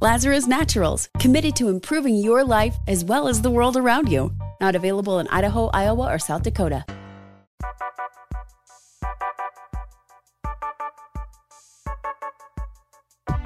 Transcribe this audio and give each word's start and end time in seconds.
Lazarus 0.00 0.46
Naturals, 0.46 1.08
committed 1.18 1.56
to 1.56 1.70
improving 1.70 2.14
your 2.14 2.44
life 2.44 2.76
as 2.86 3.04
well 3.04 3.26
as 3.26 3.42
the 3.42 3.50
world 3.50 3.76
around 3.76 4.08
you. 4.08 4.32
Not 4.60 4.76
available 4.76 5.18
in 5.18 5.26
Idaho, 5.26 5.70
Iowa, 5.74 6.14
or 6.14 6.20
South 6.20 6.44
Dakota. 6.44 6.84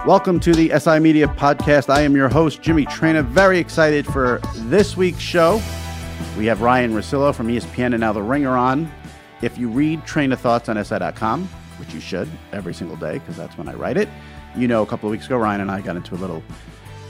Welcome 0.07 0.41
to 0.41 0.53
the 0.53 0.79
SI 0.79 0.99
Media 0.99 1.27
Podcast. 1.27 1.89
I 1.89 2.03
am 2.03 2.15
your 2.15 2.29
host, 2.29 2.61
Jimmy 2.61 2.85
Traina. 2.85 3.25
Very 3.25 3.59
excited 3.59 4.05
for 4.05 4.39
this 4.57 4.95
week's 4.95 5.21
show. 5.21 5.55
We 6.37 6.45
have 6.45 6.61
Ryan 6.61 6.93
Russillo 6.93 7.35
from 7.35 7.49
ESPN 7.49 7.95
and 7.95 8.01
now 8.01 8.13
The 8.13 8.21
Ringer 8.21 8.59
on. 8.59 8.93
If 9.41 9.57
you 9.57 9.71
read 9.71 10.05
Train 10.05 10.33
of 10.33 10.41
Thoughts 10.41 10.69
on 10.69 10.85
SI.com, 10.85 11.49
which 11.79 11.95
you 11.95 12.01
should 12.01 12.29
every 12.53 12.75
single 12.75 12.97
day 12.97 13.15
because 13.21 13.39
that's 13.39 13.57
when 13.57 13.71
I 13.71 13.73
write 13.73 13.97
it, 13.97 14.11
you 14.57 14.69
know 14.69 14.83
a 14.83 14.87
couple 14.87 15.09
of 15.09 15.11
weeks 15.11 15.27
ago, 15.27 15.37
Ryan 15.37 15.61
and 15.63 15.71
I 15.71 15.81
got 15.81 15.97
into 15.97 16.15
a 16.15 16.17
little 16.17 16.43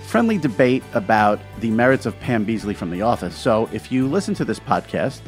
friendly 0.07 0.39
debate 0.39 0.83
about 0.95 1.41
the 1.61 1.71
merits 1.71 2.07
of 2.07 2.19
Pam 2.21 2.45
Beesly 2.45 2.77
from 2.77 2.91
The 2.91 3.03
Office. 3.03 3.35
So 3.35 3.69
if 3.73 3.91
you 3.91 4.07
listen 4.07 4.35
to 4.35 4.45
this 4.45 4.61
podcast 4.61 5.21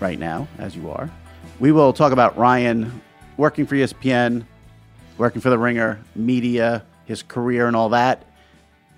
right 0.00 0.18
now, 0.18 0.46
as 0.58 0.76
you 0.76 0.90
are, 0.90 1.10
we 1.58 1.72
will 1.72 1.92
talk 1.92 2.12
about 2.12 2.36
Ryan 2.38 3.00
working 3.36 3.66
for 3.66 3.74
ESPN, 3.74 4.44
working 5.18 5.40
for 5.40 5.50
The 5.50 5.58
Ringer, 5.58 6.00
media, 6.14 6.84
his 7.06 7.22
career, 7.22 7.66
and 7.66 7.74
all 7.74 7.88
that 7.88 8.24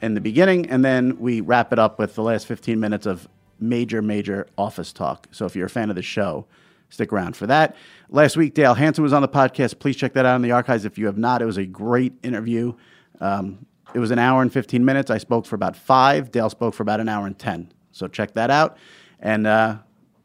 in 0.02 0.14
the 0.14 0.20
beginning. 0.20 0.68
And 0.68 0.84
then 0.84 1.18
we 1.18 1.40
wrap 1.40 1.72
it 1.72 1.78
up 1.78 1.98
with 1.98 2.14
the 2.14 2.22
last 2.22 2.46
15 2.46 2.78
minutes 2.78 3.06
of 3.06 3.28
major, 3.58 4.02
major 4.02 4.46
office 4.58 4.92
talk. 4.92 5.28
So 5.30 5.46
if 5.46 5.56
you're 5.56 5.66
a 5.66 5.70
fan 5.70 5.90
of 5.90 5.96
the 5.96 6.02
show, 6.02 6.46
stick 6.90 7.12
around 7.12 7.36
for 7.36 7.46
that. 7.46 7.76
Last 8.10 8.36
week, 8.36 8.54
Dale 8.54 8.74
Hansen 8.74 9.02
was 9.02 9.12
on 9.12 9.22
the 9.22 9.28
podcast. 9.28 9.78
Please 9.78 9.96
check 9.96 10.12
that 10.12 10.26
out 10.26 10.36
in 10.36 10.42
the 10.42 10.52
archives 10.52 10.84
if 10.84 10.98
you 10.98 11.06
have 11.06 11.16
not. 11.16 11.40
It 11.40 11.46
was 11.46 11.56
a 11.56 11.66
great 11.66 12.12
interview. 12.22 12.74
Um, 13.20 13.66
it 13.94 13.98
was 13.98 14.10
an 14.10 14.18
hour 14.18 14.42
and 14.42 14.52
15 14.52 14.84
minutes. 14.84 15.10
I 15.10 15.18
spoke 15.18 15.46
for 15.46 15.54
about 15.54 15.76
five. 15.76 16.30
Dale 16.30 16.50
spoke 16.50 16.74
for 16.74 16.82
about 16.82 17.00
an 17.00 17.08
hour 17.08 17.26
and 17.26 17.38
10. 17.38 17.72
So 17.92 18.06
check 18.06 18.34
that 18.34 18.50
out. 18.50 18.76
And 19.18 19.46
uh, 19.46 19.78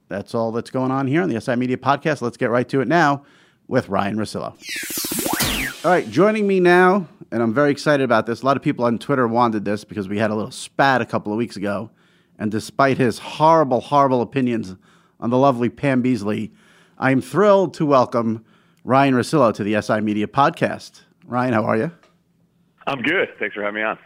that's 0.07 0.35
all 0.35 0.51
that's 0.51 0.69
going 0.69 0.91
on 0.91 1.07
here 1.07 1.21
on 1.21 1.29
the 1.29 1.39
SI 1.39 1.55
Media 1.55 1.77
Podcast. 1.77 2.21
Let's 2.21 2.37
get 2.37 2.49
right 2.49 2.67
to 2.69 2.81
it 2.81 2.87
now 2.87 3.23
with 3.67 3.89
Ryan 3.89 4.17
Russillo. 4.17 4.55
All 5.83 5.91
right, 5.91 6.09
joining 6.09 6.47
me 6.47 6.59
now, 6.59 7.07
and 7.31 7.43
I'm 7.43 7.53
very 7.53 7.71
excited 7.71 8.03
about 8.03 8.25
this. 8.25 8.41
A 8.41 8.45
lot 8.45 8.57
of 8.57 8.63
people 8.63 8.85
on 8.85 8.97
Twitter 8.97 9.27
wanted 9.27 9.65
this 9.65 9.83
because 9.83 10.07
we 10.09 10.17
had 10.17 10.31
a 10.31 10.35
little 10.35 10.51
spat 10.51 11.01
a 11.01 11.05
couple 11.05 11.31
of 11.31 11.37
weeks 11.37 11.55
ago. 11.55 11.91
And 12.37 12.51
despite 12.51 12.97
his 12.97 13.19
horrible, 13.19 13.81
horrible 13.81 14.21
opinions 14.21 14.75
on 15.19 15.29
the 15.29 15.37
lovely 15.37 15.69
Pam 15.69 16.03
Beesly, 16.03 16.51
I'm 16.97 17.21
thrilled 17.21 17.73
to 17.75 17.85
welcome 17.85 18.45
Ryan 18.83 19.15
Russillo 19.15 19.53
to 19.53 19.63
the 19.63 19.81
SI 19.81 20.01
Media 20.01 20.27
Podcast. 20.27 21.01
Ryan, 21.25 21.53
how 21.53 21.65
are 21.65 21.77
you? 21.77 21.91
I'm 22.87 23.01
good. 23.01 23.29
Thanks 23.39 23.55
for 23.55 23.61
having 23.61 23.75
me 23.75 23.81
on. 23.81 23.97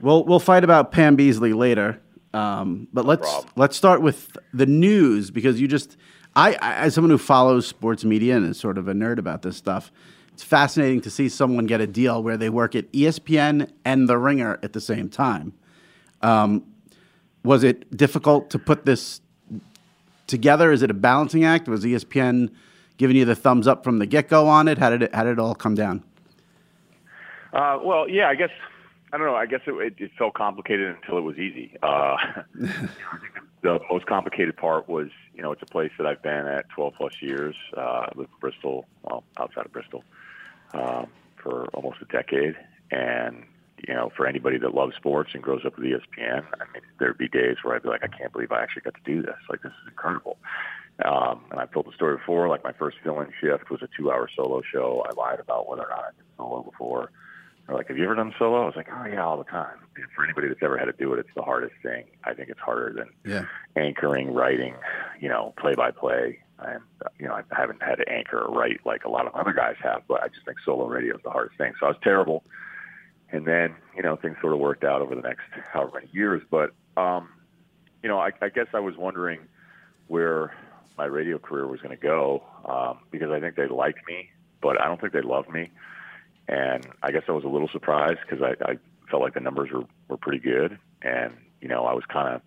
We'll 0.00 0.24
we'll 0.24 0.40
fight 0.40 0.64
about 0.64 0.92
Pam 0.92 1.16
Beesly 1.16 1.54
later, 1.54 2.00
um, 2.32 2.88
but 2.92 3.04
let's 3.04 3.28
problem. 3.28 3.52
let's 3.56 3.76
start 3.76 4.00
with 4.00 4.36
the 4.54 4.66
news 4.66 5.30
because 5.30 5.60
you 5.60 5.68
just 5.68 5.96
I, 6.34 6.54
I 6.54 6.74
as 6.76 6.94
someone 6.94 7.10
who 7.10 7.18
follows 7.18 7.66
sports 7.66 8.04
media 8.04 8.36
and 8.36 8.46
is 8.46 8.58
sort 8.58 8.78
of 8.78 8.88
a 8.88 8.94
nerd 8.94 9.18
about 9.18 9.42
this 9.42 9.56
stuff, 9.56 9.92
it's 10.32 10.42
fascinating 10.42 11.00
to 11.02 11.10
see 11.10 11.28
someone 11.28 11.66
get 11.66 11.80
a 11.80 11.86
deal 11.86 12.22
where 12.22 12.36
they 12.36 12.48
work 12.48 12.74
at 12.74 12.90
ESPN 12.92 13.70
and 13.84 14.08
The 14.08 14.16
Ringer 14.16 14.58
at 14.62 14.72
the 14.72 14.80
same 14.80 15.10
time. 15.10 15.52
Um, 16.22 16.64
was 17.42 17.62
it 17.64 17.94
difficult 17.96 18.50
to 18.50 18.58
put 18.58 18.84
this 18.84 19.20
together? 20.30 20.72
Is 20.72 20.82
it 20.82 20.90
a 20.90 20.94
balancing 20.94 21.44
act? 21.44 21.68
Was 21.68 21.84
ESPN 21.84 22.50
giving 22.96 23.16
you 23.16 23.24
the 23.24 23.34
thumbs 23.34 23.66
up 23.66 23.84
from 23.84 23.98
the 23.98 24.06
get 24.06 24.28
go 24.28 24.48
on 24.48 24.68
it? 24.68 24.78
How 24.78 24.90
did 24.90 25.02
it 25.02 25.14
how 25.14 25.24
did 25.24 25.32
it 25.32 25.38
all 25.38 25.54
come 25.54 25.74
down? 25.74 26.02
Uh, 27.52 27.78
well, 27.82 28.08
yeah, 28.08 28.28
I 28.28 28.34
guess 28.34 28.50
I 29.12 29.18
don't 29.18 29.26
know. 29.26 29.34
I 29.34 29.46
guess 29.46 29.60
it, 29.66 29.72
it, 29.72 29.94
it 29.98 30.10
felt 30.16 30.34
complicated 30.34 30.96
until 30.96 31.18
it 31.18 31.22
was 31.22 31.36
easy. 31.36 31.76
Uh, 31.82 32.16
the 33.62 33.80
most 33.90 34.06
complicated 34.06 34.56
part 34.56 34.88
was, 34.88 35.08
you 35.34 35.42
know, 35.42 35.50
it's 35.52 35.62
a 35.62 35.66
place 35.66 35.90
that 35.98 36.06
I've 36.06 36.22
been 36.22 36.46
at 36.46 36.68
12 36.70 36.94
plus 36.96 37.14
years. 37.20 37.56
Uh, 37.76 37.80
I 37.80 38.08
in 38.16 38.26
Bristol, 38.40 38.86
well, 39.02 39.24
outside 39.36 39.66
of 39.66 39.72
Bristol, 39.72 40.04
um, 40.74 41.08
for 41.36 41.66
almost 41.74 41.98
a 42.00 42.04
decade, 42.04 42.56
and 42.92 43.44
you 43.86 43.94
know, 43.94 44.10
for 44.16 44.26
anybody 44.26 44.58
that 44.58 44.74
loves 44.74 44.94
sports 44.96 45.30
and 45.34 45.42
grows 45.42 45.62
up 45.64 45.76
with 45.76 45.86
ESPN, 45.86 46.44
I 46.54 46.64
mean, 46.72 46.82
there'd 46.98 47.18
be 47.18 47.28
days 47.28 47.56
where 47.62 47.74
I'd 47.74 47.82
be 47.82 47.88
like, 47.88 48.02
I 48.02 48.08
can't 48.08 48.32
believe 48.32 48.52
I 48.52 48.62
actually 48.62 48.82
got 48.82 48.94
to 48.94 49.00
do 49.04 49.22
this. 49.22 49.36
Like, 49.48 49.62
this 49.62 49.72
is 49.72 49.88
incredible. 49.88 50.38
Um, 51.04 51.44
and 51.50 51.58
I've 51.60 51.72
told 51.72 51.86
the 51.86 51.92
story 51.92 52.16
before. 52.16 52.48
Like, 52.48 52.62
my 52.64 52.72
first 52.72 52.98
fill-in 53.02 53.28
shift 53.40 53.70
was 53.70 53.80
a 53.82 53.88
two-hour 53.96 54.28
solo 54.36 54.62
show. 54.70 55.04
I 55.08 55.14
lied 55.18 55.40
about 55.40 55.68
whether 55.68 55.82
or 55.84 55.88
not 55.88 55.98
I 56.00 56.10
did 56.16 56.26
solo 56.36 56.62
before. 56.62 57.10
They're 57.66 57.76
like, 57.76 57.88
have 57.88 57.96
you 57.96 58.04
ever 58.04 58.14
done 58.16 58.34
solo? 58.38 58.62
I 58.62 58.66
was 58.66 58.74
like, 58.76 58.88
oh 58.92 59.06
yeah, 59.06 59.24
all 59.24 59.38
the 59.38 59.44
time. 59.44 59.76
And 59.96 60.04
for 60.14 60.24
anybody 60.24 60.48
that's 60.48 60.62
ever 60.62 60.76
had 60.76 60.86
to 60.86 60.92
do 60.92 61.12
it, 61.14 61.20
it's 61.20 61.28
the 61.36 61.42
hardest 61.42 61.74
thing. 61.82 62.04
I 62.24 62.34
think 62.34 62.48
it's 62.48 62.58
harder 62.60 62.92
than 62.92 63.10
Yeah. 63.30 63.44
anchoring, 63.76 64.34
writing, 64.34 64.74
you 65.20 65.28
know, 65.28 65.54
play 65.58 65.74
by 65.74 65.90
play. 65.92 66.40
And 66.58 66.80
uh, 67.04 67.08
you 67.18 67.26
know, 67.26 67.34
I 67.34 67.42
haven't 67.56 67.82
had 67.82 67.96
to 67.96 68.08
anchor 68.08 68.40
or 68.40 68.52
write 68.52 68.80
like 68.84 69.04
a 69.04 69.08
lot 69.08 69.26
of 69.26 69.34
other 69.34 69.52
guys 69.52 69.76
have, 69.82 70.02
but 70.08 70.22
I 70.22 70.28
just 70.28 70.44
think 70.44 70.58
solo 70.64 70.86
radio 70.88 71.14
is 71.16 71.22
the 71.22 71.30
hardest 71.30 71.56
thing. 71.58 71.72
So 71.78 71.86
I 71.86 71.90
was 71.90 71.98
terrible. 72.02 72.44
And 73.32 73.46
then, 73.46 73.74
you 73.96 74.02
know, 74.02 74.16
things 74.16 74.36
sort 74.40 74.52
of 74.52 74.58
worked 74.58 74.84
out 74.84 75.02
over 75.02 75.14
the 75.14 75.22
next 75.22 75.42
however 75.72 75.92
many 75.94 76.08
years. 76.12 76.42
But 76.50 76.72
um, 76.96 77.28
you 78.02 78.08
know, 78.08 78.18
I, 78.18 78.30
I 78.40 78.48
guess 78.48 78.66
I 78.74 78.80
was 78.80 78.96
wondering 78.96 79.40
where 80.08 80.52
my 80.98 81.04
radio 81.04 81.38
career 81.38 81.66
was 81.66 81.80
going 81.80 81.96
to 81.96 82.02
go 82.02 82.42
um, 82.64 82.98
because 83.10 83.30
I 83.30 83.40
think 83.40 83.56
they 83.56 83.68
liked 83.68 84.00
me, 84.06 84.30
but 84.60 84.80
I 84.80 84.86
don't 84.86 85.00
think 85.00 85.12
they 85.12 85.22
loved 85.22 85.48
me. 85.48 85.70
And 86.48 86.86
I 87.02 87.12
guess 87.12 87.22
I 87.28 87.32
was 87.32 87.44
a 87.44 87.48
little 87.48 87.68
surprised 87.68 88.18
because 88.28 88.42
I, 88.42 88.70
I 88.70 88.78
felt 89.08 89.22
like 89.22 89.34
the 89.34 89.40
numbers 89.40 89.70
were, 89.70 89.84
were 90.08 90.16
pretty 90.16 90.40
good. 90.40 90.78
And, 91.02 91.34
you 91.60 91.68
know, 91.68 91.84
I 91.84 91.94
was 91.94 92.04
kind 92.06 92.34
of 92.34 92.42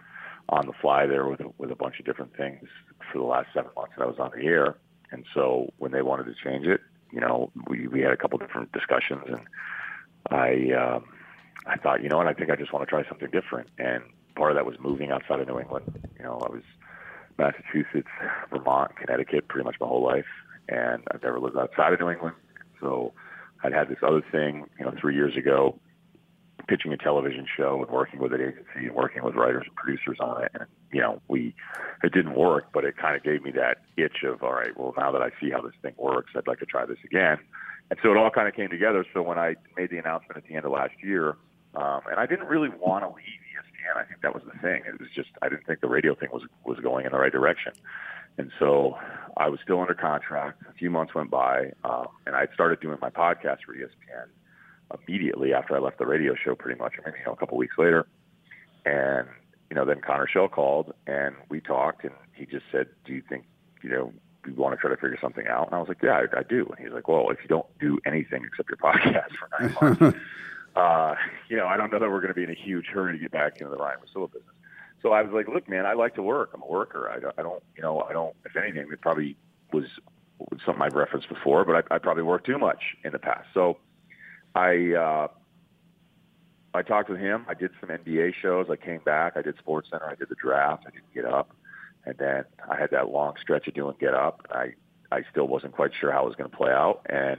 on 0.50 0.68
the 0.68 0.74
fly 0.74 1.06
there 1.06 1.26
with 1.28 1.42
with 1.58 1.72
a 1.72 1.76
bunch 1.76 2.00
of 2.00 2.06
different 2.06 2.36
things 2.36 2.68
for 3.12 3.18
the 3.18 3.24
last 3.24 3.48
seven 3.54 3.72
months 3.76 3.94
that 3.98 4.04
I 4.04 4.08
was 4.08 4.20
on 4.20 4.32
the 4.36 4.46
air. 4.46 4.76
And 5.12 5.26
so 5.34 5.72
when 5.78 5.92
they 5.92 6.02
wanted 6.02 6.26
to 6.26 6.36
change 6.44 6.66
it, 6.68 6.82
you 7.12 7.22
know, 7.22 7.52
we 7.68 7.88
we 7.88 8.02
had 8.02 8.12
a 8.12 8.18
couple 8.18 8.38
different 8.40 8.72
discussions, 8.72 9.24
and 9.28 9.42
I 10.30 10.72
um, 10.72 11.06
I 11.66 11.78
thought, 11.78 12.04
you 12.04 12.10
know 12.10 12.18
what, 12.18 12.28
I 12.28 12.34
think 12.34 12.50
I 12.50 12.56
just 12.56 12.74
want 12.74 12.88
to 12.88 12.90
try 12.90 13.08
something 13.08 13.30
different. 13.32 13.70
And 13.78 14.04
part 14.36 14.52
of 14.52 14.56
that 14.56 14.66
was 14.66 14.76
moving 14.80 15.12
outside 15.12 15.40
of 15.40 15.48
New 15.48 15.60
England. 15.60 15.86
You 16.18 16.24
know, 16.26 16.40
I 16.46 16.50
was 16.50 16.64
Massachusetts, 17.38 18.10
Vermont, 18.50 18.96
Connecticut 18.96 19.48
pretty 19.48 19.66
much 19.66 19.76
my 19.80 19.88
whole 19.88 20.04
life, 20.04 20.26
and 20.70 21.04
I've 21.12 21.24
never 21.24 21.40
lived 21.40 21.58
outside 21.58 21.94
of 21.94 22.00
New 22.00 22.10
England. 22.10 22.36
So 22.80 23.14
I'd 23.64 23.74
had 23.74 23.90
this 23.90 24.00
other 24.06 24.22
thing, 24.32 24.66
you 24.78 24.86
know, 24.86 24.94
three 25.00 25.16
years 25.16 25.38
ago, 25.38 25.80
pitching 26.68 26.94
a 26.94 26.98
television 26.98 27.46
show 27.58 27.82
and 27.82 27.92
working 27.92 28.20
with 28.20 28.34
an 28.34 28.42
agency 28.42 28.88
and 28.88 28.96
working 28.96 29.24
with 29.24 29.36
writers 29.36 29.64
and 29.66 29.76
producers 29.76 30.18
on 30.20 30.44
it. 30.44 30.52
And, 30.54 30.66
you 30.92 31.02
know, 31.02 31.22
we, 31.28 31.56
it 32.04 32.14
didn't 32.14 32.36
work, 32.36 32.68
but 32.74 32.86
it 32.86 32.96
kind 32.98 33.16
of 33.16 33.24
gave 33.24 33.42
me 33.42 33.52
that 33.52 33.78
itch 33.98 34.24
of, 34.24 34.44
all 34.44 34.54
right, 34.54 34.78
well, 34.78 34.94
now 34.98 35.12
that 35.12 35.22
I 35.22 35.30
see 35.42 35.50
how 35.52 35.62
this 35.62 35.74
thing 35.82 35.94
works, 35.98 36.32
I'd 36.36 36.48
like 36.48 36.60
to 36.60 36.66
try 36.66 36.86
this 36.86 37.00
again. 37.04 37.38
And 37.94 38.00
so 38.02 38.10
it 38.10 38.18
all 38.18 38.32
kind 38.32 38.48
of 38.48 38.56
came 38.56 38.72
together. 38.72 39.06
So 39.14 39.22
when 39.22 39.38
I 39.38 39.54
made 39.78 39.92
the 39.92 40.00
announcement 40.00 40.36
at 40.36 40.48
the 40.50 40.56
end 40.56 40.66
of 40.66 40.72
last 40.72 40.96
year, 41.04 41.38
um, 41.76 42.02
and 42.10 42.20
I 42.20 42.26
didn't 42.26 42.48
really 42.48 42.70
want 42.70 43.04
to 43.04 43.10
leave 43.10 43.40
ESPN. 43.54 44.02
I 44.02 44.04
think 44.04 44.20
that 44.24 44.34
was 44.34 44.42
the 44.52 44.60
thing. 44.62 44.82
It 44.88 45.00
was 45.00 45.10
just 45.14 45.30
I 45.44 45.50
didn't 45.50 45.68
think 45.68 45.82
the 45.82 45.88
radio 45.88 46.16
thing 46.16 46.30
was 46.34 46.42
was 46.66 46.80
going 46.80 47.06
in 47.06 47.12
the 47.12 47.20
right 47.20 47.32
direction. 47.32 47.74
And 48.40 48.52
so 48.58 48.98
I 49.38 49.48
was 49.48 49.60
still 49.62 49.80
under 49.80 49.94
contract. 49.94 50.64
A 50.68 50.74
few 50.74 50.90
months 50.90 51.14
went 51.14 51.30
by, 51.30 51.72
um, 51.84 52.08
and 52.26 52.36
I 52.36 52.48
started 52.56 52.80
doing 52.80 52.98
my 53.00 53.12
podcast 53.12 53.60
for 53.64 53.76
ESPN 53.76 54.26
immediately 55.08 55.54
after 55.54 55.76
I 55.76 55.80
left 55.80 56.00
the 56.00 56.08
radio 56.08 56.34
show, 56.34 56.56
pretty 56.56 56.80
much, 56.80 56.94
or 56.98 57.04
maybe 57.06 57.20
you 57.20 57.26
know, 57.28 57.34
a 57.34 57.36
couple 57.36 57.60
weeks 57.60 57.76
later. 57.78 58.08
And 58.88 59.28
you 59.70 59.76
know, 59.76 59.86
then 59.86 60.02
Connor 60.02 60.28
Schell 60.28 60.48
called, 60.48 60.96
and 61.06 61.36
we 61.48 61.62
talked, 61.62 62.06
and 62.06 62.14
he 62.34 62.48
just 62.48 62.66
said, 62.72 62.88
"Do 63.06 63.14
you 63.14 63.22
think 63.30 63.46
you 63.84 63.92
know 63.92 64.14
you 64.46 64.54
want 64.56 64.76
to 64.76 64.82
try 64.82 64.90
to 64.90 64.98
figure 64.98 65.18
something 65.22 65.48
out?" 65.48 65.68
And 65.68 65.76
I 65.76 65.80
was 65.80 65.88
like, 65.88 66.02
"Yeah, 66.02 66.22
I, 66.34 66.40
I 66.40 66.44
do." 66.44 66.66
And 66.66 66.86
he's 66.86 66.94
like, 66.94 67.08
"Well, 67.08 67.30
if 67.30 67.40
you 67.42 67.48
don't 67.48 67.68
do 67.80 68.00
anything 68.06 68.44
except 68.46 68.70
your 68.70 68.78
podcast 68.78 69.32
for 69.38 69.50
nine 69.60 69.76
months." 69.82 70.18
uh, 70.76 71.16
you 71.50 71.58
know, 71.58 71.68
I 71.68 71.78
don't 71.78 71.92
know 71.92 72.00
that 72.00 72.10
we're 72.10 72.22
going 72.22 72.34
to 72.34 72.36
be 72.36 72.44
in 72.44 72.50
a 72.50 72.56
huge 72.56 72.88
hurry 72.88 73.14
to 73.14 73.20
get 73.20 73.32
back 73.32 73.60
into 73.60 73.70
the 73.70 73.78
Ryan 73.78 74.00
Russillo 74.00 74.32
business. 74.32 74.54
So 75.04 75.12
I 75.12 75.22
was 75.22 75.34
like, 75.34 75.48
look, 75.54 75.68
man, 75.68 75.86
I 75.86 75.94
like 75.94 76.16
to 76.16 76.24
work. 76.24 76.52
I'm 76.54 76.62
a 76.62 76.68
worker. 76.68 77.12
I 77.14 77.20
don't, 77.20 77.36
I 77.38 77.44
don't 77.44 77.62
you 77.76 77.84
know, 77.84 78.02
I 78.02 78.14
don't, 78.14 78.34
if 78.46 78.56
anything, 78.56 78.88
it 78.92 79.02
probably 79.02 79.36
was, 79.74 79.86
was 80.40 80.62
something 80.66 80.82
I've 80.82 80.96
referenced 80.96 81.28
before, 81.28 81.66
but 81.66 81.86
I, 81.92 81.96
I 81.96 81.98
probably 82.00 82.24
worked 82.24 82.46
too 82.46 82.58
much 82.58 82.82
in 83.04 83.12
the 83.12 83.20
past. 83.20 83.48
So 83.54 83.78
I, 84.56 84.94
uh, 84.94 85.28
I 86.74 86.82
talked 86.82 87.10
with 87.10 87.20
him. 87.20 87.46
I 87.50 87.54
did 87.54 87.72
some 87.82 87.90
NBA 87.90 88.34
shows. 88.42 88.68
I 88.72 88.78
came 88.78 89.02
back. 89.02 89.34
I 89.36 89.42
did 89.42 89.58
Sports 89.58 89.90
Center. 89.92 90.10
I 90.10 90.16
did 90.16 90.30
the 90.30 90.36
draft. 90.36 90.86
I 90.88 90.92
didn't 90.92 91.14
Get 91.14 91.26
Up, 91.26 91.54
and 92.06 92.16
then 92.18 92.44
I 92.70 92.78
had 92.80 92.92
that 92.92 93.10
long 93.10 93.34
stretch 93.42 93.68
of 93.68 93.74
doing 93.74 93.96
Get 94.00 94.14
Up. 94.14 94.46
I 94.52 94.74
I 95.12 95.22
still 95.32 95.48
wasn't 95.48 95.74
quite 95.74 95.92
sure 96.00 96.12
how 96.12 96.24
it 96.24 96.28
was 96.28 96.36
going 96.36 96.50
to 96.50 96.58
play 96.58 96.72
out, 96.72 97.06
and 97.08 97.38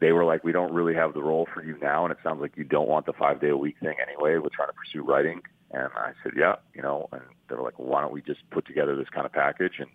they 0.00 0.12
were 0.12 0.24
like, 0.24 0.44
we 0.44 0.52
don't 0.52 0.72
really 0.72 0.94
have 0.94 1.14
the 1.14 1.22
role 1.22 1.46
for 1.52 1.62
you 1.64 1.76
now, 1.80 2.04
and 2.04 2.12
it 2.12 2.18
sounds 2.22 2.40
like 2.40 2.56
you 2.56 2.64
don't 2.64 2.88
want 2.88 3.06
the 3.06 3.12
five 3.12 3.40
day 3.40 3.48
a 3.48 3.56
week 3.56 3.76
thing 3.80 3.94
anyway. 4.00 4.36
We're 4.38 4.48
trying 4.54 4.68
to 4.68 4.74
pursue 4.74 5.02
writing, 5.02 5.42
and 5.72 5.88
I 5.94 6.12
said, 6.22 6.32
yeah, 6.36 6.56
you 6.74 6.82
know, 6.82 7.08
and 7.12 7.22
they 7.48 7.54
were 7.54 7.62
like, 7.62 7.78
well, 7.78 7.88
why 7.88 8.00
don't 8.02 8.12
we 8.12 8.22
just 8.22 8.40
put 8.50 8.66
together 8.66 8.96
this 8.96 9.08
kind 9.10 9.26
of 9.26 9.32
package? 9.32 9.74
And 9.78 9.88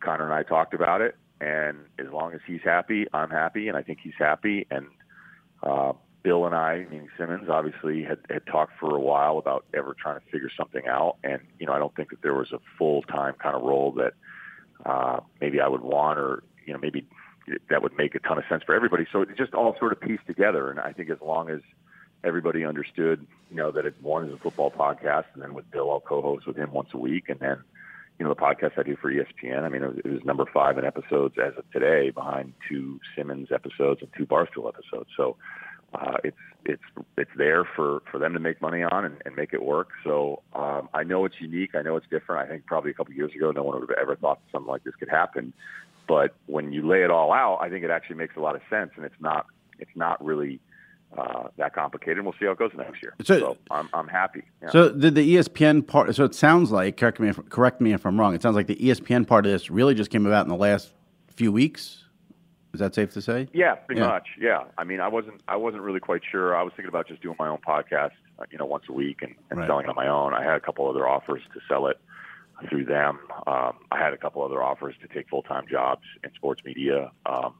Connor 0.00 0.24
and 0.24 0.34
I 0.34 0.42
talked 0.42 0.74
about 0.74 1.00
it, 1.00 1.16
and 1.40 1.78
as 1.98 2.06
long 2.12 2.34
as 2.34 2.40
he's 2.46 2.62
happy, 2.64 3.06
I'm 3.12 3.30
happy, 3.30 3.68
and 3.68 3.76
I 3.76 3.82
think 3.82 3.98
he's 4.02 4.14
happy. 4.18 4.66
And 4.70 4.86
uh, 5.62 5.92
Bill 6.22 6.46
and 6.46 6.54
I, 6.54 6.86
meaning 6.90 7.08
Simmons, 7.18 7.48
obviously 7.48 8.04
had, 8.04 8.18
had 8.30 8.46
talked 8.46 8.78
for 8.78 8.94
a 8.94 9.00
while 9.00 9.38
about 9.38 9.64
ever 9.74 9.94
trying 10.00 10.20
to 10.20 10.26
figure 10.30 10.50
something 10.56 10.86
out. 10.86 11.16
And 11.24 11.40
you 11.58 11.66
know, 11.66 11.72
I 11.72 11.78
don't 11.78 11.94
think 11.96 12.10
that 12.10 12.22
there 12.22 12.34
was 12.34 12.52
a 12.52 12.58
full 12.78 13.02
time 13.02 13.34
kind 13.42 13.56
of 13.56 13.62
role 13.62 13.92
that 13.92 14.14
uh, 14.84 15.20
maybe 15.40 15.60
I 15.60 15.68
would 15.68 15.82
want, 15.82 16.18
or 16.18 16.42
you 16.64 16.72
know, 16.72 16.78
maybe 16.78 17.06
that 17.70 17.82
would 17.82 17.96
make 17.96 18.14
a 18.14 18.20
ton 18.20 18.38
of 18.38 18.44
sense 18.48 18.62
for 18.64 18.74
everybody. 18.74 19.06
So 19.10 19.22
it 19.22 19.28
just 19.36 19.54
all 19.54 19.76
sort 19.78 19.92
of 19.92 20.00
pieced 20.00 20.26
together. 20.26 20.70
And 20.70 20.78
I 20.78 20.92
think 20.92 21.10
as 21.10 21.20
long 21.20 21.50
as 21.50 21.60
everybody 22.22 22.64
understood, 22.64 23.26
you 23.50 23.56
know, 23.56 23.72
that 23.72 23.84
it 23.84 23.94
one 24.00 24.26
is 24.26 24.32
a 24.32 24.38
football 24.38 24.70
podcast, 24.70 25.24
and 25.34 25.42
then 25.42 25.54
with 25.54 25.70
Bill, 25.70 25.90
I'll 25.90 26.00
co-host 26.00 26.46
with 26.46 26.56
him 26.56 26.72
once 26.72 26.90
a 26.94 26.98
week, 26.98 27.28
and 27.28 27.40
then 27.40 27.58
you 28.18 28.24
know 28.24 28.32
the 28.32 28.40
podcast 28.40 28.78
I 28.78 28.84
do 28.84 28.96
for 28.96 29.12
ESPN. 29.12 29.64
I 29.64 29.68
mean, 29.68 29.82
it 29.82 29.88
was, 29.88 29.98
it 30.04 30.10
was 30.10 30.24
number 30.24 30.44
five 30.52 30.78
in 30.78 30.84
episodes 30.84 31.34
as 31.44 31.54
of 31.56 31.68
today, 31.72 32.10
behind 32.10 32.52
two 32.68 33.00
Simmons 33.16 33.48
episodes 33.52 34.02
and 34.02 34.10
two 34.16 34.26
Barstool 34.26 34.68
episodes. 34.68 35.10
So 35.16 35.36
uh, 35.94 36.16
it's 36.24 36.36
it's 36.64 36.82
it's 37.18 37.30
there 37.36 37.64
for 37.64 38.02
for 38.10 38.18
them 38.18 38.32
to 38.32 38.40
make 38.40 38.60
money 38.62 38.82
on 38.82 39.04
and, 39.04 39.16
and 39.24 39.36
make 39.36 39.52
it 39.52 39.62
work. 39.62 39.88
So 40.04 40.42
um, 40.54 40.88
I 40.94 41.02
know 41.02 41.24
it's 41.24 41.40
unique. 41.40 41.74
I 41.74 41.82
know 41.82 41.96
it's 41.96 42.06
different. 42.10 42.46
I 42.46 42.50
think 42.50 42.66
probably 42.66 42.90
a 42.90 42.94
couple 42.94 43.12
of 43.12 43.16
years 43.16 43.32
ago, 43.34 43.50
no 43.50 43.62
one 43.62 43.80
would 43.80 43.88
have 43.88 43.98
ever 43.98 44.16
thought 44.16 44.40
something 44.50 44.70
like 44.70 44.84
this 44.84 44.94
could 44.94 45.08
happen. 45.08 45.52
But 46.08 46.34
when 46.46 46.72
you 46.72 46.86
lay 46.86 47.02
it 47.02 47.10
all 47.10 47.32
out, 47.32 47.58
I 47.60 47.68
think 47.68 47.84
it 47.84 47.90
actually 47.90 48.16
makes 48.16 48.36
a 48.36 48.40
lot 48.40 48.54
of 48.54 48.62
sense, 48.70 48.92
and 48.96 49.04
it's 49.04 49.20
not 49.20 49.46
it's 49.78 49.90
not 49.94 50.24
really 50.24 50.60
uh, 51.16 51.48
that 51.58 51.74
complicated. 51.74 52.18
And 52.18 52.26
we'll 52.26 52.34
see 52.38 52.46
how 52.46 52.52
it 52.52 52.58
goes 52.58 52.72
next 52.76 53.02
year. 53.02 53.14
So, 53.22 53.38
so 53.38 53.56
I'm 53.70 53.88
I'm 53.92 54.08
happy. 54.08 54.44
Yeah. 54.62 54.70
So 54.70 54.92
did 54.92 55.14
the 55.14 55.36
ESPN 55.36 55.86
part? 55.86 56.14
So 56.14 56.24
it 56.24 56.34
sounds 56.34 56.70
like 56.70 56.96
correct 56.96 57.20
me 57.20 57.28
if, 57.28 57.48
correct 57.48 57.80
me 57.80 57.92
if 57.92 58.06
I'm 58.06 58.18
wrong. 58.18 58.34
It 58.34 58.42
sounds 58.42 58.56
like 58.56 58.66
the 58.66 58.76
ESPN 58.76 59.26
part 59.26 59.46
of 59.46 59.52
this 59.52 59.70
really 59.70 59.94
just 59.94 60.10
came 60.10 60.26
about 60.26 60.46
in 60.46 60.48
the 60.48 60.56
last 60.56 60.92
few 61.34 61.52
weeks. 61.52 62.01
Is 62.72 62.80
that 62.80 62.94
safe 62.94 63.12
to 63.12 63.22
say? 63.22 63.48
Yeah, 63.52 63.74
pretty 63.74 64.00
yeah. 64.00 64.06
much. 64.06 64.28
Yeah. 64.40 64.64
I 64.78 64.84
mean, 64.84 65.00
I 65.00 65.08
wasn't 65.08 65.42
I 65.46 65.56
wasn't 65.56 65.82
really 65.82 66.00
quite 66.00 66.22
sure. 66.28 66.56
I 66.56 66.62
was 66.62 66.72
thinking 66.74 66.88
about 66.88 67.06
just 67.06 67.20
doing 67.20 67.36
my 67.38 67.48
own 67.48 67.58
podcast, 67.58 68.12
uh, 68.38 68.44
you 68.50 68.58
know, 68.58 68.64
once 68.64 68.84
a 68.88 68.92
week 68.92 69.18
and, 69.22 69.34
and 69.50 69.60
right. 69.60 69.68
selling 69.68 69.86
on 69.86 69.94
my 69.94 70.08
own. 70.08 70.32
I 70.32 70.42
had 70.42 70.54
a 70.54 70.60
couple 70.60 70.88
other 70.88 71.06
offers 71.06 71.42
to 71.52 71.60
sell 71.68 71.86
it 71.86 71.98
through 72.68 72.84
them. 72.84 73.18
Um, 73.46 73.78
I 73.90 73.98
had 73.98 74.12
a 74.12 74.16
couple 74.16 74.42
other 74.42 74.62
offers 74.62 74.94
to 75.02 75.08
take 75.08 75.28
full 75.28 75.42
time 75.42 75.66
jobs 75.70 76.02
in 76.24 76.32
sports 76.34 76.62
media. 76.64 77.10
Um, 77.26 77.54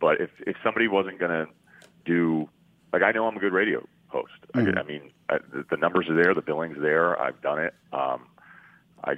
but 0.00 0.20
if 0.20 0.30
if 0.40 0.56
somebody 0.64 0.88
wasn't 0.88 1.18
going 1.18 1.30
to 1.30 1.46
do 2.04 2.48
like 2.92 3.02
I 3.02 3.12
know 3.12 3.26
I'm 3.26 3.36
a 3.36 3.40
good 3.40 3.52
radio 3.52 3.86
host. 4.08 4.32
Mm-hmm. 4.54 4.76
I, 4.76 4.80
I 4.80 4.84
mean, 4.84 5.10
I, 5.28 5.38
the, 5.52 5.64
the 5.70 5.76
numbers 5.76 6.08
are 6.08 6.14
there, 6.14 6.34
the 6.34 6.42
billings 6.42 6.78
there. 6.80 7.20
I've 7.20 7.40
done 7.42 7.60
it. 7.60 7.74
Um, 7.92 8.26
I 9.04 9.14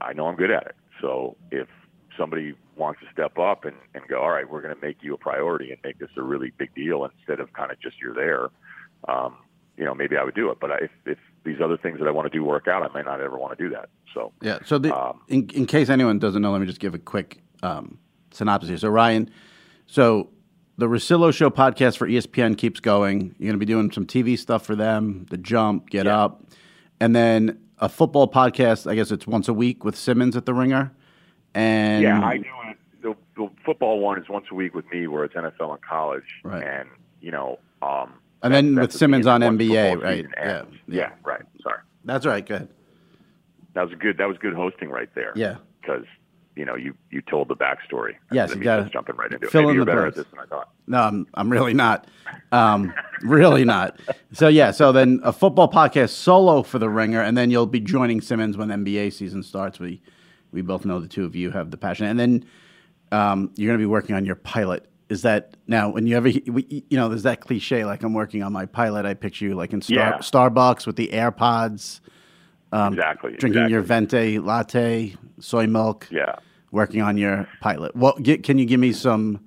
I 0.00 0.12
know 0.12 0.26
I'm 0.26 0.36
good 0.36 0.50
at 0.50 0.66
it. 0.66 0.76
So 1.00 1.36
if 1.50 1.68
somebody 2.16 2.54
wants 2.76 3.00
to 3.00 3.06
step 3.12 3.38
up 3.38 3.64
and, 3.64 3.76
and 3.94 4.06
go, 4.08 4.20
all 4.20 4.30
right, 4.30 4.48
we're 4.48 4.62
going 4.62 4.74
to 4.74 4.80
make 4.80 4.98
you 5.02 5.14
a 5.14 5.18
priority 5.18 5.70
and 5.70 5.78
make 5.84 5.98
this 5.98 6.10
a 6.16 6.22
really 6.22 6.52
big 6.58 6.74
deal 6.74 7.04
instead 7.04 7.40
of 7.40 7.52
kind 7.52 7.70
of 7.70 7.80
just 7.80 7.96
you're 8.00 8.14
there. 8.14 8.48
Um, 9.08 9.36
you 9.76 9.84
know, 9.84 9.94
maybe 9.94 10.16
I 10.16 10.24
would 10.24 10.34
do 10.34 10.50
it. 10.50 10.58
But 10.60 10.70
if, 10.82 10.90
if 11.06 11.18
these 11.44 11.60
other 11.62 11.76
things 11.76 11.98
that 11.98 12.08
I 12.08 12.10
want 12.10 12.30
to 12.30 12.36
do 12.36 12.44
work 12.44 12.68
out, 12.68 12.82
I 12.82 12.92
may 12.94 13.02
not 13.02 13.20
ever 13.20 13.38
want 13.38 13.56
to 13.56 13.62
do 13.62 13.74
that. 13.74 13.88
So 14.14 14.32
yeah. 14.42 14.58
So 14.64 14.78
the, 14.78 14.96
um, 14.96 15.20
in 15.28 15.48
in 15.50 15.66
case 15.66 15.88
anyone 15.88 16.18
doesn't 16.18 16.42
know, 16.42 16.52
let 16.52 16.60
me 16.60 16.66
just 16.66 16.80
give 16.80 16.94
a 16.94 16.98
quick 16.98 17.42
um, 17.62 17.98
synopsis 18.30 18.68
here. 18.68 18.78
So 18.78 18.88
Ryan, 18.88 19.30
so 19.86 20.30
the 20.76 20.86
Russillo 20.86 21.32
Show 21.32 21.50
podcast 21.50 21.96
for 21.96 22.08
ESPN 22.08 22.56
keeps 22.58 22.80
going. 22.80 23.34
You're 23.38 23.48
going 23.48 23.52
to 23.52 23.58
be 23.58 23.66
doing 23.66 23.90
some 23.92 24.06
TV 24.06 24.38
stuff 24.38 24.64
for 24.64 24.76
them, 24.76 25.26
The 25.30 25.38
Jump, 25.38 25.90
Get 25.90 26.06
yeah. 26.06 26.24
Up, 26.24 26.44
and 27.00 27.14
then 27.14 27.58
a 27.78 27.88
football 27.88 28.30
podcast. 28.30 28.90
I 28.90 28.94
guess 28.94 29.10
it's 29.10 29.26
once 29.26 29.48
a 29.48 29.54
week 29.54 29.84
with 29.84 29.96
Simmons 29.96 30.36
at 30.36 30.46
the 30.46 30.54
Ringer. 30.54 30.92
And 31.54 32.02
yeah, 32.02 32.24
I 32.24 32.38
do 32.38 32.44
it. 32.68 32.76
The, 33.02 33.16
the 33.36 33.50
football 33.64 34.00
one 34.00 34.20
is 34.20 34.28
once 34.28 34.46
a 34.50 34.54
week 34.54 34.74
with 34.74 34.90
me, 34.90 35.06
where 35.06 35.24
it's 35.24 35.34
NFL 35.34 35.72
and 35.72 35.82
college, 35.82 36.40
right. 36.44 36.62
and 36.62 36.88
you 37.20 37.30
know. 37.30 37.58
Um, 37.82 38.14
and 38.42 38.52
then 38.54 38.74
with 38.74 38.92
Simmons 38.92 39.26
on 39.26 39.40
NBA, 39.40 40.02
right? 40.02 40.26
Yeah, 40.38 40.62
yeah, 40.86 41.10
right. 41.24 41.42
Sorry. 41.62 41.78
That's 42.04 42.26
right. 42.26 42.46
Good. 42.46 42.68
That 43.74 43.88
was 43.88 43.98
good. 43.98 44.18
That 44.18 44.28
was 44.28 44.38
good 44.38 44.54
hosting 44.54 44.90
right 44.90 45.08
there. 45.14 45.32
Yeah. 45.36 45.56
Because 45.80 46.04
you 46.56 46.64
know 46.64 46.74
you 46.74 46.94
you 47.10 47.22
told 47.22 47.48
the 47.48 47.56
backstory. 47.56 48.16
Yes, 48.32 48.54
you 48.54 48.60
got 48.60 48.90
jumping 48.92 49.16
right 49.16 49.32
into 49.32 49.48
fill 49.48 49.62
it. 49.62 49.66
Maybe 49.66 49.76
you're 49.76 49.84
the 49.84 49.90
better 49.90 50.02
birds. 50.02 50.18
at 50.18 50.24
this 50.24 50.30
than 50.30 50.40
I 50.40 50.46
thought. 50.46 50.70
No, 50.86 51.00
I'm 51.00 51.26
I'm 51.34 51.50
really 51.50 51.74
not. 51.74 52.06
Um, 52.52 52.92
really 53.22 53.64
not. 53.64 53.98
So 54.32 54.48
yeah. 54.48 54.70
So 54.70 54.92
then 54.92 55.20
a 55.22 55.32
football 55.32 55.70
podcast 55.70 56.10
solo 56.10 56.62
for 56.62 56.78
the 56.78 56.88
Ringer, 56.88 57.22
and 57.22 57.36
then 57.36 57.50
you'll 57.50 57.66
be 57.66 57.80
joining 57.80 58.20
Simmons 58.20 58.56
when 58.56 58.68
NBA 58.68 59.12
season 59.12 59.42
starts. 59.42 59.78
We 59.78 60.02
we 60.52 60.62
both 60.62 60.84
know 60.84 61.00
the 61.00 61.08
two 61.08 61.24
of 61.24 61.36
you 61.36 61.50
have 61.50 61.70
the 61.70 61.76
passion, 61.76 62.06
and 62.06 62.18
then 62.18 62.44
um, 63.12 63.50
you're 63.56 63.68
going 63.68 63.78
to 63.78 63.82
be 63.82 63.86
working 63.86 64.14
on 64.14 64.24
your 64.24 64.36
pilot. 64.36 64.86
Is 65.08 65.22
that 65.22 65.56
now 65.66 65.90
when 65.90 66.06
you 66.06 66.16
ever 66.16 66.28
you 66.28 66.84
know 66.92 67.08
there's 67.08 67.24
that 67.24 67.40
cliche 67.40 67.84
like 67.84 68.04
I'm 68.04 68.14
working 68.14 68.44
on 68.44 68.52
my 68.52 68.64
pilot 68.64 69.06
I 69.06 69.14
picture 69.14 69.44
you 69.44 69.54
like 69.56 69.72
in 69.72 69.82
Star, 69.82 69.96
yeah. 69.96 70.18
Starbucks 70.18 70.86
with 70.86 70.94
the 70.94 71.08
AirPods 71.08 72.00
um, 72.72 72.92
exactly 72.92 73.32
drinking 73.32 73.62
exactly. 73.62 73.72
your 73.72 73.82
venti 73.82 74.38
latte 74.38 75.16
soy 75.40 75.66
milk 75.66 76.06
yeah. 76.10 76.36
working 76.70 77.02
on 77.02 77.16
your 77.16 77.48
pilot. 77.60 77.96
What 77.96 78.22
get, 78.22 78.44
can 78.44 78.58
you 78.58 78.66
give 78.66 78.78
me 78.78 78.92
some 78.92 79.40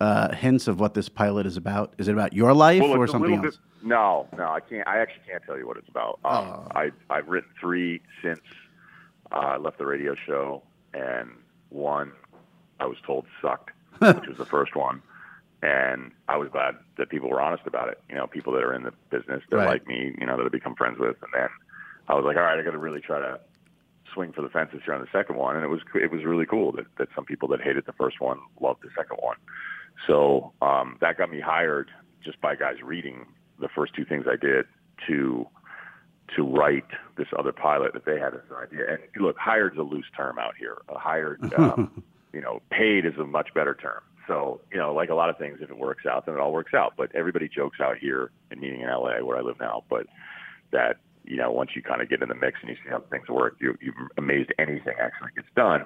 uh, 0.00 0.34
hints 0.34 0.68
of 0.68 0.80
what 0.80 0.92
this 0.92 1.08
pilot 1.08 1.46
is 1.46 1.56
about? 1.56 1.94
Is 1.96 2.08
it 2.08 2.12
about 2.12 2.34
your 2.34 2.52
life 2.52 2.82
well, 2.82 2.92
or 2.92 3.06
something 3.06 3.36
else? 3.36 3.42
bit, 3.42 3.58
no 3.82 4.28
no 4.36 4.50
I 4.50 4.60
can't 4.60 4.86
I 4.86 4.98
actually 4.98 5.22
can't 5.26 5.42
tell 5.44 5.56
you 5.56 5.66
what 5.66 5.78
it's 5.78 5.88
about. 5.88 6.18
Um, 6.24 6.44
oh. 6.46 6.68
I 6.72 6.90
I've 7.08 7.28
written 7.28 7.48
three 7.58 8.02
since 8.22 8.40
uh, 9.34 9.38
I 9.38 9.56
left 9.56 9.78
the 9.78 9.86
radio 9.86 10.14
show 10.26 10.62
and 10.92 11.30
one 11.70 12.12
I 12.80 12.86
was 12.86 12.98
told 13.06 13.26
sucked 13.42 13.70
which 13.98 14.26
was 14.28 14.38
the 14.38 14.46
first 14.46 14.74
one. 14.74 15.02
And 15.62 16.10
I 16.28 16.36
was 16.36 16.50
glad 16.50 16.74
that 16.98 17.08
people 17.08 17.30
were 17.30 17.40
honest 17.40 17.66
about 17.66 17.88
it. 17.88 18.00
You 18.08 18.14
know, 18.14 18.26
people 18.26 18.52
that 18.52 18.62
are 18.62 18.74
in 18.74 18.82
the 18.82 18.92
business 19.10 19.42
that 19.50 19.56
right. 19.56 19.66
like 19.66 19.86
me, 19.86 20.14
you 20.18 20.26
know, 20.26 20.36
that 20.36 20.44
I 20.44 20.48
become 20.50 20.74
friends 20.74 20.98
with. 20.98 21.16
And 21.22 21.30
then 21.32 21.48
I 22.08 22.14
was 22.14 22.24
like, 22.24 22.36
all 22.36 22.42
right, 22.42 22.58
I 22.58 22.62
got 22.62 22.72
to 22.72 22.78
really 22.78 23.00
try 23.00 23.18
to 23.18 23.40
swing 24.12 24.32
for 24.32 24.42
the 24.42 24.50
fences 24.50 24.80
here 24.84 24.94
on 24.94 25.00
the 25.00 25.08
second 25.10 25.36
one, 25.36 25.56
and 25.56 25.64
it 25.64 25.68
was 25.68 25.80
it 25.94 26.10
was 26.12 26.24
really 26.24 26.44
cool 26.44 26.72
that 26.72 26.86
that 26.98 27.08
some 27.14 27.24
people 27.24 27.48
that 27.48 27.60
hated 27.60 27.86
the 27.86 27.92
first 27.94 28.20
one 28.20 28.38
loved 28.60 28.82
the 28.82 28.90
second 28.96 29.16
one. 29.20 29.36
So 30.06 30.52
um, 30.60 30.98
that 31.00 31.16
got 31.16 31.30
me 31.30 31.40
hired 31.40 31.90
just 32.22 32.40
by 32.40 32.56
guys 32.56 32.76
reading 32.82 33.26
the 33.58 33.68
first 33.68 33.94
two 33.94 34.04
things 34.04 34.26
I 34.30 34.36
did 34.36 34.66
to 35.06 35.46
to 36.36 36.42
write 36.42 36.86
this 37.16 37.28
other 37.38 37.52
pilot 37.52 37.92
that 37.92 38.04
they 38.04 38.18
had 38.18 38.34
as 38.34 38.40
an 38.50 38.56
idea. 38.56 38.94
And 38.94 39.22
look, 39.22 39.36
hired 39.38 39.74
is 39.74 39.78
a 39.78 39.82
loose 39.82 40.06
term 40.16 40.38
out 40.38 40.54
here. 40.58 40.78
A 40.88 40.98
hired, 40.98 41.52
um, 41.58 42.02
you 42.32 42.40
know, 42.40 42.60
paid 42.70 43.04
is 43.04 43.16
a 43.18 43.24
much 43.24 43.54
better 43.54 43.74
term. 43.74 44.00
So, 44.26 44.60
you 44.72 44.78
know, 44.78 44.94
like 44.94 45.10
a 45.10 45.14
lot 45.14 45.28
of 45.28 45.36
things, 45.36 45.58
if 45.60 45.70
it 45.70 45.78
works 45.78 46.06
out, 46.06 46.26
then 46.26 46.34
it 46.34 46.40
all 46.40 46.52
works 46.52 46.72
out. 46.72 46.94
But 46.96 47.14
everybody 47.14 47.48
jokes 47.48 47.78
out 47.80 47.98
here, 47.98 48.30
and 48.50 48.60
meaning 48.60 48.80
in 48.80 48.88
LA, 48.88 49.22
where 49.22 49.36
I 49.36 49.42
live 49.42 49.60
now, 49.60 49.84
but 49.88 50.06
that 50.70 50.96
you 51.24 51.36
know, 51.36 51.50
once 51.50 51.70
you 51.74 51.82
kind 51.82 52.02
of 52.02 52.08
get 52.08 52.22
in 52.22 52.28
the 52.28 52.34
mix 52.34 52.58
and 52.60 52.68
you 52.68 52.76
see 52.76 52.90
how 52.90 53.00
things 53.10 53.28
work, 53.28 53.56
you, 53.58 53.76
you're 53.80 53.94
amazed 54.18 54.52
anything 54.58 54.94
actually 55.00 55.30
gets 55.34 55.48
done. 55.56 55.84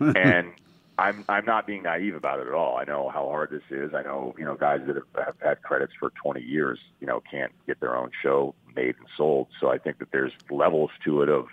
and 0.16 0.52
I'm 0.98 1.24
I'm 1.28 1.44
not 1.46 1.66
being 1.66 1.84
naive 1.84 2.14
about 2.14 2.40
it 2.40 2.46
at 2.46 2.52
all. 2.52 2.76
I 2.76 2.84
know 2.84 3.08
how 3.08 3.26
hard 3.26 3.50
this 3.50 3.62
is. 3.70 3.94
I 3.94 4.02
know 4.02 4.34
you 4.38 4.44
know 4.44 4.56
guys 4.56 4.80
that 4.86 4.96
have, 4.96 5.26
have 5.26 5.36
had 5.40 5.62
credits 5.62 5.92
for 5.98 6.10
20 6.22 6.42
years, 6.42 6.78
you 7.00 7.06
know, 7.06 7.22
can't 7.30 7.52
get 7.66 7.80
their 7.80 7.96
own 7.96 8.10
show 8.22 8.54
made 8.74 8.96
and 8.98 9.06
sold. 9.16 9.48
So 9.60 9.70
I 9.70 9.78
think 9.78 9.98
that 9.98 10.12
there's 10.12 10.32
levels 10.50 10.90
to 11.04 11.22
it 11.22 11.28
of, 11.28 11.46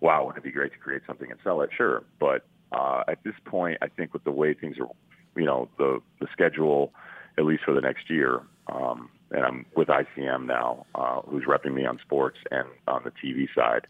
wow, 0.00 0.24
wouldn't 0.26 0.44
it 0.44 0.48
be 0.48 0.52
great 0.52 0.72
to 0.72 0.78
create 0.78 1.02
something 1.06 1.30
and 1.30 1.40
sell 1.42 1.60
it? 1.62 1.70
Sure, 1.76 2.04
but 2.18 2.44
uh, 2.72 3.02
at 3.08 3.22
this 3.24 3.34
point, 3.44 3.78
I 3.82 3.88
think 3.88 4.12
with 4.12 4.24
the 4.24 4.30
way 4.30 4.54
things 4.54 4.76
are, 4.78 4.88
you 5.36 5.46
know, 5.46 5.68
the 5.78 6.00
the 6.20 6.26
schedule, 6.32 6.92
at 7.38 7.44
least 7.44 7.64
for 7.64 7.74
the 7.74 7.80
next 7.80 8.08
year, 8.10 8.42
um, 8.72 9.10
and 9.30 9.44
I'm 9.44 9.66
with 9.76 9.88
ICM 9.88 10.46
now, 10.46 10.86
uh, 10.94 11.20
who's 11.22 11.44
repping 11.44 11.74
me 11.74 11.84
on 11.86 11.98
sports 11.98 12.38
and 12.50 12.68
on 12.86 13.02
the 13.04 13.10
TV 13.10 13.48
side. 13.54 13.86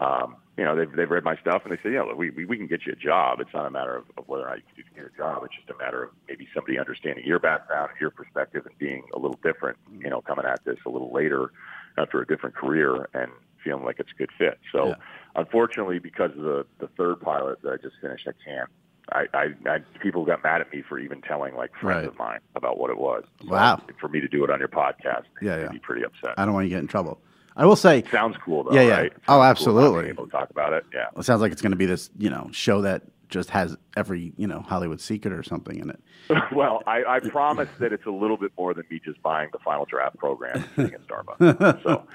Um, 0.00 0.36
you 0.56 0.64
know, 0.64 0.76
they've, 0.76 0.90
they've 0.90 1.10
read 1.10 1.24
my 1.24 1.36
stuff 1.36 1.62
and 1.64 1.72
they 1.72 1.80
say, 1.82 1.92
yeah, 1.92 2.02
look, 2.02 2.16
we, 2.16 2.30
we, 2.30 2.44
we 2.44 2.56
can 2.56 2.66
get 2.66 2.86
you 2.86 2.92
a 2.92 2.96
job. 2.96 3.40
It's 3.40 3.52
not 3.52 3.66
a 3.66 3.70
matter 3.70 3.96
of, 3.96 4.04
of 4.16 4.28
whether 4.28 4.44
or 4.44 4.50
not 4.50 4.58
you 4.76 4.84
can 4.84 4.94
get 4.94 5.12
a 5.12 5.16
job. 5.16 5.42
It's 5.44 5.54
just 5.54 5.70
a 5.70 5.82
matter 5.82 6.04
of 6.04 6.10
maybe 6.28 6.48
somebody 6.54 6.78
understanding 6.78 7.24
your 7.24 7.40
background, 7.40 7.90
your 8.00 8.10
perspective, 8.10 8.66
and 8.66 8.78
being 8.78 9.04
a 9.14 9.18
little 9.18 9.38
different, 9.42 9.78
you 10.00 10.10
know, 10.10 10.20
coming 10.20 10.44
at 10.44 10.64
this 10.64 10.78
a 10.86 10.88
little 10.90 11.12
later 11.12 11.50
after 11.98 12.20
a 12.20 12.26
different 12.26 12.54
career 12.54 13.08
and 13.14 13.30
feeling 13.62 13.84
like 13.84 13.96
it's 13.98 14.10
a 14.10 14.18
good 14.18 14.30
fit. 14.36 14.58
So, 14.72 14.88
yeah. 14.88 14.94
unfortunately, 15.36 15.98
because 15.98 16.30
of 16.32 16.42
the, 16.42 16.66
the 16.78 16.88
third 16.96 17.20
pilot 17.20 17.62
that 17.62 17.72
I 17.72 17.76
just 17.76 17.96
finished, 18.00 18.28
I 18.28 18.32
can't. 18.44 18.68
I, 19.12 19.26
I, 19.34 19.70
I 19.70 19.78
people 20.02 20.24
got 20.24 20.42
mad 20.42 20.62
at 20.62 20.72
me 20.72 20.82
for 20.88 20.98
even 20.98 21.20
telling 21.20 21.54
like 21.56 21.72
friends 21.78 22.04
right. 22.04 22.06
of 22.06 22.18
mine 22.18 22.38
about 22.56 22.78
what 22.78 22.90
it 22.90 22.96
was. 22.96 23.24
So 23.42 23.48
wow! 23.48 23.82
For 24.00 24.08
me 24.08 24.20
to 24.20 24.28
do 24.28 24.44
it 24.44 24.50
on 24.50 24.58
your 24.58 24.68
podcast, 24.68 25.24
yeah, 25.42 25.58
yeah, 25.58 25.68
be 25.68 25.78
pretty 25.78 26.06
upset. 26.06 26.34
I 26.38 26.46
don't 26.46 26.54
want 26.54 26.64
you 26.64 26.70
to 26.70 26.76
get 26.76 26.80
in 26.80 26.88
trouble. 26.88 27.20
I 27.56 27.66
will 27.66 27.76
say, 27.76 28.02
sounds 28.10 28.36
cool 28.44 28.64
though. 28.64 28.72
Yeah, 28.72 28.82
yeah. 28.82 29.00
Right? 29.00 29.12
Oh, 29.28 29.42
absolutely. 29.42 30.02
Cool 30.02 30.10
able 30.10 30.24
to 30.26 30.32
talk 30.32 30.50
about 30.50 30.72
it. 30.72 30.84
Yeah. 30.92 31.06
Well, 31.12 31.20
it 31.20 31.24
sounds 31.24 31.40
like 31.40 31.52
it's 31.52 31.62
going 31.62 31.72
to 31.72 31.76
be 31.76 31.86
this, 31.86 32.10
you 32.18 32.30
know, 32.30 32.48
show 32.52 32.80
that 32.80 33.02
just 33.28 33.50
has 33.50 33.76
every, 33.96 34.32
you 34.36 34.46
know, 34.46 34.60
Hollywood 34.60 35.00
secret 35.00 35.32
or 35.32 35.42
something 35.42 35.78
in 35.78 35.90
it. 35.90 36.00
well, 36.52 36.82
I, 36.86 37.04
I 37.04 37.20
promise 37.20 37.68
that 37.80 37.92
it's 37.92 38.06
a 38.06 38.10
little 38.10 38.36
bit 38.36 38.52
more 38.58 38.74
than 38.74 38.84
me 38.90 39.00
just 39.04 39.22
buying 39.22 39.50
the 39.52 39.58
final 39.58 39.84
draft 39.84 40.16
program 40.16 40.64
at 40.76 41.06
Starbucks. 41.06 41.82
so 41.82 42.06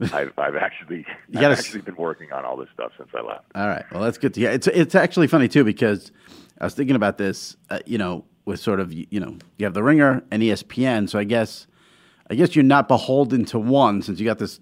I've, 0.16 0.32
I've 0.38 0.56
actually, 0.56 1.06
I've 1.36 1.58
actually 1.58 1.82
been 1.82 1.96
working 1.96 2.32
on 2.32 2.44
all 2.44 2.56
this 2.56 2.68
stuff 2.74 2.92
since 2.96 3.10
I 3.14 3.20
left. 3.20 3.44
All 3.54 3.68
right. 3.68 3.84
Well, 3.92 4.02
that's 4.02 4.18
good 4.18 4.34
to 4.34 4.40
hear. 4.40 4.50
It's 4.50 4.66
it's 4.66 4.94
actually 4.94 5.26
funny 5.26 5.48
too 5.48 5.64
because 5.64 6.12
I 6.60 6.64
was 6.64 6.74
thinking 6.74 6.96
about 6.96 7.18
this. 7.18 7.56
Uh, 7.70 7.80
you 7.86 7.98
know, 7.98 8.24
with 8.44 8.60
sort 8.60 8.80
of 8.80 8.92
you 8.92 9.20
know 9.20 9.36
you 9.58 9.64
have 9.64 9.74
the 9.74 9.82
Ringer 9.82 10.22
and 10.30 10.42
ESPN, 10.42 11.08
so 11.08 11.18
I 11.18 11.24
guess 11.24 11.66
I 12.30 12.34
guess 12.34 12.56
you're 12.56 12.64
not 12.64 12.88
beholden 12.88 13.44
to 13.46 13.58
one 13.58 14.02
since 14.02 14.18
you 14.18 14.26
got 14.26 14.38
this 14.38 14.60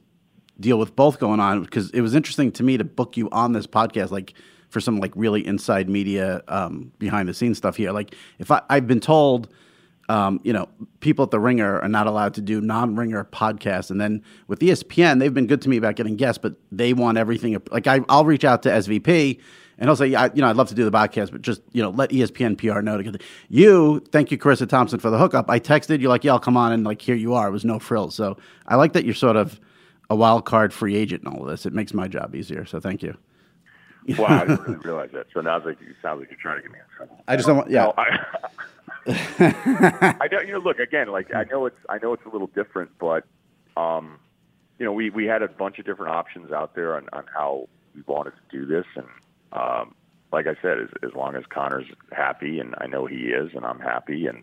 deal 0.59 0.78
with 0.78 0.95
both 0.95 1.19
going 1.19 1.40
on 1.40 1.62
because 1.62 1.90
it 1.90 2.00
was 2.00 2.14
interesting 2.14 2.52
to 2.52 2.62
me 2.62 2.76
to 2.76 2.85
book 2.85 3.16
you 3.16 3.28
on 3.30 3.52
this 3.52 3.66
podcast, 3.66 4.11
like 4.11 4.35
for 4.70 4.80
some 4.80 4.98
like 4.98 5.12
really 5.14 5.46
inside 5.46 5.88
media, 5.88 6.42
um, 6.48 6.92
behind 6.98 7.28
the 7.28 7.34
scenes 7.34 7.58
stuff 7.58 7.76
here. 7.76 7.92
Like 7.92 8.14
if 8.38 8.50
I, 8.50 8.62
I've 8.70 8.86
been 8.86 9.00
told, 9.00 9.52
um, 10.08 10.40
you 10.42 10.52
know, 10.52 10.68
people 10.98 11.24
at 11.24 11.30
the 11.30 11.38
Ringer 11.38 11.80
are 11.80 11.88
not 11.88 12.06
allowed 12.06 12.34
to 12.34 12.40
do 12.40 12.60
non-Ringer 12.60 13.24
podcasts, 13.24 13.90
and 13.90 14.00
then 14.00 14.24
with 14.48 14.58
ESPN, 14.58 15.20
they've 15.20 15.32
been 15.32 15.46
good 15.46 15.62
to 15.62 15.68
me 15.68 15.76
about 15.76 15.94
getting 15.94 16.16
guests, 16.16 16.38
but 16.38 16.54
they 16.72 16.92
want 16.92 17.16
everything. 17.16 17.56
Like 17.70 17.86
I, 17.86 18.00
I'll 18.08 18.24
reach 18.24 18.44
out 18.44 18.62
to 18.64 18.70
SVP. 18.70 19.40
And 19.78 19.88
I'll 19.88 19.96
say, 19.96 20.08
yeah, 20.08 20.28
you 20.34 20.42
know, 20.42 20.48
I'd 20.50 20.56
love 20.56 20.68
to 20.68 20.74
do 20.74 20.84
the 20.84 20.90
podcast, 20.90 21.32
but 21.32 21.40
just, 21.40 21.62
you 21.72 21.80
know, 21.80 21.88
let 21.88 22.10
ESPN 22.10 22.58
PR 22.58 22.82
know 22.82 22.98
to 22.98 23.02
get 23.02 23.14
the, 23.14 23.20
you. 23.48 24.00
Thank 24.12 24.30
you, 24.30 24.36
Charissa 24.36 24.68
Thompson, 24.68 25.00
for 25.00 25.08
the 25.08 25.16
hookup. 25.16 25.48
I 25.48 25.58
texted 25.58 26.00
you 26.00 26.10
like, 26.10 26.22
yeah, 26.22 26.32
I'll 26.32 26.38
come 26.38 26.58
on, 26.58 26.72
and 26.72 26.84
like 26.84 27.00
here 27.00 27.14
you 27.14 27.32
are. 27.32 27.48
It 27.48 27.52
was 27.52 27.64
no 27.64 27.78
frills. 27.78 28.14
So 28.14 28.36
I 28.66 28.76
like 28.76 28.92
that 28.92 29.06
you're 29.06 29.14
sort 29.14 29.36
of 29.36 29.58
a 30.10 30.16
wild 30.16 30.44
card 30.44 30.74
free 30.74 30.96
agent 30.96 31.22
in 31.22 31.28
all 31.28 31.42
of 31.42 31.48
this. 31.48 31.64
It 31.64 31.72
makes 31.72 31.94
my 31.94 32.08
job 32.08 32.34
easier. 32.34 32.66
So 32.66 32.78
thank 32.78 33.02
you. 33.02 33.16
wow, 34.19 34.26
I 34.28 34.47
didn't 34.47 34.62
really 34.62 34.80
realize 34.85 35.11
that. 35.12 35.26
So 35.33 35.40
now 35.40 35.57
it's 35.57 35.66
like 35.66 35.80
it 35.80 35.97
sounds 36.02 36.21
like 36.21 36.30
you're 36.30 36.38
trying 36.40 36.57
to 36.59 36.62
get 36.62 36.73
me 36.73 36.78
in 36.78 36.97
trouble. 36.97 37.23
I 37.28 37.37
just 37.37 37.47
don't 37.47 37.57
want. 37.57 37.71
Yeah. 37.71 37.85
No, 37.85 37.95
I, 37.97 38.19
I 40.21 40.28
don't. 40.28 40.47
You 40.47 40.54
know, 40.54 40.59
look 40.61 40.78
again. 40.78 41.09
Like 41.09 41.35
I 41.35 41.45
know 41.45 41.66
it's. 41.66 41.78
I 41.88 41.99
know 41.99 42.12
it's 42.12 42.25
a 42.25 42.28
little 42.28 42.49
different, 42.49 42.90
but 42.99 43.25
um, 43.76 44.19
you 44.78 44.87
know, 44.87 44.92
we 44.92 45.11
we 45.11 45.26
had 45.26 45.42
a 45.42 45.49
bunch 45.49 45.78
of 45.78 45.85
different 45.85 46.14
options 46.14 46.52
out 46.52 46.75
there 46.75 46.97
on 46.97 47.09
on 47.12 47.25
how 47.33 47.69
we 47.95 48.02
wanted 48.07 48.33
to 48.33 48.59
do 48.59 48.66
this, 48.66 48.87
and 48.97 49.07
um, 49.52 49.95
like 50.33 50.47
I 50.47 50.54
said, 50.62 50.78
as 50.78 50.88
as 51.02 51.12
long 51.14 51.37
as 51.37 51.45
Connor's 51.49 51.87
happy, 52.12 52.59
and 52.59 52.75
I 52.78 52.87
know 52.87 53.07
he 53.07 53.26
is, 53.26 53.50
and 53.54 53.64
I'm 53.64 53.80
happy, 53.80 54.26
and 54.26 54.42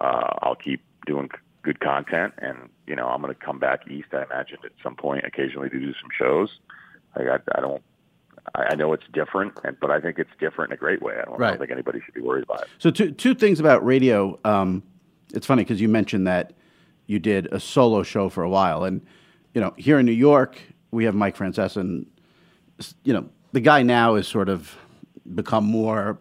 uh, 0.00 0.34
I'll 0.42 0.54
keep 0.54 0.82
doing 1.06 1.30
good 1.62 1.80
content, 1.80 2.34
and 2.38 2.68
you 2.86 2.96
know 2.96 3.08
I'm 3.08 3.20
going 3.20 3.34
to 3.34 3.40
come 3.40 3.58
back 3.58 3.88
east. 3.88 4.08
I 4.12 4.22
imagine 4.22 4.58
at 4.64 4.72
some 4.82 4.96
point, 4.96 5.24
occasionally 5.24 5.70
to 5.70 5.78
do 5.78 5.92
some 5.94 6.10
shows. 6.16 6.50
Like 7.16 7.26
I, 7.28 7.58
I 7.58 7.60
don't. 7.60 7.82
I 8.54 8.74
know 8.74 8.92
it's 8.92 9.04
different, 9.12 9.58
and, 9.64 9.78
but 9.80 9.90
I 9.90 10.00
think 10.00 10.18
it's 10.18 10.30
different 10.38 10.72
in 10.72 10.74
a 10.74 10.78
great 10.78 11.02
way. 11.02 11.14
I 11.20 11.24
don't, 11.24 11.38
right. 11.38 11.48
I 11.48 11.50
don't 11.50 11.58
think 11.60 11.70
anybody 11.70 12.00
should 12.04 12.14
be 12.14 12.20
worried 12.20 12.44
about 12.44 12.62
it. 12.62 12.68
So 12.78 12.90
two 12.90 13.10
two 13.12 13.34
things 13.34 13.60
about 13.60 13.84
radio. 13.84 14.38
Um, 14.44 14.82
it's 15.34 15.46
funny 15.46 15.64
because 15.64 15.80
you 15.80 15.88
mentioned 15.88 16.26
that 16.26 16.52
you 17.06 17.18
did 17.18 17.46
a 17.52 17.60
solo 17.60 18.02
show 18.02 18.28
for 18.28 18.42
a 18.42 18.48
while, 18.48 18.84
and 18.84 19.04
you 19.54 19.60
know 19.60 19.74
here 19.76 19.98
in 19.98 20.06
New 20.06 20.12
York 20.12 20.60
we 20.90 21.04
have 21.04 21.14
Mike 21.14 21.36
Francesa, 21.36 21.76
and 21.76 22.06
you 23.04 23.12
know 23.12 23.28
the 23.52 23.60
guy 23.60 23.82
now 23.82 24.14
is 24.14 24.26
sort 24.26 24.48
of 24.48 24.76
become 25.34 25.64
more 25.64 26.18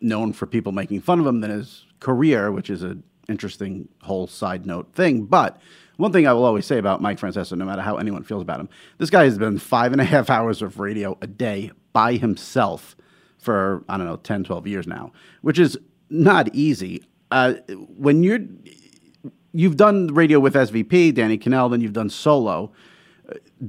known 0.00 0.32
for 0.32 0.46
people 0.46 0.72
making 0.72 1.00
fun 1.00 1.20
of 1.20 1.26
him 1.26 1.40
than 1.40 1.50
his 1.50 1.86
career, 2.00 2.50
which 2.50 2.70
is 2.70 2.82
an 2.82 3.02
interesting 3.28 3.88
whole 4.02 4.26
side 4.26 4.66
note 4.66 4.92
thing. 4.94 5.24
But 5.24 5.60
one 5.96 6.12
thing 6.12 6.26
I 6.26 6.32
will 6.32 6.44
always 6.44 6.66
say 6.66 6.78
about 6.78 7.00
Mike 7.00 7.18
Francesa, 7.18 7.56
no 7.56 7.64
matter 7.64 7.82
how 7.82 7.96
anyone 7.96 8.22
feels 8.22 8.42
about 8.42 8.60
him, 8.60 8.68
this 8.98 9.10
guy 9.10 9.24
has 9.24 9.38
been 9.38 9.58
five 9.58 9.92
and 9.92 10.00
a 10.00 10.04
half 10.04 10.30
hours 10.30 10.62
of 10.62 10.78
radio 10.80 11.16
a 11.20 11.26
day 11.26 11.70
by 11.92 12.14
himself 12.14 12.96
for, 13.38 13.84
I 13.88 13.96
don't 13.96 14.06
know, 14.06 14.16
10, 14.16 14.44
12 14.44 14.66
years 14.66 14.86
now, 14.86 15.12
which 15.42 15.58
is 15.58 15.78
not 16.10 16.54
easy. 16.54 17.04
Uh, 17.30 17.54
when 17.96 18.22
you're, 18.22 18.40
you've 19.52 19.76
done 19.76 20.08
radio 20.08 20.38
with 20.38 20.54
SVP, 20.54 21.14
Danny 21.14 21.38
Kanell, 21.38 21.70
then 21.70 21.80
you've 21.80 21.92
done 21.92 22.10
solo. 22.10 22.72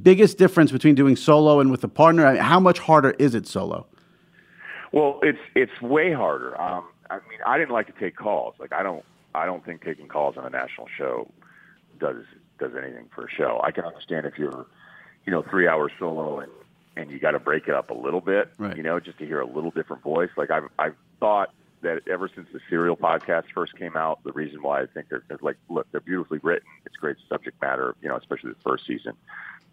biggest 0.01 0.37
difference 0.37 0.71
between 0.71 0.95
doing 0.95 1.15
solo 1.15 1.59
and 1.59 1.71
with 1.71 1.83
a 1.83 1.87
partner, 1.87 2.25
I 2.25 2.33
mean, 2.33 2.41
how 2.41 2.59
much 2.59 2.79
harder 2.79 3.11
is 3.11 3.35
it 3.35 3.47
solo? 3.47 3.87
Well, 4.91 5.19
it's 5.23 5.39
it's 5.55 5.81
way 5.81 6.13
harder. 6.13 6.59
Um, 6.61 6.85
I 7.09 7.15
mean, 7.15 7.39
I 7.47 7.57
didn't 7.57 7.73
like 7.73 7.87
to 7.87 7.99
take 7.99 8.15
calls. 8.15 8.53
Like 8.59 8.71
I 8.71 8.83
don't 8.83 9.03
I 9.33 9.47
don't 9.47 9.65
think 9.65 9.83
taking 9.83 10.07
calls 10.07 10.37
on 10.37 10.45
a 10.45 10.51
national 10.51 10.87
show 10.95 11.31
does 11.99 12.23
does 12.59 12.71
anything 12.75 13.09
for 13.13 13.25
a 13.25 13.29
show. 13.29 13.59
I 13.63 13.71
can 13.71 13.85
understand 13.85 14.25
if 14.25 14.37
you're, 14.37 14.65
you 15.25 15.31
know, 15.31 15.41
three 15.41 15.67
hours 15.67 15.91
solo 15.99 16.39
and 16.39 16.51
and 16.95 17.09
you 17.09 17.19
got 17.19 17.31
to 17.31 17.39
break 17.39 17.67
it 17.67 17.73
up 17.73 17.89
a 17.89 17.93
little 17.93 18.21
bit, 18.21 18.51
right. 18.59 18.77
you 18.77 18.83
know, 18.83 18.99
just 18.99 19.17
to 19.17 19.25
hear 19.25 19.39
a 19.39 19.47
little 19.47 19.71
different 19.71 20.03
voice. 20.03 20.29
Like 20.37 20.51
I've 20.51 20.69
I've 20.77 20.95
thought 21.19 21.53
that 21.81 22.07
ever 22.07 22.29
since 22.33 22.47
the 22.51 22.59
serial 22.69 22.97
podcast 22.97 23.45
first 23.53 23.77
came 23.77 23.95
out, 23.95 24.23
the 24.23 24.31
reason 24.31 24.61
why 24.61 24.81
I 24.81 24.85
think 24.87 25.09
they're, 25.09 25.23
they're 25.27 25.37
like, 25.41 25.57
look, 25.69 25.85
they're 25.91 26.01
beautifully 26.01 26.39
written. 26.41 26.67
It's 26.85 26.95
great 26.95 27.17
subject 27.29 27.61
matter, 27.61 27.95
you 28.01 28.09
know, 28.09 28.15
especially 28.15 28.51
the 28.51 28.61
first 28.63 28.87
season. 28.87 29.13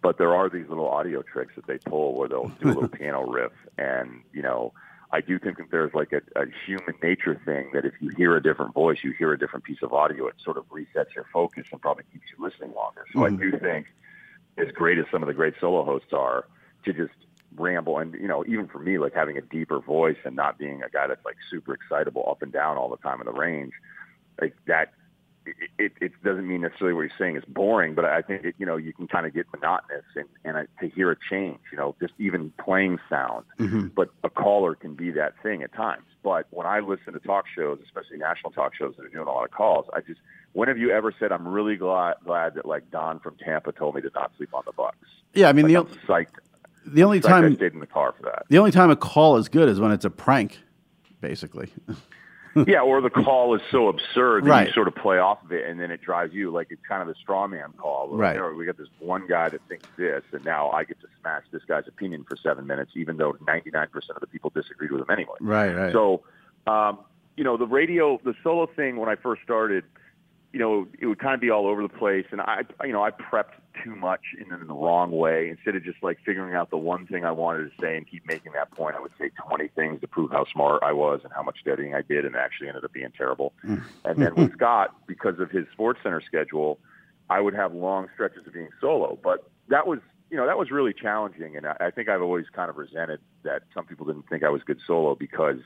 But 0.01 0.17
there 0.17 0.35
are 0.35 0.49
these 0.49 0.67
little 0.67 0.89
audio 0.89 1.21
tricks 1.21 1.53
that 1.55 1.67
they 1.67 1.77
pull 1.77 2.15
where 2.15 2.27
they'll 2.27 2.51
do 2.61 2.67
a 2.67 2.73
little 2.73 2.87
piano 2.89 3.25
riff 3.25 3.53
and, 3.77 4.21
you 4.33 4.41
know, 4.41 4.73
I 5.13 5.21
do 5.21 5.37
think 5.39 5.57
that 5.57 5.71
there's 5.71 5.93
like 5.93 6.13
a, 6.13 6.21
a 6.39 6.45
human 6.65 6.95
nature 7.03 7.39
thing 7.45 7.69
that 7.73 7.85
if 7.85 7.93
you 7.99 8.11
hear 8.15 8.35
a 8.37 8.41
different 8.41 8.73
voice, 8.73 8.99
you 9.03 9.11
hear 9.11 9.33
a 9.33 9.37
different 9.37 9.65
piece 9.65 9.81
of 9.81 9.91
audio, 9.91 10.27
it 10.27 10.35
sort 10.43 10.57
of 10.57 10.65
resets 10.69 11.13
your 11.15 11.25
focus 11.33 11.65
and 11.71 11.81
probably 11.81 12.05
keeps 12.13 12.25
you 12.35 12.43
listening 12.43 12.73
longer. 12.73 13.05
So 13.11 13.19
mm-hmm. 13.19 13.35
I 13.35 13.37
do 13.37 13.59
think, 13.59 13.87
as 14.57 14.71
great 14.73 14.97
as 14.99 15.05
some 15.11 15.21
of 15.21 15.27
the 15.27 15.33
great 15.33 15.53
solo 15.59 15.83
hosts 15.83 16.13
are, 16.13 16.45
to 16.85 16.93
just 16.93 17.13
ramble 17.57 17.97
and 17.97 18.13
you 18.13 18.27
know 18.27 18.45
even 18.47 18.67
for 18.67 18.79
me 18.79 18.97
like 18.97 19.13
having 19.13 19.37
a 19.37 19.41
deeper 19.41 19.79
voice 19.79 20.17
and 20.23 20.35
not 20.35 20.57
being 20.57 20.81
a 20.83 20.89
guy 20.89 21.05
that's 21.07 21.23
like 21.25 21.35
super 21.49 21.73
excitable 21.73 22.23
up 22.29 22.41
and 22.41 22.53
down 22.53 22.77
all 22.77 22.89
the 22.89 22.97
time 22.97 23.19
in 23.19 23.25
the 23.25 23.33
range 23.33 23.73
like 24.39 24.55
that 24.67 24.93
it, 25.77 25.91
it 25.99 26.11
doesn't 26.23 26.47
mean 26.47 26.61
necessarily 26.61 26.93
what 26.93 27.01
you're 27.01 27.17
saying 27.17 27.35
is 27.35 27.43
boring, 27.47 27.95
but 27.95 28.05
I 28.05 28.21
think 28.21 28.43
it, 28.45 28.55
you 28.57 28.65
know 28.65 28.77
you 28.77 28.93
can 28.93 29.07
kind 29.07 29.25
of 29.25 29.33
get 29.33 29.47
monotonous 29.53 30.03
and, 30.15 30.25
and 30.43 30.57
I, 30.57 30.65
to 30.79 30.89
hear 30.89 31.11
a 31.11 31.15
change, 31.29 31.59
you 31.71 31.77
know, 31.77 31.95
just 31.99 32.13
even 32.19 32.51
playing 32.63 32.99
sound. 33.09 33.45
Mm-hmm. 33.59 33.87
But 33.95 34.09
a 34.23 34.29
caller 34.29 34.75
can 34.75 34.93
be 34.95 35.11
that 35.11 35.33
thing 35.41 35.63
at 35.63 35.73
times. 35.73 36.03
But 36.23 36.47
when 36.51 36.67
I 36.67 36.79
listen 36.79 37.13
to 37.13 37.19
talk 37.19 37.45
shows, 37.55 37.79
especially 37.83 38.17
national 38.17 38.51
talk 38.51 38.75
shows 38.75 38.93
that 38.97 39.05
are 39.05 39.09
doing 39.09 39.27
a 39.27 39.31
lot 39.31 39.43
of 39.45 39.51
calls, 39.51 39.87
I 39.93 40.01
just 40.01 40.19
when 40.53 40.67
have 40.67 40.77
you 40.77 40.91
ever 40.91 41.13
said, 41.19 41.31
"I'm 41.31 41.47
really 41.47 41.75
glad 41.75 42.15
glad 42.25 42.53
that 42.55 42.65
like 42.65 42.91
Don 42.91 43.19
from 43.19 43.35
Tampa 43.37 43.71
told 43.71 43.95
me 43.95 44.01
to 44.01 44.11
not 44.13 44.31
sleep 44.37 44.53
on 44.53 44.63
the 44.65 44.73
Bucks"? 44.73 45.07
Yeah, 45.33 45.49
I 45.49 45.53
mean 45.53 45.71
Like, 45.71 45.87
the 46.07 46.13
I'm 46.13 46.25
psyched. 46.25 46.39
the 46.85 47.03
only 47.03 47.19
psyched 47.21 47.25
I 47.25 47.41
time 47.41 47.55
stayed 47.55 47.73
in 47.73 47.79
the 47.79 47.87
car 47.87 48.13
for 48.17 48.23
that. 48.23 48.43
the 48.49 48.57
only 48.59 48.71
time 48.71 48.89
a 48.91 48.95
call 48.95 49.37
is 49.37 49.49
good 49.49 49.69
is 49.69 49.79
when 49.79 49.91
it's 49.91 50.05
a 50.05 50.09
prank, 50.09 50.59
basically. 51.21 51.69
yeah, 52.67 52.81
or 52.81 53.01
the 53.01 53.09
call 53.09 53.55
is 53.55 53.61
so 53.71 53.87
absurd 53.87 54.43
that 54.45 54.49
Right. 54.49 54.67
you 54.67 54.73
sort 54.73 54.87
of 54.87 54.95
play 54.95 55.17
off 55.19 55.43
of 55.43 55.51
it, 55.51 55.67
and 55.69 55.79
then 55.79 55.91
it 55.91 56.01
drives 56.01 56.33
you 56.33 56.51
like 56.51 56.67
it's 56.69 56.81
kind 56.87 57.01
of 57.01 57.07
a 57.09 57.15
straw 57.15 57.47
man 57.47 57.73
call. 57.77 58.09
Right. 58.09 58.35
you 58.35 58.41
know, 58.41 58.51
we 58.53 58.65
got 58.65 58.77
this 58.77 58.87
one 58.99 59.27
guy 59.27 59.49
that 59.49 59.61
thinks 59.69 59.85
this, 59.97 60.23
and 60.31 60.43
now 60.43 60.69
I 60.71 60.83
get 60.83 60.99
to 61.01 61.07
smash 61.21 61.43
this 61.51 61.63
guy's 61.67 61.87
opinion 61.87 62.23
for 62.27 62.35
seven 62.35 62.67
minutes, 62.67 62.91
even 62.95 63.17
though 63.17 63.33
99% 63.33 63.87
of 64.09 64.19
the 64.21 64.27
people 64.27 64.51
disagreed 64.53 64.91
with 64.91 65.01
him 65.01 65.09
anyway. 65.09 65.35
Right, 65.39 65.73
right. 65.75 65.93
So, 65.93 66.23
um, 66.67 66.99
you 67.37 67.43
know, 67.43 67.57
the 67.57 67.67
radio, 67.67 68.19
the 68.23 68.33
solo 68.43 68.67
thing 68.67 68.97
when 68.97 69.09
I 69.09 69.15
first 69.15 69.41
started, 69.43 69.83
you 70.53 70.59
know, 70.59 70.87
it 70.99 71.05
would 71.05 71.19
kind 71.19 71.33
of 71.33 71.39
be 71.39 71.49
all 71.49 71.65
over 71.65 71.81
the 71.81 71.89
place, 71.89 72.25
and 72.31 72.41
I, 72.41 72.63
you 72.83 72.91
know, 72.91 73.03
I 73.03 73.11
prepped 73.11 73.53
too 73.83 73.95
much 73.95 74.21
in, 74.37 74.53
in 74.53 74.67
the 74.67 74.73
wrong 74.73 75.11
way. 75.11 75.49
Instead 75.49 75.75
of 75.75 75.83
just 75.83 76.03
like 76.03 76.19
figuring 76.25 76.55
out 76.55 76.69
the 76.69 76.77
one 76.77 77.07
thing 77.07 77.23
I 77.23 77.31
wanted 77.31 77.71
to 77.71 77.81
say 77.81 77.95
and 77.95 78.09
keep 78.09 78.27
making 78.27 78.51
that 78.53 78.69
point, 78.71 78.95
I 78.97 78.99
would 78.99 79.13
say 79.17 79.31
20 79.47 79.69
things 79.69 80.01
to 80.01 80.07
prove 80.07 80.31
how 80.31 80.45
smart 80.51 80.83
I 80.83 80.91
was 80.91 81.21
and 81.23 81.31
how 81.33 81.41
much 81.41 81.59
studying 81.61 81.95
I 81.95 82.01
did, 82.01 82.25
and 82.25 82.35
actually 82.35 82.67
ended 82.67 82.83
up 82.83 82.91
being 82.91 83.11
terrible. 83.17 83.53
Mm. 83.65 83.83
and 84.03 84.21
then 84.21 84.35
with 84.35 84.53
Scott, 84.57 84.95
because 85.07 85.39
of 85.39 85.51
his 85.51 85.65
Sports 85.71 86.01
Center 86.03 86.21
schedule, 86.21 86.79
I 87.29 87.39
would 87.39 87.53
have 87.53 87.73
long 87.73 88.09
stretches 88.13 88.45
of 88.45 88.53
being 88.53 88.69
solo, 88.79 89.17
but 89.23 89.49
that 89.69 89.87
was. 89.87 89.99
You 90.29 90.37
know 90.37 90.45
that 90.45 90.57
was 90.57 90.71
really 90.71 90.93
challenging, 90.93 91.57
and 91.57 91.67
I 91.67 91.75
I 91.81 91.91
think 91.91 92.07
I've 92.07 92.21
always 92.21 92.45
kind 92.53 92.69
of 92.69 92.77
resented 92.77 93.19
that 93.43 93.63
some 93.73 93.85
people 93.85 94.05
didn't 94.05 94.29
think 94.29 94.43
I 94.43 94.49
was 94.49 94.61
good 94.63 94.79
solo 94.87 95.13
because 95.13 95.57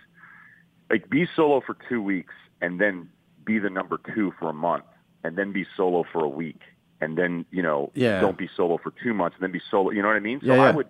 like 0.89 1.07
be 1.07 1.27
solo 1.35 1.61
for 1.61 1.77
two 1.87 2.01
weeks 2.01 2.33
and 2.61 2.79
then 2.79 3.09
be 3.45 3.59
the 3.59 3.69
number 3.69 3.99
two 4.13 4.33
for 4.39 4.49
a 4.49 4.53
month 4.53 4.85
and 5.23 5.37
then 5.37 5.51
be 5.51 5.65
solo 5.77 6.03
for 6.11 6.23
a 6.23 6.29
week 6.29 6.61
and 7.01 7.17
then 7.17 7.45
you 7.51 7.61
know 7.61 7.91
Yeah. 7.95 8.19
don't 8.19 8.37
be 8.37 8.49
solo 8.55 8.77
for 8.77 8.91
two 9.03 9.13
months 9.13 9.35
and 9.37 9.43
then 9.43 9.51
be 9.51 9.61
solo 9.71 9.91
you 9.91 10.01
know 10.01 10.07
what 10.07 10.17
i 10.17 10.19
mean 10.21 10.39
so 10.41 10.47
Yeah, 10.53 10.61
i 10.63 10.71
would 10.71 10.87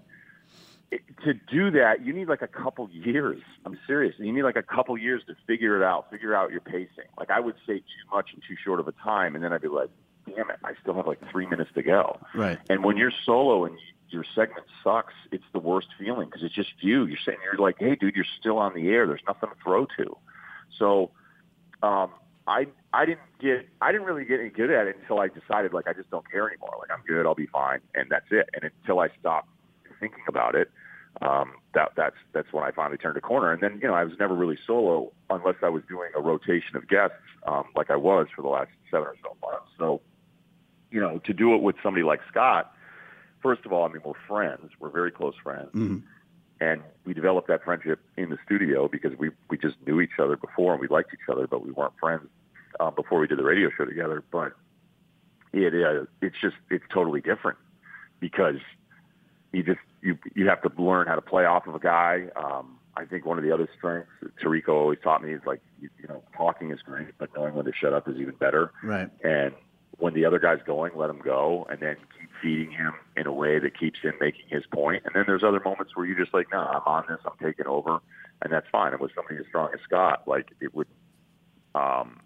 to 1.24 1.34
do 1.52 1.72
that 1.72 2.06
you 2.06 2.14
need 2.14 2.30
like 2.30 2.42
a 2.42 2.48
couple 2.48 2.88
years 2.92 3.42
i'm 3.66 3.78
serious 3.86 4.16
you 4.18 4.32
need 4.32 4.44
like 4.44 4.56
a 4.56 4.64
couple 4.64 4.98
years 4.98 5.22
to 5.28 5.36
figure 5.48 5.76
it 5.76 5.84
out 5.84 6.10
figure 6.10 6.34
out 6.36 6.52
your 6.52 6.62
pacing 6.62 7.10
like 7.20 7.30
i 7.30 7.40
would 7.40 7.56
say 7.68 7.80
too 7.80 8.06
much 8.14 8.30
in 8.34 8.40
too 8.48 8.56
short 8.64 8.80
of 8.80 8.88
a 8.88 8.94
time 8.94 9.36
and 9.36 9.44
then 9.44 9.52
i'd 9.52 9.62
be 9.62 9.68
like 9.68 9.90
damn 10.28 10.50
it 10.50 10.58
i 10.64 10.74
still 10.82 10.94
have 10.94 11.08
like 11.08 11.20
three 11.32 11.46
minutes 11.48 11.72
to 11.74 11.82
go 11.84 12.20
Right. 12.34 12.60
and 12.70 12.84
when 12.84 12.98
you're 12.98 13.12
solo 13.26 13.66
and 13.66 13.78
your 14.10 14.24
segment 14.36 14.66
sucks, 14.84 15.14
it's 15.32 15.44
the 15.52 15.60
worst 15.60 15.88
feeling 16.00 16.28
because 16.30 16.44
it's 16.44 16.54
just 16.54 16.72
you. 16.80 17.06
You're 17.06 17.18
saying 17.26 17.40
you're 17.44 17.60
like, 17.60 17.76
hey, 17.80 17.96
dude, 17.96 18.16
you're 18.16 18.24
still 18.40 18.60
on 18.60 18.74
the 18.76 18.88
air. 18.90 19.08
There's 19.08 19.24
nothing 19.28 19.50
to 19.50 19.56
throw 19.62 19.88
to. 19.98 20.16
So, 20.78 21.10
um, 21.82 22.12
I 22.48 22.68
I 22.94 23.06
didn't 23.06 23.22
get 23.40 23.68
I 23.82 23.92
didn't 23.92 24.08
really 24.08 24.26
get 24.26 24.40
any 24.40 24.50
good 24.50 24.72
at 24.72 24.88
it 24.88 24.98
until 25.02 25.20
I 25.20 25.28
decided 25.28 25.74
like 25.74 25.88
I 25.88 25.94
just 25.94 26.10
don't 26.10 26.30
care 26.30 26.48
anymore. 26.48 26.76
Like 26.80 26.92
I'm 26.92 27.04
good, 27.06 27.26
I'll 27.26 27.36
be 27.36 27.48
fine, 27.48 27.80
and 27.94 28.10
that's 28.10 28.28
it. 28.32 28.50
And 28.54 28.72
until 28.82 29.00
I 29.00 29.10
stopped 29.20 29.50
thinking 30.00 30.24
about 30.28 30.56
it, 30.56 30.72
um, 31.22 31.54
that 31.74 31.94
that's 31.96 32.18
that's 32.34 32.52
when 32.52 32.64
I 32.64 32.72
finally 32.72 32.98
turned 32.98 33.18
a 33.18 33.22
corner. 33.22 33.52
And 33.52 33.62
then 33.62 33.80
you 33.82 33.88
know 33.88 33.96
I 33.96 34.04
was 34.04 34.14
never 34.20 34.36
really 34.36 34.58
solo 34.66 35.12
unless 35.30 35.56
I 35.64 35.70
was 35.70 35.84
doing 35.90 36.12
a 36.16 36.22
rotation 36.22 36.76
of 36.76 36.88
guests, 36.88 37.18
um, 37.48 37.66
like 37.76 37.90
I 37.90 37.96
was 37.96 38.28
for 38.36 38.42
the 38.42 38.50
last 38.50 38.70
seven 38.92 39.08
or 39.08 39.16
so 39.24 39.36
months. 39.42 39.72
So, 39.80 40.02
you 40.92 41.02
know, 41.02 41.20
to 41.26 41.34
do 41.34 41.56
it 41.56 41.62
with 41.62 41.76
somebody 41.82 42.04
like 42.04 42.22
Scott 42.30 42.72
first 43.46 43.64
of 43.64 43.72
all, 43.72 43.86
I 43.86 43.90
mean, 43.90 44.02
we're 44.04 44.14
friends. 44.28 44.72
We're 44.80 44.90
very 44.90 45.12
close 45.12 45.36
friends. 45.44 45.70
Mhm. 45.72 46.02
And 46.62 46.82
we 47.06 47.14
developed 47.14 47.48
that 47.50 47.64
friendship 47.64 48.00
in 48.18 48.32
the 48.32 48.40
studio 48.44 48.88
because 48.88 49.16
we, 49.20 49.30
we 49.52 49.58
just 49.60 49.76
knew 49.86 50.02
each 50.02 50.18
other 50.18 50.36
before 50.36 50.72
and 50.74 50.82
we 50.82 50.88
liked 50.88 51.14
each 51.14 51.30
other, 51.30 51.46
but 51.46 51.64
we 51.64 51.72
weren't 51.72 51.94
friends 52.00 52.28
um, 52.80 52.94
before 52.96 53.20
we 53.20 53.28
did 53.28 53.38
the 53.40 53.44
radio 53.44 53.70
show 53.78 53.86
together. 53.86 54.24
But 54.32 54.54
it 55.54 55.74
uh, 55.74 56.06
it's 56.22 56.36
just 56.42 56.56
it's 56.70 56.86
totally 56.94 57.22
different 57.22 57.58
because 58.20 58.58
you 59.52 59.64
just 59.64 59.80
you 60.02 60.18
you 60.34 60.48
have 60.48 60.62
to 60.64 60.82
learn 60.82 61.08
how 61.08 61.16
to 61.16 61.22
play 61.22 61.46
off 61.46 61.68
of 61.68 61.76
a 61.76 61.80
guy. 61.80 62.28
Um, 62.36 62.78
I 62.98 63.06
think 63.06 63.26
one 63.26 63.38
of 63.38 63.44
the 63.44 63.52
other 63.52 63.68
strengths 63.78 64.10
that 64.22 64.36
Tirico 64.38 64.70
always 64.70 65.00
taught 65.04 65.22
me 65.22 65.34
is 65.34 65.42
like 65.46 65.62
you, 65.82 65.90
you 66.02 66.08
know 66.08 66.24
talking 66.36 66.72
is 66.72 66.82
great, 66.82 67.18
but 67.18 67.30
knowing 67.36 67.54
when 67.54 67.66
to 67.66 67.74
shut 67.74 67.94
up 67.94 68.08
is 68.08 68.16
even 68.18 68.36
better 68.36 68.72
Right. 68.84 69.10
and 69.24 69.54
when 69.98 70.14
the 70.14 70.26
other 70.26 70.40
guy's 70.40 70.60
going, 70.66 70.92
let 70.98 71.10
him 71.10 71.22
go, 71.24 71.66
and 71.70 71.80
then 71.80 71.96
keep 72.20 72.30
feeding 72.42 72.70
him 72.70 72.92
in 73.16 73.28
a 73.28 73.32
way 73.32 73.60
that 73.60 73.80
keeps 73.80 73.98
him 74.02 74.14
making 74.20 74.44
his 74.50 74.66
point. 74.66 75.02
And 75.06 75.16
then 75.16 75.24
there's 75.26 75.42
other 75.42 75.62
moments 75.64 75.96
where 75.96 76.06
you're 76.06 76.18
just 76.18 76.34
like, 76.34 76.48
no, 76.52 76.60
I'm 76.60 76.82
on 76.86 77.06
this, 77.08 77.20
I'm 77.26 77.38
taking 77.42 77.66
over, 77.66 78.00
and 78.42 78.52
that's 78.52 78.68
fine. 78.70 78.92
And 78.92 79.00
with 79.00 79.12
somebody 79.16 79.38
as 79.38 79.46
strong 79.48 79.70
as 79.74 79.80
Scott, 79.86 80.24
like 80.28 80.50
it 80.60 80.76
would, 80.76 80.88
um, 81.76 82.20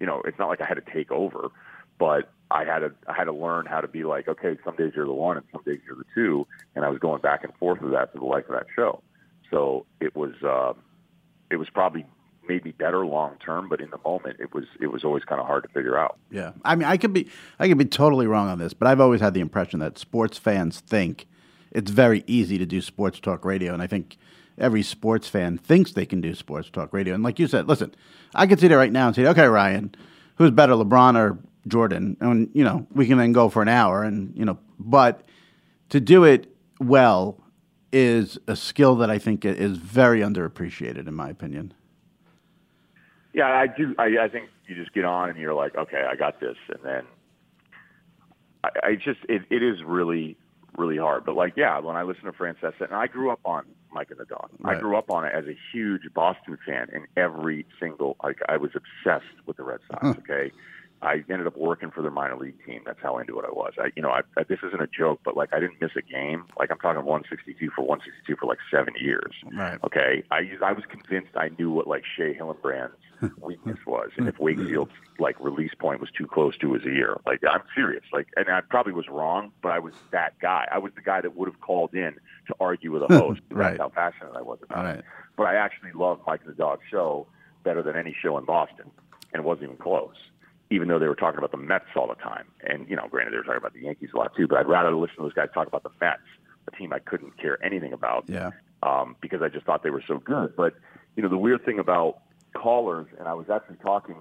you 0.00 0.06
know, 0.06 0.22
it's 0.24 0.38
not 0.38 0.48
like 0.48 0.60
I 0.60 0.66
had 0.66 0.74
to 0.74 0.92
take 0.92 1.10
over, 1.10 1.50
but 1.98 2.30
I 2.50 2.64
had 2.64 2.80
to 2.80 2.92
I 3.08 3.14
had 3.14 3.24
to 3.24 3.32
learn 3.32 3.66
how 3.66 3.80
to 3.80 3.88
be 3.88 4.04
like, 4.04 4.28
okay, 4.28 4.56
some 4.64 4.76
days 4.76 4.92
you're 4.94 5.06
the 5.06 5.12
one, 5.12 5.36
and 5.36 5.46
some 5.52 5.62
days 5.64 5.80
you're 5.86 5.96
the 5.96 6.04
two, 6.14 6.46
and 6.74 6.84
I 6.84 6.88
was 6.88 6.98
going 6.98 7.20
back 7.20 7.44
and 7.44 7.52
forth 7.56 7.80
with 7.80 7.92
that 7.92 8.12
for 8.12 8.18
the 8.18 8.24
life 8.24 8.44
of 8.48 8.54
that 8.54 8.66
show. 8.74 9.02
So 9.50 9.86
it 10.00 10.14
was 10.14 10.34
uh, 10.42 10.74
it 11.50 11.56
was 11.56 11.68
probably 11.70 12.06
made 12.48 12.64
me 12.64 12.72
better 12.72 13.04
long 13.04 13.36
term, 13.44 13.68
but 13.68 13.80
in 13.80 13.90
the 13.90 13.98
moment, 14.04 14.36
it 14.40 14.54
was 14.54 14.64
it 14.80 14.88
was 14.88 15.04
always 15.04 15.24
kind 15.24 15.40
of 15.40 15.46
hard 15.46 15.64
to 15.64 15.68
figure 15.70 15.98
out. 15.98 16.18
Yeah, 16.30 16.52
I 16.64 16.76
mean, 16.76 16.86
I 16.86 16.96
could 16.96 17.12
be, 17.12 17.28
I 17.58 17.68
could 17.68 17.78
be 17.78 17.84
totally 17.84 18.26
wrong 18.26 18.48
on 18.48 18.58
this, 18.58 18.74
but 18.74 18.88
I've 18.88 19.00
always 19.00 19.20
had 19.20 19.34
the 19.34 19.40
impression 19.40 19.80
that 19.80 19.98
sports 19.98 20.38
fans 20.38 20.80
think 20.80 21.26
it's 21.72 21.90
very 21.90 22.22
easy 22.26 22.58
to 22.58 22.66
do 22.66 22.80
sports 22.80 23.20
talk 23.20 23.44
radio, 23.44 23.72
and 23.72 23.82
I 23.82 23.86
think 23.86 24.16
every 24.58 24.82
sports 24.82 25.28
fan 25.28 25.58
thinks 25.58 25.92
they 25.92 26.06
can 26.06 26.20
do 26.20 26.34
sports 26.34 26.70
talk 26.70 26.92
radio. 26.92 27.14
And 27.14 27.22
like 27.22 27.38
you 27.38 27.46
said, 27.46 27.68
listen, 27.68 27.94
I 28.34 28.46
could 28.46 28.60
sit 28.60 28.68
there 28.68 28.78
right 28.78 28.92
now 28.92 29.06
and 29.06 29.16
say, 29.16 29.26
okay, 29.26 29.46
Ryan, 29.46 29.94
who's 30.36 30.50
better, 30.50 30.72
LeBron 30.74 31.16
or 31.16 31.38
Jordan? 31.66 32.16
And 32.20 32.50
you 32.54 32.64
know, 32.64 32.86
we 32.92 33.06
can 33.06 33.18
then 33.18 33.32
go 33.32 33.48
for 33.48 33.62
an 33.62 33.68
hour, 33.68 34.02
and 34.02 34.36
you 34.36 34.44
know, 34.44 34.58
but 34.78 35.22
to 35.90 36.00
do 36.00 36.24
it 36.24 36.52
well 36.80 37.40
is 37.92 38.38
a 38.46 38.56
skill 38.56 38.96
that 38.96 39.10
I 39.10 39.18
think 39.18 39.44
is 39.44 39.78
very 39.78 40.20
underappreciated, 40.20 41.06
in 41.06 41.14
my 41.14 41.30
opinion. 41.30 41.72
Yeah, 43.32 43.48
I 43.48 43.66
do. 43.66 43.94
I, 43.98 44.24
I 44.24 44.28
think 44.28 44.48
you 44.66 44.74
just 44.74 44.92
get 44.92 45.04
on 45.04 45.28
and 45.28 45.38
you're 45.38 45.54
like, 45.54 45.76
okay, 45.76 46.04
I 46.10 46.16
got 46.16 46.40
this, 46.40 46.56
and 46.68 46.78
then 46.82 47.02
I, 48.64 48.68
I 48.82 48.94
just 48.94 49.20
it, 49.28 49.42
it 49.50 49.62
is 49.62 49.82
really 49.84 50.36
really 50.76 50.98
hard. 50.98 51.24
But 51.24 51.36
like, 51.36 51.54
yeah, 51.56 51.78
when 51.78 51.96
I 51.96 52.02
listen 52.02 52.24
to 52.24 52.32
Francesa, 52.32 52.82
and 52.82 52.94
I 52.94 53.06
grew 53.06 53.30
up 53.30 53.40
on 53.44 53.64
Mike 53.96 54.10
and 54.10 54.20
the 54.20 54.26
Dog. 54.26 54.50
Right. 54.60 54.76
I 54.76 54.80
grew 54.80 54.96
up 54.96 55.10
on 55.10 55.24
it 55.24 55.32
as 55.34 55.46
a 55.46 55.56
huge 55.72 56.02
Boston 56.14 56.58
fan, 56.66 56.88
and 56.92 57.06
every 57.16 57.64
single 57.80 58.16
like 58.22 58.40
I 58.46 58.58
was 58.58 58.70
obsessed 58.74 59.36
with 59.46 59.56
the 59.56 59.64
Red 59.64 59.80
Sox. 59.90 60.18
Okay. 60.18 60.52
I 61.02 61.22
ended 61.30 61.46
up 61.46 61.56
working 61.56 61.90
for 61.90 62.00
their 62.00 62.10
minor 62.10 62.36
league 62.36 62.56
team. 62.64 62.80
That's 62.86 62.98
how 63.02 63.18
into 63.18 63.38
it 63.38 63.44
I 63.46 63.52
was. 63.52 63.74
I, 63.78 63.88
you 63.96 64.02
know, 64.02 64.10
I, 64.10 64.20
I, 64.36 64.44
this 64.44 64.58
isn't 64.66 64.80
a 64.80 64.86
joke, 64.86 65.20
but 65.24 65.36
like 65.36 65.50
I 65.52 65.60
didn't 65.60 65.80
miss 65.80 65.90
a 65.96 66.02
game. 66.02 66.44
Like 66.58 66.70
I'm 66.70 66.78
talking 66.78 67.04
162 67.04 67.70
for 67.74 67.82
162 67.82 68.36
for 68.40 68.46
like 68.46 68.58
seven 68.70 68.94
years. 69.00 69.32
Right. 69.52 69.78
Okay. 69.84 70.24
I 70.30 70.40
I 70.64 70.72
was 70.72 70.84
convinced 70.88 71.36
I 71.36 71.50
knew 71.58 71.70
what 71.70 71.86
like 71.86 72.02
Shea 72.16 72.34
Hillenbrand's 72.34 72.96
weakness 73.40 73.78
was, 73.86 74.10
and 74.16 74.28
if 74.28 74.38
Wakefield's 74.38 74.92
like 75.18 75.36
release 75.40 75.72
point 75.78 76.00
was 76.00 76.10
too 76.10 76.26
close 76.26 76.56
to 76.58 76.72
his 76.74 76.84
ear. 76.84 77.18
Like 77.26 77.40
I'm 77.48 77.62
serious. 77.74 78.04
Like, 78.12 78.28
and 78.36 78.48
I 78.48 78.60
probably 78.60 78.92
was 78.92 79.08
wrong, 79.08 79.52
but 79.62 79.72
I 79.72 79.78
was 79.78 79.94
that 80.12 80.38
guy. 80.40 80.66
I 80.70 80.78
was 80.78 80.92
the 80.94 81.00
guy 81.02 81.20
that 81.20 81.36
would 81.36 81.48
have 81.48 81.60
called 81.60 81.94
in 81.94 82.14
to 82.48 82.54
argue 82.60 82.92
with 82.92 83.02
a 83.02 83.06
host. 83.18 83.40
Right. 83.50 83.70
That's 83.70 83.80
how 83.80 83.88
passionate 83.88 84.36
I 84.36 84.42
was 84.42 84.58
about 84.62 84.84
Right. 84.84 84.98
it. 84.98 85.04
But 85.36 85.46
I 85.46 85.54
actually 85.56 85.92
loved 85.92 86.22
Mike 86.26 86.40
and 86.44 86.50
the 86.52 86.56
Dog 86.56 86.80
show 86.90 87.26
better 87.64 87.82
than 87.82 87.96
any 87.96 88.14
show 88.22 88.38
in 88.38 88.44
Boston, 88.44 88.90
and 89.32 89.40
it 89.42 89.44
wasn't 89.44 89.64
even 89.64 89.76
close. 89.76 90.14
Even 90.70 90.88
though 90.88 90.98
they 90.98 91.06
were 91.08 91.14
talking 91.14 91.38
about 91.38 91.52
the 91.52 91.56
Mets 91.58 91.84
all 91.94 92.08
the 92.08 92.14
time, 92.16 92.46
and 92.66 92.88
you 92.90 92.96
know, 92.96 93.06
granted 93.08 93.32
they 93.32 93.36
were 93.36 93.44
talking 93.44 93.58
about 93.58 93.72
the 93.72 93.82
Yankees 93.82 94.10
a 94.14 94.16
lot 94.16 94.34
too, 94.36 94.46
but 94.48 94.58
I'd 94.58 94.66
rather 94.68 94.94
listen 94.96 95.16
to 95.16 95.22
those 95.22 95.32
guys 95.32 95.48
talk 95.54 95.66
about 95.68 95.82
the 95.84 95.90
Mets, 96.00 96.20
a 96.66 96.76
team 96.76 96.92
I 96.92 96.98
couldn't 96.98 97.36
care 97.38 97.62
anything 97.64 97.92
about 97.92 98.24
Yeah. 98.28 98.50
um, 98.82 99.14
because 99.20 99.42
I 99.42 99.48
just 99.48 99.64
thought 99.64 99.82
they 99.84 99.90
were 99.90 100.02
so 100.06 100.18
good. 100.18 100.56
But 100.56 100.74
you 101.14 101.22
know, 101.22 101.28
the 101.28 101.38
weird 101.38 101.64
thing 101.64 101.78
about 101.78 102.18
callers, 102.56 103.06
and 103.18 103.28
I 103.28 103.34
was 103.34 103.46
actually 103.50 103.76
talking 103.76 104.16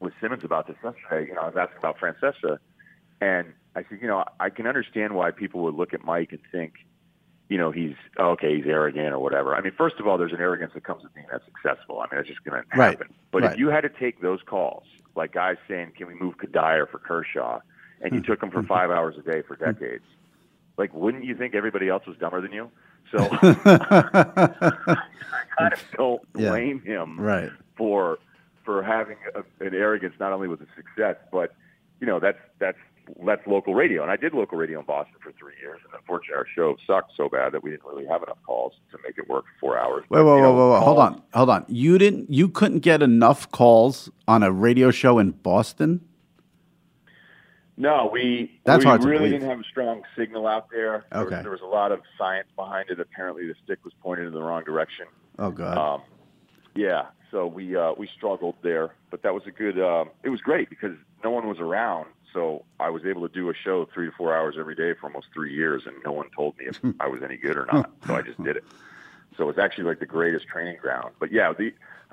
with 0.00 0.12
Simmons 0.20 0.44
about 0.44 0.66
this 0.66 0.76
yesterday. 0.82 1.28
You 1.28 1.34
know, 1.34 1.42
I 1.42 1.46
was 1.46 1.56
asking 1.58 1.78
about 1.78 1.96
Francesa, 1.98 2.58
and 3.20 3.54
I 3.74 3.82
said, 3.88 3.98
you 4.00 4.08
know, 4.08 4.24
I 4.40 4.50
can 4.50 4.66
understand 4.66 5.14
why 5.14 5.30
people 5.30 5.62
would 5.62 5.74
look 5.74 5.94
at 5.94 6.04
Mike 6.04 6.28
and 6.32 6.40
think, 6.52 6.74
you 7.48 7.58
know, 7.58 7.70
he's 7.70 7.94
okay, 8.18 8.56
he's 8.56 8.66
arrogant 8.66 9.12
or 9.12 9.18
whatever. 9.18 9.54
I 9.54 9.60
mean, 9.60 9.72
first 9.76 9.96
of 10.00 10.06
all, 10.06 10.18
there's 10.18 10.32
an 10.32 10.40
arrogance 10.40 10.72
that 10.74 10.84
comes 10.84 11.02
with 11.02 11.14
being 11.14 11.26
that 11.30 11.42
successful. 11.44 12.00
I 12.00 12.12
mean, 12.12 12.20
it's 12.20 12.28
just 12.28 12.42
going 12.44 12.60
to 12.62 12.78
Right. 12.78 12.92
happen. 12.98 13.14
But 13.32 13.42
Right. 13.42 13.52
if 13.52 13.58
you 13.58 13.68
had 13.68 13.82
to 13.82 13.90
take 13.90 14.20
those 14.20 14.40
calls, 14.46 14.84
like 15.14 15.32
guys 15.32 15.56
saying, 15.68 15.92
"Can 15.96 16.06
we 16.06 16.14
move 16.14 16.36
Kadire 16.38 16.88
for 16.88 16.98
Kershaw?" 16.98 17.60
and 18.00 18.14
you 18.14 18.20
took 18.26 18.42
him 18.42 18.50
for 18.50 18.62
five 18.62 18.90
hours 18.90 19.16
a 19.18 19.22
day 19.22 19.42
for 19.42 19.56
decades, 19.56 20.04
like, 20.76 20.92
wouldn't 20.92 21.24
you 21.24 21.36
think 21.36 21.54
everybody 21.54 21.88
else 21.88 22.06
was 22.06 22.16
dumber 22.18 22.40
than 22.40 22.52
you? 22.52 22.70
So 23.12 23.28
I 23.32 24.96
kind 25.58 25.72
of 25.72 25.84
don't 25.96 26.22
Yeah. 26.36 26.50
blame 26.50 26.80
him 26.80 27.18
Right. 27.20 27.50
for 27.76 28.18
for 28.64 28.82
having 28.82 29.16
a, 29.34 29.40
an 29.64 29.74
arrogance 29.74 30.14
not 30.18 30.32
only 30.32 30.48
with 30.48 30.60
the 30.60 30.66
success, 30.74 31.16
but 31.30 31.54
you 32.00 32.06
know 32.06 32.18
that's 32.18 32.38
that's 32.58 32.78
that's 33.26 33.46
local 33.46 33.74
radio. 33.74 34.00
And 34.02 34.10
I 34.10 34.16
did 34.16 34.32
local 34.32 34.56
radio 34.56 34.80
in 34.80 34.86
Boston 34.86 35.16
for 35.22 35.30
three 35.32 35.52
years, 35.60 35.80
and 35.84 35.92
unfortunately 35.94 36.36
our 36.36 36.46
show 36.54 36.76
sucked 36.86 37.12
so 37.16 37.28
bad 37.28 37.52
that 37.52 37.62
we 37.62 37.70
didn't 37.70 37.84
really 37.84 38.06
have 38.06 38.22
enough 38.22 38.38
calls 38.46 38.72
to 38.92 38.98
make 39.04 39.18
it 39.18 39.28
work 39.28 39.44
for 39.44 39.60
four 39.60 39.78
hours. 39.78 40.04
Wait, 40.08 40.18
But, 40.20 40.24
whoa, 40.24 40.36
you 40.36 40.42
whoa, 40.42 40.48
know, 40.50 40.56
whoa, 40.56 40.70
whoa! 40.70 40.80
Hold 40.80 40.98
on, 40.98 41.22
hold 41.34 41.50
on. 41.50 41.64
You 41.68 41.98
didn't, 41.98 42.30
you 42.32 42.48
couldn't 42.48 42.78
get 42.80 43.02
enough 43.02 43.50
calls 43.50 44.10
on 44.26 44.42
a 44.42 44.50
radio 44.50 44.90
show 44.90 45.18
in 45.18 45.32
Boston. 45.32 46.00
No, 47.76 48.08
we 48.12 48.60
That's 48.64 48.84
we 48.84 48.88
hard 48.88 49.02
to 49.02 49.08
really 49.08 49.18
believe. 49.30 49.40
didn't 49.40 49.48
have 49.50 49.60
a 49.60 49.64
strong 49.64 50.02
signal 50.16 50.46
out 50.46 50.70
there. 50.70 51.04
There, 51.10 51.22
Okay. 51.22 51.34
was, 51.36 51.42
there 51.42 51.50
was 51.50 51.60
a 51.60 51.66
lot 51.66 51.90
of 51.92 52.00
science 52.16 52.46
behind 52.56 52.88
it. 52.90 53.00
Apparently, 53.00 53.46
the 53.48 53.54
stick 53.64 53.78
was 53.84 53.92
pointed 54.00 54.26
in 54.28 54.32
the 54.32 54.42
wrong 54.42 54.62
direction. 54.64 55.06
Oh 55.38 55.50
god. 55.50 55.76
Um, 55.76 56.02
yeah, 56.76 57.06
so 57.30 57.46
we 57.46 57.76
uh, 57.76 57.92
we 57.98 58.08
struggled 58.16 58.54
there, 58.62 58.94
but 59.10 59.22
that 59.22 59.34
was 59.34 59.42
a 59.46 59.50
good. 59.50 59.80
Um, 59.80 60.10
it 60.22 60.28
was 60.28 60.40
great 60.40 60.70
because 60.70 60.96
no 61.24 61.30
one 61.30 61.48
was 61.48 61.58
around, 61.58 62.06
so 62.32 62.64
I 62.78 62.90
was 62.90 63.04
able 63.04 63.26
to 63.28 63.32
do 63.34 63.50
a 63.50 63.54
show 63.54 63.88
three 63.92 64.06
to 64.06 64.12
four 64.16 64.36
hours 64.36 64.54
every 64.58 64.74
day 64.76 64.94
for 64.94 65.06
almost 65.06 65.28
three 65.34 65.52
years, 65.52 65.82
and 65.86 65.96
no 66.04 66.12
one 66.12 66.28
told 66.36 66.56
me 66.58 66.66
if 66.66 66.80
I 67.00 67.08
was 67.08 67.22
any 67.24 67.36
good 67.36 67.56
or 67.56 67.66
not. 67.72 67.90
So 68.06 68.14
I 68.14 68.22
just 68.22 68.42
did 68.42 68.56
it. 68.56 68.64
So 69.36 69.44
it 69.44 69.46
was 69.46 69.58
actually 69.58 69.84
like 69.84 69.98
the 69.98 70.06
greatest 70.06 70.46
training 70.46 70.76
ground. 70.80 71.10
But 71.18 71.32
yeah, 71.32 71.52
the 71.52 71.72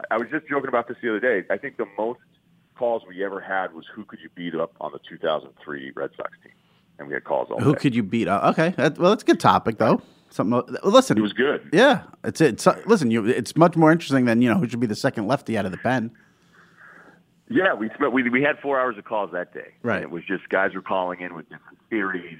I 0.10 0.18
was 0.18 0.28
just 0.32 0.48
joking 0.48 0.70
about 0.70 0.88
this 0.88 0.98
the 1.04 1.10
other 1.10 1.20
day. 1.20 1.46
I 1.52 1.58
think 1.58 1.78
the 1.78 1.86
most 1.98 2.20
calls 2.78 3.04
we 3.08 3.24
ever 3.24 3.40
had 3.40 3.74
was 3.74 3.86
who 3.94 4.04
could 4.06 4.20
you 4.22 4.30
beat 4.36 4.56
up 4.56 4.74
on 4.82 4.92
the 4.92 5.00
2003 5.08 5.92
Red 5.96 6.10
Sox 6.18 6.32
team, 6.44 6.54
and 7.00 7.08
we 7.08 7.14
had 7.14 7.24
calls 7.24 7.50
all 7.52 7.60
Who 7.60 7.74
day. 7.74 7.80
could 7.80 7.96
you 7.96 8.04
beat? 8.04 8.28
up? 8.28 8.44
okay, 8.54 8.70
that, 8.78 8.98
well, 8.98 9.12
that's 9.12 9.24
a 9.24 9.26
good 9.26 9.40
topic 9.40 9.78
though. 9.78 10.02
Something. 10.30 10.62
Listen, 10.84 11.18
It 11.18 11.22
was 11.22 11.34
good. 11.34 11.70
Yeah, 11.74 12.04
it's 12.24 12.40
it's 12.40 12.66
listen. 12.86 13.12
You, 13.12 13.26
it's 13.26 13.56
much 13.58 13.76
more 13.76 13.92
interesting 13.92 14.26
than 14.26 14.42
you 14.42 14.48
know 14.50 14.56
who 14.58 14.68
should 14.70 14.80
be 14.80 14.88
the 14.88 14.96
second 14.96 15.28
lefty 15.28 15.58
out 15.58 15.66
of 15.66 15.72
the 15.72 15.78
pen. 15.78 16.12
Yeah, 17.50 17.74
we 17.74 17.90
spent 17.96 18.14
we 18.14 18.28
we 18.30 18.42
had 18.42 18.58
four 18.60 18.80
hours 18.80 18.98
of 18.98 19.04
calls 19.04 19.32
that 19.34 19.54
day. 19.54 19.74
Right. 19.84 19.98
And 19.98 20.04
it 20.06 20.10
was 20.12 20.24
just 20.26 20.48
guys 20.50 20.74
were 20.74 20.82
calling 20.82 21.20
in 21.20 21.36
with 21.36 21.50
different 21.50 21.80
theories. 21.90 22.40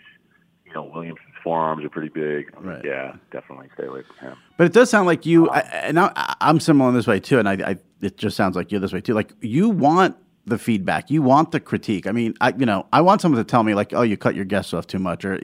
You 0.66 0.74
know, 0.74 0.84
Williamson's 0.86 1.36
forearms 1.44 1.84
are 1.84 1.90
pretty 1.90 2.08
big. 2.08 2.54
I'm 2.56 2.66
like, 2.66 2.76
Right. 2.78 2.86
Yeah, 2.86 3.16
definitely 3.30 3.68
stay 3.74 3.88
away 3.88 4.04
from 4.04 4.30
him. 4.30 4.38
But 4.56 4.68
it 4.68 4.74
does 4.74 4.90
sound 4.90 5.06
like 5.06 5.26
you, 5.26 5.50
um, 5.50 5.56
I, 5.56 5.60
and 5.64 6.00
I, 6.00 6.36
I'm 6.40 6.62
similar 6.62 6.90
in 6.90 6.96
this 6.96 7.08
way 7.08 7.20
too. 7.20 7.40
And 7.40 7.50
I, 7.50 7.54
I, 7.72 7.76
it 8.02 8.18
just 8.18 8.36
sounds 8.36 8.56
like 8.56 8.72
you're 8.72 8.82
this 8.82 8.94
way 8.94 9.02
too. 9.02 9.14
Like 9.14 9.34
you 9.42 9.70
want 9.70 10.16
the 10.46 10.58
feedback, 10.58 11.12
you 11.12 11.22
want 11.22 11.52
the 11.52 11.60
critique. 11.60 12.08
I 12.08 12.12
mean, 12.12 12.34
I, 12.42 12.50
you 12.58 12.66
know, 12.66 12.88
I 12.92 13.02
want 13.02 13.22
someone 13.22 13.38
to 13.38 13.48
tell 13.50 13.64
me 13.64 13.76
like, 13.76 13.94
oh, 13.94 14.02
you 14.02 14.18
cut 14.18 14.36
your 14.36 14.46
guests 14.46 14.74
off 14.74 14.88
too 14.88 15.00
much, 15.00 15.24
or 15.24 15.40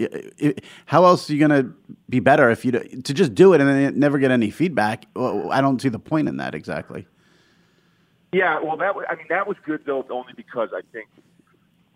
how 0.87 1.05
else 1.05 1.29
are 1.29 1.33
you 1.33 1.39
gonna 1.39 1.71
be 2.09 2.19
better 2.19 2.49
if 2.49 2.65
you 2.65 2.71
do- 2.71 3.01
to 3.01 3.13
just 3.13 3.35
do 3.35 3.53
it 3.53 3.61
and 3.61 3.69
then 3.69 3.99
never 3.99 4.17
get 4.17 4.31
any 4.31 4.49
feedback? 4.49 5.05
Well, 5.15 5.51
I 5.51 5.61
don't 5.61 5.81
see 5.81 5.89
the 5.89 5.99
point 5.99 6.27
in 6.27 6.37
that 6.37 6.55
exactly. 6.55 7.07
Yeah, 8.33 8.59
well, 8.59 8.75
that 8.77 8.95
wa- 8.95 9.03
I 9.09 9.15
mean 9.15 9.27
that 9.29 9.47
was 9.47 9.57
good 9.65 9.81
though, 9.85 10.05
only 10.09 10.33
because 10.35 10.69
I 10.73 10.81
think 10.91 11.07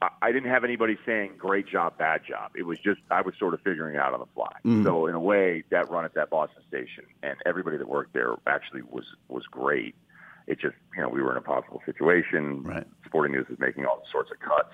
I, 0.02 0.10
I 0.22 0.32
didn't 0.32 0.50
have 0.50 0.64
anybody 0.64 0.98
saying 1.06 1.34
great 1.38 1.68
job, 1.68 1.98
bad 1.98 2.22
job. 2.28 2.52
It 2.56 2.64
was 2.64 2.78
just 2.80 3.02
I 3.10 3.22
was 3.22 3.34
sort 3.40 3.54
of 3.54 3.62
figuring 3.62 3.96
it 3.96 4.00
out 4.00 4.14
on 4.14 4.20
the 4.20 4.28
fly. 4.36 4.52
Mm-hmm. 4.64 4.84
So 4.84 5.08
in 5.08 5.16
a 5.16 5.20
way, 5.20 5.64
that 5.72 5.90
run 5.90 6.06
at 6.06 6.14
that 6.14 6.30
Boston 6.30 6.62
station 6.68 7.06
and 7.24 7.36
everybody 7.46 7.78
that 7.78 7.88
worked 7.88 8.14
there 8.14 8.36
actually 8.48 8.84
was 8.84 9.06
was 9.28 9.44
great. 9.48 9.96
It 10.52 10.60
just 10.60 10.76
you 10.96 11.02
know 11.02 11.10
we 11.10 11.22
were 11.22 11.32
in 11.32 11.38
a 11.38 11.42
possible 11.42 11.82
situation. 11.86 12.64
Right. 12.64 12.86
Sporting 13.06 13.32
News 13.34 13.48
was 13.50 13.58
making 13.60 13.86
all 13.86 14.04
sorts 14.12 14.32
of 14.32 14.40
cuts. 14.40 14.74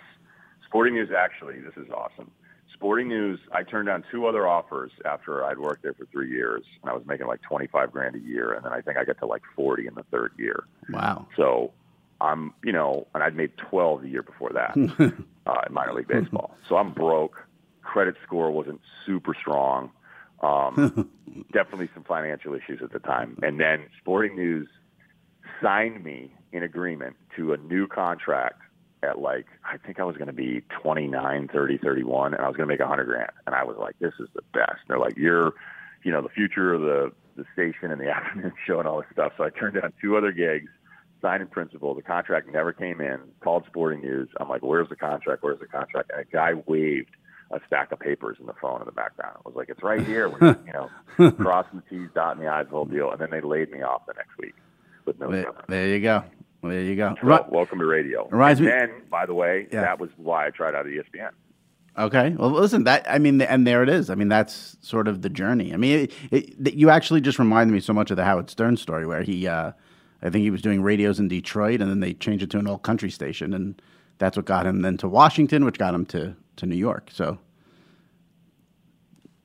Sporting 0.66 0.96
News 0.96 1.10
actually, 1.16 1.60
this 1.60 1.78
is 1.78 1.90
awesome. 1.92 2.32
Sporting 2.74 3.08
News, 3.08 3.40
I 3.52 3.64
turned 3.64 3.88
down 3.88 4.04
two 4.12 4.28
other 4.28 4.48
offers 4.48 4.92
after 5.06 5.44
I'd 5.44 5.60
worked 5.60 5.84
there 5.84 5.94
for 5.94 6.06
three 6.12 6.30
years, 6.30 6.64
and 6.82 6.90
I 6.90 6.94
was 6.94 7.04
making 7.06 7.28
like 7.28 7.42
twenty 7.44 7.68
five 7.68 7.92
grand 7.92 8.16
a 8.16 8.20
year, 8.20 8.54
and 8.54 8.66
then 8.66 8.74
I 8.74 8.82
think 8.82 8.98
I 8.98 9.06
got 9.06 9.20
to 9.20 9.28
like 9.28 9.44
forty 9.56 9.86
in 9.86 9.94
the 9.94 10.04
third 10.12 10.34
year. 10.38 10.64
Wow. 10.90 11.28
So 11.36 11.74
I'm, 12.20 12.54
you 12.64 12.72
know, 12.72 13.08
and 13.14 13.24
I'd 13.24 13.36
made 13.36 13.56
12 13.58 14.02
the 14.02 14.10
year 14.10 14.24
before 14.24 14.50
that 14.54 14.72
uh, 15.46 15.62
in 15.68 15.74
minor 15.74 15.94
league 15.94 16.08
baseball. 16.08 16.56
So 16.68 16.78
I'm 16.78 16.92
broke. 16.92 17.36
Credit 17.84 18.16
score 18.26 18.52
wasn't 18.52 18.82
super 19.06 19.36
strong. 19.40 19.92
Um, 20.42 21.10
definitely 21.54 21.90
some 21.94 22.04
financial 22.04 22.54
issues 22.54 22.82
at 22.84 22.92
the 22.92 23.00
time. 23.00 23.38
And 23.44 23.60
then 23.60 23.86
Sporting 24.02 24.36
News 24.36 24.68
signed 25.62 26.04
me 26.04 26.32
in 26.52 26.64
agreement 26.64 27.16
to 27.36 27.54
a 27.54 27.58
new 27.58 27.88
contract 27.88 28.62
at 29.04 29.20
like 29.20 29.46
I 29.64 29.78
think 29.78 30.00
I 30.00 30.04
was 30.04 30.18
going 30.18 30.28
to 30.28 30.34
be 30.34 30.62
29, 30.82 31.50
30, 31.54 31.78
31 31.78 32.34
and 32.34 32.44
I 32.44 32.48
was 32.48 32.56
going 32.58 32.68
to 32.68 32.74
make 32.74 32.80
100 32.80 33.06
grand. 33.06 33.32
And 33.46 33.56
I 33.56 33.64
was 33.64 33.78
like 33.80 33.98
this 34.00 34.14
is 34.20 34.28
the 34.34 34.42
best. 34.54 34.80
They're 34.88 35.00
like 35.00 35.18
you're 35.18 35.54
you 36.04 36.12
know 36.12 36.22
the 36.22 36.30
future 36.30 36.74
of 36.74 36.82
the 36.82 37.12
the 37.36 37.46
station 37.54 37.92
and 37.92 38.02
the 38.02 38.10
afternoon 38.16 38.54
show 38.66 38.80
and 38.80 38.88
all 38.88 38.98
this 38.98 39.10
stuff. 39.12 39.34
So 39.38 39.44
I 39.44 39.50
turned 39.50 39.80
down 39.80 39.94
two 40.02 40.18
other 40.18 40.32
gigs, 40.32 40.70
signed 41.22 41.42
in 41.42 41.48
principle. 41.48 41.94
The 41.94 42.02
contract 42.02 42.52
never 42.52 42.74
came 42.74 43.02
in. 43.02 43.20
Called 43.42 43.64
Sporting 43.68 44.02
News. 44.02 44.30
I'm 44.40 44.50
like, 44.50 44.64
"Where's 44.64 44.90
the 44.90 44.96
contract? 44.96 45.44
Where's 45.44 45.60
the 45.60 45.68
contract?" 45.68 46.12
And 46.12 46.22
a 46.22 46.26
guy 46.26 46.54
waved 46.66 47.16
a 47.52 47.60
stack 47.68 47.92
of 47.92 48.00
papers 48.00 48.38
in 48.40 48.46
the 48.46 48.56
phone 48.60 48.82
in 48.82 48.86
the 48.86 48.92
background. 48.92 49.38
I 49.38 49.48
was 49.48 49.56
like, 49.56 49.70
"It's 49.70 49.84
right 49.84 50.06
here." 50.06 50.30
We're, 50.30 50.58
you 50.66 50.74
know, 50.74 51.32
crossing 51.34 51.84
the 51.90 51.98
T's, 51.98 52.10
dotting 52.16 52.44
the 52.44 52.50
I's, 52.50 52.68
whole 52.68 52.86
deal. 52.86 53.12
And 53.12 53.20
then 53.20 53.30
they 53.30 53.42
laid 53.42 53.72
me 53.72 53.84
off 53.84 54.06
the 54.08 54.14
next 54.14 54.38
week 54.40 54.56
with 55.08 55.20
no 55.20 55.32
There, 55.32 55.52
there 55.68 55.88
you 55.88 56.00
go. 56.02 56.24
There 56.62 56.82
you 56.82 56.96
go. 56.96 57.16
So, 57.22 57.46
welcome 57.50 57.80
to 57.80 57.86
radio. 57.86 58.28
Reminds 58.28 58.60
and 58.60 58.68
me- 58.68 58.72
then, 58.76 58.92
by 59.10 59.26
the 59.26 59.34
way, 59.34 59.68
Yeah. 59.72 59.82
that 59.82 60.00
was 60.00 60.10
why 60.18 60.46
I 60.48 60.50
tried 60.52 60.76
out 60.76 60.86
ESPN. 60.86 61.30
Okay. 61.98 62.36
Well, 62.38 62.52
listen, 62.52 62.84
that 62.84 63.10
I 63.10 63.18
mean, 63.18 63.42
and 63.42 63.66
there 63.66 63.82
it 63.82 63.90
is. 63.90 64.10
I 64.12 64.16
mean, 64.16 64.28
that's 64.28 64.78
sort 64.82 65.08
of 65.08 65.24
the 65.24 65.30
journey. 65.30 65.74
I 65.74 65.78
mean, 65.78 66.10
it, 66.32 66.54
it, 66.62 66.74
you 66.76 66.90
actually 66.92 67.22
just 67.22 67.40
reminded 67.40 67.74
me 67.74 67.80
so 67.80 67.94
much 67.94 68.12
of 68.12 68.18
the 68.18 68.24
Howard 68.26 68.50
Stern 68.52 68.78
story, 68.78 69.08
where 69.08 69.24
he, 69.24 69.48
uh, 69.48 69.72
I 70.22 70.30
think 70.30 70.44
he 70.44 70.52
was 70.52 70.62
doing 70.62 70.84
radios 70.84 71.20
in 71.20 71.28
Detroit, 71.28 71.82
and 71.82 71.90
then 71.90 72.00
they 72.02 72.14
changed 72.14 72.44
it 72.44 72.52
to 72.52 72.60
an 72.60 72.68
old 72.68 72.84
country 72.84 73.10
station, 73.10 73.52
and 73.54 73.82
that's 74.20 74.38
what 74.38 74.46
got 74.46 74.68
him 74.68 74.82
then 74.82 74.98
to 74.98 75.08
Washington, 75.08 75.66
which 75.66 75.80
got 75.80 75.94
him 75.96 76.06
to 76.08 76.36
to 76.58 76.66
New 76.68 76.76
York. 76.76 77.10
So 77.12 77.40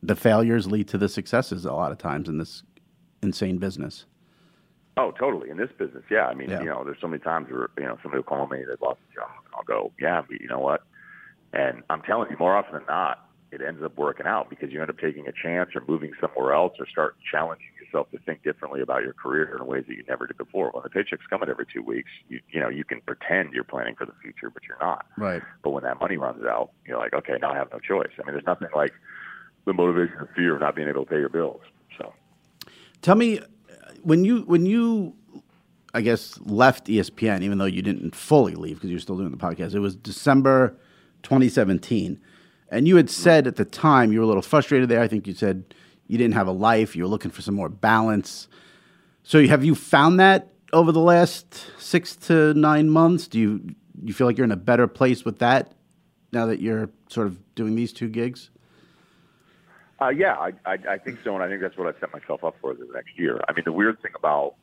the 0.02 0.16
failures 0.16 0.66
lead 0.66 0.88
to 0.88 0.98
the 0.98 1.08
successes 1.08 1.64
a 1.64 1.72
lot 1.72 1.92
of 1.92 1.98
times 1.98 2.28
in 2.28 2.38
this 2.38 2.62
insane 3.22 3.58
business. 3.58 4.04
Oh, 4.96 5.10
totally. 5.12 5.48
In 5.48 5.56
this 5.56 5.70
business, 5.78 6.04
yeah. 6.10 6.26
I 6.26 6.34
mean, 6.34 6.50
Yeah. 6.50 6.60
you 6.60 6.66
know, 6.66 6.84
there's 6.84 7.00
so 7.00 7.08
many 7.08 7.22
times 7.22 7.50
where 7.50 7.70
you 7.78 7.84
know 7.84 7.98
somebody 8.02 8.18
will 8.18 8.24
call 8.24 8.46
me, 8.46 8.58
they've 8.58 8.80
lost 8.80 9.00
a 9.10 9.14
job, 9.14 9.30
and 9.44 9.54
I'll 9.54 9.64
go, 9.64 9.92
yeah, 9.98 10.20
but 10.28 10.40
you 10.40 10.48
know 10.48 10.58
what? 10.58 10.82
And 11.52 11.82
I'm 11.90 12.02
telling 12.02 12.30
you, 12.30 12.36
more 12.38 12.56
often 12.56 12.74
than 12.74 12.84
not, 12.86 13.28
it 13.50 13.60
ends 13.60 13.82
up 13.82 13.96
working 13.98 14.26
out 14.26 14.48
because 14.48 14.70
you 14.70 14.80
end 14.80 14.88
up 14.88 14.98
taking 14.98 15.28
a 15.28 15.32
chance 15.32 15.70
or 15.74 15.82
moving 15.86 16.12
somewhere 16.20 16.54
else 16.54 16.72
or 16.78 16.86
start 16.86 17.16
challenging 17.30 17.66
yourself 17.78 18.10
to 18.10 18.18
think 18.18 18.42
differently 18.42 18.80
about 18.80 19.02
your 19.02 19.12
career 19.12 19.54
in 19.54 19.66
ways 19.66 19.84
that 19.88 19.94
you 19.94 20.04
never 20.08 20.26
did 20.26 20.38
before. 20.38 20.70
When 20.72 20.82
the 20.82 20.88
paycheck's 20.88 21.26
coming 21.28 21.50
every 21.50 21.66
two 21.66 21.82
weeks, 21.82 22.10
you 22.28 22.40
you 22.50 22.60
know 22.60 22.68
you 22.68 22.84
can 22.84 23.00
pretend 23.02 23.52
you're 23.52 23.64
planning 23.64 23.94
for 23.94 24.06
the 24.06 24.14
future, 24.22 24.50
but 24.50 24.62
you're 24.66 24.78
not. 24.80 25.06
Right. 25.18 25.42
But 25.62 25.70
when 25.70 25.84
that 25.84 26.00
money 26.00 26.16
runs 26.16 26.44
out, 26.44 26.70
you're 26.86 26.98
like, 26.98 27.12
okay, 27.12 27.36
now 27.40 27.52
I 27.52 27.56
have 27.56 27.70
no 27.72 27.78
choice. 27.78 28.10
I 28.18 28.24
mean, 28.24 28.34
there's 28.34 28.46
nothing 28.46 28.68
like 28.74 28.92
the 29.66 29.72
motivation 29.74 30.18
of 30.20 30.28
fear 30.34 30.54
of 30.54 30.60
not 30.60 30.74
being 30.74 30.88
able 30.88 31.04
to 31.04 31.10
pay 31.10 31.18
your 31.18 31.28
bills. 31.28 31.60
So. 31.98 32.12
Tell 33.02 33.16
me, 33.16 33.40
when 34.02 34.24
you 34.24 34.42
when 34.42 34.66
you, 34.66 35.14
I 35.94 36.00
guess, 36.00 36.38
left 36.40 36.86
ESPN, 36.86 37.42
even 37.42 37.58
though 37.58 37.64
you 37.64 37.82
didn't 37.82 38.14
fully 38.14 38.54
leave 38.54 38.76
because 38.76 38.90
you 38.90 38.96
were 38.96 39.00
still 39.00 39.16
doing 39.16 39.30
the 39.30 39.36
podcast, 39.36 39.74
it 39.74 39.80
was 39.80 39.96
December 39.96 40.76
2017, 41.22 42.20
and 42.68 42.88
you 42.88 42.96
had 42.96 43.10
said 43.10 43.46
at 43.46 43.56
the 43.56 43.64
time 43.64 44.12
you 44.12 44.18
were 44.18 44.24
a 44.24 44.28
little 44.28 44.42
frustrated 44.42 44.88
there. 44.88 45.00
I 45.00 45.08
think 45.08 45.26
you 45.26 45.34
said 45.34 45.74
you 46.06 46.18
didn't 46.18 46.34
have 46.34 46.46
a 46.46 46.52
life, 46.52 46.96
you 46.96 47.04
were 47.04 47.08
looking 47.08 47.30
for 47.30 47.42
some 47.42 47.54
more 47.54 47.68
balance. 47.68 48.48
So 49.22 49.46
have 49.46 49.64
you 49.64 49.74
found 49.74 50.18
that 50.20 50.48
over 50.72 50.90
the 50.90 51.00
last 51.00 51.70
six 51.78 52.16
to 52.16 52.54
nine 52.54 52.90
months? 52.90 53.28
Do 53.28 53.38
you 53.38 53.74
you 54.02 54.12
feel 54.12 54.26
like 54.26 54.36
you're 54.36 54.44
in 54.44 54.52
a 54.52 54.56
better 54.56 54.86
place 54.86 55.24
with 55.24 55.38
that 55.38 55.74
now 56.32 56.46
that 56.46 56.60
you're 56.60 56.90
sort 57.08 57.26
of 57.26 57.54
doing 57.54 57.74
these 57.74 57.92
two 57.92 58.08
gigs? 58.08 58.50
Uh, 60.02 60.08
yeah, 60.08 60.34
I, 60.34 60.52
I, 60.66 60.78
I 60.90 60.98
think 60.98 61.20
so, 61.22 61.34
and 61.34 61.44
I 61.44 61.48
think 61.48 61.60
that's 61.60 61.76
what 61.76 61.86
I 61.86 61.98
set 62.00 62.12
myself 62.12 62.42
up 62.42 62.56
for 62.60 62.74
the 62.74 62.88
next 62.92 63.16
year. 63.16 63.40
I 63.48 63.52
mean, 63.52 63.62
the 63.64 63.72
weird 63.72 64.02
thing 64.02 64.10
about 64.16 64.54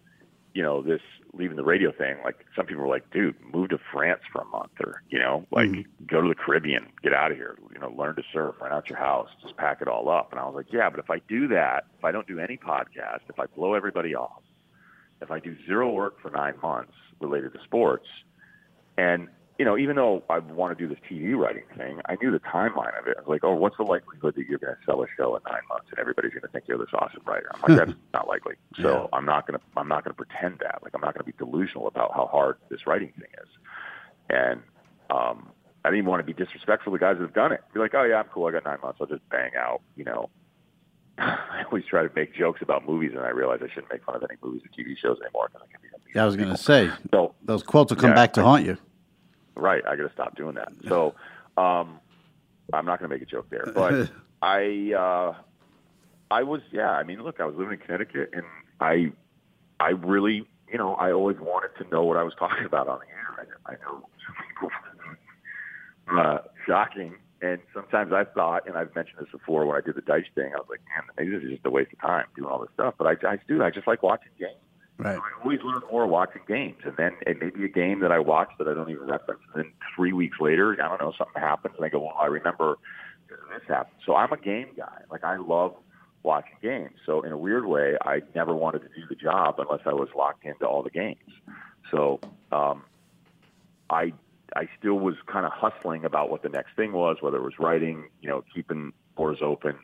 you 0.53 0.61
know 0.61 0.81
this 0.81 1.01
leaving 1.33 1.55
the 1.55 1.63
radio 1.63 1.93
thing, 1.93 2.17
like 2.25 2.45
some 2.57 2.65
people 2.65 2.83
were 2.83 2.89
like, 2.89 3.09
"Dude, 3.11 3.35
move 3.53 3.69
to 3.69 3.79
France 3.93 4.19
for 4.33 4.41
a 4.41 4.45
month, 4.45 4.71
or 4.81 5.01
you 5.09 5.17
know, 5.17 5.45
like 5.51 5.69
go 6.05 6.19
to 6.19 6.27
the 6.27 6.35
Caribbean, 6.35 6.87
get 7.01 7.13
out 7.13 7.31
of 7.31 7.37
here, 7.37 7.55
you 7.73 7.79
know, 7.79 7.89
learn 7.89 8.17
to 8.17 8.23
surf, 8.33 8.55
rent 8.59 8.73
out 8.73 8.89
your 8.89 8.99
house, 8.99 9.29
just 9.41 9.55
pack 9.55 9.81
it 9.81 9.87
all 9.87 10.09
up." 10.09 10.31
And 10.31 10.41
I 10.41 10.45
was 10.45 10.55
like, 10.55 10.73
"Yeah, 10.73 10.89
but 10.89 10.99
if 10.99 11.09
I 11.09 11.19
do 11.29 11.47
that, 11.49 11.85
if 11.97 12.03
I 12.03 12.11
don't 12.11 12.27
do 12.27 12.39
any 12.39 12.57
podcast, 12.57 13.21
if 13.29 13.39
I 13.39 13.45
blow 13.45 13.75
everybody 13.75 14.15
off, 14.15 14.41
if 15.21 15.31
I 15.31 15.39
do 15.39 15.55
zero 15.65 15.89
work 15.89 16.19
for 16.21 16.31
nine 16.31 16.55
months 16.61 16.93
related 17.21 17.53
to 17.53 17.63
sports, 17.63 18.07
and 18.97 19.29
you 19.59 19.65
know, 19.65 19.77
even 19.77 19.97
though 19.97 20.23
I 20.29 20.39
want 20.39 20.75
to 20.75 20.81
do 20.81 20.87
this 20.91 21.03
TV 21.11 21.35
writing 21.37 21.63
thing, 21.77 21.99
I 22.07 22.15
knew 22.21 22.31
the 22.31 22.39
timeline 22.39 22.97
of 22.97 23.07
it. 23.07 23.17
I 23.17 23.19
was 23.21 23.27
like, 23.27 23.43
oh, 23.43 23.53
what's 23.53 23.75
the 23.75 23.83
likelihood 23.83 24.33
that 24.35 24.47
you're 24.47 24.57
going 24.57 24.73
to 24.73 24.79
sell 24.85 25.03
a 25.03 25.07
show 25.17 25.35
in 25.35 25.41
nine 25.51 25.59
months 25.67 25.87
and 25.89 25.99
everybody's 25.99 26.31
going 26.31 26.43
to 26.43 26.47
think 26.47 26.63
you're 26.67 26.77
this 26.77 26.87
awesome 26.93 27.21
writer? 27.27 27.51
I'm 27.53 27.61
like, 27.75 27.77
that's 27.87 27.97
not 28.13 28.29
likely. 28.29 28.55
So 28.81 29.09
I'm 29.11 29.25
not 29.25 29.45
going 29.45 29.59
to, 29.59 29.65
I'm 29.75 29.89
not 29.89 30.05
going 30.05 30.15
to 30.15 30.17
pretend 30.25 30.59
that. 30.61 30.79
Like, 30.81 30.93
I'm 30.95 31.01
not 31.01 31.13
going 31.13 31.25
to 31.25 31.31
be 31.31 31.33
delusional 31.37 31.87
about 31.87 32.13
how 32.15 32.27
hard 32.27 32.55
this 32.69 32.87
writing 32.87 33.11
thing 33.19 33.27
is. 33.43 33.49
And 34.29 34.61
um, 35.09 35.49
I 35.83 35.89
didn't 35.89 35.99
even 35.99 36.09
want 36.09 36.25
to 36.25 36.33
be 36.33 36.33
disrespectful 36.33 36.93
to 36.93 36.97
the 36.97 37.01
guys 37.03 37.17
that 37.17 37.23
have 37.23 37.33
done 37.33 37.51
it. 37.51 37.61
Be 37.73 37.81
like, 37.81 37.93
oh 37.95 38.03
yeah, 38.05 38.15
I'm 38.19 38.25
cool. 38.33 38.47
I 38.47 38.51
got 38.51 38.63
nine 38.63 38.77
months. 38.81 38.99
I'll 39.01 39.07
just 39.07 39.27
bang 39.29 39.51
out. 39.57 39.81
You 39.97 40.05
know, 40.05 40.29
I 41.17 41.63
always 41.65 41.83
try 41.83 42.03
to 42.07 42.11
make 42.15 42.33
jokes 42.33 42.61
about 42.61 42.87
movies, 42.87 43.11
and 43.13 43.21
I 43.25 43.29
realize 43.29 43.59
I 43.61 43.67
shouldn't 43.67 43.91
make 43.91 44.05
fun 44.05 44.15
of 44.15 44.23
any 44.23 44.37
movies 44.41 44.61
or 44.63 44.69
TV 44.81 44.97
shows 44.97 45.17
anymore 45.21 45.49
because 45.51 45.67
I 45.67 45.71
can 45.71 45.81
be. 45.81 45.89
Yeah, 46.15 46.23
I 46.23 46.25
was 46.25 46.37
going 46.37 46.49
to 46.49 46.57
say 46.57 46.89
So 47.11 47.35
those 47.43 47.61
quotes 47.61 47.91
will 47.91 47.99
come 47.99 48.11
Yeah, 48.11 48.15
back 48.15 48.33
to 48.33 48.41
I- 48.41 48.43
haunt 48.45 48.65
you. 48.65 48.77
Right, 49.59 49.83
I 49.85 49.95
got 49.95 50.07
to 50.07 50.13
stop 50.13 50.35
doing 50.35 50.55
that. 50.55 50.69
So, 50.87 51.15
um, 51.57 51.99
I'm 52.73 52.85
not 52.85 52.99
going 52.99 53.09
to 53.09 53.15
make 53.15 53.21
a 53.21 53.29
joke 53.29 53.49
there, 53.49 53.71
but 53.73 54.09
I, 54.41 54.93
uh, 54.97 55.33
I 56.31 56.43
was, 56.43 56.61
yeah. 56.71 56.91
I 56.91 57.03
mean, 57.03 57.21
look, 57.23 57.39
I 57.39 57.45
was 57.45 57.55
living 57.55 57.73
in 57.73 57.79
Connecticut, 57.79 58.29
and 58.33 58.43
I, 58.79 59.11
I 59.79 59.89
really, 59.89 60.47
you 60.71 60.77
know, 60.77 60.93
I 60.95 61.11
always 61.11 61.37
wanted 61.39 61.71
to 61.83 61.89
know 61.89 62.03
what 62.03 62.17
I 62.17 62.23
was 62.23 62.33
talking 62.37 62.65
about 62.65 62.87
on 62.87 62.99
the 62.99 63.07
air. 63.07 63.47
I, 63.65 63.71
I 63.71 63.75
know 63.75 64.05
some 64.25 64.35
people 64.47 64.69
uh, 66.17 66.39
shocking. 66.65 67.15
And 67.41 67.59
sometimes 67.73 68.11
I 68.11 68.25
thought, 68.25 68.67
and 68.67 68.75
I've 68.75 68.93
mentioned 68.95 69.19
this 69.19 69.29
before 69.31 69.65
when 69.65 69.77
I 69.77 69.81
did 69.81 69.95
the 69.95 70.01
dice 70.01 70.25
thing, 70.35 70.51
I 70.53 70.57
was 70.57 70.67
like, 70.69 70.81
man, 70.89 71.07
maybe 71.17 71.31
this 71.31 71.43
is 71.43 71.51
just 71.51 71.65
a 71.65 71.69
waste 71.69 71.93
of 71.93 72.01
time 72.01 72.25
doing 72.35 72.49
all 72.49 72.59
this 72.59 72.69
stuff. 72.73 72.95
But 72.97 73.07
I, 73.07 73.31
I 73.31 73.39
do. 73.47 73.63
I 73.63 73.69
just 73.69 73.87
like 73.87 74.03
watching 74.03 74.31
games. 74.37 74.59
Right. 74.99 75.17
I 75.17 75.41
always 75.41 75.59
learn 75.63 75.81
more 75.89 76.05
watching 76.07 76.41
games, 76.45 76.75
and 76.83 76.93
then 76.97 77.13
it 77.25 77.41
may 77.41 77.49
be 77.51 77.63
a 77.63 77.69
game 77.69 78.01
that 78.01 78.11
I 78.11 78.19
watch 78.19 78.49
that 78.57 78.67
I 78.67 78.73
don't 78.73 78.89
even 78.89 79.07
reference. 79.07 79.39
And 79.53 79.63
then 79.63 79.71
three 79.95 80.11
weeks 80.11 80.37
later, 80.41 80.73
I 80.73 80.89
don't 80.89 80.99
know, 80.99 81.13
something 81.17 81.41
happens, 81.41 81.75
and 81.77 81.85
I 81.85 81.89
go, 81.89 81.99
well, 81.99 82.17
I 82.19 82.25
remember 82.25 82.77
this 83.29 83.61
happened. 83.67 83.95
So 84.05 84.15
I'm 84.15 84.31
a 84.33 84.37
game 84.37 84.67
guy. 84.75 85.01
Like 85.09 85.23
I 85.23 85.37
love 85.37 85.75
watching 86.23 86.57
games. 86.61 86.95
So 87.05 87.21
in 87.21 87.31
a 87.31 87.37
weird 87.37 87.65
way, 87.65 87.95
I 88.03 88.21
never 88.35 88.53
wanted 88.53 88.79
to 88.79 88.89
do 88.89 89.07
the 89.07 89.15
job 89.15 89.55
unless 89.59 89.81
I 89.85 89.93
was 89.93 90.09
locked 90.15 90.45
into 90.45 90.65
all 90.65 90.83
the 90.83 90.89
games. 90.89 91.17
So 91.91 92.19
um, 92.51 92.83
I 93.89 94.13
I 94.55 94.67
still 94.77 94.95
was 94.95 95.15
kind 95.27 95.45
of 95.45 95.51
hustling 95.51 96.05
about 96.05 96.29
what 96.29 96.41
the 96.41 96.49
next 96.49 96.75
thing 96.75 96.91
was, 96.91 97.17
whether 97.21 97.37
it 97.37 97.43
was 97.43 97.59
writing, 97.59 98.09
you 98.21 98.29
know, 98.29 98.43
keeping 98.53 98.93
doors 99.15 99.39
open 99.41 99.75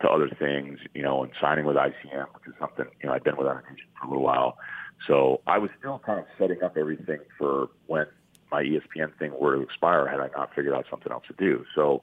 to 0.00 0.08
other 0.08 0.28
things, 0.38 0.78
you 0.94 1.02
know, 1.02 1.22
and 1.22 1.32
signing 1.40 1.64
with 1.64 1.76
ICM, 1.76 2.26
which 2.34 2.46
is 2.46 2.54
something, 2.58 2.86
you 3.02 3.08
know, 3.08 3.14
I'd 3.14 3.24
been 3.24 3.36
with 3.36 3.46
agent 3.46 3.78
for 4.00 4.06
a 4.06 4.08
little 4.08 4.22
while. 4.24 4.56
So 5.06 5.40
I 5.46 5.58
was 5.58 5.70
still 5.78 6.00
kind 6.04 6.18
of 6.18 6.26
setting 6.38 6.62
up 6.62 6.76
everything 6.76 7.18
for 7.38 7.68
when 7.86 8.06
my 8.50 8.62
ESPN 8.62 9.16
thing 9.18 9.32
were 9.38 9.56
to 9.56 9.62
expire 9.62 10.06
had 10.06 10.20
I 10.20 10.28
not 10.36 10.54
figured 10.54 10.74
out 10.74 10.86
something 10.90 11.12
else 11.12 11.24
to 11.28 11.34
do. 11.38 11.64
So 11.74 12.02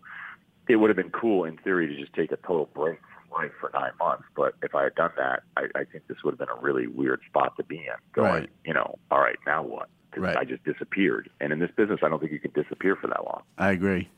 it 0.67 0.77
would 0.77 0.89
have 0.89 0.97
been 0.97 1.11
cool 1.11 1.43
in 1.43 1.57
theory 1.57 1.87
to 1.87 1.99
just 1.99 2.13
take 2.13 2.31
a 2.31 2.37
total 2.37 2.69
break 2.73 2.99
from 2.99 3.41
life 3.43 3.51
for 3.59 3.71
nine 3.73 3.91
months. 3.99 4.23
But 4.35 4.53
if 4.61 4.75
I 4.75 4.83
had 4.83 4.95
done 4.95 5.11
that, 5.17 5.43
I, 5.55 5.63
I 5.75 5.83
think 5.85 6.07
this 6.07 6.17
would 6.23 6.31
have 6.31 6.39
been 6.39 6.55
a 6.55 6.61
really 6.61 6.87
weird 6.87 7.21
spot 7.27 7.55
to 7.57 7.63
be 7.63 7.77
in. 7.77 7.83
Going, 8.13 8.31
Right. 8.31 8.49
you 8.65 8.73
know, 8.73 8.97
all 9.11 9.19
right, 9.19 9.37
now 9.45 9.63
what? 9.63 9.89
Right. 10.15 10.35
I 10.37 10.45
just 10.45 10.63
disappeared. 10.63 11.29
And 11.41 11.53
in 11.53 11.59
this 11.59 11.69
business, 11.75 11.99
I 12.01 12.09
don't 12.09 12.19
think 12.19 12.31
you 12.31 12.39
can 12.39 12.51
disappear 12.51 12.95
for 12.95 13.07
that 13.07 13.23
long. 13.23 13.43
I 13.57 13.71
agree. 13.71 14.09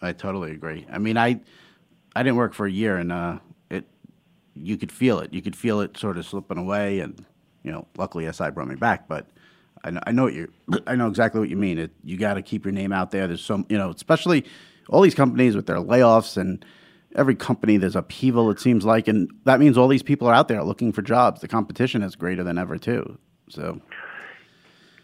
I 0.00 0.12
totally 0.12 0.52
agree. 0.52 0.86
I 0.90 0.98
mean, 0.98 1.18
I 1.18 1.40
I 2.14 2.22
didn't 2.22 2.36
work 2.36 2.54
for 2.54 2.66
a 2.66 2.70
year, 2.70 2.96
and 2.96 3.12
uh, 3.12 3.38
it 3.70 3.84
you 4.54 4.76
could 4.76 4.92
feel 4.92 5.20
it. 5.20 5.32
You 5.32 5.42
could 5.42 5.56
feel 5.56 5.80
it 5.80 5.96
sort 5.96 6.18
of 6.18 6.26
slipping 6.26 6.58
away, 6.58 7.00
and 7.00 7.24
you 7.62 7.72
know, 7.72 7.86
luckily 7.96 8.30
SI 8.30 8.50
brought 8.50 8.68
me 8.68 8.74
back. 8.74 9.08
But 9.08 9.26
I 9.84 9.90
know, 9.90 10.00
I 10.06 10.12
know 10.12 10.24
what 10.24 10.34
you 10.34 10.52
I 10.86 10.96
know 10.96 11.08
exactly 11.08 11.40
what 11.40 11.48
you 11.48 11.56
mean. 11.56 11.78
It, 11.78 11.90
you 12.04 12.16
got 12.16 12.34
to 12.34 12.42
keep 12.42 12.64
your 12.64 12.72
name 12.72 12.92
out 12.92 13.10
there. 13.10 13.26
There's 13.26 13.44
some, 13.44 13.66
you 13.68 13.78
know, 13.78 13.90
especially 13.90 14.44
all 14.88 15.00
these 15.00 15.14
companies 15.14 15.56
with 15.56 15.66
their 15.66 15.76
layoffs 15.76 16.36
and 16.36 16.64
every 17.16 17.34
company 17.34 17.76
there's 17.76 17.96
upheaval. 17.96 18.50
It 18.50 18.60
seems 18.60 18.84
like, 18.84 19.08
and 19.08 19.30
that 19.44 19.60
means 19.60 19.76
all 19.76 19.88
these 19.88 20.02
people 20.02 20.28
are 20.28 20.34
out 20.34 20.48
there 20.48 20.62
looking 20.62 20.92
for 20.92 21.02
jobs. 21.02 21.40
The 21.40 21.48
competition 21.48 22.02
is 22.02 22.16
greater 22.16 22.44
than 22.44 22.58
ever 22.58 22.78
too. 22.78 23.18
So 23.48 23.80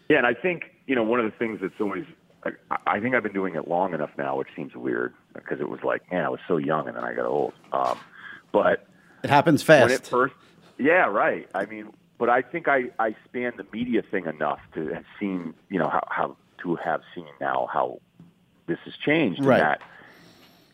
Yeah, 0.09 0.17
and 0.17 0.27
I 0.27 0.33
think 0.33 0.71
you 0.87 0.95
know 0.95 1.03
one 1.03 1.19
of 1.19 1.25
the 1.25 1.37
things 1.37 1.59
that's 1.61 1.79
always 1.79 2.05
I, 2.43 2.77
I 2.85 2.99
think 2.99 3.15
I've 3.15 3.23
been 3.23 3.33
doing 3.33 3.55
it 3.55 3.67
long 3.67 3.93
enough 3.93 4.11
now, 4.17 4.37
which 4.37 4.49
seems 4.55 4.75
weird 4.75 5.13
because 5.37 5.59
it 5.59 5.69
was 5.69 5.83
like, 5.83 6.09
man, 6.11 6.25
I 6.25 6.29
was 6.29 6.39
so 6.47 6.57
young 6.57 6.87
and 6.87 6.97
then 6.97 7.03
I 7.03 7.13
got 7.13 7.25
old. 7.25 7.53
Um, 7.71 7.97
but 8.51 8.87
it 9.23 9.29
happens 9.29 9.67
when 9.67 9.89
it 9.91 9.99
fast. 9.99 10.09
first, 10.09 10.33
yeah, 10.77 11.05
right. 11.05 11.47
I 11.55 11.65
mean, 11.65 11.91
but 12.17 12.29
I 12.29 12.41
think 12.41 12.67
I 12.67 12.85
I 12.99 13.15
span 13.25 13.53
the 13.57 13.65
media 13.71 14.01
thing 14.01 14.25
enough 14.25 14.59
to 14.73 14.87
have 14.89 15.05
seen 15.19 15.53
you 15.69 15.79
know 15.79 15.89
how, 15.89 16.07
how 16.09 16.37
to 16.63 16.75
have 16.75 17.01
seen 17.13 17.27
now 17.39 17.67
how 17.71 17.99
this 18.67 18.79
has 18.85 18.95
changed. 18.95 19.39
and 19.39 19.47
Right. 19.47 19.59
that 19.59 19.81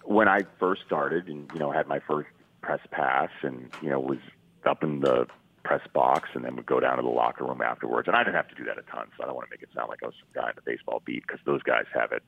when 0.03 0.27
I 0.27 0.41
first 0.59 0.81
started 0.85 1.27
and 1.27 1.49
you 1.53 1.59
know 1.59 1.71
had 1.71 1.87
my 1.87 1.99
first 1.99 2.29
press 2.61 2.79
pass 2.91 3.29
and 3.41 3.69
you 3.81 3.89
know 3.89 3.99
was 3.99 4.19
up 4.65 4.83
in 4.83 5.01
the 5.01 5.27
press 5.63 5.81
box 5.93 6.29
and 6.33 6.43
then 6.43 6.55
would 6.57 6.65
go 6.65 6.79
down 6.79 6.97
to 6.97 7.01
the 7.01 7.09
locker 7.09 7.45
room 7.45 7.61
afterwards. 7.61 8.07
And 8.07 8.15
I 8.17 8.23
didn't 8.23 8.35
have 8.35 8.49
to 8.49 8.55
do 8.55 8.65
that 8.65 8.77
a 8.77 8.81
ton, 8.83 9.07
so 9.17 9.23
I 9.23 9.27
don't 9.27 9.35
want 9.35 9.47
to 9.49 9.53
make 9.53 9.61
it 9.63 9.69
sound 9.73 9.89
like 9.89 10.03
I 10.03 10.07
was 10.07 10.15
some 10.19 10.41
guy 10.41 10.49
in 10.49 10.55
the 10.55 10.61
baseball 10.61 11.01
beat 11.05 11.23
because 11.25 11.39
those 11.45 11.63
guys 11.63 11.85
have 11.93 12.11
it. 12.11 12.23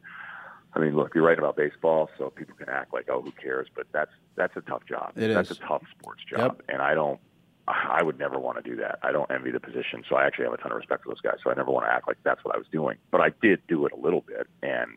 I 0.76 0.80
mean, 0.80 0.96
look, 0.96 1.16
you're 1.16 1.24
writing 1.24 1.40
about 1.40 1.56
baseball, 1.56 2.10
so 2.18 2.30
people 2.30 2.54
can 2.56 2.68
act 2.68 2.94
like, 2.94 3.08
oh, 3.10 3.22
who 3.22 3.32
cares? 3.32 3.68
But 3.74 3.88
that's 3.94 4.12
that's 4.36 4.56
a 4.58 4.62
tough 4.62 4.86
job. 4.88 5.14
It 5.16 5.34
that's 5.34 5.52
is. 5.52 5.58
a 5.58 5.62
tough 5.62 5.84
sports 5.98 6.22
job, 6.30 6.62
and 6.68 6.82
I 6.82 6.94
don't. 6.94 7.20
I 7.68 8.04
would 8.04 8.20
never 8.20 8.38
want 8.38 8.64
to 8.64 8.70
do 8.70 8.76
that. 8.78 9.00
I 9.02 9.12
don't 9.12 9.32
envy 9.32 9.50
the 9.50 9.60
position, 9.60 10.04
so 10.08 10.16
I 10.18 10.26
actually 10.28 10.46
have 10.46 10.54
a 10.54 10.58
ton 10.58 10.72
of 10.72 10.78
respect 10.78 11.04
for 11.04 11.10
those 11.10 11.22
guys. 11.22 11.38
So 11.44 11.50
I 11.50 11.56
never 11.56 11.72
want 11.72 11.88
to 11.88 11.92
act 11.92 12.08
like 12.08 12.18
that's 12.24 12.44
what 12.44 12.54
I 12.54 12.58
was 12.58 12.68
doing, 12.72 12.98
but 13.10 13.22
I 13.22 13.32
did 13.42 13.66
do 13.68 13.86
it 13.86 13.94
a 13.94 13.96
little 13.96 14.22
bit, 14.22 14.48
and 14.62 14.92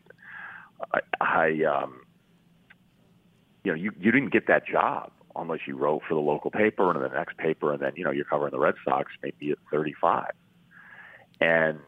I, 0.93 1.01
I 1.21 1.47
um, 1.65 2.01
you 3.65 3.71
know, 3.71 3.77
you 3.77 3.93
you 4.01 4.11
didn't 4.11 4.33
get 4.33 4.49
that 4.49 4.67
job 4.67 5.13
unless 5.37 5.61
you 5.67 5.77
wrote 5.77 6.03
for 6.09 6.15
the 6.15 6.21
local 6.21 6.51
paper 6.51 6.91
and 6.91 7.03
the 7.03 7.09
next 7.09 7.37
paper, 7.39 7.73
and 7.73 7.81
then 7.81 7.93
you 7.95 8.05
know 8.05 8.11
you're 8.11 8.25
covering 8.25 8.51
the 8.51 8.59
Red 8.59 8.75
Sox 8.85 9.13
maybe 9.23 9.53
at 9.53 9.59
35. 9.71 10.33
And 11.41 11.79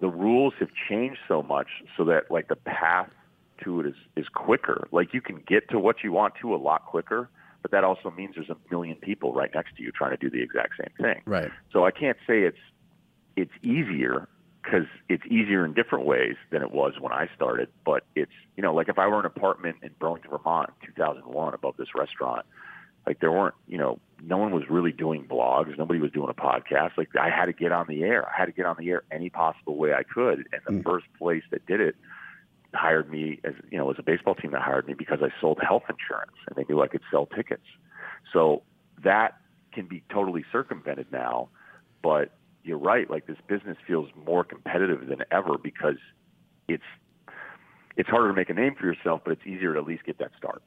the 0.00 0.08
rules 0.08 0.54
have 0.60 0.70
changed 0.88 1.18
so 1.26 1.42
much 1.42 1.68
so 1.96 2.04
that 2.04 2.30
like 2.30 2.48
the 2.48 2.56
path 2.56 3.10
to 3.64 3.80
it 3.80 3.86
is 3.86 3.94
is 4.16 4.26
quicker. 4.28 4.88
Like 4.92 5.14
you 5.14 5.20
can 5.20 5.42
get 5.46 5.68
to 5.70 5.78
what 5.78 5.96
you 6.02 6.12
want 6.12 6.34
to 6.42 6.54
a 6.54 6.56
lot 6.56 6.86
quicker, 6.86 7.28
but 7.62 7.70
that 7.70 7.84
also 7.84 8.10
means 8.10 8.34
there's 8.34 8.50
a 8.50 8.56
million 8.70 8.96
people 8.96 9.32
right 9.32 9.50
next 9.54 9.76
to 9.76 9.82
you 9.82 9.92
trying 9.92 10.10
to 10.10 10.16
do 10.16 10.30
the 10.30 10.42
exact 10.42 10.74
same 10.78 10.92
thing. 10.98 11.22
Right. 11.24 11.50
So 11.72 11.84
I 11.84 11.90
can't 11.90 12.18
say 12.26 12.42
it's 12.42 12.58
it's 13.36 13.52
easier 13.62 14.28
because 14.62 14.86
it's 15.08 15.24
easier 15.26 15.64
in 15.64 15.74
different 15.74 16.04
ways 16.04 16.36
than 16.50 16.62
it 16.62 16.70
was 16.70 16.94
when 17.00 17.12
I 17.12 17.28
started. 17.34 17.68
But 17.84 18.04
it's 18.14 18.32
you 18.56 18.62
know 18.62 18.74
like 18.74 18.88
if 18.88 18.98
I 18.98 19.06
were 19.06 19.20
in 19.20 19.26
an 19.26 19.32
apartment 19.34 19.76
in 19.82 19.90
Burlington, 19.98 20.30
Vermont, 20.30 20.70
in 20.82 20.88
2001, 20.88 21.54
above 21.54 21.76
this 21.76 21.94
restaurant, 21.94 22.46
like 23.06 23.20
there 23.20 23.32
weren't 23.32 23.54
you 23.66 23.78
know 23.78 23.98
no 24.22 24.36
one 24.36 24.52
was 24.52 24.64
really 24.70 24.92
doing 24.92 25.24
blogs, 25.24 25.76
nobody 25.78 26.00
was 26.00 26.10
doing 26.12 26.30
a 26.30 26.34
podcast. 26.34 26.96
Like 26.96 27.08
I 27.18 27.30
had 27.30 27.46
to 27.46 27.52
get 27.52 27.72
on 27.72 27.86
the 27.88 28.02
air. 28.02 28.28
I 28.28 28.36
had 28.36 28.46
to 28.46 28.52
get 28.52 28.66
on 28.66 28.76
the 28.78 28.90
air 28.90 29.02
any 29.10 29.30
possible 29.30 29.76
way 29.76 29.92
I 29.92 30.02
could, 30.02 30.48
and 30.52 30.62
the 30.66 30.72
mm. 30.72 30.84
first 30.84 31.06
place 31.18 31.42
that 31.50 31.66
did 31.66 31.80
it 31.80 31.96
hired 32.74 33.10
me 33.10 33.40
as 33.44 33.54
you 33.70 33.78
know 33.78 33.90
as 33.90 33.96
a 33.98 34.02
baseball 34.02 34.34
team 34.34 34.52
that 34.52 34.62
hired 34.62 34.86
me 34.86 34.94
because 34.94 35.18
I 35.22 35.28
sold 35.40 35.58
health 35.60 35.84
insurance 35.88 36.32
and 36.46 36.56
they 36.56 36.64
knew 36.68 36.82
I 36.82 36.88
could 36.88 37.02
sell 37.10 37.26
tickets. 37.26 37.66
So 38.32 38.62
that 39.04 39.36
can 39.72 39.86
be 39.86 40.02
totally 40.10 40.44
circumvented 40.52 41.06
now, 41.12 41.48
but 42.02 42.30
you're 42.64 42.78
right. 42.78 43.10
Like 43.10 43.26
this 43.26 43.38
business 43.48 43.76
feels 43.86 44.08
more 44.26 44.44
competitive 44.44 45.06
than 45.06 45.22
ever 45.30 45.58
because 45.58 45.96
it's 46.68 46.82
it's 47.96 48.08
harder 48.08 48.28
to 48.28 48.34
make 48.34 48.48
a 48.48 48.54
name 48.54 48.74
for 48.74 48.86
yourself, 48.86 49.20
but 49.24 49.32
it's 49.32 49.46
easier 49.46 49.74
to 49.74 49.80
at 49.80 49.86
least 49.86 50.04
get 50.04 50.18
that 50.18 50.30
start. 50.36 50.62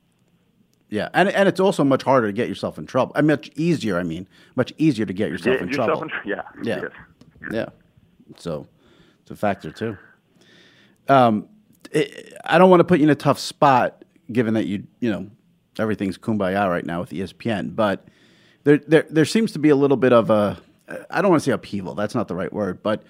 Yeah, 0.90 1.10
and 1.14 1.30
and 1.30 1.50
it's 1.50 1.60
also 1.60 1.84
much 1.84 2.04
harder 2.04 2.28
to 2.28 2.34
get 2.34 2.48
yourself 2.48 2.78
in 2.78 2.86
trouble. 2.86 3.14
I 3.16 3.22
mean, 3.22 3.28
much 3.28 3.50
easier. 3.56 3.98
I 3.98 4.04
mean, 4.04 4.28
much 4.56 4.74
easier 4.78 5.06
to 5.06 5.14
get 5.14 5.30
yourself 5.32 5.60
in 5.60 5.68
yourself 5.70 5.88
trouble. 5.88 6.04
in 6.04 6.10
yeah, 6.30 6.42
Yeah. 6.64 6.82
yes. 6.82 6.92
Yeah, 7.52 7.66
so 8.38 8.68
it's 9.22 9.32
a 9.32 9.36
factor 9.36 9.72
too. 9.72 9.98
Um, 11.08 11.48
I 11.96 12.58
don't 12.58 12.70
want 12.70 12.82
to 12.82 12.84
put 12.84 13.00
you 13.00 13.06
in 13.06 13.10
a 13.10 13.16
tough 13.16 13.40
spot, 13.40 14.04
given 14.32 14.54
that 14.56 14.66
you 14.66 14.86
you 15.00 15.12
know 15.12 15.30
everything's 15.80 16.18
kumbaya 16.18 16.70
right 16.70 16.86
now 16.86 17.00
with 17.00 17.12
ESPN, 17.12 17.76
but 17.76 18.08
there 18.64 18.78
there 18.80 19.06
there 19.10 19.26
seems 19.26 19.52
to 19.54 19.60
be 19.60 19.70
a 19.70 19.76
little 19.76 19.98
bit 19.98 20.14
of 20.14 20.30
a 20.30 20.58
I 21.10 21.22
don't 21.22 21.32
want 21.32 21.42
to 21.42 21.46
say 21.46 21.52
upheaval. 21.52 21.96
That's 21.96 22.16
not 22.16 22.28
the 22.28 22.36
right 22.36 22.52
word, 22.52 22.84
but 22.84 23.04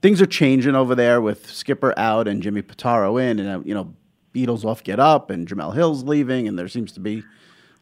things 0.00 0.20
are 0.20 0.26
changing 0.26 0.74
over 0.74 0.94
there 0.94 1.20
with 1.20 1.50
Skipper 1.50 1.94
out 1.98 2.26
and 2.26 2.42
Jimmy 2.42 2.62
Pitaro 2.62 3.22
in, 3.22 3.38
and 3.38 3.48
uh, 3.48 3.60
you 3.64 3.74
know 3.74 3.94
Beadle's 4.32 4.64
off 4.64 4.82
Get 4.82 4.98
Up 4.98 5.30
and 5.30 5.46
Jemele 5.46 5.74
Hill's 5.74 6.02
leaving, 6.04 6.48
and 6.48 6.58
there 6.58 6.68
seems 6.68 6.92
to 6.92 7.00
be 7.00 7.22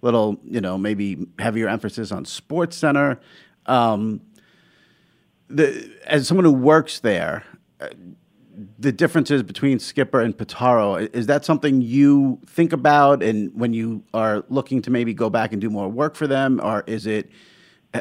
little 0.02 0.38
you 0.44 0.60
know 0.60 0.76
maybe 0.76 1.26
heavier 1.38 1.68
emphasis 1.68 2.12
on 2.12 2.24
Sports 2.24 2.76
Center. 2.76 3.20
Um, 3.66 4.20
the 5.48 5.90
as 6.06 6.28
someone 6.28 6.44
who 6.44 6.52
works 6.52 7.00
there, 7.00 7.44
uh, 7.80 7.88
the 8.78 8.92
differences 8.92 9.42
between 9.42 9.78
Skipper 9.78 10.20
and 10.20 10.36
Pitaro 10.36 11.08
is 11.14 11.26
that 11.26 11.44
something 11.44 11.80
you 11.82 12.38
think 12.46 12.72
about, 12.72 13.22
and 13.22 13.50
when 13.54 13.72
you 13.72 14.02
are 14.14 14.44
looking 14.48 14.82
to 14.82 14.90
maybe 14.90 15.14
go 15.14 15.30
back 15.30 15.52
and 15.52 15.60
do 15.60 15.70
more 15.70 15.88
work 15.88 16.14
for 16.14 16.26
them, 16.26 16.60
or 16.62 16.84
is 16.86 17.06
it 17.06 17.30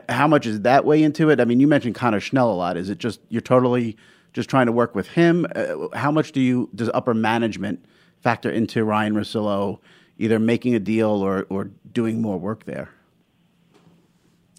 how 0.08 0.28
much 0.28 0.46
is 0.46 0.62
that 0.62 0.86
way 0.86 1.02
into 1.02 1.30
it? 1.30 1.40
I 1.40 1.46
mean, 1.46 1.60
you 1.60 1.68
mentioned 1.68 1.96
Connor 1.96 2.20
Schell 2.20 2.52
a 2.52 2.54
lot. 2.54 2.78
Is 2.78 2.90
it 2.90 2.98
just 2.98 3.20
you're 3.30 3.42
totally 3.42 3.98
just 4.34 4.50
trying 4.50 4.66
to 4.68 4.72
work 4.72 4.96
with 4.96 5.08
him? 5.08 5.46
Uh, 5.56 5.88
how 5.96 6.12
much 6.12 6.32
do 6.32 6.42
you 6.42 6.70
does 6.76 6.90
upper 6.94 7.14
management 7.14 7.84
factor 8.22 8.50
into 8.50 8.84
Ryan 8.84 9.16
Russillo 9.16 9.80
either 10.18 10.40
making 10.40 10.76
a 10.76 10.80
deal 10.80 11.10
or 11.10 11.46
or 11.50 11.66
doing 11.92 12.22
more 12.22 12.38
work 12.38 12.66
there? 12.66 12.90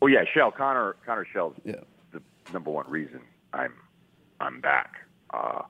Oh 0.02 0.06
yeah, 0.06 0.24
Schell 0.32 0.50
Connor 0.50 0.96
Connor 1.04 1.26
Schell's 1.32 1.54
Yeah. 1.64 1.74
the 2.12 2.22
number 2.52 2.70
one 2.70 2.88
reason 2.88 3.20
I'm 3.52 3.74
I'm 4.40 4.60
back. 4.60 4.94
Uh, 5.32 5.62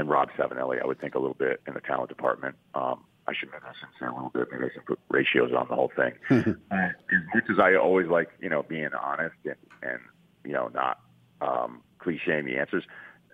and 0.00 0.08
Rob 0.08 0.30
Savinelli, 0.36 0.82
I 0.82 0.86
would 0.86 1.00
think 1.00 1.14
a 1.14 1.18
little 1.18 1.34
bit 1.34 1.60
in 1.66 1.74
the 1.74 1.80
talent 1.80 2.08
department. 2.08 2.56
Um, 2.74 3.04
I 3.28 3.32
should 3.32 3.50
shouldn't 3.50 3.96
say 4.00 4.06
a 4.06 4.12
little 4.12 4.30
bit. 4.30 4.48
Maybe 4.50 4.64
I 4.64 4.68
should 4.72 4.86
put 4.86 4.98
ratios 5.08 5.52
on 5.52 5.68
the 5.68 5.74
whole 5.76 5.92
thing. 5.94 6.14
uh, 6.30 6.74
as 6.74 7.22
much 7.34 7.44
as 7.50 7.58
I 7.60 7.74
always 7.74 8.08
like, 8.08 8.30
you 8.40 8.48
know, 8.48 8.62
being 8.62 8.88
honest 8.92 9.36
and, 9.44 9.54
and 9.82 10.00
you 10.44 10.52
know, 10.52 10.70
not 10.74 11.00
um, 11.40 11.82
clichéing 12.00 12.46
the 12.46 12.58
answers. 12.58 12.82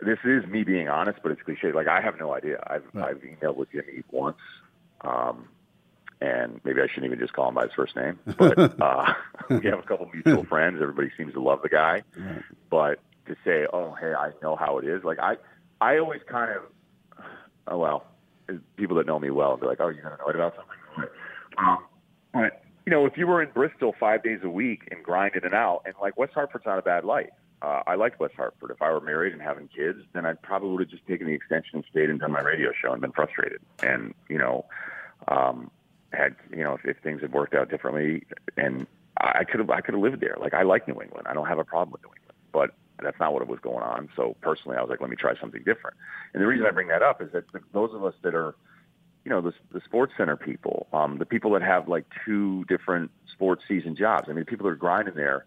This 0.02 0.18
is 0.24 0.44
me 0.46 0.64
being 0.64 0.88
honest, 0.88 1.20
but 1.22 1.32
it's 1.32 1.40
cliche. 1.40 1.72
Like 1.72 1.86
I 1.86 2.02
have 2.02 2.18
no 2.18 2.34
idea. 2.34 2.62
I've 2.66 2.84
I've 2.96 3.22
emailed 3.22 3.56
with 3.56 3.70
Jimmy 3.70 4.02
once. 4.10 4.36
Um, 5.00 5.48
and 6.20 6.60
maybe 6.64 6.80
I 6.80 6.86
shouldn't 6.86 7.06
even 7.06 7.18
just 7.18 7.32
call 7.32 7.48
him 7.48 7.54
by 7.54 7.64
his 7.64 7.72
first 7.74 7.94
name. 7.96 8.18
But 8.38 8.58
uh, 8.58 9.14
we 9.50 9.66
have 9.66 9.78
a 9.78 9.82
couple 9.82 10.10
mutual 10.12 10.44
friends. 10.44 10.78
Everybody 10.82 11.10
seems 11.16 11.32
to 11.34 11.40
love 11.40 11.62
the 11.62 11.68
guy. 11.68 12.02
But 12.70 13.00
to 13.26 13.36
say, 13.44 13.66
"Oh, 13.72 13.94
hey, 13.98 14.12
I 14.12 14.30
know 14.42 14.56
how 14.56 14.78
it 14.78 14.86
is," 14.86 15.04
like 15.04 15.18
I, 15.18 15.36
I 15.80 15.98
always 15.98 16.20
kind 16.28 16.52
of, 16.52 17.24
oh 17.68 17.78
well, 17.78 18.06
people 18.76 18.96
that 18.96 19.06
know 19.06 19.18
me 19.18 19.30
well 19.30 19.56
be 19.56 19.66
like, 19.66 19.80
"Oh, 19.80 19.88
you're 19.88 20.06
it 20.06 20.34
about 20.34 20.54
something." 20.56 21.10
Um, 21.58 21.78
but 22.32 22.62
you 22.84 22.90
know, 22.90 23.06
if 23.06 23.16
you 23.16 23.26
were 23.26 23.42
in 23.42 23.50
Bristol 23.50 23.94
five 23.98 24.22
days 24.22 24.40
a 24.42 24.48
week 24.48 24.88
and 24.90 25.02
grinding 25.02 25.42
it 25.44 25.54
out, 25.54 25.82
and 25.84 25.94
like 26.00 26.16
West 26.16 26.32
Hartford's 26.34 26.66
not 26.66 26.78
a 26.78 26.82
bad 26.82 27.04
life. 27.04 27.30
Uh, 27.62 27.82
I 27.86 27.94
liked 27.94 28.20
West 28.20 28.34
Hartford. 28.36 28.70
If 28.70 28.82
I 28.82 28.90
were 28.90 29.00
married 29.00 29.32
and 29.32 29.40
having 29.40 29.68
kids, 29.68 30.00
then 30.12 30.26
I 30.26 30.34
probably 30.34 30.70
would 30.70 30.80
have 30.82 30.90
just 30.90 31.06
taken 31.06 31.26
the 31.26 31.32
extension 31.32 31.76
and 31.76 31.84
stayed 31.90 32.10
and 32.10 32.20
done 32.20 32.30
my 32.30 32.42
radio 32.42 32.70
show 32.80 32.92
and 32.92 33.00
been 33.00 33.12
frustrated. 33.12 33.60
And 33.82 34.14
you 34.28 34.38
know, 34.38 34.66
um, 35.28 35.70
had 36.12 36.36
you 36.50 36.62
know, 36.62 36.74
if, 36.74 36.84
if 36.84 37.02
things 37.02 37.22
had 37.22 37.32
worked 37.32 37.54
out 37.54 37.70
differently, 37.70 38.24
and 38.56 38.86
I 39.18 39.44
could 39.44 39.60
have, 39.60 39.70
I 39.70 39.80
could 39.80 39.94
have 39.94 40.02
lived 40.02 40.20
there. 40.20 40.36
Like 40.38 40.54
I 40.54 40.62
like 40.62 40.86
New 40.86 41.00
England. 41.00 41.26
I 41.28 41.34
don't 41.34 41.46
have 41.46 41.58
a 41.58 41.64
problem 41.64 41.92
with 41.92 42.02
New 42.02 42.10
England, 42.10 42.38
but 42.52 42.74
that's 43.02 43.18
not 43.20 43.32
what 43.32 43.46
was 43.46 43.60
going 43.60 43.82
on. 43.82 44.08
So 44.16 44.36
personally, 44.40 44.76
I 44.76 44.80
was 44.80 44.90
like, 44.90 45.00
let 45.00 45.10
me 45.10 45.16
try 45.16 45.34
something 45.40 45.62
different. 45.62 45.96
And 46.32 46.42
the 46.42 46.46
reason 46.46 46.66
I 46.66 46.70
bring 46.70 46.88
that 46.88 47.02
up 47.02 47.20
is 47.20 47.30
that 47.32 47.44
those 47.72 47.94
of 47.94 48.04
us 48.04 48.14
that 48.22 48.34
are, 48.34 48.54
you 49.24 49.30
know, 49.30 49.40
the, 49.40 49.52
the 49.72 49.80
sports 49.84 50.12
center 50.16 50.36
people, 50.36 50.86
um, 50.92 51.18
the 51.18 51.26
people 51.26 51.50
that 51.52 51.62
have 51.62 51.88
like 51.88 52.06
two 52.24 52.64
different 52.64 53.10
sports 53.32 53.64
season 53.68 53.96
jobs. 53.96 54.28
I 54.28 54.32
mean, 54.32 54.44
people 54.44 54.64
that 54.64 54.72
are 54.72 54.76
grinding 54.76 55.14
there 55.14 55.44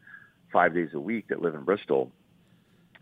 five 0.51 0.73
days 0.73 0.89
a 0.93 0.99
week 0.99 1.27
that 1.29 1.41
live 1.41 1.55
in 1.55 1.63
Bristol. 1.63 2.12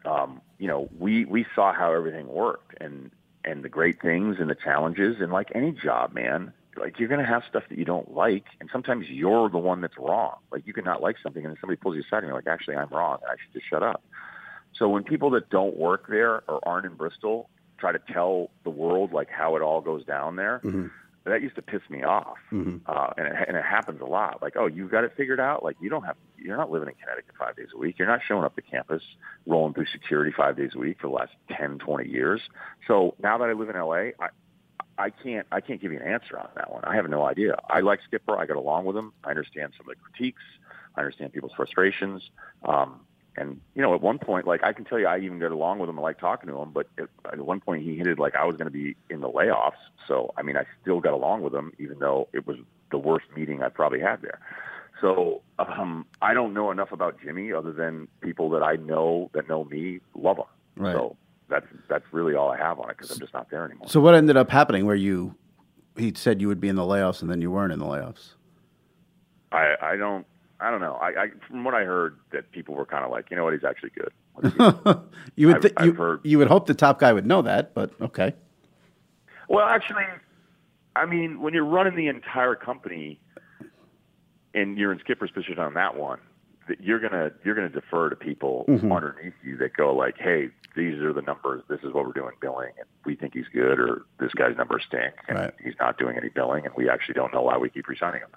Um, 0.06 0.42
you 0.58 0.68
know, 0.68 0.90
we 0.98 1.26
we 1.26 1.46
saw 1.56 1.74
how 1.74 1.92
everything 1.92 2.28
worked 2.28 2.82
and 2.82 3.12
and 3.44 3.64
the 3.64 3.70
great 3.70 4.02
things 4.02 4.38
and 4.40 4.50
the 4.50 4.56
challenges 4.56 5.18
and 5.20 5.32
like 5.32 5.52
any 5.56 5.72
job, 5.72 6.14
man. 6.14 6.54
Like 6.78 7.00
you're 7.00 7.10
gonna 7.10 7.26
have 7.26 7.44
stuff 7.50 7.64
that 7.70 7.78
you 7.78 7.86
don't 7.86 8.14
like, 8.14 8.46
and 8.60 8.70
sometimes 8.72 9.08
you're 9.10 9.50
the 9.50 9.58
one 9.58 9.82
that's 9.82 9.98
wrong. 9.98 10.38
Like 10.52 10.68
you 10.68 10.74
can 10.74 10.86
not 10.86 11.02
like 11.02 11.16
something, 11.24 11.44
and 11.44 11.52
then 11.52 11.58
somebody 11.60 11.78
pulls 11.78 11.96
you 11.96 12.04
aside, 12.04 12.20
and 12.20 12.28
you're 12.28 12.36
like, 12.36 12.48
actually, 12.48 12.76
I'm 12.76 12.90
wrong. 12.90 13.18
I 13.28 13.36
should 13.44 13.54
just 13.54 13.68
shut 13.68 13.82
up. 13.82 14.04
So 14.78 14.90
when 14.90 15.04
people 15.04 15.30
that 15.32 15.50
don't 15.50 15.78
work 15.78 16.08
there 16.08 16.44
or 16.48 16.60
aren't 16.68 16.86
in 16.86 16.94
Bristol 16.96 17.50
try 17.78 17.92
to 17.92 18.00
tell 18.12 18.50
the 18.64 18.70
world 18.70 19.14
like 19.14 19.30
how 19.30 19.56
it 19.56 19.62
all 19.62 19.82
goes 19.82 20.04
down 20.06 20.36
there, 20.36 20.62
mm-hmm. 20.64 20.88
that 21.26 21.42
used 21.42 21.56
to 21.56 21.62
piss 21.62 21.82
me 21.90 22.04
off. 22.04 22.38
Mm-hmm. 22.52 22.78
Uh, 22.86 23.10
and, 23.18 23.28
it, 23.28 23.34
and 23.48 23.58
it 23.58 23.64
happens 23.64 24.02
a 24.02 24.06
lot. 24.06 24.42
Like, 24.42 24.56
oh, 24.56 24.66
you've 24.66 24.92
got 24.92 25.04
it 25.04 25.14
figured 25.16 25.40
out. 25.40 25.64
Like 25.64 25.78
you 25.80 25.90
don't 25.90 26.04
have, 26.04 26.16
you're 26.38 26.58
not 26.58 26.72
living 26.72 26.90
in 26.90 26.96
Connecticut 26.96 27.36
five 27.38 27.56
days 27.56 27.70
a 27.76 27.78
week. 27.78 28.00
You're 28.00 28.08
not 28.08 28.22
showing 28.28 28.44
up 28.44 28.56
to 28.56 28.62
campus, 28.62 29.04
rolling 29.46 29.74
through 29.74 29.88
security 29.92 30.34
five 30.36 30.58
days 30.58 30.72
a 30.76 30.80
week 30.80 30.98
for 31.00 31.08
the 31.08 31.14
last 31.14 31.34
10, 31.52 31.80
20 31.80 32.10
years. 32.10 32.42
So 32.88 33.16
now 33.22 33.38
that 33.38 33.50
I 33.50 33.54
live 33.54 33.70
in 33.70 33.76
LA, 33.76 34.12
I, 34.20 34.30
I 34.98 35.12
can't 35.12 35.46
I 35.52 35.62
can't 35.62 35.80
give 35.80 35.92
you 35.92 36.00
an 36.00 36.08
answer 36.08 36.40
on 36.40 36.50
that 36.56 36.72
one. 36.72 36.84
I 36.84 36.96
have 36.96 37.08
no 37.08 37.24
idea. 37.24 37.60
I 37.70 37.82
like 37.82 38.00
Skipper. 38.08 38.36
I 38.36 38.48
get 38.48 38.56
along 38.56 38.86
with 38.86 38.98
him. 38.98 39.14
I 39.24 39.30
understand 39.30 39.74
some 39.78 39.88
of 39.88 39.96
the 39.96 40.02
critiques. 40.02 40.42
I 40.96 41.02
understand 41.02 41.34
people's 41.34 41.54
frustrations. 41.56 42.24
Um, 42.66 43.02
and 43.38 43.62
you 43.76 43.82
know, 43.82 43.94
at 43.94 44.02
one 44.02 44.18
point, 44.18 44.48
like 44.48 44.64
I 44.64 44.74
can 44.74 44.84
tell 44.84 45.00
you, 45.00 45.08
I 45.08 45.20
even 45.20 45.40
got 45.40 45.52
along 45.52 45.80
with 45.80 45.90
him. 45.90 46.00
I 46.00 46.02
like 46.02 46.20
talking 46.20 46.50
to 46.50 46.60
him, 46.60 46.72
but 46.72 46.88
at, 46.98 47.08
at 47.32 47.40
one 47.40 47.60
point, 47.60 47.84
he 47.84 47.96
hinted 47.96 48.20
like 48.20 48.36
I 48.36 48.46
was 48.46 48.58
going 48.58 48.66
to 48.66 48.72
be 48.72 48.96
in 49.10 49.22
the 49.22 49.30
layoffs. 49.30 49.74
So 50.08 50.34
I 50.38 50.42
mean, 50.42 50.58
I 50.58 50.66
still 50.82 51.00
got 51.00 51.14
along 51.14 51.44
with 51.44 51.54
him, 51.54 51.72
even 51.78 52.00
though 52.00 52.28
it 52.34 52.48
was 52.48 52.58
the 52.92 52.98
worst 52.98 53.28
meeting 53.36 53.62
I 53.62 53.70
probably 53.70 54.00
had 54.00 54.22
there. 54.22 54.40
So 55.00 55.42
um, 55.60 56.06
I 56.22 56.34
don't 56.34 56.54
know 56.54 56.72
enough 56.72 56.92
about 56.92 57.22
Jimmy 57.22 57.54
other 57.54 57.72
than 57.72 58.08
people 58.22 58.50
that 58.52 58.64
I 58.64 58.76
know 58.78 59.30
that 59.34 59.48
know 59.48 59.64
me 59.66 60.00
love 60.16 60.38
him. 60.38 60.46
Right. 60.76 60.96
So 60.96 61.16
that's 61.50 61.68
that's 61.88 62.06
really 62.12 62.34
all 62.34 62.50
I 62.50 62.58
have 62.58 62.80
on 62.80 62.90
it 62.90 62.98
because 62.98 63.12
I'm 63.12 63.20
just 63.20 63.34
not 63.34 63.50
there 63.50 63.66
anymore. 63.66 63.88
So 63.88 64.00
what 64.00 64.16
ended 64.16 64.38
up 64.38 64.50
happening? 64.50 64.86
Where 64.86 64.96
you 64.96 65.36
he 65.96 66.14
said 66.16 66.42
you 66.42 66.48
would 66.48 66.60
be 66.60 66.70
in 66.70 66.76
the 66.76 66.84
layoffs 66.84 67.22
and 67.22 67.30
then 67.30 67.42
you 67.42 67.52
weren't 67.52 67.72
in 67.72 67.80
the 67.80 67.86
layoffs. 67.86 68.34
I 69.52 69.76
I 69.82 69.96
don't 69.96 70.26
I 70.60 70.72
don't 70.72 70.82
know. 70.82 70.94
I, 70.94 71.08
I 71.08 71.28
from 71.48 71.64
what 71.64 71.74
I 71.74 71.84
heard, 71.84 72.18
that 72.32 72.52
people 72.52 72.76
were 72.76 72.86
kind 72.86 73.06
of 73.06 73.12
like, 73.12 73.30
you 73.30 73.38
know 73.38 73.44
what, 73.44 73.54
he's 73.54 73.64
actually 73.64 73.92
good. 73.92 74.12
you 75.36 75.48
would 75.48 75.62
th- 75.62 75.74
I've, 75.78 75.86
you, 75.86 75.94
heard, 75.94 76.22
you 76.24 76.38
would 76.40 76.48
hope 76.48 76.66
the 76.66 76.74
top 76.74 77.00
guy 77.00 77.14
would 77.14 77.26
know 77.26 77.42
that, 77.44 77.74
but 77.74 77.92
okay. 78.02 78.34
Well, 79.50 79.66
actually, 79.66 80.04
I 80.96 81.06
mean, 81.06 81.42
when 81.42 81.54
you're 81.54 81.66
running 81.66 81.96
the 81.96 82.08
entire 82.08 82.56
company 82.56 83.20
and 84.54 84.78
you're 84.78 84.92
in 84.92 85.00
skipper's 85.00 85.32
position 85.32 85.60
on 85.60 85.76
that 85.76 85.96
one, 85.96 86.20
you're 86.80 87.00
gonna 87.00 87.32
you're 87.44 87.56
gonna 87.56 87.70
defer 87.70 88.10
to 88.10 88.16
people 88.16 88.66
mm-hmm. 88.68 88.92
underneath 88.92 89.34
you 89.44 89.58
that 89.58 89.74
go 89.76 89.96
like, 89.96 90.18
hey, 90.18 90.50
these 90.76 91.00
are 91.00 91.14
the 91.14 91.22
numbers. 91.22 91.64
This 91.68 91.80
is 91.84 91.94
what 91.94 92.06
we're 92.06 92.14
doing 92.14 92.34
billing, 92.40 92.72
and 92.78 92.88
we 93.06 93.16
think 93.16 93.34
he's 93.34 93.48
good, 93.52 93.80
or 93.80 94.06
this 94.20 94.34
guy's 94.34 94.56
numbers 94.56 94.84
stink, 94.88 95.14
and 95.28 95.38
right. 95.38 95.54
he's 95.64 95.76
not 95.80 95.98
doing 95.98 96.18
any 96.18 96.30
billing, 96.30 96.66
and 96.66 96.74
we 96.76 96.90
actually 96.90 97.16
don't 97.16 97.34
know 97.34 97.42
why 97.42 97.58
we 97.58 97.70
keep 97.70 97.88
resigning 97.88 98.22
him. 98.22 98.30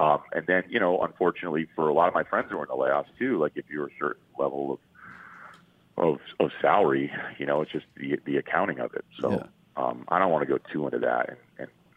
Um, 0.00 0.20
and 0.32 0.46
then, 0.46 0.64
you 0.68 0.78
know, 0.78 1.00
unfortunately 1.00 1.66
for 1.74 1.88
a 1.88 1.94
lot 1.94 2.08
of 2.08 2.14
my 2.14 2.24
friends 2.24 2.48
who 2.50 2.58
are 2.58 2.62
in 2.62 2.68
the 2.68 2.74
layoffs 2.74 3.08
too, 3.18 3.38
like 3.38 3.52
if 3.56 3.64
you're 3.70 3.86
a 3.86 3.96
certain 3.98 4.22
level 4.38 4.72
of 4.72 4.78
of, 5.96 6.18
of 6.38 6.50
salary, 6.60 7.10
you 7.38 7.46
know, 7.46 7.62
it's 7.62 7.72
just 7.72 7.86
the 7.96 8.18
the 8.24 8.36
accounting 8.36 8.78
of 8.80 8.94
it. 8.94 9.04
So 9.20 9.32
yeah. 9.32 9.42
um, 9.76 10.04
I 10.08 10.18
don't 10.18 10.30
want 10.30 10.46
to 10.46 10.52
go 10.52 10.58
too 10.72 10.84
into 10.84 10.98
that 11.00 11.30
and, 11.30 11.38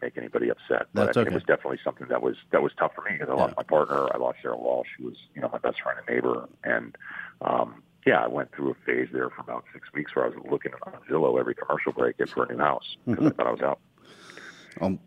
make 0.02 0.18
anybody 0.18 0.50
upset. 0.50 0.88
But 0.92 1.06
That's 1.06 1.16
I 1.16 1.20
mean, 1.20 1.28
okay. 1.28 1.34
it 1.34 1.38
was 1.38 1.44
definitely 1.44 1.78
something 1.84 2.08
that 2.08 2.22
was 2.22 2.36
that 2.50 2.62
was 2.62 2.72
tough 2.78 2.92
for 2.94 3.02
me 3.02 3.12
because 3.12 3.28
I 3.28 3.34
yeah. 3.34 3.42
lost 3.42 3.54
my 3.56 3.62
partner. 3.62 4.08
I 4.14 4.18
lost 4.18 4.38
Cheryl 4.44 4.60
Walsh, 4.60 4.88
who 4.98 5.06
was 5.06 5.16
you 5.34 5.40
know 5.40 5.48
my 5.52 5.58
best 5.58 5.80
friend 5.80 5.98
and 5.98 6.14
neighbor, 6.14 6.48
and 6.64 6.96
um, 7.40 7.82
yeah, 8.06 8.24
I 8.24 8.28
went 8.28 8.52
through 8.52 8.70
a 8.70 8.74
phase 8.86 9.08
there 9.12 9.30
for 9.30 9.40
about 9.40 9.64
six 9.72 9.92
weeks 9.94 10.14
where 10.14 10.24
I 10.24 10.28
was 10.28 10.38
looking 10.50 10.72
on 10.82 10.92
Zillow 11.08 11.38
every 11.38 11.54
commercial 11.54 11.92
break 11.92 12.16
in 12.18 12.26
for 12.26 12.44
a 12.44 12.52
new 12.52 12.58
house 12.58 12.96
because 13.06 13.24
mm-hmm. 13.24 13.28
I 13.28 13.30
thought 13.30 13.46
I 13.46 13.52
was 13.52 13.62
out. 13.62 13.80
Um, 14.80 14.98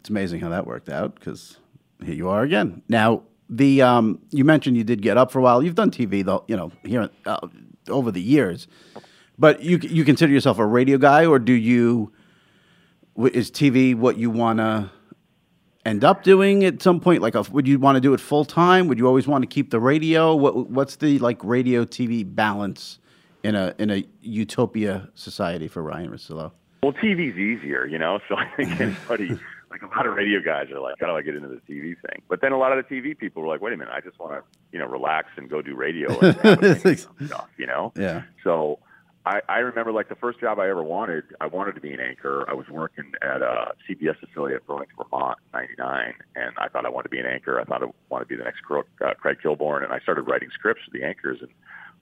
it's 0.00 0.10
amazing 0.10 0.40
how 0.40 0.50
that 0.50 0.66
worked 0.66 0.88
out 0.88 1.16
because 1.16 1.58
here 2.04 2.14
you 2.14 2.28
are 2.28 2.42
again. 2.42 2.82
Now, 2.88 3.24
the 3.48 3.82
um, 3.82 4.20
you 4.30 4.44
mentioned 4.44 4.76
you 4.76 4.84
did 4.84 5.02
get 5.02 5.16
up 5.16 5.30
for 5.30 5.40
a 5.40 5.42
while. 5.42 5.62
You've 5.62 5.74
done 5.74 5.90
TV 5.90 6.24
though, 6.24 6.44
you 6.46 6.56
know, 6.56 6.72
here 6.84 7.10
uh, 7.26 7.48
over 7.88 8.10
the 8.10 8.22
years. 8.22 8.68
But 9.38 9.62
you 9.62 9.78
you 9.78 10.04
consider 10.04 10.32
yourself 10.32 10.58
a 10.58 10.66
radio 10.66 10.98
guy, 10.98 11.26
or 11.26 11.38
do 11.38 11.52
you 11.52 12.12
is 13.16 13.50
TV 13.50 13.94
what 13.94 14.16
you 14.16 14.30
want 14.30 14.58
to 14.58 14.90
end 15.84 16.04
up 16.04 16.22
doing 16.22 16.64
at 16.64 16.82
some 16.82 17.00
point? 17.00 17.22
Like, 17.22 17.34
a, 17.34 17.42
would 17.50 17.66
you 17.66 17.78
want 17.78 17.96
to 17.96 18.00
do 18.00 18.14
it 18.14 18.20
full 18.20 18.44
time? 18.44 18.88
Would 18.88 18.98
you 18.98 19.06
always 19.06 19.26
want 19.26 19.42
to 19.42 19.46
keep 19.46 19.70
the 19.70 19.80
radio? 19.80 20.34
What 20.34 20.70
what's 20.70 20.96
the 20.96 21.18
like 21.18 21.42
radio 21.42 21.84
TV 21.84 22.24
balance 22.24 22.98
in 23.42 23.54
a 23.54 23.74
in 23.78 23.90
a 23.90 24.04
utopia 24.20 25.08
society 25.14 25.68
for 25.68 25.82
Ryan 25.82 26.10
Russillo? 26.10 26.52
Well, 26.82 26.92
TV's 26.92 27.38
easier, 27.38 27.86
you 27.86 27.98
know. 27.98 28.18
So 28.28 28.36
I 28.36 28.46
think 28.56 28.80
anybody 28.80 29.38
like 29.70 29.82
a 29.82 29.86
lot 29.86 30.06
of 30.06 30.14
radio 30.14 30.40
guys 30.40 30.70
are 30.70 30.80
like, 30.80 30.96
how 31.00 31.06
do 31.06 31.12
I 31.12 31.22
get 31.22 31.34
into 31.34 31.48
the 31.48 31.60
TV 31.68 31.96
thing? 32.00 32.22
But 32.28 32.40
then 32.40 32.52
a 32.52 32.58
lot 32.58 32.76
of 32.76 32.84
the 32.86 32.94
TV 32.94 33.16
people 33.16 33.42
were 33.42 33.48
like, 33.48 33.60
wait 33.62 33.72
a 33.72 33.76
minute, 33.76 33.92
I 33.92 34.00
just 34.00 34.18
want 34.18 34.32
to, 34.32 34.42
you 34.70 34.78
know, 34.78 34.86
relax 34.86 35.28
and 35.36 35.48
go 35.48 35.62
do 35.62 35.74
radio 35.74 36.18
and 36.20 36.98
stuff, 36.98 37.48
you 37.56 37.66
know? 37.66 37.92
Yeah. 37.96 38.22
So 38.44 38.78
I, 39.24 39.40
I 39.48 39.58
remember 39.58 39.92
like 39.92 40.08
the 40.08 40.16
first 40.16 40.40
job 40.40 40.58
I 40.58 40.68
ever 40.68 40.82
wanted, 40.82 41.24
I 41.40 41.46
wanted 41.46 41.76
to 41.76 41.80
be 41.80 41.92
an 41.92 42.00
anchor. 42.00 42.44
I 42.48 42.54
was 42.54 42.68
working 42.68 43.12
at 43.22 43.40
a 43.40 43.72
CBS 43.88 44.20
affiliate 44.22 44.66
Burlington, 44.66 44.96
Vermont, 44.98 45.38
99, 45.54 46.14
and 46.34 46.52
I 46.58 46.68
thought 46.68 46.84
I 46.86 46.88
wanted 46.88 47.04
to 47.04 47.10
be 47.10 47.20
an 47.20 47.26
anchor. 47.26 47.60
I 47.60 47.64
thought 47.64 47.84
I 47.84 47.86
wanted 48.08 48.24
to 48.24 48.28
be 48.28 48.36
the 48.36 48.44
next 48.44 48.62
uh, 48.70 49.14
Craig 49.14 49.38
Kilborn, 49.42 49.84
and 49.84 49.92
I 49.92 50.00
started 50.00 50.22
writing 50.22 50.48
scripts 50.52 50.82
for 50.84 50.90
the 50.90 51.04
anchors, 51.04 51.38
and 51.40 51.50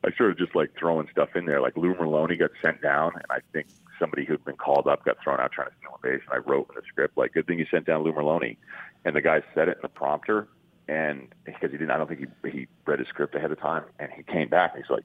I 0.02 0.12
started 0.12 0.38
just 0.38 0.54
like 0.54 0.70
throwing 0.78 1.09
stuff 1.12 1.28
in 1.35 1.44
there. 1.44 1.61
Like 1.61 1.76
Lou 1.76 1.94
Merloni 1.94 2.38
got 2.38 2.52
sent 2.62 2.80
down, 2.80 3.12
and 3.14 3.26
I 3.28 3.40
think 3.52 3.66
somebody 3.98 4.24
who'd 4.24 4.42
been 4.46 4.56
called 4.56 4.87
up 4.87 5.04
got 5.04 5.22
thrown 5.22 5.40
out 5.40 5.52
trying 5.52 5.68
to 5.68 5.74
steal 5.78 5.98
a 6.02 6.06
base, 6.06 6.22
and 6.30 6.42
I 6.42 6.50
wrote 6.50 6.70
in 6.70 6.76
the 6.76 6.83
script 6.88 7.18
like, 7.18 7.35
"Good 7.35 7.46
thing 7.46 7.59
you 7.59 7.66
sent 7.70 7.85
down 7.85 8.02
Lou 8.02 8.14
Merloni," 8.14 8.56
and 9.04 9.14
the 9.14 9.20
guy 9.20 9.42
said 9.54 9.68
it 9.68 9.76
in 9.76 9.83
the 9.83 9.88
prompter, 9.88 10.48
and 10.88 11.28
because 11.44 11.70
he 11.70 11.76
didn't, 11.76 11.90
I 11.90 11.98
don't 11.98 12.09
think 12.09 12.20
he 12.42 12.50
he 12.50 12.66
read 12.87 12.98
his 12.98 13.09
script 13.09 13.35
ahead 13.35 13.52
of 13.52 13.61
time, 13.61 13.85
and 13.98 14.11
he 14.11 14.22
came 14.22 14.48
back 14.48 14.72
and 14.74 14.83
he's 14.83 14.90
like, 14.90 15.04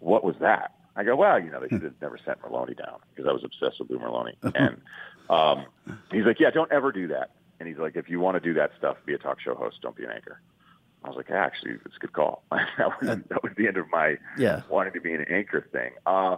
"What 0.00 0.24
was 0.24 0.34
that?" 0.40 0.72
I 0.98 1.04
go, 1.04 1.16
"Well, 1.16 1.38
you 1.38 1.50
know, 1.50 1.60
they 1.60 1.68
should 1.68 1.82
have 1.82 2.00
never 2.02 2.18
sent 2.24 2.42
Merloni 2.42 2.76
down 2.76 2.98
because 3.14 3.28
I 3.28 3.32
was 3.32 3.44
obsessed 3.44 3.80
with 3.80 3.90
Lou 3.90 3.98
Merloni," 3.98 4.34
and 4.54 4.80
um, 5.30 5.66
he's 6.10 6.24
like, 6.24 6.40
"Yeah, 6.40 6.50
don't 6.50 6.72
ever 6.72 6.92
do 6.92 7.08
that." 7.08 7.30
And 7.60 7.68
he's 7.68 7.78
like, 7.78 7.96
"If 7.96 8.10
you 8.10 8.20
want 8.20 8.34
to 8.34 8.40
do 8.40 8.54
that 8.54 8.72
stuff, 8.78 8.96
be 9.06 9.14
a 9.14 9.18
talk 9.18 9.40
show 9.40 9.54
host. 9.54 9.78
Don't 9.80 9.96
be 9.96 10.04
an 10.04 10.10
anchor." 10.10 10.40
I 11.04 11.08
was 11.08 11.16
like, 11.16 11.30
actually, 11.30 11.72
it's 11.84 11.96
a 11.96 11.98
good 12.00 12.12
call. 12.12 12.42
that 12.50 13.00
was 13.00 13.18
that 13.28 13.42
was 13.42 13.52
the 13.56 13.68
end 13.68 13.76
of 13.76 13.86
my 13.90 14.16
yeah. 14.36 14.62
wanting 14.68 14.92
to 14.94 15.00
be 15.00 15.12
an 15.14 15.24
anchor 15.30 15.66
thing. 15.72 15.92
Uh, 16.06 16.36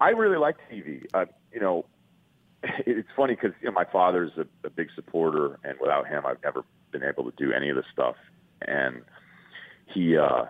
I 0.00 0.10
really 0.10 0.36
like 0.36 0.56
TV. 0.70 1.06
Uh, 1.14 1.26
you 1.52 1.60
know, 1.60 1.86
it's 2.62 3.08
funny 3.16 3.34
because 3.34 3.52
you 3.60 3.68
know, 3.68 3.72
my 3.72 3.84
father's 3.84 4.32
a, 4.36 4.46
a 4.66 4.70
big 4.70 4.88
supporter, 4.94 5.58
and 5.64 5.78
without 5.80 6.08
him, 6.08 6.26
I've 6.26 6.42
never 6.42 6.64
been 6.90 7.04
able 7.04 7.30
to 7.30 7.36
do 7.36 7.52
any 7.52 7.70
of 7.70 7.76
this 7.76 7.86
stuff. 7.92 8.16
And 8.62 9.02
he 9.86 10.16
uh, 10.16 10.46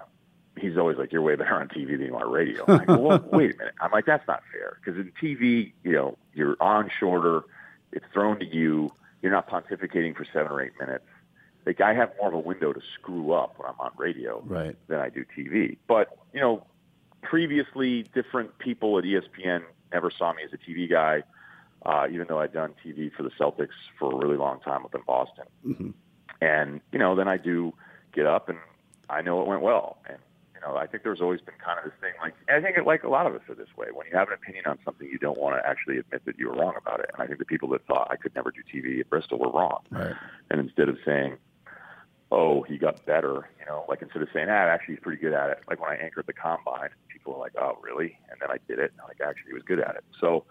he's 0.58 0.76
always 0.76 0.98
like, 0.98 1.12
"You're 1.12 1.22
way 1.22 1.36
better 1.36 1.54
on 1.54 1.68
TV 1.68 1.98
than 1.98 2.06
you 2.06 2.16
are 2.16 2.28
radio." 2.28 2.64
I'm 2.66 2.78
like, 2.78 2.88
well, 2.88 3.24
wait 3.32 3.54
a 3.54 3.58
minute. 3.58 3.74
I'm 3.80 3.90
like, 3.90 4.06
that's 4.06 4.26
not 4.26 4.42
fair 4.52 4.78
because 4.82 4.98
in 4.98 5.12
TV, 5.20 5.72
you 5.84 5.92
know, 5.92 6.18
you're 6.34 6.56
on 6.60 6.90
shorter. 6.98 7.42
It's 7.92 8.04
thrown 8.12 8.38
to 8.40 8.46
you. 8.46 8.90
You're 9.22 9.32
not 9.32 9.48
pontificating 9.48 10.16
for 10.16 10.24
seven 10.24 10.52
or 10.52 10.62
eight 10.62 10.72
minutes. 10.78 11.04
Like 11.66 11.80
I 11.80 11.94
have 11.94 12.12
more 12.18 12.28
of 12.28 12.34
a 12.34 12.38
window 12.38 12.72
to 12.72 12.80
screw 12.94 13.32
up 13.32 13.58
when 13.58 13.68
I'm 13.68 13.78
on 13.78 13.92
radio 13.96 14.42
right. 14.46 14.76
than 14.88 14.98
I 14.98 15.08
do 15.10 15.24
TV. 15.36 15.76
But 15.86 16.16
you 16.32 16.40
know, 16.40 16.66
previously 17.22 18.04
different 18.14 18.58
people 18.58 18.98
at 18.98 19.04
ESPN 19.04 19.62
never 19.92 20.10
saw 20.10 20.32
me 20.32 20.42
as 20.44 20.52
a 20.52 20.58
TV 20.58 20.88
guy, 20.88 21.22
uh, 21.84 22.06
even 22.10 22.26
though 22.28 22.40
I'd 22.40 22.52
done 22.52 22.74
TV 22.84 23.12
for 23.12 23.22
the 23.22 23.30
Celtics 23.30 23.68
for 23.98 24.12
a 24.12 24.16
really 24.16 24.36
long 24.36 24.60
time 24.60 24.84
up 24.84 24.94
in 24.94 25.02
Boston. 25.06 25.44
Mm-hmm. 25.66 25.90
And 26.40 26.80
you 26.92 26.98
know, 26.98 27.14
then 27.14 27.28
I 27.28 27.36
do 27.36 27.74
get 28.12 28.26
up 28.26 28.48
and 28.48 28.58
I 29.08 29.22
know 29.22 29.42
it 29.42 29.46
went 29.46 29.60
well, 29.62 29.98
and 30.08 30.18
You 30.60 30.68
know, 30.68 30.76
I 30.76 30.86
think 30.86 31.02
there's 31.02 31.20
always 31.20 31.40
been 31.40 31.54
kind 31.64 31.78
of 31.78 31.84
this 31.84 31.94
thing 32.00 32.12
like 32.20 32.34
I 32.48 32.60
think 32.60 32.76
it, 32.76 32.84
like 32.86 33.02
a 33.02 33.08
lot 33.08 33.26
of 33.26 33.34
us 33.34 33.40
are 33.48 33.54
this 33.54 33.74
way. 33.76 33.86
When 33.92 34.06
you 34.06 34.16
have 34.16 34.28
an 34.28 34.34
opinion 34.34 34.64
on 34.66 34.78
something, 34.84 35.08
you 35.10 35.18
don't 35.18 35.38
want 35.38 35.56
to 35.56 35.66
actually 35.66 35.98
admit 35.98 36.24
that 36.26 36.38
you 36.38 36.48
were 36.48 36.54
wrong 36.54 36.74
about 36.76 37.00
it. 37.00 37.10
And 37.12 37.22
I 37.22 37.26
think 37.26 37.38
the 37.38 37.46
people 37.46 37.68
that 37.70 37.86
thought 37.86 38.08
I 38.10 38.16
could 38.16 38.34
never 38.34 38.50
do 38.50 38.60
TV 38.62 39.00
at 39.00 39.08
Bristol 39.08 39.38
were 39.38 39.50
wrong. 39.50 39.80
Right. 39.90 40.14
And 40.50 40.60
instead 40.60 40.88
of 40.90 40.98
saying, 41.04 41.38
"Oh, 42.30 42.62
he 42.62 42.76
got 42.76 43.04
better," 43.06 43.48
you 43.58 43.66
know, 43.66 43.86
like 43.88 44.02
instead 44.02 44.20
of 44.20 44.28
saying, 44.34 44.48
"Ah, 44.50 44.68
actually 44.68 44.96
he's 44.96 45.02
pretty 45.02 45.20
good 45.20 45.32
at 45.32 45.48
it," 45.50 45.60
like 45.68 45.80
when 45.80 45.90
I 45.90 45.94
anchored 45.94 46.26
the 46.26 46.34
combine, 46.34 46.90
people 47.08 47.32
were 47.32 47.40
like, 47.40 47.52
"Oh, 47.58 47.78
really?" 47.82 48.18
And 48.30 48.38
then 48.40 48.50
I 48.50 48.58
did 48.68 48.78
it, 48.78 48.92
and 48.92 49.00
like 49.08 49.20
actually 49.26 49.48
he 49.48 49.54
was 49.54 49.62
good 49.62 49.80
at 49.80 49.94
it. 49.96 50.04
So 50.20 50.44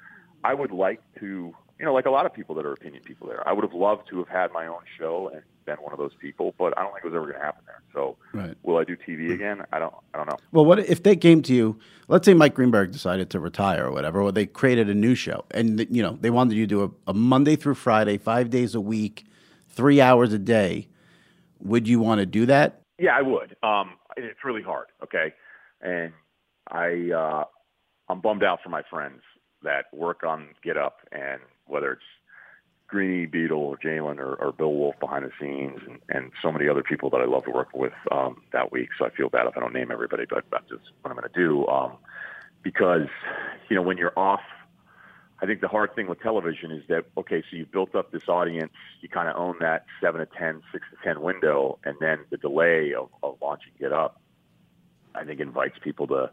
I 0.43 0.55
would 0.55 0.71
like 0.71 1.01
to, 1.19 1.53
you 1.77 1.85
know, 1.85 1.93
like 1.93 2.07
a 2.07 2.11
lot 2.11 2.25
of 2.25 2.33
people 2.33 2.55
that 2.55 2.65
are 2.65 2.73
opinion 2.73 3.03
people 3.03 3.27
there. 3.27 3.47
I 3.47 3.53
would 3.53 3.63
have 3.63 3.73
loved 3.73 4.09
to 4.09 4.17
have 4.17 4.29
had 4.29 4.51
my 4.53 4.65
own 4.65 4.81
show 4.97 5.29
and 5.31 5.43
been 5.69 5.83
one 5.83 5.93
of 5.93 5.99
those 5.99 6.13
people, 6.19 6.53
but 6.57 6.77
I 6.77 6.81
don't 6.83 6.91
think 6.93 7.05
it 7.05 7.07
was 7.09 7.15
ever 7.15 7.25
going 7.27 7.37
to 7.39 7.45
happen 7.45 7.63
there. 7.67 7.81
So, 7.93 8.17
Right. 8.33 8.55
will 8.63 8.77
I 8.77 8.83
do 8.83 8.95
TV 8.97 9.33
again? 9.33 9.63
I 9.71 9.79
don't. 9.79 9.93
I 10.13 10.17
don't 10.17 10.27
know. 10.27 10.37
Well, 10.51 10.65
what 10.65 10.79
if 10.79 11.03
they 11.03 11.15
came 11.15 11.41
to 11.43 11.53
you? 11.53 11.79
Let's 12.07 12.25
say 12.25 12.33
Mike 12.33 12.55
Greenberg 12.55 12.91
decided 12.91 13.29
to 13.31 13.39
retire 13.39 13.85
or 13.85 13.91
whatever, 13.91 14.21
or 14.21 14.31
they 14.31 14.45
created 14.47 14.89
a 14.89 14.95
new 14.95 15.15
show, 15.15 15.45
and 15.51 15.85
you 15.89 16.01
know 16.01 16.17
they 16.19 16.29
wanted 16.31 16.55
you 16.55 16.63
to 16.63 16.67
do 16.67 16.83
a, 16.83 17.11
a 17.11 17.13
Monday 17.13 17.55
through 17.55 17.75
Friday, 17.75 18.17
five 18.17 18.49
days 18.49 18.73
a 18.73 18.81
week, 18.81 19.25
three 19.69 20.01
hours 20.01 20.33
a 20.33 20.39
day. 20.39 20.87
Would 21.61 21.87
you 21.87 21.99
want 21.99 22.19
to 22.19 22.25
do 22.25 22.45
that? 22.47 22.81
Yeah, 22.97 23.15
I 23.17 23.21
would. 23.21 23.55
Um, 23.63 23.91
it's 24.17 24.43
really 24.43 24.63
hard. 24.63 24.87
Okay, 25.03 25.33
and 25.81 26.13
I 26.71 27.11
uh, 27.15 27.43
I'm 28.09 28.21
bummed 28.21 28.43
out 28.43 28.59
for 28.63 28.69
my 28.69 28.81
friends 28.89 29.21
that 29.61 29.85
work 29.93 30.23
on 30.23 30.49
Get 30.63 30.77
Up, 30.77 30.97
and 31.11 31.41
whether 31.67 31.91
it's 31.91 32.01
Greeny, 32.89 33.25
Beadle, 33.25 33.59
or 33.59 33.77
Jalen, 33.77 34.17
or, 34.19 34.35
or 34.35 34.51
Bill 34.51 34.73
Wolff 34.73 34.99
behind 34.99 35.25
the 35.25 35.31
scenes, 35.39 35.79
and, 35.87 35.99
and 36.09 36.31
so 36.41 36.51
many 36.51 36.67
other 36.67 36.83
people 36.83 37.09
that 37.11 37.21
I 37.21 37.25
love 37.25 37.45
to 37.45 37.51
work 37.51 37.69
with 37.73 37.93
um, 38.11 38.41
that 38.51 38.71
week. 38.71 38.89
So 38.97 39.05
I 39.05 39.09
feel 39.11 39.29
bad 39.29 39.47
if 39.47 39.55
I 39.55 39.59
don't 39.59 39.73
name 39.73 39.91
everybody, 39.91 40.25
but 40.29 40.43
that's 40.51 40.67
just 40.69 40.83
what 41.01 41.11
I'm 41.11 41.17
going 41.17 41.29
to 41.31 41.39
do. 41.39 41.67
Um, 41.67 41.97
because 42.63 43.07
you 43.69 43.75
know 43.75 43.81
when 43.81 43.97
you're 43.97 44.17
off 44.17 44.41
I 45.41 45.45
think 45.45 45.61
the 45.61 45.67
hard 45.67 45.95
thing 45.95 46.07
with 46.07 46.21
television 46.21 46.71
is 46.71 46.83
that 46.89 47.05
okay, 47.17 47.41
so 47.49 47.55
you've 47.55 47.71
built 47.71 47.95
up 47.95 48.11
this 48.11 48.27
audience, 48.27 48.73
you 49.01 49.07
kind 49.07 49.29
of 49.29 49.37
own 49.37 49.55
that 49.61 49.85
seven 50.01 50.19
to 50.19 50.27
ten, 50.37 50.61
six 50.71 50.85
to 50.91 50.97
ten 51.03 51.21
window, 51.21 51.79
and 51.85 51.95
then 52.01 52.19
the 52.29 52.37
delay 52.37 52.93
of, 52.93 53.09
of 53.23 53.37
launching 53.41 53.71
Get 53.79 53.93
Up, 53.93 54.21
I 55.15 55.23
think 55.23 55.39
invites 55.39 55.77
people 55.81 56.07
to 56.07 56.29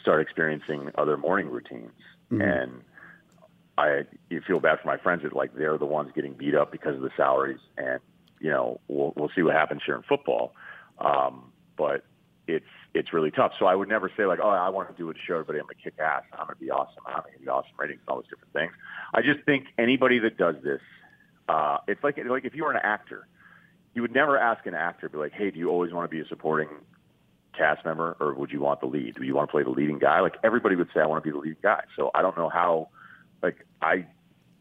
start 0.00 0.22
experiencing 0.22 0.90
other 0.96 1.16
morning 1.16 1.50
routines, 1.50 1.92
and 2.30 2.82
I 3.78 4.02
you 4.28 4.40
feel 4.46 4.58
bad 4.58 4.78
for 4.82 4.88
my 4.88 4.96
friends 4.98 5.22
that 5.22 5.32
like 5.34 5.54
they're 5.54 5.78
the 5.78 5.86
ones 5.86 6.10
getting 6.14 6.32
beat 6.32 6.54
up 6.54 6.72
because 6.72 6.96
of 6.96 7.02
the 7.02 7.10
salaries, 7.16 7.60
and 7.76 8.00
you 8.40 8.50
know 8.50 8.80
we'll 8.88 9.12
we'll 9.16 9.30
see 9.34 9.42
what 9.42 9.54
happens 9.54 9.82
here 9.86 9.94
in 9.94 10.02
football, 10.02 10.52
um, 10.98 11.52
but 11.76 12.04
it's 12.48 12.66
it's 12.94 13.12
really 13.12 13.30
tough. 13.30 13.52
So 13.58 13.66
I 13.66 13.76
would 13.76 13.88
never 13.88 14.10
say 14.16 14.26
like, 14.26 14.40
oh, 14.42 14.48
I 14.48 14.68
want 14.70 14.88
to 14.88 14.96
do 14.96 15.08
a 15.10 15.14
show, 15.26 15.34
everybody. 15.34 15.60
I'm 15.60 15.66
gonna 15.66 15.82
kick 15.82 15.94
ass. 16.00 16.24
I'm 16.32 16.46
gonna 16.46 16.56
be 16.56 16.70
awesome. 16.70 17.04
I'm 17.06 17.22
gonna 17.22 17.38
be 17.40 17.48
awesome 17.48 17.70
ratings, 17.78 18.00
and 18.00 18.08
all 18.08 18.16
those 18.16 18.28
different 18.28 18.52
things. 18.52 18.72
I 19.14 19.22
just 19.22 19.44
think 19.46 19.66
anybody 19.78 20.18
that 20.18 20.36
does 20.36 20.56
this, 20.64 20.80
uh, 21.48 21.78
it's 21.86 22.02
like 22.02 22.18
like 22.28 22.44
if 22.44 22.56
you 22.56 22.64
were 22.64 22.72
an 22.72 22.80
actor, 22.82 23.28
you 23.94 24.02
would 24.02 24.14
never 24.14 24.36
ask 24.36 24.66
an 24.66 24.74
actor, 24.74 25.08
be 25.08 25.18
like, 25.18 25.32
hey, 25.32 25.52
do 25.52 25.58
you 25.58 25.70
always 25.70 25.92
want 25.92 26.10
to 26.10 26.14
be 26.14 26.20
a 26.20 26.26
supporting 26.26 26.68
cast 27.56 27.84
member, 27.84 28.16
or 28.18 28.34
would 28.34 28.50
you 28.50 28.60
want 28.60 28.80
the 28.80 28.86
lead? 28.86 29.14
Do 29.14 29.22
you 29.22 29.36
want 29.36 29.48
to 29.48 29.52
play 29.52 29.62
the 29.62 29.70
leading 29.70 30.00
guy? 30.00 30.20
Like 30.20 30.34
everybody 30.42 30.74
would 30.74 30.88
say, 30.92 31.00
I 31.00 31.06
want 31.06 31.22
to 31.22 31.28
be 31.28 31.32
the 31.32 31.38
leading 31.38 31.62
guy. 31.62 31.84
So 31.94 32.10
I 32.12 32.22
don't 32.22 32.36
know 32.36 32.48
how. 32.48 32.88
Like 33.42 33.66
I 33.82 34.06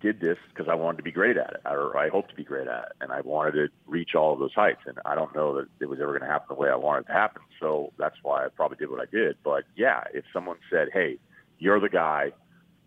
did 0.01 0.19
this 0.19 0.37
because 0.49 0.67
I 0.69 0.75
wanted 0.75 0.97
to 0.97 1.03
be 1.03 1.11
great 1.11 1.37
at 1.37 1.51
it, 1.51 1.61
or 1.65 1.97
I 1.97 2.09
hoped 2.09 2.29
to 2.29 2.35
be 2.35 2.43
great 2.43 2.67
at 2.67 2.83
it, 2.83 2.91
and 3.01 3.11
I 3.11 3.21
wanted 3.21 3.53
to 3.53 3.67
reach 3.87 4.13
all 4.15 4.33
of 4.33 4.39
those 4.39 4.53
heights. 4.53 4.81
And 4.85 4.99
I 5.05 5.15
don't 5.15 5.35
know 5.35 5.55
that 5.55 5.67
it 5.79 5.89
was 5.89 5.99
ever 5.99 6.11
going 6.11 6.21
to 6.21 6.27
happen 6.27 6.47
the 6.49 6.61
way 6.61 6.69
I 6.69 6.75
wanted 6.75 7.01
it 7.01 7.07
to 7.07 7.13
happen. 7.13 7.41
So 7.59 7.91
that's 7.97 8.17
why 8.21 8.45
I 8.45 8.49
probably 8.49 8.77
did 8.77 8.89
what 8.89 9.01
I 9.01 9.05
did. 9.11 9.37
But 9.43 9.63
yeah, 9.75 10.03
if 10.13 10.25
someone 10.31 10.57
said, 10.69 10.89
"Hey, 10.93 11.17
you're 11.59 11.79
the 11.79 11.89
guy," 11.89 12.31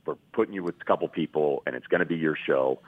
we're 0.07 0.17
putting 0.33 0.55
you 0.55 0.63
with 0.63 0.81
a 0.81 0.85
couple 0.85 1.09
people, 1.09 1.63
and 1.67 1.75
it's 1.75 1.87
going 1.87 2.01
to 2.01 2.07
be 2.07 2.17
your 2.17 2.37
show, 2.37 2.81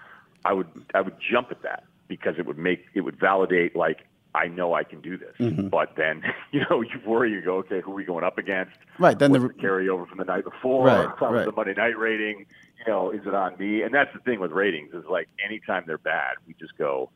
I 0.45 0.53
would 0.53 0.69
I 0.95 1.01
would 1.01 1.17
jump 1.21 1.51
at 1.51 1.63
that 1.63 1.85
because 2.09 2.35
it 2.39 2.47
would 2.47 2.59
make 2.59 2.87
it 2.95 3.01
would 3.01 3.19
validate 3.19 3.75
like 3.75 4.07
I 4.35 4.49
know 4.49 4.73
I 4.75 4.83
can 4.85 5.01
do 5.01 5.19
this. 5.19 5.35
Mm-hmm. 5.39 5.69
But 5.69 5.95
then 5.97 6.23
you 6.53 6.63
know 6.71 6.81
you 6.81 7.01
worry, 7.07 7.31
you 7.33 7.43
go, 7.43 7.57
okay, 7.59 7.81
who 7.81 7.93
are 7.93 7.95
we 7.95 8.05
going 8.05 8.25
up 8.25 8.39
against? 8.39 8.73
Right, 8.99 9.19
then 9.19 9.31
What's 9.31 9.43
the- 9.43 9.49
the 9.49 9.55
carryover 9.55 10.09
from 10.09 10.19
the 10.19 10.25
night 10.25 10.45
before? 10.45 10.87
Right, 10.87 11.21
right. 11.21 11.45
the 11.45 11.53
Monday 11.53 11.75
night 11.75 11.99
rating? 11.99 12.47
You 12.87 12.93
know, 12.93 13.11
is 13.11 13.21
it 13.27 13.35
on 13.35 13.57
me? 13.59 13.83
And 13.83 13.95
that's 13.95 14.13
the 14.13 14.19
thing 14.21 14.41
with 14.41 14.51
ratings 14.51 14.93
is 14.93 15.05
like 15.09 15.29
anytime 15.45 15.85
they're 15.87 15.99
bad, 15.99 16.35
we 16.47 16.55
just 16.59 16.77
go. 16.77 17.11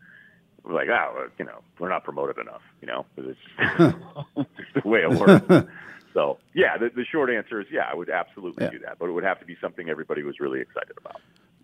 We're 0.62 0.74
like, 0.74 0.88
oh, 0.88 1.28
you 1.38 1.44
know, 1.44 1.60
we're 1.78 1.88
not 1.88 2.02
promoted 2.02 2.38
enough, 2.38 2.62
you 2.80 2.88
know, 2.88 3.06
it's 3.16 3.38
just 3.78 4.74
the 4.82 4.88
way 4.88 5.00
it 5.02 5.10
works. 5.10 5.68
so, 6.12 6.38
yeah, 6.54 6.76
the, 6.76 6.90
the 6.94 7.04
short 7.04 7.30
answer 7.30 7.60
is, 7.60 7.68
yeah, 7.70 7.88
I 7.90 7.94
would 7.94 8.10
absolutely 8.10 8.64
Yeah. 8.64 8.70
do 8.70 8.78
that, 8.80 8.98
but 8.98 9.08
it 9.08 9.12
would 9.12 9.22
have 9.22 9.38
to 9.38 9.46
be 9.46 9.56
something 9.60 9.88
everybody 9.88 10.24
was 10.24 10.40
really 10.40 10.60
excited 10.60 10.96
about. 10.98 11.20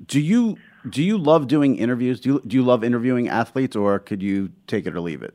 Do 0.07 0.21
you 0.21 0.57
do 0.89 1.03
you 1.03 1.19
love 1.19 1.49
doing 1.49 1.77
interviews? 1.77 2.21
Do 2.21 2.29
you, 2.35 2.43
do 2.47 2.57
you 2.57 2.63
love 2.63 2.83
interviewing 2.85 3.29
athletes, 3.29 3.75
or 3.77 3.99
could 3.99 4.23
you 4.23 4.51
take 4.69 4.87
it 4.87 4.95
or 4.95 5.01
leave 5.01 5.23
it? 5.23 5.35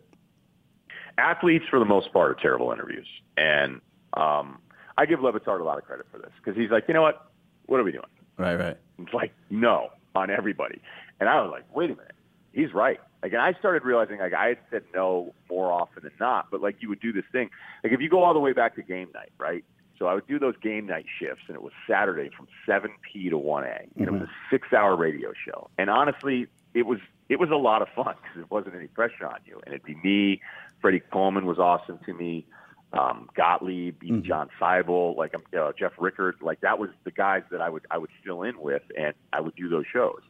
Athletes 1.18 1.66
for 1.70 1.80
the 1.80 1.86
most 1.86 2.14
part 2.14 2.32
are 2.32 2.36
terrible 2.36 2.72
interviews. 2.72 3.08
And 3.38 3.82
um 4.14 4.60
i 4.98 5.06
give 5.06 5.22
Le 5.22 5.32
Batard 5.32 5.60
a 5.60 5.64
lot 5.64 5.78
of 5.78 5.84
credit 5.84 6.08
for 6.12 6.18
this 6.18 6.32
because 6.38 6.58
he's 6.60 6.72
like 6.72 6.86
you 6.88 6.94
know 6.94 7.02
what? 7.02 7.32
What 7.66 7.80
are 7.80 7.84
we 7.84 7.92
doing? 7.92 8.06
Right, 8.38 8.56
right. 8.56 8.78
it's 9.00 9.14
like 9.14 9.34
no 9.50 9.90
on 10.16 10.30
everybody. 10.30 10.82
And 11.20 11.30
i 11.30 11.42
was 11.42 11.52
like 11.52 11.64
wait 11.74 11.90
a 11.92 11.96
minute. 11.96 12.16
He's 12.54 12.74
right. 12.74 13.00
Like 13.22 13.34
and 13.34 13.42
i 13.42 13.54
started 13.54 13.84
realizing 13.84 14.20
like 14.20 14.34
i 14.34 14.48
had 14.48 14.60
said 14.72 14.84
no 14.94 15.34
more 15.50 15.72
often 15.72 16.04
than 16.04 16.14
not 16.20 16.50
but 16.52 16.62
like 16.62 16.78
you 16.82 16.90
would 16.90 17.00
do 17.00 17.12
this 17.12 17.26
thing. 17.32 17.50
Like 17.84 17.94
if 17.94 18.02
you 18.02 18.10
go 18.10 18.24
all 18.24 18.34
the 18.34 18.40
way 18.40 18.54
back 18.54 18.76
to 18.76 18.82
game 18.82 19.10
night 19.14 19.32
right? 19.38 19.64
So 20.00 20.06
i 20.06 20.14
would 20.14 20.28
do 20.28 20.40
those 20.40 20.56
game 20.62 20.86
night 20.86 21.06
shifts 21.20 21.44
and 21.48 21.56
it 21.56 21.62
was 21.64 21.74
saturday 21.88 22.30
from 22.36 22.48
7p 22.68 23.30
to 23.32 23.38
1a 23.40 23.88
and 23.96 24.08
it 24.08 24.12
was 24.12 24.22
a 24.22 24.30
six 24.52 24.72
hour 24.72 24.96
radio 24.96 25.34
show. 25.46 25.70
And 25.78 25.90
honestly 25.90 26.48
it 26.74 26.86
was 26.86 27.00
it 27.30 27.40
was 27.40 27.50
a 27.50 27.56
lot 27.56 27.82
of 27.82 27.88
fun 27.96 28.16
because 28.22 28.42
it 28.42 28.52
wasn't 28.52 28.74
any 28.76 28.88
pressure 28.88 29.26
on 29.26 29.40
you 29.46 29.60
and 29.66 29.74
it'd 29.74 29.86
be 29.86 29.96
me 30.04 30.42
freddie 30.82 31.02
coleman 31.12 31.46
was 31.46 31.60
awesome 31.60 32.00
to 32.06 32.14
me 32.14 32.46
um, 32.94 33.30
Gottlieb, 33.36 34.02
even 34.04 34.24
John 34.24 34.50
Seibel, 34.60 35.16
like 35.18 35.36
um, 35.36 35.44
uh, 35.58 35.72
Jeff 35.78 35.92
Rickard, 35.98 36.38
like 36.42 36.62
that 36.62 36.80
was 36.80 36.90
the 37.04 37.12
guys 37.12 37.44
that 37.52 37.62
I 37.62 37.70
would 37.70 37.86
I 37.92 37.98
would 37.98 38.10
fill 38.24 38.44
in 38.44 38.60
with, 38.60 38.84
and 38.98 39.14
I 39.34 39.42
would 39.42 39.56
do 39.56 39.68
those 39.68 39.86
shows. 39.92 40.22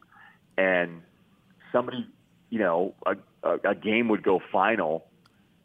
And 0.58 1.02
somebody, 1.72 2.08
you 2.50 2.60
know, 2.60 2.96
a, 3.06 3.16
a, 3.44 3.70
a 3.70 3.76
game 3.76 4.10
would 4.10 4.24
go 4.24 4.42
final, 4.52 5.06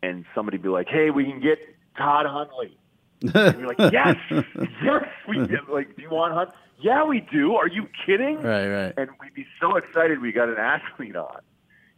and 0.02 0.26
somebody 0.34 0.58
be 0.58 0.68
like, 0.68 0.88
"Hey, 0.88 1.10
we 1.10 1.24
can 1.24 1.40
get 1.40 1.58
Todd 1.96 2.26
Hundley." 2.26 2.76
And 3.22 3.58
you're 3.58 3.68
like, 3.68 3.78
"Yes, 3.92 4.16
yes, 4.30 5.04
we 5.28 5.46
get, 5.46 5.68
like, 5.68 5.96
do 5.96 6.02
you 6.02 6.10
want 6.10 6.32
to 6.32 6.36
Hunt? 6.36 6.50
Yeah, 6.80 7.04
we 7.04 7.20
do. 7.20 7.54
Are 7.54 7.68
you 7.68 7.88
kidding?" 8.06 8.36
Right, 8.42 8.68
right. 8.68 8.94
and 8.96 9.10
we'd 9.20 9.34
be 9.34 9.46
so 9.60 9.76
excited 9.76 10.20
we 10.20 10.32
got 10.32 10.48
an 10.48 10.56
athlete 10.58 11.16
on. 11.16 11.40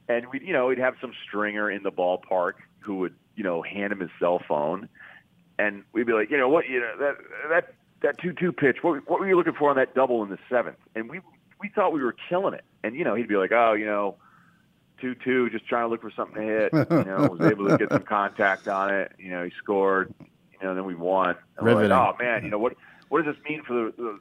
And 0.09 0.27
we'd, 0.31 0.43
you 0.43 0.53
know, 0.53 0.66
we'd 0.66 0.79
have 0.79 0.95
some 1.01 1.12
stringer 1.27 1.70
in 1.70 1.83
the 1.83 1.91
ballpark 1.91 2.55
who 2.81 2.97
would, 2.97 3.14
you 3.37 3.43
know, 3.43 3.62
hand 3.62 3.93
him 3.93 4.01
his 4.01 4.11
cell 4.20 4.41
phone, 4.47 4.89
and 5.59 5.83
we'd 5.93 6.07
be 6.07 6.12
like, 6.12 6.31
you 6.31 6.37
know, 6.37 6.49
what, 6.49 6.68
you 6.68 6.81
know, 6.81 6.93
that 6.99 7.16
that 7.49 7.75
that 8.03 8.18
two-two 8.18 8.53
pitch. 8.53 8.79
What 8.83 9.09
what 9.09 9.20
were 9.20 9.29
you 9.29 9.37
looking 9.37 9.55
for 9.55 9.70
on 9.70 9.77
that 9.77 9.95
double 9.95 10.22
in 10.22 10.29
the 10.29 10.39
seventh? 10.51 10.77
And 10.95 11.09
we 11.09 11.20
we 11.61 11.70
thought 11.70 11.93
we 11.93 12.03
were 12.03 12.14
killing 12.29 12.55
it. 12.55 12.64
And 12.83 12.95
you 12.95 13.05
know, 13.05 13.14
he'd 13.14 13.29
be 13.29 13.37
like, 13.37 13.53
oh, 13.53 13.72
you 13.72 13.87
know, 13.87 14.16
two-two, 15.01 15.51
just 15.51 15.66
trying 15.66 15.85
to 15.85 15.89
look 15.89 16.03
for 16.03 16.11
something 16.11 16.37
to 16.37 16.43
hit. 16.43 16.72
You 16.72 17.05
know, 17.05 17.29
was 17.31 17.41
able 17.51 17.68
to 17.68 17.79
get 17.79 17.91
some 17.91 18.03
contact 18.03 18.68
on 18.68 18.93
it. 18.93 19.12
You 19.18 19.31
know, 19.31 19.45
he 19.45 19.53
scored. 19.59 20.14
You 20.64 20.70
know, 20.70 20.76
then 20.76 20.86
we 20.86 20.94
won. 20.94 21.36
And 21.58 21.66
we're 21.66 21.74
like, 21.74 21.82
Riveting. 21.82 21.92
oh 21.92 22.16
man, 22.18 22.42
you 22.42 22.48
know 22.48 22.58
what? 22.58 22.74
What 23.10 23.22
does 23.22 23.34
this 23.34 23.44
mean 23.44 23.62
for 23.66 23.74
the, 23.74 23.92
the 23.98 24.20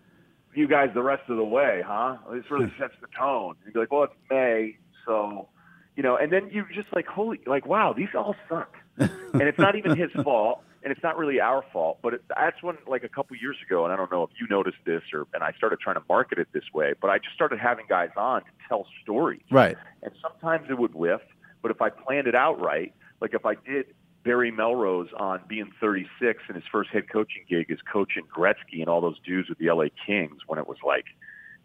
you 0.54 0.68
guys 0.68 0.90
the 0.94 1.02
rest 1.02 1.24
of 1.30 1.38
the 1.38 1.44
way, 1.44 1.82
huh? 1.86 2.18
This 2.34 2.44
really 2.52 2.66
hmm. 2.66 2.82
sets 2.82 2.96
the 3.00 3.08
tone. 3.18 3.56
You'd 3.64 3.74
be 3.74 3.80
like, 3.80 3.94
well, 3.94 4.04
it's 4.04 4.14
May, 4.30 4.78
so 5.06 5.48
you 5.96 6.04
know, 6.04 6.18
and 6.18 6.34
then 6.34 6.50
you're 6.52 6.68
just 6.74 6.94
like, 6.94 7.08
holy, 7.08 7.40
like, 7.46 7.66
wow, 7.66 7.94
these 7.96 8.10
all 8.14 8.36
suck, 8.50 8.76
and 8.98 9.42
it's 9.42 9.58
not 9.58 9.78
even 9.78 9.96
his 9.96 10.12
fault, 10.22 10.64
and 10.84 10.92
it's 10.92 11.02
not 11.02 11.18
really 11.18 11.40
our 11.40 11.64
fault, 11.72 12.00
but 12.02 12.16
it, 12.16 12.24
that's 12.28 12.62
when, 12.62 12.78
like, 12.88 13.06
a 13.06 13.10
couple 13.10 13.38
years 13.38 13.56
ago, 13.66 13.86
and 13.86 13.94
I 13.94 13.96
don't 13.96 14.12
know 14.12 14.24
if 14.24 14.32
you 14.38 14.46
noticed 14.50 14.80
this, 14.86 15.04
or 15.14 15.28
and 15.34 15.44
I 15.44 15.54
started 15.54 15.80
trying 15.80 15.96
to 15.96 16.04
market 16.10 16.40
it 16.40 16.50
this 16.52 16.66
way, 16.74 16.94
but 17.00 17.10
I 17.10 17.20
just 17.20 17.36
started 17.36 17.60
having 17.60 17.86
guys 17.88 18.10
on 18.18 18.42
to 18.42 18.48
tell 18.68 18.86
stories, 19.02 19.44
Right. 19.50 19.78
and 20.02 20.12
sometimes 20.22 20.70
it 20.70 20.78
would 20.78 20.94
whiff, 20.94 21.22
but 21.62 21.72
if 21.72 21.82
I 21.82 21.90
planned 21.90 22.28
it 22.28 22.36
out 22.36 22.60
right, 22.60 22.94
like 23.22 23.34
if 23.34 23.46
I 23.46 23.56
did 23.56 23.86
Barry 24.24 24.52
Melrose 24.52 25.10
on 25.18 25.42
being 25.48 25.72
36 25.80 26.44
and 26.48 26.56
his 26.56 26.66
first 26.72 26.90
head 26.92 27.10
coaching 27.12 27.44
gig 27.50 27.68
is 27.70 27.80
coaching 27.92 28.24
Gretzky 28.34 28.80
and 28.80 28.88
all 28.88 29.02
those 29.02 29.20
dudes 29.26 29.50
with 29.50 29.58
the 29.58 29.70
LA 29.70 29.86
Kings 30.06 30.42
when 30.48 30.60
it 30.60 30.68
was 30.68 30.78
like, 30.86 31.06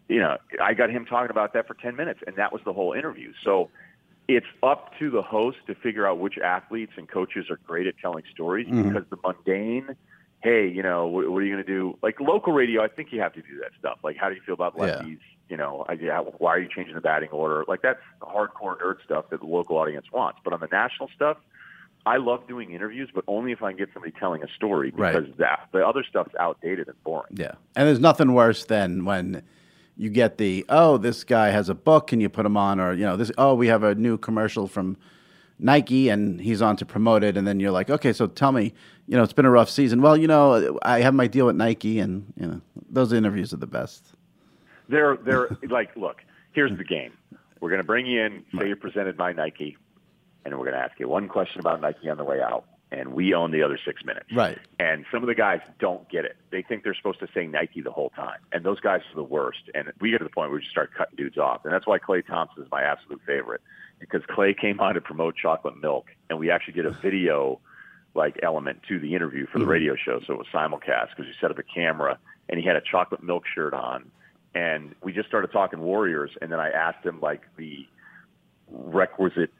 you 0.07 0.19
know, 0.19 0.37
I 0.61 0.73
got 0.73 0.89
him 0.89 1.05
talking 1.05 1.31
about 1.31 1.53
that 1.53 1.67
for 1.67 1.75
10 1.75 1.95
minutes 1.95 2.19
and 2.27 2.35
that 2.35 2.51
was 2.51 2.61
the 2.65 2.73
whole 2.73 2.93
interview. 2.93 3.33
So 3.43 3.69
it's 4.27 4.45
up 4.61 4.91
to 4.99 5.09
the 5.09 5.21
host 5.21 5.57
to 5.67 5.75
figure 5.75 6.05
out 6.05 6.19
which 6.19 6.37
athletes 6.37 6.93
and 6.97 7.07
coaches 7.07 7.49
are 7.49 7.59
great 7.65 7.87
at 7.87 7.95
telling 8.01 8.23
stories 8.31 8.67
mm-hmm. 8.67 8.89
because 8.89 9.03
the 9.09 9.17
mundane, 9.23 9.95
hey, 10.41 10.67
you 10.67 10.83
know, 10.83 11.07
what, 11.07 11.29
what 11.31 11.41
are 11.41 11.45
you 11.45 11.53
going 11.53 11.65
to 11.65 11.71
do? 11.71 11.97
Like 12.03 12.19
local 12.19 12.53
radio, 12.53 12.83
I 12.83 12.89
think 12.89 13.09
you 13.11 13.21
have 13.21 13.33
to 13.33 13.41
do 13.41 13.59
that 13.61 13.71
stuff. 13.79 13.99
Like, 14.03 14.17
how 14.17 14.29
do 14.29 14.35
you 14.35 14.41
feel 14.45 14.53
about 14.53 14.75
Yeah. 14.77 15.01
lefties? 15.01 15.19
You 15.47 15.57
know, 15.57 15.83
I, 15.89 15.93
yeah, 15.93 16.19
why 16.19 16.51
are 16.51 16.59
you 16.59 16.69
changing 16.69 16.93
the 16.93 17.01
batting 17.01 17.29
order? 17.29 17.65
Like 17.67 17.81
that's 17.81 17.99
the 18.19 18.27
hardcore 18.27 18.77
nerd 18.77 18.97
stuff 19.03 19.31
that 19.31 19.39
the 19.39 19.47
local 19.47 19.77
audience 19.77 20.05
wants. 20.13 20.39
But 20.43 20.53
on 20.53 20.59
the 20.59 20.67
national 20.71 21.09
stuff, 21.15 21.37
I 22.05 22.17
love 22.17 22.47
doing 22.47 22.71
interviews, 22.71 23.09
but 23.13 23.23
only 23.27 23.51
if 23.51 23.61
I 23.61 23.71
can 23.71 23.77
get 23.77 23.89
somebody 23.93 24.13
telling 24.17 24.41
a 24.43 24.47
story 24.55 24.91
Right. 24.95 25.15
because 25.15 25.35
that 25.37 25.67
the 25.71 25.85
other 25.85 26.03
stuff's 26.07 26.33
outdated 26.39 26.87
and 26.87 27.03
boring. 27.03 27.33
Yeah. 27.35 27.53
And 27.75 27.87
there's 27.87 27.99
nothing 27.99 28.33
worse 28.33 28.65
than 28.65 29.05
when 29.05 29.43
you 29.97 30.09
get 30.09 30.37
the, 30.37 30.65
oh, 30.69 30.97
this 30.97 31.23
guy 31.23 31.49
has 31.49 31.67
a 31.69 31.75
book, 31.75 32.07
can 32.07 32.21
you 32.21 32.29
put 32.29 32.45
him 32.45 32.55
on? 32.57 32.79
Or, 32.79 32.93
you 32.93 33.03
know, 33.05 33.17
this, 33.17 33.31
oh, 33.37 33.53
we 33.53 33.67
have 33.67 33.83
a 33.83 33.95
new 33.95 34.17
commercial 34.17 34.65
from 34.67 34.97
Nike 35.59 36.07
and 36.07 36.39
he's 36.39 36.61
on 36.61 36.77
to 36.77 36.85
promote 36.85 37.21
it. 37.23 37.35
And 37.35 37.45
then 37.45 37.59
you're 37.59 37.71
like, 37.71 37.89
okay, 37.89 38.13
so 38.13 38.25
tell 38.27 38.53
me, 38.53 38.73
you 39.07 39.17
know, 39.17 39.23
it's 39.23 39.33
been 39.33 39.45
a 39.45 39.51
rough 39.51 39.69
season. 39.69 40.01
Well, 40.01 40.15
you 40.15 40.27
know, 40.27 40.79
I 40.83 41.01
have 41.01 41.13
my 41.13 41.27
deal 41.27 41.47
with 41.47 41.57
Nike 41.57 41.99
and, 41.99 42.31
you 42.39 42.47
know, 42.47 42.61
those 42.89 43.11
interviews 43.11 43.53
are 43.53 43.57
the 43.57 43.67
best. 43.67 44.13
They're 44.87 45.17
they're 45.17 45.49
like, 45.69 45.95
look, 45.97 46.23
here's 46.53 46.75
the 46.77 46.83
game. 46.85 47.11
We're 47.59 47.69
going 47.69 47.81
to 47.81 47.85
bring 47.85 48.05
you 48.05 48.21
in, 48.21 48.45
say 48.57 48.67
you're 48.67 48.77
presented 48.77 49.17
by 49.17 49.33
Nike, 49.33 49.75
and 50.51 50.59
we're 50.59 50.65
going 50.65 50.77
to 50.77 50.83
ask 50.83 50.99
you 50.99 51.07
one 51.07 51.27
question 51.27 51.59
about 51.59 51.81
Nike 51.81 52.09
on 52.09 52.17
the 52.17 52.23
way 52.23 52.41
out, 52.41 52.65
and 52.91 53.13
we 53.13 53.33
own 53.33 53.51
the 53.51 53.63
other 53.63 53.79
six 53.85 54.03
minutes. 54.03 54.27
Right. 54.33 54.57
And 54.79 55.05
some 55.11 55.23
of 55.23 55.27
the 55.27 55.35
guys 55.35 55.59
don't 55.79 56.07
get 56.09 56.25
it. 56.25 56.37
They 56.51 56.61
think 56.61 56.83
they're 56.83 56.95
supposed 56.95 57.19
to 57.19 57.27
say 57.33 57.45
Nike 57.45 57.81
the 57.81 57.91
whole 57.91 58.09
time, 58.11 58.39
and 58.51 58.65
those 58.65 58.79
guys 58.79 59.01
are 59.11 59.15
the 59.15 59.23
worst. 59.23 59.63
And 59.73 59.91
we 59.99 60.11
get 60.11 60.19
to 60.19 60.23
the 60.23 60.29
point 60.29 60.49
where 60.49 60.57
we 60.57 60.61
just 60.61 60.71
start 60.71 60.93
cutting 60.93 61.15
dudes 61.15 61.37
off, 61.37 61.65
and 61.65 61.73
that's 61.73 61.87
why 61.87 61.99
Klay 61.99 62.25
Thompson 62.25 62.63
is 62.63 62.69
my 62.71 62.83
absolute 62.83 63.21
favorite 63.25 63.61
because 63.99 64.21
Klay 64.23 64.57
came 64.57 64.79
on 64.79 64.95
to 64.95 65.01
promote 65.01 65.35
chocolate 65.35 65.77
milk, 65.81 66.07
and 66.29 66.39
we 66.39 66.49
actually 66.49 66.73
did 66.73 66.85
a 66.85 66.91
video 66.91 67.59
like 68.15 68.39
element 68.41 68.79
to 68.87 68.99
the 68.99 69.13
interview 69.13 69.45
for 69.45 69.59
the 69.59 69.65
mm-hmm. 69.65 69.71
radio 69.71 69.95
show, 69.95 70.19
so 70.25 70.33
it 70.33 70.39
was 70.39 70.47
simulcast 70.53 71.09
because 71.09 71.25
we 71.25 71.33
set 71.39 71.51
up 71.51 71.59
a 71.59 71.63
camera, 71.63 72.17
and 72.47 72.59
he 72.59 72.65
had 72.65 72.75
a 72.75 72.81
chocolate 72.81 73.21
milk 73.21 73.43
shirt 73.53 73.73
on, 73.73 74.09
and 74.55 74.95
we 75.03 75.13
just 75.13 75.27
started 75.27 75.51
talking 75.51 75.79
Warriors, 75.79 76.31
and 76.41 76.51
then 76.51 76.59
I 76.59 76.69
asked 76.69 77.05
him 77.05 77.19
like 77.21 77.41
the 77.57 77.85
requisite 78.71 79.51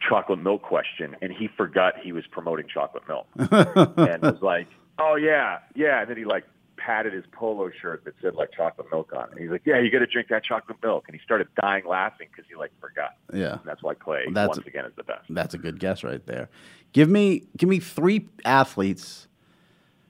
chocolate 0.00 0.38
milk 0.38 0.62
question, 0.62 1.16
and 1.22 1.32
he 1.32 1.48
forgot 1.48 1.94
he 2.02 2.12
was 2.12 2.24
promoting 2.30 2.66
chocolate 2.72 3.04
milk, 3.08 3.26
and 3.36 4.22
was 4.22 4.42
like, 4.42 4.66
"Oh 4.98 5.16
yeah, 5.16 5.58
yeah," 5.74 6.00
and 6.00 6.10
then 6.10 6.16
he 6.16 6.24
like 6.24 6.44
patted 6.76 7.12
his 7.12 7.24
polo 7.32 7.70
shirt 7.80 8.04
that 8.04 8.14
said 8.20 8.34
like 8.34 8.50
chocolate 8.52 8.86
milk 8.92 9.12
on 9.14 9.24
it. 9.24 9.30
And 9.32 9.40
he's 9.40 9.50
like, 9.50 9.62
"Yeah, 9.64 9.78
you 9.78 9.90
got 9.90 10.00
to 10.00 10.06
drink 10.06 10.28
that 10.28 10.44
chocolate 10.44 10.78
milk," 10.82 11.04
and 11.08 11.16
he 11.16 11.22
started 11.24 11.48
dying 11.60 11.86
laughing 11.86 12.28
because 12.30 12.44
he 12.48 12.54
like 12.54 12.72
forgot. 12.80 13.16
Yeah. 13.32 13.52
And 13.52 13.60
that's 13.64 13.82
why 13.82 13.94
Klay 13.94 14.32
That's- 14.32 14.56
once 14.56 14.66
again 14.66 14.84
is 14.84 14.92
the 14.96 15.04
best. 15.04 15.24
That's 15.30 15.54
a 15.54 15.58
good 15.58 15.78
guess 15.80 16.04
right 16.04 16.24
there. 16.26 16.48
Give 16.92 17.08
me, 17.08 17.44
give 17.56 17.68
me 17.68 17.78
three 17.80 18.28
athletes 18.44 19.26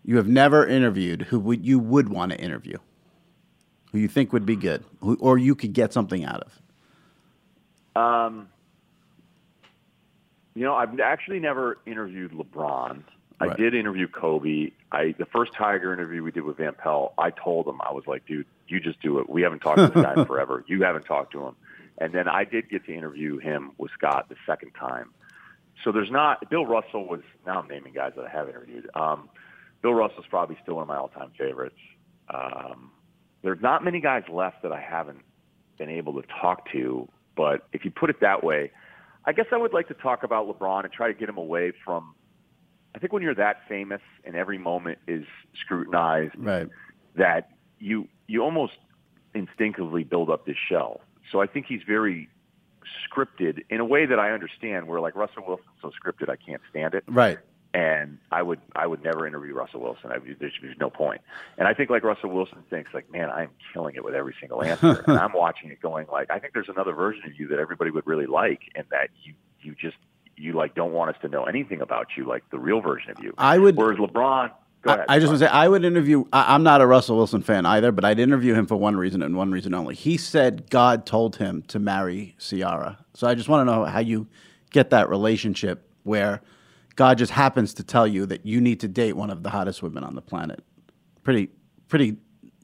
you 0.05 0.17
have 0.19 0.29
never 0.29 0.65
interviewed 0.67 1.23
who 1.23 1.41
would, 1.41 1.65
you 1.67 1.81
would 1.81 2.09
want 2.09 2.31
to 2.31 2.39
interview, 2.39 2.77
who 3.91 3.99
you 3.99 4.07
think 4.07 4.33
would 4.33 4.47
be 4.47 4.55
good, 4.55 4.85
who, 5.01 5.17
or 5.17 5.37
you 5.37 5.57
could 5.57 5.73
get 5.73 5.93
something 5.93 6.25
out 6.25 6.45
of. 6.45 8.01
Um, 8.01 8.49
you 10.57 10.65
know, 10.65 10.75
I've 10.75 10.99
actually 11.01 11.39
never 11.39 11.79
interviewed 11.87 12.33
LeBron. 12.33 13.05
I 13.39 13.45
Right. 13.49 13.57
did 13.59 13.75
interview 13.75 14.09
Kobe. 14.09 14.71
I 14.91 15.15
the 15.19 15.27
first 15.27 15.53
Tiger 15.53 15.93
interview 15.93 16.23
we 16.23 16.31
did 16.33 16.43
with 16.45 16.57
Van 16.57 16.73
Pelt, 16.73 17.13
I 17.19 17.31
told 17.31 17.69
him 17.69 17.79
I 17.83 17.93
was 17.93 18.05
like, 18.07 18.25
dude, 18.27 18.47
you 18.67 18.81
just 18.81 19.01
do 19.03 19.19
it. 19.19 19.29
We 19.29 19.43
haven't 19.43 19.59
talked 19.61 19.77
to 19.79 19.89
this 19.89 20.03
guy 20.03 20.15
in 20.15 20.25
forever. 20.33 20.65
You 20.67 20.83
haven't 20.83 21.05
talked 21.05 21.33
to 21.33 21.47
him. 21.47 21.55
And 21.99 22.15
then 22.15 22.27
I 22.29 22.45
did 22.45 22.71
get 22.71 22.87
to 22.87 22.95
interview 22.95 23.37
him 23.39 23.73
with 23.77 23.91
Scott 23.93 24.31
the 24.31 24.37
second 24.47 24.73
time. 24.73 25.11
So 25.85 25.93
there's 25.93 26.11
not 26.11 26.49
Bill 26.49 26.65
Russell 26.65 27.07
was 27.07 27.21
now 27.47 27.61
I'm 27.61 27.69
naming 27.69 27.93
guys 27.93 28.13
that 28.17 28.25
I 28.25 28.31
have 28.31 28.49
interviewed. 28.49 28.89
Um, 28.95 29.29
Bill 29.83 29.93
Russell's 29.93 30.27
probably 30.31 30.57
still 30.63 30.77
one 30.77 30.83
of 30.83 30.89
my 30.89 30.97
all 30.97 31.09
time 31.09 31.33
favorites. 31.39 31.77
Um, 32.33 32.91
there's 33.43 33.61
not 33.61 33.85
many 33.85 34.01
guys 34.01 34.25
left 34.31 34.63
that 34.63 34.73
I 34.73 34.81
haven't 34.81 35.21
been 35.79 35.91
able 35.91 36.15
to 36.15 36.27
talk 36.41 36.71
to, 36.73 37.07
but 37.37 37.67
if 37.75 37.85
you 37.85 37.91
put 37.91 38.09
it 38.09 38.21
that 38.21 38.43
way, 38.43 38.73
I 39.27 39.33
guess 39.33 39.47
I 39.53 39.57
would 39.57 39.73
like 39.73 39.89
to 39.89 39.95
talk 39.95 40.23
about 40.23 40.47
LeBron 40.49 40.85
and 40.85 40.93
try 40.93 41.09
to 41.09 41.15
get 41.15 41.29
him 41.29 41.37
away 41.37 41.73
from. 41.85 42.15
I 42.95 42.99
think 42.99 43.13
when 43.13 43.23
you're 43.23 43.35
that 43.35 43.59
famous 43.69 44.01
and 44.25 44.35
every 44.37 44.57
moment 44.59 44.99
is 45.07 45.25
scrutinized, 45.61 46.35
Right. 46.37 46.69
that 47.17 47.51
you 47.79 48.09
you 48.27 48.43
almost 48.43 48.75
instinctively 49.35 50.05
build 50.05 50.31
up 50.31 50.47
this 50.47 50.57
shell. 50.69 51.01
So 51.31 51.41
I 51.41 51.47
think 51.47 51.67
he's 51.67 51.83
very 51.87 52.29
scripted 53.05 53.65
in 53.69 53.81
a 53.81 53.85
way 53.85 54.07
that 54.07 54.19
I 54.19 54.31
understand. 54.31 54.87
Where 54.87 55.01
like 55.01 55.15
Russell 55.17 55.45
Wilson's 55.47 55.69
so 55.83 55.91
scripted, 55.91 56.31
I 56.31 56.37
can't 56.37 56.63
stand 56.71 56.95
it 56.95 57.05
Right. 57.07 57.39
And 57.77 58.17
I 58.33 58.41
would 58.41 58.59
I 58.75 58.87
would 58.87 59.05
never 59.05 59.27
interview 59.27 59.53
Russell 59.53 59.81
Wilson. 59.81 60.11
I, 60.11 60.17
there's, 60.41 60.53
there's 60.63 60.79
no 60.81 60.89
point. 60.89 61.21
And 61.59 61.69
I 61.69 61.75
think 61.75 61.91
like 61.91 62.03
Russell 62.05 62.31
Wilson 62.31 62.59
thinks 62.71 62.95
like, 62.95 63.11
man, 63.13 63.29
I'm 63.29 63.51
killing 63.75 63.95
it 63.97 64.03
with 64.03 64.15
every 64.15 64.35
single 64.41 64.63
answer, 64.71 65.05
and 65.07 65.19
I'm 65.19 65.35
watching 65.35 65.71
it 65.71 65.81
going 65.83 66.07
like, 66.11 66.31
I 66.31 66.39
think 66.39 66.55
there's 66.55 66.71
another 66.71 66.95
version 66.95 67.25
of 67.27 67.39
you 67.39 67.49
that 67.49 67.59
everybody 67.59 67.91
would 67.91 68.07
really 68.07 68.25
like, 68.27 68.61
and 68.75 68.87
that 68.91 69.11
you 69.23 69.35
you 69.61 69.75
just 69.75 69.97
you 70.37 70.55
like 70.55 70.75
don't 70.75 70.93
want 70.93 71.15
us 71.15 71.21
to 71.21 71.29
know 71.29 71.45
anything 71.45 71.83
about 71.83 72.09
you, 72.17 72.27
like 72.27 72.49
the 72.51 72.59
real 72.59 72.81
version 72.81 73.11
of 73.11 73.23
you. 73.23 73.35
I 73.37 73.59
would- 73.59 73.77
Whereas 73.77 73.99
LeBron, 73.99 74.51
go 74.83 74.93
I. 74.93 75.05
I 75.17 75.19
just 75.19 75.29
want 75.29 75.41
to 75.41 75.47
say 75.47 75.51
I 75.53 75.69
would 75.69 75.85
interview. 75.85 76.25
I, 76.33 76.55
I'm 76.55 76.63
not 76.63 76.81
a 76.81 76.87
Russell 76.87 77.17
Wilson 77.19 77.43
fan 77.43 77.67
either, 77.67 77.93
but 77.93 78.07
I'd 78.07 78.19
interview 78.19 78.55
him 78.55 78.67
for 78.67 78.77
one 78.77 78.97
reason 78.97 79.23
and 79.23 79.37
one 79.37 79.51
reason 79.51 79.75
only. 79.75 79.95
He 79.95 80.17
said 80.17 80.71
God 80.71 81.05
told 81.05 81.37
him 81.37 81.63
to 81.69 81.79
marry 81.79 82.37
Ciara, 82.39 83.05
so 83.13 83.27
I 83.27 83.35
just 83.35 83.51
want 83.51 83.67
to 83.69 83.71
know 83.75 83.85
how 83.85 83.99
you 84.01 84.29
get 84.71 84.89
that 84.91 85.11
relationship 85.11 85.83
where 86.05 86.41
God 86.97 87.19
just 87.19 87.33
happens 87.33 87.75
to 87.75 87.85
tell 87.85 88.07
you 88.07 88.27
that 88.27 88.45
you 88.47 88.61
need 88.61 88.81
to 88.81 88.89
date 88.89 89.15
one 89.15 89.31
of 89.31 89.43
the 89.43 89.51
hottest 89.51 89.83
women 89.83 90.03
on 90.03 90.15
the 90.15 90.23
planet. 90.23 90.65
Pretty, 91.23 91.51
pretty. 91.89 92.17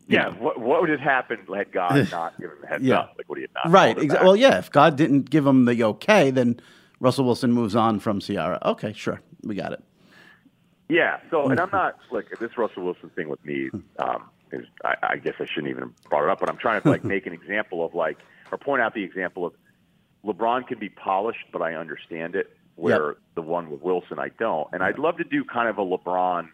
yeah. 0.08 0.30
What 0.30 0.58
what 0.60 0.80
would 0.80 0.90
have 0.90 1.00
happened 1.00 1.46
had 1.54 1.70
God 1.72 2.08
not 2.10 2.38
given 2.40 2.56
him 2.56 2.62
the 2.62 2.66
heads 2.68 2.82
Yeah. 2.84 3.00
up? 3.00 3.14
Like, 3.18 3.28
would 3.28 3.38
he 3.38 3.42
have 3.42 3.50
not? 3.66 3.72
Right. 3.72 3.94
called 3.96 4.06
it 4.06 4.10
Exa- 4.12 4.22
well, 4.24 4.36
yeah. 4.36 4.58
If 4.58 4.70
God 4.70 4.96
didn't 4.96 5.30
give 5.30 5.46
him 5.46 5.64
the 5.66 5.82
okay, 5.84 6.30
then 6.30 6.60
Russell 7.00 7.24
Wilson 7.24 7.52
moves 7.52 7.74
on 7.76 8.00
from 8.00 8.20
Ciara. 8.20 8.58
Okay, 8.64 8.92
sure, 8.92 9.20
we 9.42 9.54
got 9.54 9.72
it. 9.72 9.82
Yeah. 10.88 11.18
So, 11.30 11.48
and 11.48 11.58
I'm 11.60 11.70
not 11.72 11.96
like 12.10 12.26
this 12.40 12.56
Russell 12.56 12.84
Wilson 12.84 13.10
thing 13.10 13.28
with 13.28 13.44
me. 13.44 13.70
Um, 13.98 14.24
is 14.52 14.66
I, 14.84 14.94
I 15.02 15.16
guess 15.16 15.34
I 15.40 15.46
shouldn't 15.46 15.68
even 15.68 15.84
have 15.84 16.02
brought 16.10 16.24
it 16.24 16.30
up, 16.30 16.40
but 16.40 16.48
I'm 16.50 16.58
trying 16.58 16.82
to 16.82 16.88
like 16.90 17.04
make 17.14 17.26
an 17.26 17.32
example 17.32 17.84
of 17.84 17.94
like 17.94 18.18
or 18.50 18.58
point 18.58 18.82
out 18.82 18.94
the 18.94 19.02
example 19.02 19.46
of 19.46 19.54
LeBron 20.24 20.66
can 20.68 20.78
be 20.78 20.88
polished, 20.90 21.46
but 21.52 21.62
I 21.62 21.74
understand 21.74 22.34
it. 22.36 22.54
Where 22.76 23.08
Yep. 23.08 23.16
the 23.34 23.42
one 23.42 23.70
with 23.70 23.82
Wilson, 23.82 24.18
I 24.18 24.30
don't. 24.38 24.68
And 24.72 24.82
I'd 24.82 24.98
love 24.98 25.18
to 25.18 25.24
do 25.24 25.44
kind 25.44 25.68
of 25.68 25.78
a 25.78 25.82
LeBron, 25.82 26.48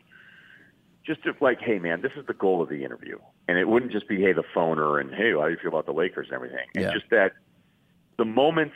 just 1.07 1.23
to 1.23 1.35
like, 1.41 1.61
hey 1.61 1.79
man, 1.79 2.03
this 2.03 2.12
is 2.16 2.27
the 2.27 2.35
goal 2.35 2.61
of 2.62 2.69
the 2.69 2.85
interview, 2.85 3.19
and 3.47 3.57
it 3.59 3.69
wouldn't 3.69 3.93
just 3.93 4.09
be 4.09 4.21
hey 4.21 4.33
the 4.33 4.45
phoner 4.55 5.01
and 5.01 5.14
hey 5.14 5.33
how 5.33 5.45
do 5.47 5.51
you 5.51 5.57
feel 5.57 5.69
about 5.69 5.87
the 5.87 5.93
Lakers 5.93 6.27
and 6.29 6.35
everything, 6.35 6.66
and 6.75 6.85
Yeah. 6.85 6.93
just 6.93 7.09
that 7.11 7.33
the 8.16 8.25
moments 8.25 8.75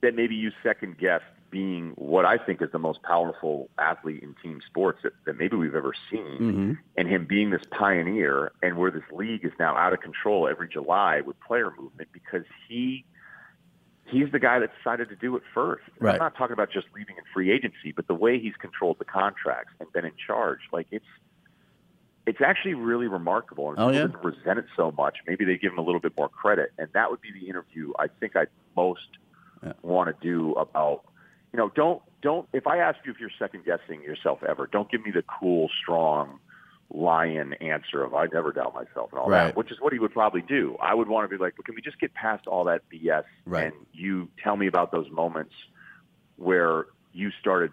that 0.00 0.14
maybe 0.14 0.36
you 0.36 0.52
second 0.62 0.96
guess 0.96 1.22
being 1.50 1.90
what 1.96 2.24
I 2.24 2.36
think 2.38 2.62
is 2.62 2.70
the 2.70 2.78
most 2.78 3.02
powerful 3.02 3.68
athlete 3.78 4.22
in 4.22 4.34
team 4.42 4.60
sports 4.66 5.00
that, 5.02 5.12
that 5.24 5.38
maybe 5.38 5.56
we've 5.56 5.74
ever 5.74 5.92
seen, 6.10 6.38
mm-hmm. 6.38 6.72
and 6.96 7.08
him 7.08 7.24
being 7.26 7.50
this 7.50 7.62
pioneer, 7.70 8.52
and 8.62 8.76
where 8.76 8.90
this 8.90 9.02
league 9.12 9.44
is 9.44 9.52
now 9.58 9.74
out 9.76 9.92
of 9.92 10.00
control 10.00 10.46
every 10.46 10.68
July 10.68 11.20
with 11.22 11.38
player 11.40 11.72
movement 11.78 12.10
because 12.12 12.44
he 12.68 13.04
he's 14.10 14.30
the 14.32 14.38
guy 14.38 14.58
that 14.58 14.70
decided 14.76 15.08
to 15.10 15.16
do 15.16 15.36
it 15.36 15.42
first. 15.54 15.84
Right. 16.00 16.14
I'm 16.14 16.18
not 16.18 16.36
talking 16.36 16.52
about 16.52 16.70
just 16.70 16.86
leaving 16.94 17.16
in 17.16 17.24
free 17.32 17.50
agency, 17.50 17.92
but 17.94 18.06
the 18.08 18.14
way 18.14 18.38
he's 18.38 18.54
controlled 18.58 18.98
the 18.98 19.04
contracts 19.04 19.72
and 19.80 19.92
been 19.92 20.04
in 20.04 20.12
charge, 20.26 20.60
like 20.72 20.86
it's 20.90 21.04
it's 22.26 22.40
actually 22.44 22.74
really 22.74 23.06
remarkable. 23.06 23.70
And 23.70 23.78
Oh, 23.78 23.88
yeah? 23.88 24.02
didn't 24.02 24.22
resent 24.22 24.58
it 24.58 24.66
so 24.76 24.92
much. 24.92 25.18
Maybe 25.26 25.46
they 25.46 25.56
give 25.56 25.72
him 25.72 25.78
a 25.78 25.82
little 25.82 26.00
bit 26.00 26.12
more 26.16 26.28
credit, 26.28 26.72
and 26.78 26.88
that 26.92 27.10
would 27.10 27.22
be 27.22 27.32
the 27.32 27.48
interview 27.48 27.92
I 27.98 28.08
think 28.20 28.36
I'd 28.36 28.48
most 28.76 29.08
want 29.82 30.08
to 30.08 30.26
do 30.26 30.52
about. 30.54 31.02
You 31.52 31.58
know, 31.58 31.70
don't 31.74 32.02
don't. 32.22 32.48
If 32.52 32.66
I 32.66 32.78
ask 32.78 32.98
you 33.04 33.12
if 33.12 33.18
you're 33.18 33.30
second 33.38 33.64
guessing 33.64 34.02
yourself 34.02 34.42
ever, 34.42 34.66
don't 34.70 34.90
give 34.90 35.04
me 35.04 35.10
the 35.10 35.22
cool, 35.22 35.68
strong 35.82 36.38
lion 36.90 37.52
answer 37.54 38.02
of 38.02 38.14
I 38.14 38.26
never 38.32 38.52
doubt 38.52 38.74
myself 38.74 39.10
and 39.12 39.20
all 39.20 39.28
Right. 39.28 39.48
that, 39.48 39.56
which 39.56 39.70
is 39.70 39.78
what 39.80 39.92
he 39.92 39.98
would 39.98 40.12
probably 40.12 40.40
do. 40.42 40.76
I 40.80 40.94
would 40.94 41.08
want 41.08 41.28
to 41.28 41.36
be 41.36 41.42
like, 41.42 41.54
well, 41.58 41.64
can 41.64 41.74
we 41.74 41.82
just 41.82 42.00
get 42.00 42.14
past 42.14 42.46
all 42.46 42.64
that 42.64 42.82
BS 42.90 43.24
Right. 43.44 43.64
and 43.64 43.74
you 43.92 44.28
tell 44.42 44.56
me 44.56 44.66
about 44.66 44.90
those 44.90 45.10
moments 45.10 45.52
where 46.36 46.86
you 47.12 47.30
started 47.40 47.72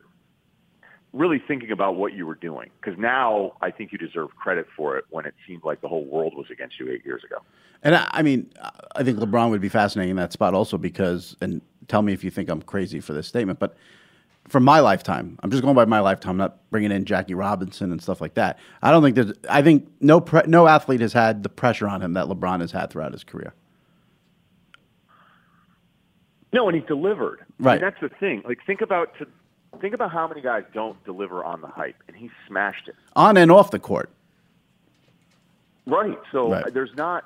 really 1.13 1.41
thinking 1.47 1.72
about 1.72 1.95
what 1.95 2.11
you 2.13 2.26
were 2.26 2.36
doing? 2.36 2.72
Because 2.82 2.99
now 2.99 3.53
I 3.61 3.72
think 3.72 3.93
you 3.93 3.97
deserve 3.97 4.36
credit 4.36 4.68
for 4.76 4.97
it 4.97 5.05
when 5.09 5.26
it 5.26 5.34
seemed 5.47 5.63
like 5.63 5.80
the 5.80 5.88
whole 5.88 6.05
world 6.05 6.34
was 6.36 6.47
against 6.51 6.78
you 6.78 6.91
eight 6.91 7.05
years 7.05 7.24
ago. 7.24 7.38
And 7.84 7.95
I, 7.95 8.09
I 8.11 8.22
mean, 8.22 8.51
I 8.95 9.03
think 9.03 9.20
LeBron 9.20 9.49
would 9.49 9.61
be 9.61 9.70
fascinating 9.70 10.11
in 10.11 10.18
that 10.18 10.34
spot 10.34 10.53
also 10.53 10.78
because, 10.78 11.38
and 11.39 11.61
tell 11.88 12.01
me 12.01 12.11
if 12.11 12.24
you 12.24 12.32
think 12.32 12.49
I'm 12.49 12.61
crazy 12.61 12.99
for 12.99 13.13
this 13.13 13.28
statement, 13.28 13.59
but 13.59 13.78
from 14.47 14.63
my 14.63 14.79
lifetime, 14.79 15.39
I'm 15.41 15.49
just 15.51 15.63
going 15.63 15.75
by 15.75 15.85
my 15.85 15.99
lifetime, 15.99 16.37
not 16.37 16.69
bringing 16.69 16.91
in 16.91 17.05
Jackie 17.05 17.33
Robinson 17.33 17.91
and 17.91 18.01
stuff 18.01 18.21
like 18.21 18.35
that. 18.35 18.59
I 18.81 18.91
don't 18.91 19.01
think 19.01 19.15
there's, 19.15 19.33
I 19.49 19.61
think 19.61 19.87
no 20.01 20.21
pre, 20.21 20.41
no 20.45 20.67
athlete 20.67 21.01
has 21.01 21.13
had 21.13 21.41
the 21.43 21.49
pressure 21.49 21.87
on 21.87 22.01
him 22.01 22.13
that 22.13 22.27
LeBron 22.27 22.61
has 22.61 22.71
had 22.71 22.89
throughout 22.91 23.11
his 23.11 23.23
career. 23.23 23.53
No, 26.53 26.67
and 26.69 26.75
he 26.75 26.85
delivered. 26.85 27.45
Right. 27.59 27.75
And 27.75 27.83
that's 27.83 27.99
the 28.01 28.09
thing. 28.09 28.43
Like 28.45 28.59
think 28.65 28.81
about 28.81 29.17
to 29.19 29.27
think 29.81 29.93
about 29.93 30.11
how 30.11 30.27
many 30.27 30.41
guys 30.41 30.63
don't 30.73 31.01
deliver 31.03 31.43
on 31.43 31.59
the 31.61 31.67
hype, 31.67 32.01
and 32.07 32.15
he 32.15 32.29
smashed 32.47 32.87
it. 32.87 32.95
On 33.15 33.35
and 33.35 33.51
off 33.51 33.71
the 33.71 33.79
court. 33.79 34.09
Right. 35.85 36.17
So 36.31 36.51
Right. 36.51 36.73
there's 36.73 36.95
not 36.95 37.25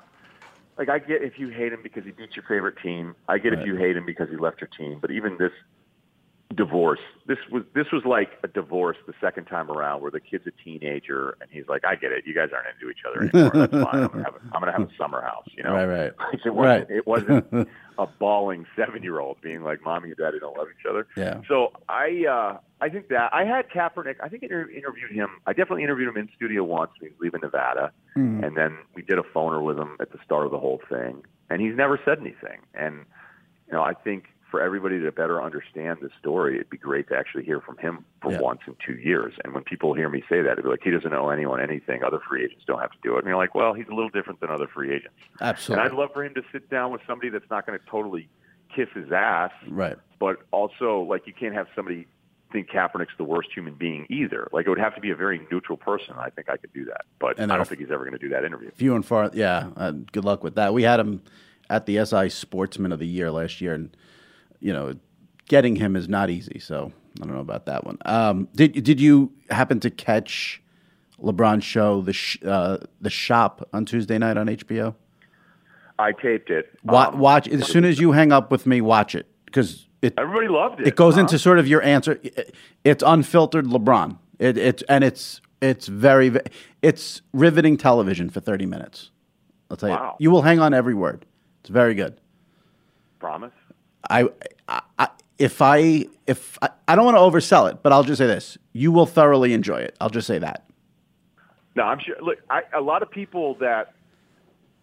like 0.78 0.88
I 0.88 0.98
get 0.98 1.22
if 1.22 1.38
you 1.38 1.48
hate 1.50 1.72
him 1.72 1.80
because 1.82 2.04
he 2.04 2.10
beat 2.10 2.34
your 2.34 2.44
favorite 2.48 2.76
team. 2.82 3.14
I 3.28 3.38
get 3.38 3.50
Right. 3.52 3.60
if 3.60 3.66
you 3.66 3.76
hate 3.76 3.96
him 3.96 4.04
because 4.04 4.28
he 4.30 4.36
left 4.36 4.60
your 4.60 4.68
team. 4.76 4.98
But 5.00 5.10
even 5.12 5.36
this 5.38 5.52
divorce. 6.54 6.98
This 7.26 7.38
was 7.52 7.62
this 7.74 7.86
was 7.92 8.02
like 8.04 8.30
a 8.42 8.48
divorce 8.48 8.96
the 9.06 9.12
second 9.20 9.44
time 9.44 9.70
around, 9.70 10.02
where 10.02 10.10
the 10.10 10.18
kid's 10.20 10.46
a 10.48 10.50
teenager 10.64 11.36
and 11.40 11.48
he's 11.50 11.68
like, 11.68 11.84
"I 11.84 11.94
get 11.94 12.10
it. 12.12 12.24
You 12.26 12.34
guys 12.34 12.48
aren't 12.52 12.66
into 12.74 12.90
each 12.90 13.04
other 13.08 13.22
anymore. 13.22 13.66
That's 13.68 13.84
fine. 13.84 14.02
I'm 14.02 14.08
gonna 14.08 14.24
have 14.24 14.34
a, 14.34 14.40
I'm 14.54 14.60
gonna 14.60 14.72
have 14.72 14.82
a 14.82 14.90
summer 14.98 15.22
house." 15.22 15.46
You 15.56 15.62
know, 15.62 15.74
Right, 15.74 15.86
right. 15.86 16.12
It 16.44 16.50
wasn't, 16.54 16.56
Right. 16.56 16.90
It 16.90 17.06
wasn't 17.06 17.68
a 17.98 18.06
bawling 18.06 18.66
seven 18.76 19.02
year 19.04 19.20
old 19.20 19.40
being 19.42 19.62
like, 19.62 19.84
"Mommy 19.84 20.08
and 20.08 20.16
Daddy 20.16 20.38
don't 20.40 20.56
love 20.56 20.66
each 20.76 20.86
other." 20.88 21.06
Yeah. 21.16 21.40
So 21.48 21.72
I 21.88 22.24
uh, 22.28 22.58
I 22.80 22.88
think 22.88 23.08
that 23.08 23.32
I 23.32 23.44
had 23.44 23.68
Kaepernick. 23.70 24.16
I 24.20 24.28
think 24.28 24.42
I 24.42 24.46
interviewed 24.46 25.12
him. 25.12 25.28
I 25.46 25.52
definitely 25.52 25.84
interviewed 25.84 26.08
him 26.08 26.16
in 26.16 26.28
studio 26.34 26.64
once 26.64 26.90
when 26.98 27.10
he 27.10 27.14
was 27.14 27.20
leaving 27.22 27.40
Nevada, 27.42 27.92
Mm-hmm. 28.16 28.42
and 28.42 28.56
then 28.56 28.76
we 28.96 29.02
did 29.02 29.18
a 29.20 29.22
phoner 29.22 29.62
with 29.64 29.78
him 29.78 29.96
at 30.00 30.10
the 30.10 30.18
start 30.24 30.44
of 30.44 30.50
the 30.50 30.58
whole 30.58 30.80
thing. 30.88 31.22
And 31.48 31.60
he's 31.62 31.76
never 31.76 31.98
said 32.04 32.18
anything. 32.18 32.58
And 32.74 33.04
you 33.68 33.72
know, 33.72 33.82
I 33.82 33.94
think 33.94 34.24
for 34.50 34.60
everybody 34.60 35.00
to 35.00 35.12
better 35.12 35.42
understand 35.42 35.98
the 36.02 36.10
story, 36.18 36.56
it'd 36.56 36.70
be 36.70 36.76
great 36.76 37.08
to 37.08 37.16
actually 37.16 37.44
hear 37.44 37.60
from 37.60 37.76
him 37.78 38.04
for 38.20 38.32
Yeah. 38.32 38.40
once 38.40 38.60
in 38.66 38.74
two 38.84 38.94
years. 38.94 39.34
And 39.44 39.54
when 39.54 39.62
people 39.64 39.94
hear 39.94 40.08
me 40.08 40.22
say 40.28 40.42
that, 40.42 40.52
it'd 40.52 40.64
be 40.64 40.70
like 40.70 40.82
he 40.82 40.90
doesn't 40.90 41.12
owe 41.12 41.28
anyone 41.30 41.60
anything. 41.60 42.02
Other 42.04 42.18
free 42.28 42.44
agents 42.44 42.64
don't 42.66 42.80
have 42.80 42.90
to 42.92 42.98
do 43.02 43.14
it. 43.14 43.18
And 43.20 43.26
you're 43.28 43.36
like, 43.36 43.54
well, 43.54 43.74
he's 43.74 43.86
a 43.88 43.94
little 43.94 44.10
different 44.10 44.40
than 44.40 44.50
other 44.50 44.66
free 44.66 44.92
agents. 44.94 45.14
Absolutely. 45.40 45.84
And 45.84 45.92
I'd 45.92 45.98
love 45.98 46.10
for 46.12 46.24
him 46.24 46.34
to 46.34 46.42
sit 46.52 46.68
down 46.70 46.90
with 46.92 47.00
somebody 47.06 47.28
that's 47.30 47.48
not 47.50 47.66
going 47.66 47.78
to 47.78 47.84
totally 47.86 48.28
kiss 48.74 48.88
his 48.94 49.10
ass 49.12 49.50
Right. 49.68 49.96
but 50.18 50.38
also 50.52 51.00
like 51.00 51.26
you 51.26 51.32
can't 51.32 51.54
have 51.54 51.66
somebody 51.74 52.06
think 52.52 52.68
Kaepernick's 52.70 53.16
the 53.16 53.24
worst 53.24 53.48
human 53.54 53.74
being 53.74 54.06
either. 54.10 54.48
Like 54.52 54.66
it 54.66 54.70
would 54.70 54.78
have 54.78 54.94
to 54.96 55.00
be 55.00 55.10
a 55.10 55.16
very 55.16 55.40
neutral 55.52 55.76
person. 55.78 56.14
I 56.18 56.30
think 56.30 56.48
I 56.48 56.56
could 56.56 56.72
do 56.72 56.84
that, 56.86 57.02
but 57.20 57.38
And 57.38 57.52
I 57.52 57.56
don't 57.56 57.66
think 57.68 57.80
he's 57.80 57.90
ever 57.92 58.04
going 58.04 58.18
to 58.18 58.18
do 58.18 58.28
that 58.30 58.44
interview. 58.44 58.70
Few 58.74 58.94
and 58.96 59.06
far. 59.06 59.30
Yeah. 59.32 59.70
Uh, 59.76 59.92
good 60.12 60.24
luck 60.24 60.42
with 60.42 60.56
that. 60.56 60.74
We 60.74 60.82
had 60.82 60.98
him 60.98 61.22
at 61.68 61.86
the 61.86 62.04
SI 62.04 62.28
Sportsman 62.28 62.90
of 62.90 62.98
the 62.98 63.06
Year 63.06 63.30
last 63.30 63.60
year, 63.60 63.72
and 63.74 63.96
you 64.60 64.72
know, 64.72 64.94
getting 65.48 65.76
him 65.76 65.96
is 65.96 66.08
not 66.08 66.30
easy. 66.30 66.58
So 66.58 66.92
I 67.20 67.24
don't 67.24 67.34
know 67.34 67.40
about 67.40 67.66
that 67.66 67.84
one. 67.84 67.98
Um, 68.04 68.48
did 68.54 68.72
did 68.84 69.00
you 69.00 69.32
happen 69.50 69.80
to 69.80 69.90
catch 69.90 70.62
LeBron's 71.20 71.64
show, 71.64 72.00
the 72.00 72.12
sh- 72.12 72.38
uh, 72.44 72.78
the 73.00 73.10
Shop, 73.10 73.68
on 73.72 73.84
Tuesday 73.84 74.18
night 74.18 74.36
on 74.36 74.46
HBO? 74.46 74.94
I 75.98 76.12
taped 76.12 76.48
it. 76.50 76.66
Wa- 76.82 77.08
Um, 77.08 77.18
watch 77.18 77.46
as 77.48 77.66
soon 77.66 77.84
as 77.84 77.98
you 77.98 78.12
hang 78.12 78.32
up 78.32 78.50
with 78.50 78.66
me. 78.66 78.80
Watch 78.80 79.14
it 79.14 79.26
because 79.44 79.86
it 80.00 80.14
Everybody 80.16 80.48
loved 80.48 80.80
it. 80.80 80.86
it 80.86 80.96
goes 80.96 81.16
huh? 81.16 81.20
into 81.22 81.38
sort 81.38 81.58
of 81.58 81.66
your 81.68 81.82
answer. 81.82 82.18
It- 82.22 82.54
It's 82.84 83.02
unfiltered 83.06 83.66
LeBron. 83.66 84.16
It, 84.38 84.56
it's 84.56 84.82
and 84.84 85.04
it's 85.04 85.42
it's 85.60 85.86
very 85.88 86.32
it's 86.80 87.20
riveting 87.34 87.76
television 87.76 88.30
for 88.30 88.40
thirty 88.40 88.64
minutes. 88.64 89.10
I'll 89.70 89.76
tell 89.76 89.90
Wow. 89.90 90.16
you. 90.18 90.24
You 90.24 90.30
will 90.30 90.42
hang 90.42 90.58
on 90.58 90.72
every 90.72 90.94
word. 90.94 91.26
It's 91.60 91.68
very 91.70 91.94
good. 91.94 92.18
promise. 93.18 93.52
I, 94.08 94.28
I, 94.98 95.08
if 95.38 95.60
I 95.62 96.06
if 96.26 96.58
I, 96.62 96.70
I 96.88 96.94
don't 96.94 97.04
want 97.04 97.16
to 97.16 97.20
oversell 97.20 97.70
it, 97.70 97.82
but 97.82 97.92
I'll 97.92 98.04
just 98.04 98.18
say 98.18 98.26
this: 98.26 98.56
you 98.72 98.92
will 98.92 99.06
thoroughly 99.06 99.52
enjoy 99.52 99.78
it. 99.78 99.96
I'll 100.00 100.10
just 100.10 100.26
say 100.26 100.38
that. 100.38 100.64
No, 101.76 101.84
I'm 101.84 101.98
sure. 102.00 102.16
Look, 102.20 102.38
I, 102.48 102.62
a 102.74 102.80
lot 102.80 103.02
of 103.02 103.10
people 103.10 103.54
that 103.56 103.94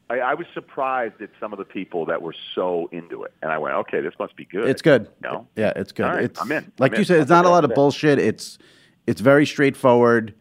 I, 0.10 0.20
I 0.20 0.34
was 0.36 0.48
surprised 0.54 1.22
at 1.22 1.30
some 1.40 1.52
of 1.52 1.60
the 1.60 1.66
people 1.66 2.06
that 2.06 2.22
were 2.22 2.36
so 2.56 2.90
into 2.92 3.24
it, 3.24 3.34
and 3.42 3.52
I 3.52 3.58
went, 3.58 3.76
okay, 3.76 4.02
this 4.02 4.14
must 4.20 4.36
be 4.36 4.46
good. 4.46 4.68
It's 4.70 4.82
good. 4.82 5.10
No, 5.22 5.48
Yeah, 5.56 5.74
it's 5.76 5.92
good. 5.92 6.04
Right, 6.04 6.24
it's 6.24 6.42
I'm 6.42 6.52
in. 6.52 6.72
like 6.80 6.92
I'm 6.94 6.96
you 6.96 7.00
in. 7.02 7.06
said, 7.06 7.20
it's 7.22 7.32
I'll 7.32 7.44
not 7.44 7.50
a 7.50 7.52
lot 7.52 7.66
of 7.66 7.74
bullshit. 7.74 8.20
It's 8.20 8.58
it's 9.06 9.22
very 9.22 9.46
straightforward, 9.46 10.34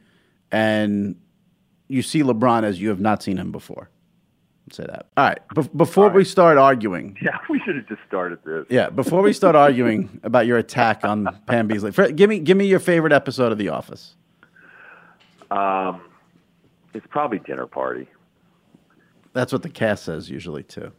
and 0.51 1.17
you 1.89 2.03
see 2.03 2.23
LeBron 2.23 2.63
as 2.65 2.81
you 2.81 2.89
have 2.91 3.01
not 3.01 3.23
seen 3.23 3.39
him 3.39 3.53
before. 3.53 3.91
Say 4.73 4.85
that. 4.85 5.07
All 5.17 5.25
right. 5.29 5.39
Bef- 5.55 5.77
before 5.77 6.09
we 6.11 6.25
start 6.25 6.59
arguing, 6.59 7.17
Yeah, 7.23 7.39
we 7.49 7.61
should 7.65 7.77
have 7.77 7.87
just 7.89 8.01
started 8.09 8.41
this. 8.45 8.67
yeah, 8.69 8.91
before 8.91 9.23
we 9.23 9.33
start 9.33 9.55
arguing 9.55 10.21
about 10.25 10.47
your 10.47 10.59
attack 10.59 11.05
on 11.05 11.29
Pam 11.47 11.69
Beesly, 11.69 11.95
fir- 11.95 12.11
give 12.11 12.29
me 12.29 12.41
give 12.41 12.57
me 12.57 12.67
your 12.67 12.81
favorite 12.81 13.13
episode 13.13 13.53
of 13.53 13.59
The 13.59 13.69
Office. 13.69 14.17
Um, 15.51 16.01
it's 16.95 17.07
probably 17.09 17.39
dinner 17.39 17.67
party. 17.67 18.09
That's 19.33 19.53
what 19.53 19.63
the 19.63 19.69
cast 19.69 20.05
says 20.05 20.29
usually 20.29 20.63
too. 20.65 20.91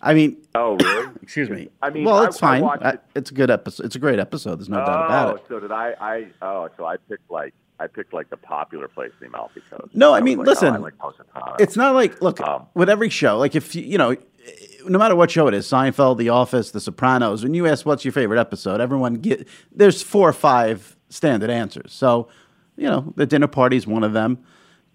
I 0.00 0.14
mean, 0.14 0.38
Oh, 0.54 0.76
really? 0.76 1.10
excuse 1.22 1.50
me. 1.50 1.68
I 1.82 1.90
mean, 1.90 2.04
well, 2.04 2.22
it's 2.24 2.42
I 2.42 2.60
fine. 2.60 2.64
I- 2.80 2.90
it- 2.92 3.02
it's 3.14 3.30
a 3.30 3.34
good 3.34 3.50
episode. 3.50 3.84
It's 3.84 3.96
a 3.96 3.98
great 3.98 4.18
episode. 4.18 4.56
There's 4.60 4.68
no 4.70 4.78
doubt 4.78 4.88
oh, 4.88 5.04
about 5.04 5.36
it. 5.36 5.42
so 5.48 5.60
did 5.60 5.72
I? 5.72 5.94
I 6.00 6.26
oh, 6.40 6.68
so 6.78 6.86
I 6.86 6.96
picked 6.96 7.30
like 7.30 7.52
I 7.80 7.86
picked 7.86 8.12
like 8.12 8.28
the 8.30 8.36
popular 8.36 8.86
place 8.88 9.10
in 9.20 9.30
the 9.30 9.34
Amalfi 9.36 9.62
Coast. 9.70 9.94
No, 9.94 10.12
I 10.12 10.20
was 10.20 10.24
mean, 10.24 10.38
like, 10.38 10.46
oh, 10.46 10.50
listen, 10.50 10.74
I 10.74 10.76
like 10.76 10.98
Positano. 10.98 11.56
It's 11.58 11.76
not 11.76 11.94
like 11.94 12.20
look 12.20 12.40
Um, 12.40 12.66
with 12.74 12.88
every 12.90 13.08
show. 13.08 13.38
Like 13.38 13.56
if 13.56 13.74
you, 13.74 13.82
you 13.82 13.96
know, 13.98 14.14
no 14.86 14.98
matter 14.98 15.16
what 15.16 15.30
show 15.30 15.48
it 15.48 15.54
is, 15.54 15.66
Seinfeld, 15.66 16.18
The 16.18 16.28
Office, 16.28 16.70
The 16.72 16.80
Sopranos. 16.80 17.42
When 17.42 17.54
you 17.54 17.66
ask 17.66 17.86
what's 17.86 18.04
your 18.04 18.12
favorite 18.12 18.38
episode, 18.38 18.80
everyone 18.80 19.14
get 19.14 19.48
there's 19.72 20.02
four 20.02 20.28
or 20.28 20.32
five 20.34 20.96
standard 21.08 21.50
answers. 21.50 21.92
So, 21.92 22.28
you 22.76 22.86
know, 22.88 23.12
the 23.16 23.26
dinner 23.26 23.46
party 23.48 23.76
is 23.76 23.86
one 23.86 24.04
of 24.04 24.12
them. 24.12 24.38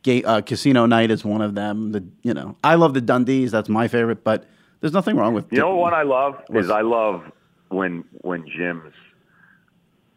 Gay, 0.03 0.23
uh, 0.23 0.41
Casino 0.41 0.85
Night 0.85 1.09
is 1.09 1.25
one 1.25 1.41
of 1.41 1.55
them. 1.55 1.91
The 1.91 2.05
you 2.21 2.33
know, 2.35 2.55
I 2.63 2.75
love 2.75 2.93
the 2.93 3.01
Dundies. 3.01 3.49
That's 3.49 3.69
my 3.69 3.87
favorite. 3.87 4.23
But 4.23 4.45
there's 4.81 4.93
nothing 4.93 5.15
wrong 5.15 5.33
with 5.33 5.51
You 5.51 5.57
know 5.59 5.75
what 5.75 5.93
I 5.95 6.03
love 6.03 6.39
Was- 6.49 6.65
is 6.65 6.71
I 6.71 6.81
love 6.81 7.23
when 7.69 8.03
when 8.21 8.45
Jim's 8.47 8.93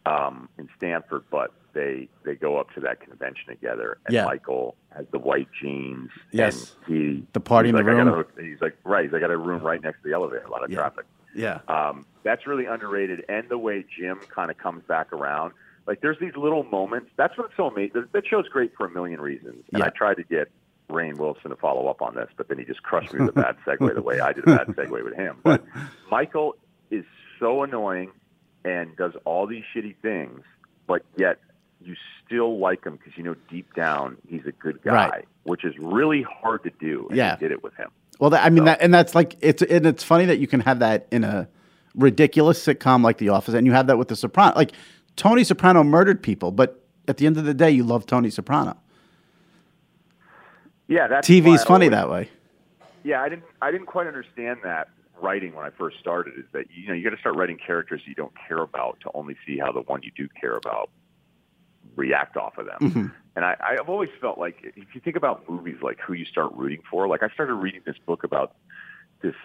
um, 0.05 0.49
in 0.57 0.69
Stamford, 0.77 1.23
but 1.31 1.51
they 1.73 2.09
they 2.23 2.35
go 2.35 2.57
up 2.57 2.71
to 2.75 2.79
that 2.81 2.99
convention 3.01 3.47
together, 3.47 3.97
and 4.05 4.13
Yeah. 4.13 4.25
Michael 4.25 4.75
has 4.95 5.05
the 5.11 5.19
white 5.19 5.47
jeans. 5.61 6.09
Yes. 6.31 6.75
and 6.87 6.95
he 6.95 7.27
The 7.33 7.39
party 7.39 7.69
in 7.69 7.75
the 7.75 7.83
like, 7.83 7.95
got 7.97 8.05
room. 8.05 8.25
a- 8.37 8.41
he's 8.41 8.61
like, 8.61 8.75
right, 8.83 9.03
he's 9.03 9.11
like, 9.13 9.19
I 9.23 9.27
got 9.27 9.31
a 9.31 9.37
room 9.37 9.61
right 9.63 9.81
next 9.81 10.01
to 10.03 10.09
the 10.09 10.13
elevator. 10.15 10.43
A 10.45 10.49
lot 10.51 10.63
of 10.63 10.69
Yeah. 10.71 10.77
traffic. 10.77 11.05
Yeah. 11.35 11.59
Um, 11.67 12.05
that's 12.23 12.47
really 12.47 12.65
underrated, 12.65 13.23
and 13.29 13.47
the 13.49 13.57
way 13.57 13.85
Jim 13.97 14.19
kind 14.29 14.49
of 14.51 14.57
comes 14.57 14.83
back 14.85 15.13
around. 15.13 15.53
Like, 15.85 16.01
there's 16.01 16.19
these 16.19 16.35
little 16.35 16.63
moments. 16.63 17.09
That's 17.17 17.37
what's 17.37 17.55
so 17.57 17.67
amazing. 17.67 18.05
That 18.11 18.25
show's 18.27 18.47
great 18.47 18.75
for 18.75 18.85
a 18.85 18.89
million 18.91 19.21
reasons. 19.21 19.63
And 19.71 19.79
Yeah. 19.79 19.85
I 19.85 19.89
tried 19.89 20.15
to 20.17 20.23
get 20.23 20.49
Rainn 20.89 21.17
Wilson 21.17 21.51
to 21.51 21.55
follow 21.55 21.87
up 21.87 22.01
on 22.01 22.15
this, 22.15 22.29
but 22.35 22.47
then 22.47 22.57
he 22.57 22.65
just 22.65 22.81
crushed 22.83 23.13
me 23.13 23.19
with 23.21 23.29
a 23.37 23.41
bad 23.41 23.57
segue 23.65 23.93
the 23.93 24.01
way 24.01 24.19
I 24.19 24.33
did 24.33 24.43
a 24.47 24.57
bad 24.57 24.67
segue 24.67 25.03
with 25.03 25.15
him. 25.15 25.37
But 25.43 25.63
Michael 26.11 26.55
is 26.91 27.05
so 27.39 27.61
annoying 27.63 28.11
and 28.65 28.95
does 28.97 29.13
all 29.25 29.45
these 29.47 29.63
shitty 29.73 29.95
things, 30.01 30.41
but 30.87 31.03
yet 31.15 31.39
you 31.81 31.95
still 32.25 32.59
like 32.59 32.83
him 32.85 32.97
because 32.97 33.17
you 33.17 33.23
know 33.23 33.35
deep 33.49 33.73
down 33.73 34.17
he's 34.27 34.45
a 34.45 34.51
good 34.51 34.81
guy, 34.83 35.09
Right. 35.09 35.25
which 35.43 35.63
is 35.63 35.73
really 35.79 36.21
hard 36.23 36.63
to 36.63 36.71
do. 36.79 37.07
And 37.09 37.17
Yeah. 37.17 37.35
did 37.37 37.51
it 37.51 37.63
with 37.63 37.73
him. 37.75 37.89
Well, 38.19 38.29
that, 38.31 38.43
I 38.45 38.49
mean, 38.49 38.59
So- 38.59 38.65
that, 38.65 38.81
and 38.81 38.93
that's 38.93 39.15
like 39.15 39.35
it's 39.41 39.61
and 39.61 39.85
it's 39.85 40.03
funny 40.03 40.25
that 40.25 40.39
you 40.39 40.47
can 40.47 40.59
have 40.61 40.79
that 40.79 41.07
in 41.11 41.23
a 41.23 41.47
ridiculous 41.95 42.63
sitcom 42.65 43.03
like 43.03 43.17
The 43.17 43.29
Office, 43.29 43.53
and 43.53 43.65
you 43.65 43.73
have 43.73 43.87
that 43.87 43.97
with 43.97 44.09
The 44.09 44.15
Soprano. 44.15 44.53
Like 44.55 44.71
Tony 45.15 45.43
Soprano 45.43 45.83
murdered 45.83 46.21
people, 46.21 46.51
but 46.51 46.83
at 47.07 47.17
the 47.17 47.25
end 47.25 47.37
of 47.37 47.45
the 47.45 47.53
day, 47.53 47.71
you 47.71 47.83
love 47.83 48.05
Tony 48.05 48.29
Soprano. 48.29 48.77
Yeah, 50.87 51.07
that's 51.07 51.27
TV's 51.27 51.63
funny 51.63 51.85
always- 51.85 51.91
that 51.91 52.09
way. 52.09 52.29
Yeah, 53.03 53.21
I 53.21 53.29
didn't. 53.29 53.45
I 53.61 53.71
didn't 53.71 53.85
quite 53.87 54.07
understand 54.07 54.59
that 54.63 54.89
writing 55.21 55.55
when 55.55 55.65
I 55.65 55.69
first 55.69 55.99
started. 55.99 56.33
Is 56.37 56.45
that 56.51 56.65
you 56.71 56.87
know 56.87 56.93
you 56.93 57.03
got 57.03 57.11
to 57.15 57.19
start 57.19 57.35
writing 57.35 57.57
characters 57.57 58.01
you 58.05 58.15
don't 58.15 58.33
care 58.47 58.59
about 58.61 58.99
to 59.01 59.11
only 59.13 59.35
see 59.45 59.57
how 59.57 59.71
the 59.71 59.81
one 59.81 60.01
you 60.03 60.11
do 60.15 60.27
care 60.39 60.55
about 60.57 60.89
react 61.95 62.37
off 62.37 62.57
of 62.57 62.65
them. 62.65 62.79
Mm-hmm. 62.81 63.05
And 63.35 63.45
I, 63.45 63.55
I've 63.61 63.89
always 63.89 64.09
felt 64.19 64.37
like 64.37 64.57
if 64.63 64.93
you 64.93 65.01
think 65.01 65.15
about 65.15 65.49
movies, 65.49 65.77
like 65.81 65.99
who 65.99 66.13
you 66.13 66.25
start 66.25 66.53
rooting 66.55 66.81
for. 66.89 67.07
Like 67.07 67.23
I 67.23 67.29
started 67.29 67.53
reading 67.55 67.81
this 67.85 67.97
book 68.05 68.23
about 68.23 68.55
this 69.21 69.35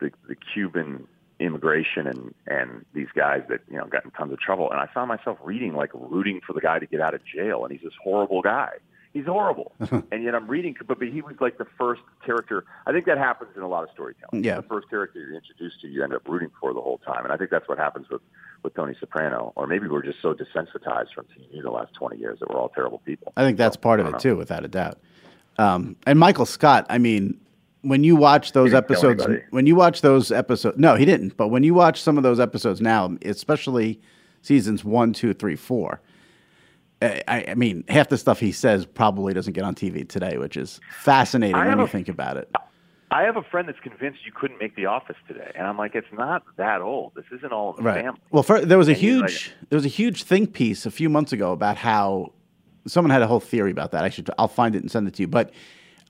the, 0.00 0.10
the 0.28 0.34
Cuban 0.34 1.06
immigration 1.40 2.06
and 2.06 2.34
and 2.46 2.84
these 2.94 3.08
guys 3.14 3.42
that 3.48 3.60
you 3.70 3.76
know 3.76 3.86
got 3.86 4.04
in 4.04 4.10
tons 4.12 4.32
of 4.32 4.40
trouble, 4.40 4.70
and 4.70 4.80
I 4.80 4.86
found 4.92 5.08
myself 5.08 5.38
reading 5.42 5.74
like 5.74 5.90
rooting 5.94 6.40
for 6.46 6.52
the 6.52 6.60
guy 6.60 6.78
to 6.78 6.86
get 6.86 7.00
out 7.00 7.14
of 7.14 7.20
jail, 7.24 7.64
and 7.64 7.72
he's 7.72 7.82
this 7.82 7.94
horrible 8.02 8.42
guy. 8.42 8.70
He's 9.12 9.26
horrible, 9.26 9.72
and 10.10 10.24
yet 10.24 10.34
I'm 10.34 10.46
reading. 10.46 10.74
But, 10.86 10.98
but 10.98 11.08
he 11.08 11.20
was 11.20 11.34
like 11.40 11.58
the 11.58 11.66
first 11.78 12.00
character. 12.24 12.64
I 12.86 12.92
think 12.92 13.04
that 13.06 13.18
happens 13.18 13.50
in 13.54 13.62
a 13.62 13.68
lot 13.68 13.84
of 13.84 13.90
storytelling. 13.92 14.42
Yeah. 14.42 14.56
the 14.56 14.62
first 14.62 14.88
character 14.88 15.18
you're 15.20 15.34
introduced 15.34 15.82
to, 15.82 15.88
you 15.88 16.02
end 16.02 16.14
up 16.14 16.26
rooting 16.26 16.50
for 16.58 16.72
the 16.72 16.80
whole 16.80 16.98
time, 16.98 17.24
and 17.24 17.32
I 17.32 17.36
think 17.36 17.50
that's 17.50 17.68
what 17.68 17.78
happens 17.78 18.08
with 18.08 18.22
with 18.62 18.74
Tony 18.74 18.94
Soprano. 18.98 19.52
Or 19.54 19.66
maybe 19.66 19.86
we're 19.88 20.02
just 20.02 20.22
so 20.22 20.32
desensitized 20.32 21.12
from 21.14 21.26
TV 21.26 21.62
the 21.62 21.70
last 21.70 21.92
20 21.94 22.16
years 22.16 22.38
that 22.40 22.48
we're 22.48 22.58
all 22.58 22.70
terrible 22.70 22.98
people. 23.04 23.32
I 23.36 23.42
think 23.42 23.58
that's 23.58 23.76
part 23.76 24.00
of 24.00 24.06
it 24.06 24.12
don't 24.12 24.20
too, 24.20 24.36
without 24.36 24.64
a 24.64 24.68
doubt. 24.68 24.98
Um, 25.58 25.96
and 26.06 26.18
Michael 26.18 26.46
Scott, 26.46 26.86
I 26.88 26.96
mean, 26.96 27.38
when 27.82 28.04
you 28.04 28.16
watch 28.16 28.52
those 28.52 28.70
He 28.70 28.76
didn't 28.76 28.88
kill 28.88 29.10
episodes, 29.10 29.42
when 29.50 29.66
you 29.66 29.76
watch 29.76 30.00
those 30.00 30.32
episodes, 30.32 30.78
no, 30.78 30.94
he 30.94 31.04
didn't. 31.04 31.36
But 31.36 31.48
when 31.48 31.62
you 31.62 31.74
watch 31.74 32.00
some 32.00 32.16
of 32.16 32.22
those 32.22 32.40
episodes 32.40 32.80
now, 32.80 33.16
especially 33.24 34.00
seasons 34.40 34.84
one, 34.84 35.12
two, 35.12 35.34
three, 35.34 35.56
four, 35.56 36.00
I, 37.02 37.44
I 37.48 37.54
mean, 37.54 37.84
half 37.88 38.08
the 38.08 38.18
stuff 38.18 38.38
he 38.40 38.52
says 38.52 38.86
probably 38.86 39.34
doesn't 39.34 39.52
get 39.52 39.64
on 39.64 39.74
TV 39.74 40.08
today, 40.08 40.38
which 40.38 40.56
is 40.56 40.80
fascinating 41.00 41.56
when 41.56 41.78
you 41.78 41.84
a- 41.84 41.88
think 41.88 42.08
about 42.08 42.36
it. 42.36 42.50
I 43.10 43.22
have 43.24 43.36
a 43.36 43.42
friend 43.42 43.68
that's 43.68 43.78
convinced 43.80 44.20
you 44.24 44.32
couldn't 44.32 44.58
make 44.58 44.74
The 44.74 44.86
Office 44.86 45.16
today, 45.28 45.52
and 45.54 45.66
I'm 45.66 45.76
like, 45.76 45.94
it's 45.94 46.06
not 46.14 46.44
that 46.56 46.80
old. 46.80 47.12
This 47.14 47.26
isn't 47.30 47.52
all 47.52 47.70
in 47.76 47.84
the 47.84 47.90
Right. 47.90 48.04
family. 48.04 48.18
Well, 48.30 48.42
for, 48.42 48.60
there 48.64 48.78
was 48.78 48.88
a 48.88 48.92
And 48.92 49.00
he's 49.00 49.20
like- 49.20 49.30
huge 49.30 49.52
there 49.68 49.76
was 49.76 49.84
a 49.84 49.88
huge 49.88 50.22
think 50.22 50.54
piece 50.54 50.86
a 50.86 50.90
few 50.90 51.10
months 51.10 51.30
ago 51.32 51.52
about 51.52 51.76
how 51.76 52.32
someone 52.86 53.10
had 53.10 53.20
a 53.20 53.26
whole 53.26 53.38
theory 53.40 53.70
about 53.70 53.90
that. 53.92 54.02
I 54.04 54.08
should 54.08 54.30
I'll 54.38 54.48
find 54.48 54.74
it 54.74 54.78
and 54.82 54.90
send 54.90 55.06
it 55.08 55.14
to 55.14 55.22
you. 55.22 55.28
But 55.28 55.50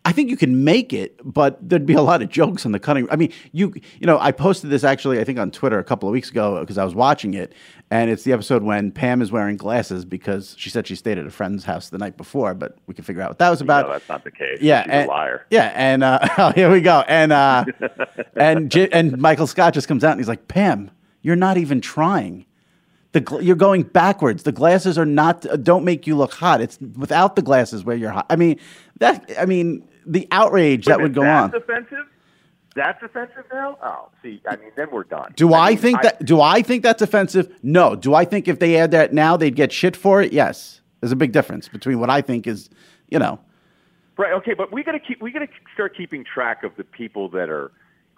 I 0.05 0.11
think 0.11 0.31
you 0.31 0.37
can 0.37 0.65
make 0.65 0.93
it, 0.93 1.21
but 1.25 1.57
there'd 1.67 1.87
be 1.87 1.95
a 1.95 2.03
lot 2.03 2.23
of 2.23 2.29
jokes 2.29 2.67
on 2.67 2.73
the 2.73 2.81
cutting. 2.81 3.07
I 3.11 3.15
mean, 3.15 3.33
you 3.53 3.73
you 4.01 4.07
know, 4.07 4.19
I 4.19 4.33
posted 4.33 4.69
this 4.69 4.83
actually, 4.83 5.21
I 5.21 5.25
think 5.25 5.39
on 5.39 5.53
Twitter 5.53 5.79
a 5.79 5.85
couple 5.85 6.09
of 6.09 6.13
weeks 6.13 6.29
ago 6.29 6.59
because 6.59 6.77
I 6.77 6.85
was 6.85 6.95
watching 6.95 7.35
it, 7.35 7.53
and 7.89 8.11
it's 8.11 8.25
the 8.25 8.33
episode 8.33 8.65
when 8.65 8.91
Pam 8.91 9.23
is 9.23 9.31
wearing 9.31 9.57
glasses 9.57 10.05
because 10.05 10.57
she 10.59 10.71
said 10.71 10.89
she 10.89 10.97
stayed 10.97 11.19
at 11.19 11.27
a 11.27 11.31
friend's 11.31 11.65
house 11.65 11.91
the 11.91 11.99
night 11.99 12.17
before, 12.17 12.53
but 12.53 12.79
we 12.89 12.95
can 12.95 13.05
figure 13.05 13.23
out 13.23 13.31
what 13.31 13.39
that 13.39 13.51
was 13.51 13.61
about. 13.61 13.87
No, 13.87 13.93
that's 13.93 14.09
not 14.09 14.25
the 14.25 14.33
case. 14.33 14.59
Yeah, 14.61 14.83
She's 14.83 14.93
and, 14.93 15.07
a 15.07 15.13
liar. 15.13 15.47
Yeah, 15.51 15.73
and 15.75 16.03
uh, 16.03 16.19
oh, 16.39 16.51
here 16.51 16.71
we 16.71 16.81
go, 16.81 17.05
and 17.07 17.33
uh, 17.33 17.65
and 18.37 18.73
J- 18.73 18.89
and 18.89 19.19
Michael 19.19 19.47
Scott 19.47 19.73
just 19.73 19.87
comes 19.87 20.03
out 20.03 20.11
and 20.13 20.21
he's 20.21 20.29
like, 20.29 20.49
Pam, 20.49 20.91
you're 21.21 21.37
not 21.37 21.59
even 21.59 21.81
trying. 21.81 22.45
The 23.13 23.21
gl- 23.21 23.45
you're 23.45 23.55
going 23.55 23.85
backwards. 23.85 24.43
The 24.43 24.53
glasses 24.53 24.99
are 24.99 25.07
not 25.07 25.47
uh, 25.47 25.57
don't 25.57 25.85
make 25.85 26.09
you 26.09 26.17
look 26.17 26.33
hot. 26.33 26.61
It's 26.61 26.81
without 26.81 27.37
the 27.37 27.43
glasses 27.43 27.85
where 27.85 27.95
you're 27.95 28.11
hot. 28.11 28.27
I 28.29 28.35
mean 28.35 28.59
that. 28.99 29.31
I 29.39 29.45
mean 29.45 29.87
the 30.07 30.29
outrage 30.31 30.87
that 30.87 31.01
would 31.01 31.15
go 31.15 31.23
minute, 31.23 31.35
on. 31.35 31.51
That's 31.51 31.65
offensive. 31.65 32.07
That's 32.75 33.03
offensive 33.03 33.45
now. 33.53 33.79
Oh, 33.83 34.09
see, 34.23 34.41
I 34.49 34.57
mean, 34.57 34.73
then 34.77 34.89
we're 34.91 35.05
done. 35.05 35.33
Do 35.37 35.53
I, 35.53 35.71
mean, 35.71 35.79
think 35.79 36.03
that? 36.03 36.25
Do 36.25 36.41
I 36.41 36.63
think 36.63 36.83
that's 36.83 37.03
offensive? 37.03 37.55
No. 37.63 37.95
Do 37.95 38.15
I 38.15 38.25
think 38.25 38.49
if 38.49 38.59
they 38.59 38.79
add 38.79 38.93
that 38.93 39.13
now 39.13 39.37
they'd 39.37 39.55
get 39.55 39.73
shit 39.73 39.95
for 39.95 40.23
it? 40.23 40.33
Yes. 40.33 40.81
There's 41.01 41.13
a 41.13 41.17
big 41.17 41.33
difference 41.33 41.69
between 41.69 41.99
what 42.01 42.09
I 42.11 42.23
think 42.23 42.47
is, 42.47 42.71
you 43.11 43.19
know, 43.19 43.41
Right. 44.17 44.33
Okay, 44.35 44.55
but 44.55 44.73
we 44.73 44.83
got 44.83 44.93
to 44.93 45.01
keep. 45.01 45.23
We 45.23 45.31
got 45.31 45.41
to 45.41 45.49
start 45.75 45.97
keeping 45.97 46.25
track 46.25 46.65
of 46.65 46.77
the 46.77 46.85
people 46.85 47.29
that 47.31 47.49
are 47.49 47.73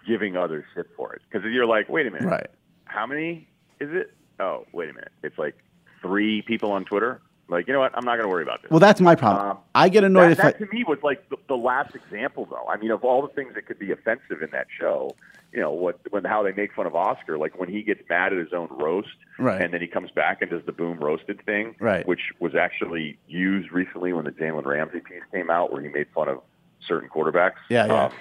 giving 0.05 0.35
others 0.35 0.65
shit 0.73 0.87
for 0.95 1.13
it. 1.13 1.21
Because 1.29 1.49
you're 1.51 1.65
like, 1.65 1.89
wait 1.89 2.05
a 2.05 2.11
minute. 2.11 2.27
right. 2.27 2.47
How 2.85 3.05
many 3.05 3.47
is 3.79 3.89
it? 3.91 4.13
Oh, 4.39 4.65
wait 4.73 4.89
a 4.89 4.93
minute. 4.93 5.11
It's 5.23 5.37
like 5.37 5.55
three 6.01 6.41
people 6.41 6.71
on 6.71 6.85
Twitter. 6.85 7.21
Like, 7.47 7.67
you 7.67 7.73
know 7.73 7.79
what? 7.79 7.91
I'm 7.95 8.03
not 8.05 8.13
going 8.15 8.23
to 8.23 8.29
worry 8.29 8.41
about 8.43 8.63
this. 8.63 8.71
Well, 8.71 8.79
that's 8.79 8.99
my 8.99 9.13
problem. 9.13 9.51
Um, 9.51 9.57
I 9.75 9.89
get 9.89 10.03
annoyed 10.03 10.35
that, 10.37 10.39
if 10.39 10.61
I, 10.61 10.65
to 10.65 10.65
me 10.73 10.83
was 10.83 10.97
like 11.03 11.29
the, 11.29 11.37
the 11.47 11.55
last 11.55 11.93
example, 11.95 12.47
though. 12.49 12.65
I 12.67 12.77
mean, 12.77 12.89
of 12.89 13.03
all 13.03 13.21
the 13.21 13.27
things 13.33 13.53
that 13.53 13.67
could 13.67 13.77
be 13.77 13.91
offensive 13.91 14.41
in 14.41 14.49
that 14.51 14.65
show, 14.79 15.15
you 15.53 15.59
know, 15.59 15.71
what 15.71 15.99
when 16.11 16.23
how 16.23 16.41
they 16.41 16.53
make 16.53 16.73
fun 16.73 16.87
of 16.87 16.95
Oscar, 16.95 17.37
like 17.37 17.59
when 17.59 17.69
he 17.69 17.83
gets 17.83 18.01
mad 18.09 18.33
at 18.33 18.39
his 18.39 18.51
own 18.51 18.67
roast, 18.71 19.09
Right. 19.37 19.61
and 19.61 19.71
then 19.73 19.79
he 19.79 19.85
comes 19.87 20.09
back 20.09 20.41
and 20.41 20.49
does 20.49 20.63
the 20.65 20.71
boom 20.71 20.97
roasted 20.99 21.45
thing, 21.45 21.75
Right. 21.79 22.05
which 22.07 22.31
was 22.39 22.55
actually 22.55 23.19
used 23.27 23.71
recently 23.71 24.11
when 24.11 24.25
the 24.25 24.31
Jalen 24.31 24.65
Ramsey 24.65 24.99
piece 25.01 25.21
came 25.31 25.49
out, 25.51 25.71
where 25.71 25.81
he 25.83 25.87
made 25.89 26.07
fun 26.15 26.27
of 26.27 26.41
certain 26.87 27.09
quarterbacks. 27.09 27.53
Yeah, 27.69 27.85
yeah. 27.85 28.05
Um, 28.05 28.11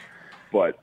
but 0.53 0.79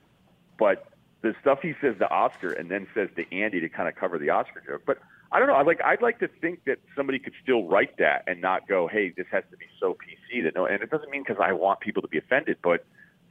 but 0.58 0.86
the 1.22 1.34
stuff 1.40 1.60
he 1.62 1.74
says 1.80 1.94
to 2.00 2.10
Oscar 2.10 2.50
and 2.52 2.68
then 2.68 2.88
says 2.92 3.08
to 3.16 3.32
Andy 3.34 3.60
to 3.60 3.68
kind 3.68 3.88
of 3.88 3.94
cover 3.94 4.18
the 4.18 4.30
Oscar 4.30 4.62
joke, 4.66 4.82
but. 4.84 4.98
I 5.32 5.38
don't 5.38 5.48
know. 5.48 5.54
I 5.54 5.62
like. 5.62 5.80
I'd 5.82 6.02
like 6.02 6.18
to 6.20 6.28
think 6.28 6.64
that 6.66 6.78
somebody 6.94 7.18
could 7.18 7.32
still 7.42 7.64
write 7.64 7.96
that 7.98 8.24
and 8.26 8.40
not 8.40 8.68
go, 8.68 8.86
"Hey, 8.86 9.12
this 9.16 9.26
has 9.32 9.44
to 9.50 9.56
be 9.56 9.64
so 9.80 9.94
PC 9.94 10.42
that 10.44 10.54
no." 10.54 10.66
And 10.66 10.82
it 10.82 10.90
doesn't 10.90 11.10
mean 11.10 11.22
because 11.26 11.42
I 11.42 11.52
want 11.52 11.80
people 11.80 12.02
to 12.02 12.08
be 12.08 12.18
offended, 12.18 12.58
but 12.62 12.84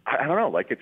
I, 0.08 0.24
I 0.24 0.28
don't 0.28 0.38
know. 0.38 0.50
Like, 0.50 0.72
it's 0.72 0.82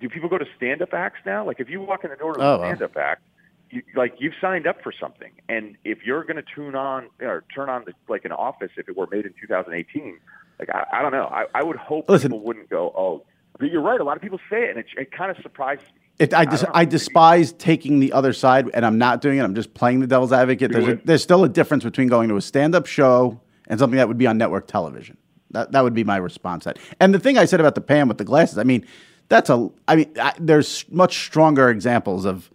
do 0.00 0.08
people 0.08 0.28
go 0.28 0.38
to 0.38 0.46
stand-up 0.56 0.92
acts 0.92 1.20
now? 1.24 1.44
Like, 1.46 1.60
if 1.60 1.68
you 1.70 1.80
walk 1.80 2.04
in 2.04 2.10
the 2.10 2.16
door 2.16 2.34
to 2.34 2.40
Oh, 2.40 2.54
a 2.56 2.58
stand-up 2.58 2.96
act, 2.96 3.22
you, 3.70 3.82
like 3.96 4.14
you've 4.18 4.34
signed 4.40 4.66
up 4.66 4.82
for 4.82 4.92
something, 4.92 5.30
and 5.48 5.76
if 5.84 6.04
you're 6.04 6.24
going 6.24 6.36
to 6.36 6.44
tune 6.54 6.74
on 6.74 7.08
or 7.20 7.44
turn 7.54 7.68
on 7.68 7.84
the, 7.84 7.92
like 8.08 8.24
an 8.24 8.32
Office, 8.32 8.70
if 8.76 8.88
it 8.88 8.96
were 8.96 9.06
made 9.10 9.26
in 9.26 9.34
2018, 9.40 10.18
like 10.58 10.70
I, 10.70 10.86
I 10.92 11.02
don't 11.02 11.12
know. 11.12 11.26
I, 11.26 11.46
I 11.54 11.62
would 11.62 11.76
hope 11.76 12.08
Listen. 12.08 12.30
people 12.30 12.44
wouldn't 12.44 12.68
go, 12.68 12.92
"Oh." 12.96 13.24
But 13.58 13.72
you're 13.72 13.82
right. 13.82 14.00
A 14.00 14.04
lot 14.04 14.16
of 14.16 14.22
people 14.22 14.38
say 14.48 14.64
it, 14.64 14.70
and 14.70 14.78
it, 14.78 14.86
it 14.96 15.10
kind 15.12 15.30
of 15.32 15.36
surprises 15.42 15.84
me. 15.94 15.97
It, 16.18 16.34
I, 16.34 16.44
dis- 16.44 16.62
don't. 16.62 16.70
I 16.74 16.84
despise 16.84 17.52
taking 17.52 18.00
the 18.00 18.12
other 18.12 18.32
side, 18.32 18.68
and 18.74 18.84
I'm 18.84 18.98
not 18.98 19.20
doing 19.20 19.38
it. 19.38 19.42
I'm 19.42 19.54
just 19.54 19.72
playing 19.74 20.00
the 20.00 20.06
devil's 20.06 20.32
advocate. 20.32 20.72
There's, 20.72 20.88
a, 20.88 21.00
there's 21.04 21.22
still 21.22 21.44
a 21.44 21.48
difference 21.48 21.84
between 21.84 22.08
going 22.08 22.28
to 22.28 22.36
a 22.36 22.42
stand-up 22.42 22.86
show 22.86 23.40
and 23.68 23.78
something 23.78 23.98
that 23.98 24.08
would 24.08 24.18
be 24.18 24.26
on 24.26 24.36
network 24.36 24.66
television. 24.66 25.16
That 25.52 25.72
that 25.72 25.84
would 25.84 25.94
be 25.94 26.02
my 26.02 26.16
response. 26.16 26.64
That. 26.64 26.78
And 26.98 27.14
the 27.14 27.20
thing 27.20 27.38
I 27.38 27.44
said 27.44 27.60
about 27.60 27.76
the 27.76 27.80
Pam 27.80 28.08
with 28.08 28.18
the 28.18 28.24
glasses, 28.24 28.58
I 28.58 28.64
mean, 28.64 28.84
that's 29.28 29.48
a. 29.48 29.70
I 29.86 29.96
mean, 29.96 30.12
I, 30.20 30.34
there's 30.40 30.84
much 30.90 31.24
stronger 31.24 31.70
examples 31.70 32.24
of, 32.24 32.50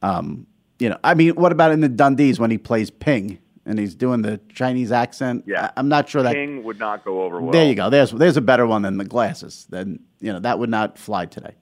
um, 0.00 0.46
you 0.78 0.88
know. 0.88 0.98
I 1.02 1.14
mean, 1.14 1.34
what 1.34 1.50
about 1.50 1.72
in 1.72 1.80
the 1.80 1.88
Dundies 1.88 2.38
when 2.38 2.52
he 2.52 2.58
plays 2.58 2.88
Ping 2.88 3.40
and 3.66 3.80
he's 3.80 3.96
doing 3.96 4.22
the 4.22 4.40
Chinese 4.48 4.92
accent? 4.92 5.42
Yeah. 5.44 5.72
I, 5.76 5.80
am 5.80 5.88
not 5.88 6.08
sure 6.08 6.22
that. 6.22 6.34
King 6.34 6.62
would 6.62 6.78
not 6.78 7.04
go 7.04 7.22
over 7.22 7.40
well. 7.40 7.50
There 7.50 7.66
you 7.66 7.74
go. 7.74 7.90
There's 7.90 8.12
there's 8.12 8.36
a 8.36 8.42
better 8.42 8.66
one 8.66 8.82
than 8.82 8.96
the 8.96 9.04
glasses. 9.04 9.66
Then 9.68 10.04
you 10.20 10.32
know 10.32 10.38
that 10.38 10.60
would 10.60 10.70
not 10.70 10.98
fly 10.98 11.26
today. 11.26 11.56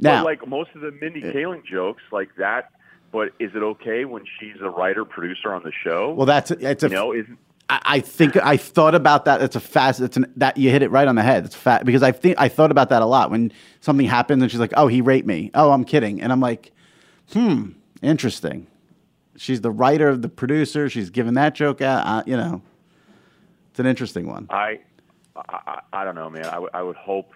Now, 0.00 0.20
but 0.22 0.24
like 0.24 0.48
most 0.48 0.70
of 0.74 0.80
the 0.80 0.90
Mindy 0.92 1.20
Kaling 1.22 1.64
jokes, 1.64 2.02
like 2.12 2.30
that. 2.38 2.70
But 3.12 3.28
is 3.38 3.52
it 3.54 3.62
okay 3.62 4.04
when 4.04 4.24
she's 4.40 4.56
a 4.60 4.68
writer 4.68 5.04
producer 5.04 5.52
on 5.54 5.62
the 5.62 5.70
show? 5.84 6.12
well, 6.14 6.26
that's 6.26 6.50
it's 6.50 6.82
a 6.82 6.88
you 6.88 6.94
know, 6.94 7.12
is 7.12 7.26
I 7.70 7.80
I 7.84 8.00
think 8.00 8.36
I 8.36 8.56
thought 8.56 8.96
about 8.96 9.24
that. 9.26 9.40
It's 9.40 9.54
a 9.54 9.60
fast. 9.60 10.00
It's 10.00 10.16
an 10.16 10.32
that 10.36 10.56
you 10.56 10.70
hit 10.70 10.82
it 10.82 10.90
right 10.90 11.06
on 11.06 11.14
the 11.14 11.22
head. 11.22 11.44
It's 11.44 11.54
fat 11.54 11.84
because 11.84 12.02
I 12.02 12.10
think 12.10 12.34
I 12.40 12.48
thought 12.48 12.72
about 12.72 12.88
that 12.88 13.02
a 13.02 13.06
lot 13.06 13.30
when 13.30 13.52
something 13.80 14.06
happens 14.06 14.42
and 14.42 14.50
she's 14.50 14.58
like, 14.58 14.72
"Oh, 14.76 14.88
he 14.88 15.00
raped 15.00 15.28
me." 15.28 15.52
Oh, 15.54 15.70
I'm 15.70 15.84
kidding, 15.84 16.20
and 16.20 16.32
I'm 16.32 16.40
like, 16.40 16.72
"Hmm, 17.32 17.68
interesting." 18.02 18.66
She's 19.36 19.60
the 19.60 19.70
writer, 19.70 20.08
of 20.08 20.22
the 20.22 20.28
producer. 20.28 20.88
She's 20.88 21.10
giving 21.10 21.34
that 21.34 21.54
joke 21.54 21.82
out. 21.82 22.06
Uh, 22.06 22.22
you 22.26 22.36
know, 22.36 22.62
it's 23.70 23.78
an 23.80 23.86
interesting 23.86 24.26
one. 24.28 24.46
I, 24.50 24.80
I, 25.36 25.80
I 25.92 26.04
don't 26.04 26.14
know, 26.16 26.30
man. 26.30 26.46
I 26.46 26.58
would- 26.58 26.70
I 26.74 26.82
would 26.82 26.96
hope, 26.96 27.32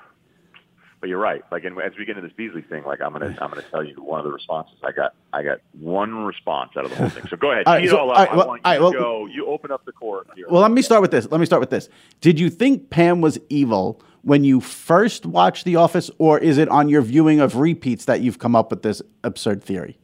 but 1.01 1.09
you're 1.09 1.19
right. 1.21 1.43
Like, 1.53 1.65
and 1.65 1.81
as 1.81 1.93
we 1.99 2.05
get 2.05 2.17
into 2.19 2.29
this 2.29 2.37
Beesly 2.37 2.69
thing, 2.69 2.85
like 2.85 3.01
I'm 3.01 3.13
gonna 3.13 3.37
I'm 3.41 3.51
gonna 3.51 3.63
tell 3.71 3.85
you 3.85 3.95
one 4.03 4.19
of 4.21 4.25
the 4.25 4.33
responses 4.33 4.77
I 4.83 4.93
got. 4.93 5.15
I 5.33 5.43
got 5.43 5.59
one 5.79 6.25
response 6.25 6.73
out 6.77 6.85
of 6.85 6.91
the 6.91 6.97
whole 6.97 7.09
thing. 7.09 7.25
So 7.29 7.37
go 7.37 7.53
ahead, 7.53 7.63
All 7.67 7.75
right, 7.75 7.89
so- 7.89 7.99
all 7.99 8.11
up. 8.11 8.19
all 8.19 8.25
right, 8.25 8.37
well- 8.37 8.45
I 8.45 8.47
want 8.49 8.61
you 8.65 8.71
right, 8.71 8.77
to 8.77 8.83
well- 8.83 8.93
go. 8.93 9.27
You 9.27 9.47
open 9.47 9.71
up 9.71 9.85
the 9.85 9.93
court 9.93 10.27
here. 10.35 10.47
Well, 10.51 10.63
let 10.63 10.71
me 10.73 10.83
start 10.83 11.03
with 11.03 11.11
this. 11.11 11.31
Let 11.31 11.39
me 11.41 11.47
start 11.47 11.61
with 11.61 11.71
this. 11.71 11.89
Did 12.21 12.41
you 12.41 12.51
think 12.51 12.91
Pam 12.91 13.21
was 13.21 13.39
evil 13.49 14.01
when 14.23 14.43
you 14.45 14.61
first 14.61 15.25
watched 15.25 15.65
The 15.65 15.77
Office, 15.77 16.11
or 16.19 16.39
is 16.39 16.59
it 16.59 16.69
on 16.69 16.89
your 16.89 17.03
viewing 17.03 17.39
of 17.41 17.55
repeats 17.57 18.05
that 18.07 18.21
you've 18.21 18.39
come 18.41 18.57
up 18.57 18.71
with 18.71 18.83
this 18.83 19.01
absurd 19.23 19.63
theory? 19.63 19.97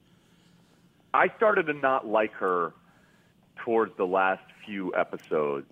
I 1.13 1.29
started 1.37 1.67
to 1.67 1.73
not 1.75 2.07
like 2.07 2.33
her 2.35 2.73
towards 3.57 3.97
the 3.97 4.07
last 4.07 4.43
few 4.65 4.95
episodes 4.95 5.67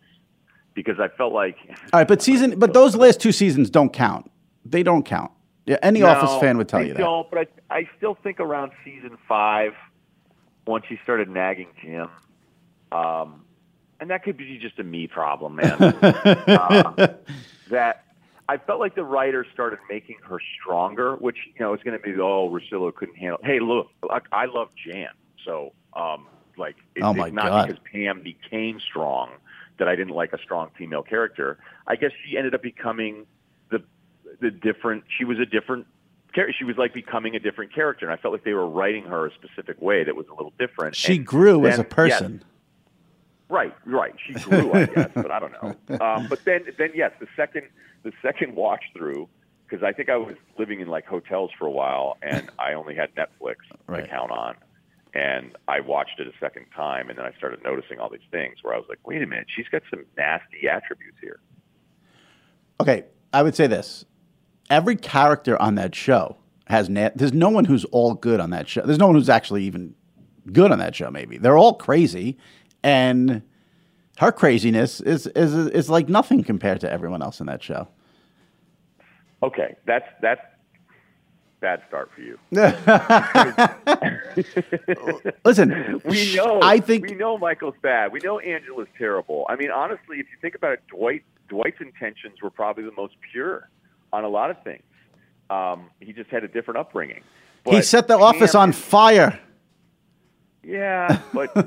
because 0.74 0.98
I 0.98 1.08
felt 1.08 1.32
like 1.32 1.56
All 1.92 2.00
right, 2.00 2.08
but 2.08 2.22
season, 2.22 2.58
but 2.58 2.72
those 2.72 2.96
last 2.96 3.20
two 3.20 3.32
seasons 3.32 3.70
don't 3.70 3.92
count. 3.92 4.30
They 4.64 4.82
don't 4.82 5.04
count. 5.04 5.32
Yeah, 5.66 5.76
any 5.82 6.00
No, 6.00 6.08
Office 6.08 6.40
fan 6.40 6.58
would 6.58 6.68
tell 6.68 6.82
you 6.82 6.94
that. 6.94 6.98
don't, 6.98 7.30
but 7.30 7.48
I, 7.70 7.78
I 7.78 7.88
still 7.96 8.16
think 8.22 8.40
around 8.40 8.72
season 8.84 9.16
five, 9.28 9.74
once 10.66 10.84
she 10.88 10.98
started 11.04 11.28
nagging 11.28 11.68
Jim, 11.80 12.08
um, 12.90 13.44
and 14.00 14.10
that 14.10 14.24
could 14.24 14.36
be 14.36 14.58
just 14.58 14.78
a 14.80 14.84
me 14.84 15.06
problem, 15.06 15.56
man. 15.56 15.72
uh, 15.82 17.14
that 17.70 18.04
I 18.48 18.56
felt 18.58 18.80
like 18.80 18.96
the 18.96 19.04
writers 19.04 19.46
started 19.52 19.78
making 19.88 20.16
her 20.28 20.38
stronger, 20.60 21.14
which 21.16 21.36
you 21.54 21.60
know 21.60 21.74
is 21.74 21.80
going 21.84 21.96
to 21.96 22.02
be 22.02 22.12
oh 22.20 22.50
Russillo 22.50 22.92
couldn't 22.94 23.16
handle. 23.16 23.38
Hey, 23.44 23.60
look, 23.60 23.88
I, 24.10 24.20
I 24.32 24.44
love 24.46 24.68
Jan, 24.84 25.08
so 25.44 25.72
um, 25.94 26.26
like 26.56 26.74
it, 26.96 27.02
Oh, 27.04 27.14
my 27.14 27.26
it's 27.28 27.34
not 27.34 27.48
God. 27.48 27.68
because 27.68 27.82
Pam 27.92 28.22
became 28.22 28.80
strong 28.80 29.30
that 29.78 29.86
I 29.88 29.94
didn't 29.94 30.14
like 30.14 30.32
a 30.32 30.38
strong 30.38 30.70
female 30.76 31.02
character. 31.02 31.58
I 31.86 31.94
guess 31.96 32.10
she 32.26 32.36
ended 32.36 32.54
up 32.54 32.62
becoming 32.62 33.26
the 34.42 34.50
different. 34.50 35.04
She 35.16 35.24
was 35.24 35.38
a 35.38 35.46
different 35.46 35.86
character. 36.34 36.54
She 36.58 36.64
was 36.64 36.76
like 36.76 36.92
becoming 36.92 37.34
a 37.34 37.38
different 37.38 37.72
character, 37.74 38.04
and 38.04 38.12
I 38.12 38.20
felt 38.20 38.32
like 38.32 38.44
they 38.44 38.52
were 38.52 38.68
writing 38.68 39.04
her 39.04 39.26
a 39.26 39.30
specific 39.34 39.80
way 39.80 40.04
that 40.04 40.14
was 40.14 40.26
a 40.28 40.34
little 40.34 40.52
different. 40.58 40.94
She 40.96 41.16
And 41.16 41.26
grew 41.26 41.64
as 41.66 41.78
a 41.78 41.84
person. 41.84 42.40
yes, 42.42 42.48
Right, 43.48 43.74
right. 43.84 44.14
She 44.26 44.32
grew, 44.34 44.72
I 44.72 44.86
guess, 44.86 45.10
but 45.14 45.30
I 45.30 45.38
don't 45.38 45.52
know. 45.52 45.76
Um, 46.00 46.26
but 46.28 46.38
then, 46.46 46.64
then 46.78 46.90
yes, 46.94 47.12
the 47.20 47.26
second, 47.36 47.64
the 48.02 48.12
second 48.22 48.56
watch 48.56 48.82
through, 48.96 49.28
because 49.68 49.82
I 49.84 49.92
think 49.92 50.08
I 50.08 50.16
was 50.16 50.36
living 50.58 50.80
in 50.80 50.88
like 50.88 51.04
hotels 51.06 51.50
for 51.58 51.66
a 51.66 51.70
while, 51.70 52.16
and 52.22 52.50
I 52.58 52.72
only 52.72 52.94
had 52.94 53.10
Netflix 53.14 53.56
Right. 53.86 54.02
to 54.04 54.08
count 54.08 54.30
on, 54.30 54.54
and 55.12 55.54
I 55.68 55.80
watched 55.80 56.18
it 56.18 56.26
a 56.26 56.32
second 56.40 56.64
time, 56.74 57.10
and 57.10 57.18
then 57.18 57.26
I 57.26 57.32
started 57.36 57.62
noticing 57.62 57.98
all 57.98 58.08
these 58.08 58.20
things 58.30 58.56
where 58.62 58.74
I 58.74 58.78
was 58.78 58.86
like, 58.88 59.06
wait 59.06 59.20
a 59.22 59.26
minute, 59.26 59.46
she's 59.54 59.68
got 59.68 59.82
some 59.90 60.06
nasty 60.16 60.66
attributes 60.66 61.18
here. 61.20 61.38
Okay, 62.80 63.04
I 63.34 63.42
would 63.42 63.54
say 63.54 63.66
this: 63.66 64.06
every 64.72 64.96
character 64.96 65.60
on 65.60 65.74
that 65.76 65.94
show 65.94 66.36
has. 66.66 66.88
Na- 66.88 67.10
there's 67.14 67.32
no 67.34 67.50
one 67.50 67.66
who's 67.66 67.84
all 67.86 68.14
good 68.14 68.40
on 68.40 68.50
that 68.50 68.68
show. 68.68 68.82
There's 68.84 68.98
no 68.98 69.06
one 69.06 69.14
who's 69.14 69.28
actually 69.28 69.62
even 69.64 69.94
good 70.52 70.72
on 70.72 70.78
that 70.80 70.96
show. 70.96 71.10
Maybe 71.10 71.38
they're 71.38 71.58
all 71.58 71.74
crazy, 71.74 72.38
and 72.82 73.42
her 74.18 74.32
craziness 74.32 75.00
is 75.00 75.26
is 75.28 75.54
is 75.54 75.88
like 75.90 76.08
nothing 76.08 76.42
compared 76.42 76.80
to 76.80 76.90
everyone 76.90 77.22
else 77.22 77.38
in 77.40 77.46
that 77.46 77.62
show. 77.62 77.86
Okay, 79.42 79.76
that's 79.86 80.06
that's 80.22 80.40
bad 81.60 81.82
start 81.86 82.10
for 82.14 82.22
you. 82.22 82.38
Listen, 85.44 86.00
We 86.04 86.34
know. 86.34 86.58
I 86.60 86.80
think 86.80 87.06
we 87.06 87.14
know 87.14 87.38
Michael's 87.38 87.76
bad. 87.82 88.10
We 88.10 88.18
know 88.20 88.40
Angela's 88.40 88.88
terrible. 88.98 89.46
I 89.48 89.54
mean, 89.54 89.70
honestly, 89.70 90.16
if 90.18 90.26
you 90.32 90.38
think 90.40 90.56
about 90.56 90.72
it, 90.72 90.82
Dwight 90.88 91.22
Dwight's 91.48 91.80
intentions 91.80 92.42
were 92.42 92.50
probably 92.50 92.82
the 92.84 92.90
most 92.96 93.14
pure 93.30 93.68
on 94.12 94.24
a 94.24 94.28
lot 94.28 94.50
of 94.50 94.62
things. 94.62 94.82
Um, 95.50 95.90
he 96.00 96.12
just 96.12 96.30
had 96.30 96.44
a 96.44 96.48
different 96.48 96.78
upbringing. 96.78 97.22
he 97.68 97.82
set 97.82 98.08
the 98.08 98.18
office 98.18 98.54
on 98.54 98.72
fire. 98.72 99.38
Yeah, 100.62 101.20
but 101.32 101.54
wait 101.56 101.66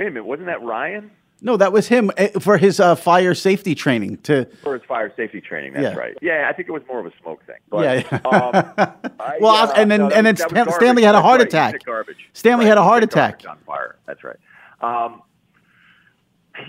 a 0.00 0.04
minute, 0.10 0.24
wasn't 0.24 0.46
that 0.46 0.62
Ryan? 0.62 1.10
No, 1.40 1.56
that 1.56 1.72
was 1.72 1.86
him 1.86 2.10
eh, 2.16 2.30
for 2.40 2.56
his 2.58 2.80
uh, 2.80 2.94
fire 2.96 3.32
safety 3.34 3.74
training. 3.74 4.16
To 4.18 4.44
for 4.62 4.74
his 4.74 4.82
fire 4.88 5.12
safety 5.16 5.40
training. 5.40 5.72
That's 5.74 5.94
Yeah. 5.94 5.94
right. 6.00 6.16
Yeah, 6.20 6.46
I 6.48 6.52
think 6.52 6.68
it 6.68 6.72
was 6.72 6.82
more 6.88 6.98
of 7.00 7.06
a 7.06 7.12
smoke 7.20 7.44
thing. 7.46 7.56
But, 7.70 7.84
Yeah, 7.84 8.02
yeah. 8.10 8.18
um, 8.28 9.10
I- 9.20 9.38
Well, 9.40 9.66
yeah, 9.66 9.72
and 9.76 9.90
then- 9.90 10.00
no, 10.00 10.08
and 10.10 10.26
then 10.26 10.34
was- 10.34 10.40
that 10.40 10.52
was 10.66 10.74
Stan- 10.74 10.80
Stanley 10.80 11.02
had 11.04 11.14
a 11.14 11.20
heart 11.22 11.38
right. 11.40 11.46
He 11.52 11.56
attack. 11.56 11.74
said 11.74 11.84
Garbage. 11.84 12.28
Stanley 12.32 12.64
Right, 12.64 12.68
had 12.70 12.78
a 12.78 12.82
heart 12.82 13.04
attack. 13.04 13.42
on 13.48 13.58
fire. 13.66 13.96
That's 14.06 14.24
right. 14.24 14.36
Um, 14.80 15.22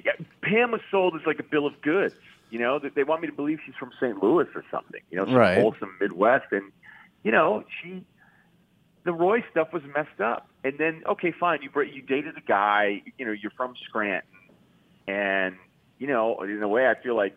yeah, 0.06 0.12
Pam 0.44 0.72
was 0.72 0.82
sold 0.92 1.16
as 1.16 1.22
like 1.26 1.40
a 1.40 1.44
bill 1.44 1.66
of 1.66 1.80
goods. 1.82 2.14
You 2.50 2.60
know, 2.60 2.80
that 2.80 2.95
they 2.95 3.04
want 3.04 3.22
me 3.22 3.28
to 3.28 3.34
believe 3.34 3.60
she's 3.66 3.76
from 3.76 3.91
St. 4.00 4.22
Louis 4.24 4.47
or 4.56 4.64
something. 4.72 5.02
You 5.12 5.18
know, 5.18 5.26
some 5.26 5.36
Right. 5.36 5.58
wholesome 5.60 5.95
Midwest, 6.02 6.52
and 6.52 6.72
you 7.24 7.32
know, 7.32 7.64
she 7.82 8.04
the 9.04 9.14
Roy 9.14 9.43
stuff 9.52 9.72
was 9.74 9.84
messed 9.95 10.20
up. 10.20 10.47
And 10.64 10.78
then, 10.78 11.04
okay, 11.08 11.32
fine, 11.32 11.62
you 11.62 11.70
br- 11.70 11.84
you 11.84 12.02
dated 12.02 12.38
a 12.38 12.41
guy. 12.41 13.02
You 13.18 13.26
know, 13.26 13.32
you're 13.32 13.52
from 13.52 13.76
Scranton, 13.88 14.28
and 15.08 15.56
you 16.00 16.08
know, 16.08 16.41
in 16.43 16.62
a 16.62 16.68
way, 16.68 16.88
I 16.88 16.95
feel 17.02 17.16
like 17.16 17.36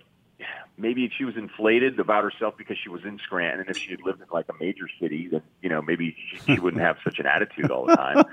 maybe 0.76 1.04
if 1.04 1.12
she 1.16 1.24
was 1.24 1.36
inflated 1.36 2.00
about 2.00 2.24
herself 2.24 2.54
because 2.56 2.76
she 2.82 2.88
was 2.88 3.04
in 3.04 3.18
Scranton, 3.18 3.60
and 3.60 3.70
if 3.70 3.76
she 3.76 3.90
had 3.92 4.02
lived 4.02 4.20
in 4.20 4.26
like 4.32 4.46
a 4.48 4.54
major 4.58 4.88
city, 5.00 5.28
then 5.28 5.42
you 5.62 5.68
know 5.68 5.82
maybe 5.82 6.16
she, 6.30 6.54
she 6.54 6.60
wouldn't 6.60 6.82
have 6.88 6.96
such 7.04 7.18
an 7.18 7.26
attitude 7.26 7.70
all 7.70 7.86
the 7.86 7.94
time. 7.96 8.24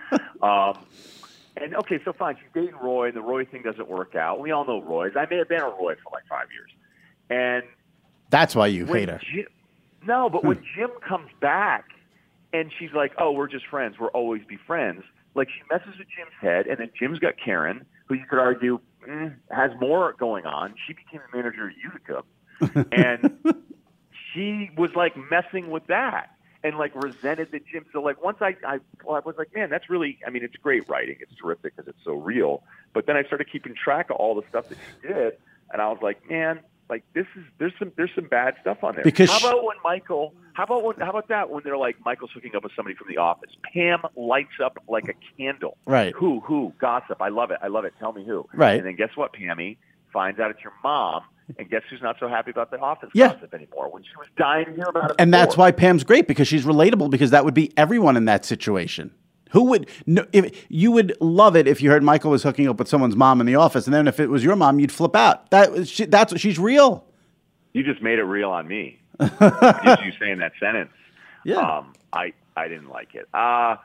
Um, 0.42 0.84
and 1.58 1.76
okay, 1.76 2.00
so 2.04 2.14
fine, 2.14 2.36
she's 2.36 2.50
dating 2.54 2.80
Roy, 2.82 3.08
and 3.08 3.16
the 3.16 3.22
Roy 3.22 3.46
thing 3.46 3.64
doesn't 3.64 3.90
work 3.90 4.16
out. 4.16 4.40
We 4.40 4.52
all 4.52 4.66
know 4.66 4.82
Roy's. 4.82 5.14
I 5.16 5.26
may 5.30 5.38
have 5.38 5.50
been 5.50 5.62
a 5.62 5.66
Roy 5.66 5.96
for 5.96 6.12
like 6.14 6.24
five 6.30 6.48
years, 6.52 6.72
and 7.30 7.64
that's 8.30 8.56
why 8.56 8.68
you 8.68 8.86
hate 8.86 9.10
her. 9.10 9.20
Jim, 9.34 9.48
no, 10.06 10.30
but 10.30 10.44
when 10.44 10.64
Jim 10.76 10.90
comes 11.08 11.30
back 11.42 11.86
and 12.54 12.72
she's 12.78 12.92
like, 12.94 13.14
"Oh, 13.18 13.32
we're 13.32 13.48
just 13.48 13.66
friends. 13.68 13.96
We'll 14.00 14.10
always 14.10 14.44
be 14.48 14.58
friends." 14.68 15.04
Like 15.36 15.50
she 15.50 15.62
messes 15.72 15.98
with 15.98 16.08
Jim's 16.16 16.32
head, 16.40 16.68
and 16.68 16.80
then 16.80 16.90
Jim's 16.98 17.20
got 17.20 17.34
Karen, 17.44 17.86
who 18.06 18.16
you 18.16 18.26
could 18.30 18.40
argue 18.40 18.80
mm, 19.08 19.36
has 19.52 19.72
more 19.80 20.14
going 20.14 20.46
on. 20.46 20.74
She 20.88 20.94
became 20.94 21.22
the 21.32 21.38
manager 21.38 21.70
at 21.70 21.76
Utica, 21.78 22.88
and 22.92 23.58
she 24.34 24.72
was 24.78 24.92
like 24.96 25.16
messing 25.30 25.70
with 25.70 25.86
that 25.88 26.32
and 26.64 26.78
like 26.78 26.94
resented 26.96 27.52
the 27.52 27.60
Jim. 27.60 27.86
So 27.94 28.02
like 28.02 28.24
once 28.24 28.38
I, 28.42 28.56
I, 28.68 28.80
well, 29.04 29.16
I 29.16 29.20
was 29.20 29.36
like, 29.38 29.54
man, 29.56 29.70
that's 29.70 29.90
really. 29.90 30.20
I 30.26 30.30
mean, 30.30 30.44
it's 30.44 30.56
great 30.58 30.88
writing. 30.90 31.18
It's 31.20 31.34
terrific 31.36 31.76
because 31.76 31.88
it's 31.88 32.04
so 32.04 32.14
real. 32.14 32.64
But 32.94 33.06
then 33.06 33.16
I 33.16 33.24
started 33.24 33.52
keeping 33.52 33.76
track 33.76 34.10
of 34.10 34.18
all 34.18 34.36
the 34.36 34.44
stuff 34.50 34.70
that 34.70 34.78
she 34.78 35.08
did, 35.08 35.38
and 35.72 35.82
I 35.82 35.88
was 35.90 36.00
like, 36.02 36.30
man, 36.30 36.60
like 36.90 37.04
this 37.14 37.28
is 37.36 37.44
there's 37.60 37.74
some 37.78 37.92
there's 37.96 38.10
some 38.16 38.26
bad 38.26 38.56
stuff 38.62 38.84
on 38.84 38.96
there. 38.96 39.04
Because 39.04 39.30
how 39.30 39.38
about 39.38 39.64
when 39.64 39.78
Michael? 39.84 40.34
How 40.54 40.64
about 40.64 40.84
when? 40.84 40.96
How 40.98 41.12
about 41.12 41.28
that 41.30 41.50
when 41.50 41.64
they're 41.64 41.78
like 41.78 41.98
Michael's 42.04 42.32
hooking 42.34 42.56
up 42.56 42.64
with 42.64 42.74
somebody 42.76 42.96
from 42.96 43.08
the 43.08 43.18
office? 43.18 43.52
Pam 43.74 44.02
lights 44.16 44.60
up 44.64 44.82
like 44.88 45.08
a 45.08 45.14
candle. 45.38 45.78
Right. 45.86 46.14
Who? 46.16 46.40
Who? 46.42 46.74
Gossip. 46.80 47.22
I 47.22 47.30
love 47.30 47.52
it. 47.52 47.60
I 47.62 47.68
love 47.68 47.86
it. 47.86 47.94
Tell 48.00 48.12
me 48.12 48.26
who. 48.26 48.48
Right. 48.54 48.78
And 48.78 48.86
then 48.86 48.96
guess 48.96 49.16
what, 49.16 49.34
Pammy 49.34 49.78
finds 50.12 50.40
out 50.40 50.52
it's 50.52 50.64
your 50.64 50.74
mom. 50.84 51.22
And 51.58 51.70
guess 51.70 51.82
who's 51.90 52.02
not 52.02 52.18
so 52.20 52.28
happy 52.28 52.52
about 52.52 52.70
the 52.72 52.80
office 52.80 53.10
Yeah. 53.14 53.34
gossip 53.34 53.54
anymore? 53.54 53.90
When 53.92 54.04
she 54.04 54.10
was 54.18 54.28
dying 54.38 54.66
to 54.66 54.72
hear 54.74 54.86
about 54.88 55.12
it. 55.12 55.16
And 55.20 55.34
that's 55.34 55.58
why 55.58 55.72
Pam's 55.72 56.04
great 56.04 56.28
because 56.28 56.48
she's 56.48 56.64
relatable 56.66 57.10
because 57.10 57.32
that 57.32 57.44
would 57.46 57.54
be 57.56 57.72
everyone 57.78 58.16
in 58.18 58.26
that 58.26 58.46
situation. 58.46 59.12
Who 59.52 59.64
would 59.66 59.90
no, 60.06 60.26
if 60.32 60.66
you 60.70 60.92
would 60.92 61.18
love 61.20 61.56
it 61.56 61.68
if 61.68 61.82
you 61.82 61.90
heard 61.90 62.04
Michael 62.04 62.30
was 62.30 62.44
hooking 62.44 62.68
up 62.70 62.78
with 62.78 62.88
someone's 62.88 63.16
mom 63.16 63.40
in 63.42 63.48
the 63.48 63.56
office, 63.56 63.88
and 63.88 63.94
then 63.96 64.08
if 64.08 64.20
it 64.20 64.30
was 64.30 64.44
your 64.44 64.56
mom, 64.56 64.80
you'd 64.80 64.92
flip 64.92 65.16
out. 65.16 65.50
That 65.50 65.88
she, 65.88 66.06
that's 66.06 66.32
what 66.32 66.40
she's 66.40 66.60
real. 66.60 67.04
You 67.74 67.82
just 67.84 68.02
made 68.02 68.20
it 68.20 68.24
real 68.26 68.52
on 68.52 68.68
me. 68.68 69.00
just 69.20 70.04
you 70.04 70.12
saying 70.20 70.38
that 70.38 70.52
sentence. 70.60 70.92
Yeah. 71.46 71.58
Um, 71.58 71.94
I 72.14 72.34
I 72.56 72.68
didn't 72.68 72.90
like 72.90 73.16
it. 73.16 73.28
Uh 73.34 73.78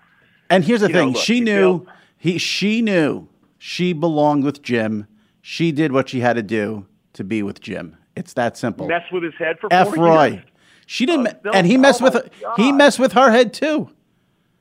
And 0.50 0.64
here's 0.64 0.82
the 0.82 0.88
You 0.88 0.92
know, 0.92 0.98
thing: 1.00 1.12
look, 1.14 1.22
she 1.22 1.40
knew 1.40 1.78
feel- 1.78 1.86
he 2.18 2.36
she 2.38 2.82
knew 2.82 3.26
she 3.56 3.94
belonged 3.94 4.44
with 4.44 4.60
Jim. 4.62 5.06
She 5.40 5.72
did 5.72 5.92
what 5.92 6.10
she 6.10 6.20
had 6.20 6.36
to 6.36 6.42
do 6.42 6.84
to 7.14 7.24
be 7.24 7.42
with 7.42 7.60
Jim. 7.60 7.96
It's 8.16 8.34
that 8.34 8.56
simple. 8.56 8.86
mess 8.86 9.02
with 9.10 9.22
his 9.24 9.34
head 9.38 9.56
for 9.60 9.72
F. 9.72 9.96
Roy. 9.96 10.26
years. 10.26 10.44
She 10.86 11.06
didn't, 11.06 11.26
uh, 11.28 11.32
no. 11.46 11.50
and 11.52 11.66
he 11.66 11.76
messed 11.78 12.02
Oh, 12.02 12.04
with 12.04 12.14
her, 12.14 12.28
he 12.56 12.70
God. 12.70 12.76
messed 12.76 12.98
with 12.98 13.12
her 13.12 13.30
head 13.30 13.52
too. 13.54 13.88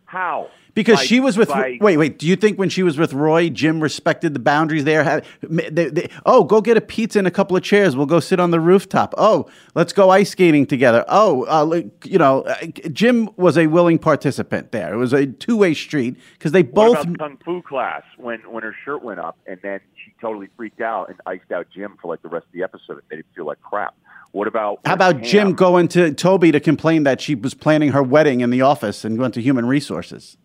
How? 0.06 0.48
Because 0.76 0.98
By- 0.98 1.06
she 1.06 1.20
was 1.20 1.38
with 1.38 1.50
by- 1.50 1.78
wait 1.80 1.98
wait. 1.98 2.18
Do 2.18 2.26
you 2.26 2.36
think 2.36 2.58
when 2.58 2.70
she 2.70 2.82
was 2.82 2.98
with 2.98 3.14
Roy, 3.14 3.50
Jim 3.50 3.80
respected 3.80 4.34
the 4.34 4.40
boundaries 4.40 4.86
there? 4.86 5.04
Had- 5.04 5.26
they- 5.42 5.90
they- 5.90 6.10
oh, 6.26 6.44
go 6.44 6.62
get 6.62 6.78
a 6.78 6.82
pizza 6.82 7.20
and 7.20 7.28
a 7.28 7.32
couple 7.32 7.56
of 7.56 7.62
chairs. 7.62 7.96
We'll 7.96 8.08
go 8.08 8.20
sit 8.20 8.40
on 8.40 8.50
the 8.50 8.60
rooftop. 8.60 9.14
Oh, 9.18 9.46
let's 9.76 9.94
go 9.94 10.10
ice 10.10 10.32
skating 10.32 10.66
together. 10.66 11.06
Oh, 11.08 11.44
uh, 11.44 11.82
you 12.06 12.18
know, 12.18 12.42
uh, 12.42 12.56
Jim 12.92 13.30
was 13.38 13.56
a 13.58 13.68
willing 13.68 14.00
participant 14.00 14.72
there. 14.72 14.94
It 14.94 14.98
was 14.98 15.14
a 15.14 15.28
two 15.28 15.58
way 15.58 15.76
street 15.76 16.16
because 16.34 16.52
they 16.54 16.64
both. 16.64 17.04
about 17.04 17.20
kung 17.20 17.38
fu 17.46 17.62
class 17.62 18.02
when 18.18 18.40
when 18.50 18.64
her 18.64 18.76
shirt 18.84 19.04
went 19.04 19.20
up 19.20 19.38
and 19.46 19.60
then 19.62 19.80
she 20.04 20.12
totally 20.20 20.48
freaked 20.58 20.82
out 20.82 21.10
and 21.10 21.20
iced 21.28 21.52
out 21.52 21.68
Jim 21.74 21.98
for 22.02 22.08
like 22.08 22.22
the 22.24 22.30
rest 22.30 22.48
of 22.48 22.52
the 22.52 22.64
episode 22.64 22.94
and 22.94 23.02
made 23.12 23.20
him 23.20 23.26
feel 23.36 23.46
like 23.46 23.62
crap. 23.62 23.94
What 24.32 24.48
about 24.48 24.80
How 24.86 24.94
about 24.94 25.18
Pam- 25.18 25.24
Jim 25.24 25.54
going 25.54 25.88
to 25.90 26.12
Toby 26.14 26.52
to 26.52 26.60
complain 26.60 27.04
that 27.04 27.22
she 27.22 27.36
was 27.36 27.54
planning 27.54 27.92
her 27.92 28.02
wedding 28.02 28.42
in 28.42 28.50
the 28.50 28.62
office 28.62 29.06
and 29.06 29.20
went 29.20 29.36
to 29.36 29.42
human 29.42 29.68
resources? 29.68 30.38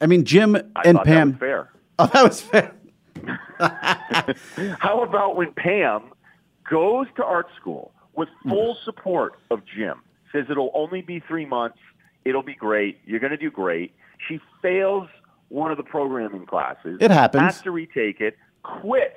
I 0.00 0.06
mean, 0.06 0.24
Jim 0.24 0.56
I 0.76 0.82
and 0.84 1.00
Pam. 1.02 1.32
That 1.32 1.34
was 1.34 1.40
fair. 1.40 1.70
Oh, 1.96 2.06
that 2.12 2.24
was 2.24 2.40
fair. 2.40 2.74
How 4.80 5.04
about 5.04 5.36
when 5.36 5.52
Pam 5.52 6.10
goes 6.68 7.06
to 7.14 7.24
art 7.24 7.46
school 7.60 7.92
with 8.16 8.28
full 8.42 8.74
mm-hmm. 8.74 8.84
support 8.84 9.34
of 9.52 9.60
Jim, 9.64 10.02
says 10.32 10.46
it'll 10.50 10.72
only 10.74 11.02
be 11.02 11.20
three 11.20 11.46
months, 11.46 11.78
it'll 12.24 12.42
be 12.42 12.54
great, 12.54 12.98
you're 13.04 13.20
going 13.20 13.30
to 13.30 13.36
do 13.36 13.50
great. 13.50 13.94
She 14.28 14.40
fails 14.60 15.08
one 15.50 15.70
of 15.70 15.76
the 15.76 15.84
programming 15.84 16.46
classes. 16.46 16.98
It 17.00 17.12
happens. 17.12 17.42
Has 17.42 17.62
to 17.62 17.70
retake 17.70 18.20
it, 18.20 18.36
quits, 18.64 19.14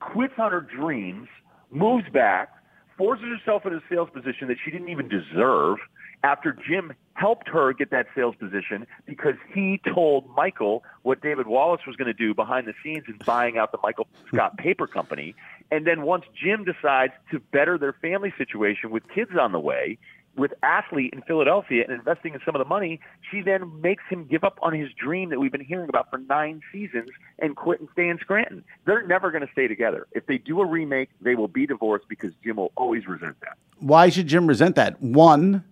quits 0.00 0.34
on 0.38 0.52
her 0.52 0.62
dreams, 0.62 1.28
moves 1.70 2.08
back, 2.12 2.50
forces 2.96 3.26
herself 3.26 3.66
in 3.66 3.74
a 3.74 3.80
sales 3.90 4.08
position 4.12 4.48
that 4.48 4.56
she 4.64 4.70
didn't 4.70 4.88
even 4.88 5.08
deserve 5.08 5.76
after 6.22 6.52
Jim 6.52 6.92
helped 7.14 7.48
her 7.48 7.72
get 7.72 7.90
that 7.90 8.06
sales 8.14 8.34
position 8.36 8.86
because 9.06 9.34
he 9.52 9.80
told 9.94 10.28
Michael 10.36 10.84
what 11.02 11.22
David 11.22 11.46
Wallace 11.46 11.80
was 11.86 11.96
going 11.96 12.06
to 12.06 12.14
do 12.14 12.34
behind 12.34 12.66
the 12.66 12.74
scenes 12.82 13.04
in 13.08 13.18
buying 13.24 13.56
out 13.56 13.72
the 13.72 13.78
Michael 13.82 14.06
Scott 14.28 14.58
Paper 14.58 14.86
Company. 14.86 15.34
And 15.70 15.86
then 15.86 16.02
once 16.02 16.24
Jim 16.34 16.64
decides 16.64 17.12
to 17.30 17.40
better 17.40 17.78
their 17.78 17.94
family 17.94 18.32
situation 18.36 18.90
with 18.90 19.02
kids 19.14 19.32
on 19.40 19.52
the 19.52 19.58
way, 19.58 19.98
with 20.36 20.52
Athlead 20.62 21.14
in 21.14 21.22
Philadelphia 21.22 21.82
and 21.82 21.92
investing 21.92 22.34
in 22.34 22.40
some 22.44 22.54
of 22.54 22.58
the 22.58 22.68
money, 22.68 23.00
she 23.30 23.40
then 23.40 23.80
makes 23.80 24.04
him 24.08 24.24
give 24.24 24.44
up 24.44 24.58
on 24.62 24.74
his 24.74 24.90
dream 24.92 25.30
that 25.30 25.40
we've 25.40 25.52
been 25.52 25.64
hearing 25.64 25.88
about 25.88 26.10
for 26.10 26.18
nine 26.18 26.60
seasons 26.70 27.08
and 27.38 27.56
quit 27.56 27.80
and 27.80 27.88
stay 27.92 28.08
in 28.08 28.18
Scranton. 28.18 28.62
They're 28.84 29.06
never 29.06 29.30
going 29.30 29.46
to 29.46 29.52
stay 29.52 29.66
together. 29.66 30.06
If 30.12 30.26
they 30.26 30.38
do 30.38 30.60
a 30.60 30.66
remake, 30.66 31.08
they 31.20 31.34
will 31.34 31.48
be 31.48 31.66
divorced 31.66 32.06
because 32.08 32.32
Jim 32.44 32.56
will 32.56 32.72
always 32.76 33.06
resent 33.06 33.36
that. 33.40 33.56
Why 33.78 34.10
should 34.10 34.26
Jim 34.26 34.46
resent 34.46 34.76
that? 34.76 35.00
One, 35.00 35.64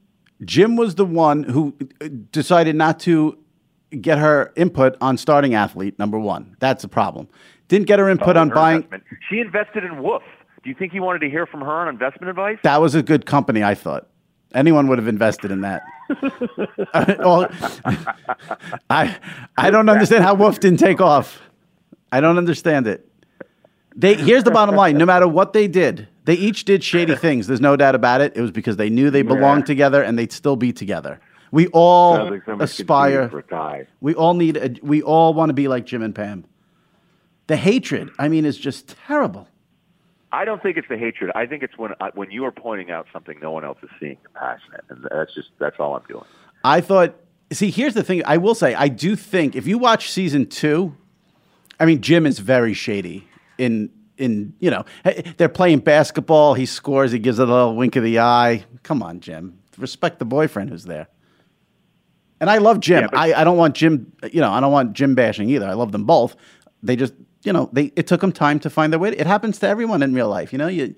Jim 0.45 0.77
was 0.77 0.95
the 0.97 1.05
one 1.05 1.43
who 1.45 1.75
uh, 2.01 2.09
decided 2.33 2.75
not 2.77 2.99
to 3.01 3.39
get 4.01 4.19
her 4.19 4.53
input 4.57 4.97
on 5.01 5.17
starting 5.17 5.53
Athlead. 5.53 5.99
Number 5.99 6.19
one, 6.19 6.57
that's 6.59 6.83
a 6.85 6.89
problem. 6.89 7.29
Didn't 7.69 7.87
get 7.87 7.99
her 7.99 8.09
input 8.09 8.37
Oh, 8.37 8.41
on 8.41 8.49
her 8.51 8.55
buying. 8.55 8.77
investment. 8.83 9.05
She 9.31 9.39
invested 9.39 9.85
in 9.85 9.93
WUPHF. 9.93 10.23
Do 10.63 10.71
you 10.71 10.75
think 10.75 10.93
he 10.93 11.01
wanted 11.01 11.21
to 11.21 11.31
hear 11.31 11.47
from 11.47 11.61
her 11.61 11.71
on 11.71 11.89
investment 11.89 12.31
advice? 12.31 12.59
That 12.63 12.81
was 12.81 12.95
a 12.95 13.03
good 13.03 13.27
company, 13.27 13.63
I 13.63 13.75
thought. 13.75 14.09
Anyone 14.55 14.89
would 14.89 14.99
have 14.99 15.09
invested 15.09 15.51
in 15.51 15.61
that. 15.63 15.83
well, 17.19 17.49
I 18.91 19.17
I 19.57 19.71
don't 19.71 19.89
understand 19.89 20.25
how 20.25 20.35
WUPHF 20.37 20.61
didn't 20.61 20.79
take 20.79 21.01
off. 21.01 21.41
I 22.13 22.21
don't 22.21 22.39
understand 22.39 22.87
it. 22.87 23.09
They 23.97 24.15
here's 24.15 24.45
the 24.45 24.51
bottom 24.51 24.75
line: 24.77 24.97
no 24.97 25.07
matter 25.07 25.27
what 25.29 25.53
they 25.53 25.67
did, 25.69 26.09
they 26.25 26.35
each 26.35 26.65
did 26.65 26.83
shady 26.83 27.15
things. 27.27 27.47
There's 27.47 27.61
no 27.61 27.77
doubt 27.77 27.95
about 27.95 28.21
it. 28.21 28.33
It 28.37 28.41
was 28.41 28.51
because 28.51 28.77
they 28.77 28.91
knew 28.91 29.11
they 29.11 29.23
belonged 29.23 29.63
Yeah. 29.63 29.67
together 29.67 30.03
and 30.03 30.19
they'd 30.19 30.33
still 30.33 30.57
be 30.57 30.73
together. 30.73 31.21
We 31.51 31.69
all 31.69 32.31
like 32.31 32.43
aspire. 32.61 33.29
for 33.29 33.39
a 33.39 33.43
tie. 33.43 33.87
We 34.01 34.15
all 34.15 34.35
need. 34.35 34.57
A, 34.57 34.75
we 34.83 35.03
all 35.03 35.35
want 35.35 35.51
to 35.51 35.55
be 35.55 35.69
like 35.69 35.87
Jim 35.87 36.03
and 36.03 36.15
Pam. 36.15 36.45
The 37.47 37.57
hatred, 37.57 38.11
I 38.19 38.29
mean, 38.29 38.45
is 38.45 38.59
just 38.59 38.97
terrible. 39.07 39.47
I 40.33 40.45
don't 40.45 40.61
think 40.61 40.77
it's 40.77 40.89
the 40.89 40.97
hatred. 40.99 41.31
I 41.37 41.47
think 41.47 41.63
it's 41.63 41.79
when 41.79 41.93
I- 42.01 42.11
when 42.15 42.31
you 42.33 42.45
are 42.45 42.51
pointing 42.51 42.91
out 42.91 43.07
something 43.13 43.39
no 43.41 43.53
one 43.53 43.65
else 43.65 43.79
is 43.85 43.91
seeing. 44.01 44.17
You're 44.35 44.59
and 44.89 45.07
that's 45.13 45.33
just 45.35 45.51
that's 45.61 45.77
all 45.79 45.95
I'm 45.95 46.03
doing. 46.09 46.25
I 46.65 46.81
thought. 46.81 47.15
See, 47.53 47.71
here's 47.71 47.95
the 47.95 48.03
thing. 48.03 48.23
I 48.25 48.39
will 48.39 48.55
say, 48.57 48.75
I 48.75 48.89
do 48.89 49.15
think 49.15 49.55
if 49.55 49.67
you 49.67 49.79
watch 49.79 50.11
season 50.11 50.47
two, 50.47 50.97
I 51.79 51.85
mean, 51.85 52.01
Jim 52.01 52.27
is 52.27 52.41
very 52.41 52.73
shady. 52.75 53.29
In 53.59 53.91
in 54.19 54.55
you 54.61 54.71
know, 54.71 54.85
they're 55.37 55.49
playing 55.49 55.81
basketball. 55.81 56.55
He 56.55 56.67
scores. 56.67 57.13
He 57.13 57.19
gives 57.19 57.39
it 57.39 57.49
a 57.49 57.53
little 57.53 57.77
wink 57.77 57.97
of 57.97 58.03
the 58.03 58.21
eye. 58.21 58.65
Come 58.83 59.03
on, 59.03 59.21
Jim. 59.21 59.59
Respect 59.79 60.19
the 60.19 60.25
boyfriend 60.25 60.71
who's 60.71 60.85
there. 60.85 61.09
And 62.41 62.51
I 62.51 62.59
love 62.59 62.81
Jim. 62.81 63.03
Yeah, 63.03 63.09
but- 63.11 63.19
I, 63.19 63.41
I 63.41 63.45
don't 63.45 63.57
want 63.57 63.75
Jim. 63.75 64.13
You 64.33 64.41
know, 64.41 64.51
I 64.51 64.61
don't 64.61 64.73
want 64.73 64.93
Jim 64.93 65.15
bashing 65.15 65.49
either. 65.51 65.67
I 65.67 65.75
love 65.75 65.93
them 65.93 66.05
both. 66.05 66.37
They 66.83 66.97
just, 66.97 67.15
you 67.43 67.53
know, 67.53 67.71
they 67.73 67.93
it 67.97 68.07
took 68.07 68.21
them 68.21 68.33
time 68.33 68.61
to 68.61 68.71
find 68.71 68.93
their 68.93 69.01
way. 69.01 69.11
It 69.11 69.27
happens 69.27 69.59
to 69.61 69.69
everyone 69.69 70.03
in 70.03 70.13
real 70.13 70.29
life. 70.29 70.53
You 70.53 70.59
know, 70.59 70.69
you 70.69 70.95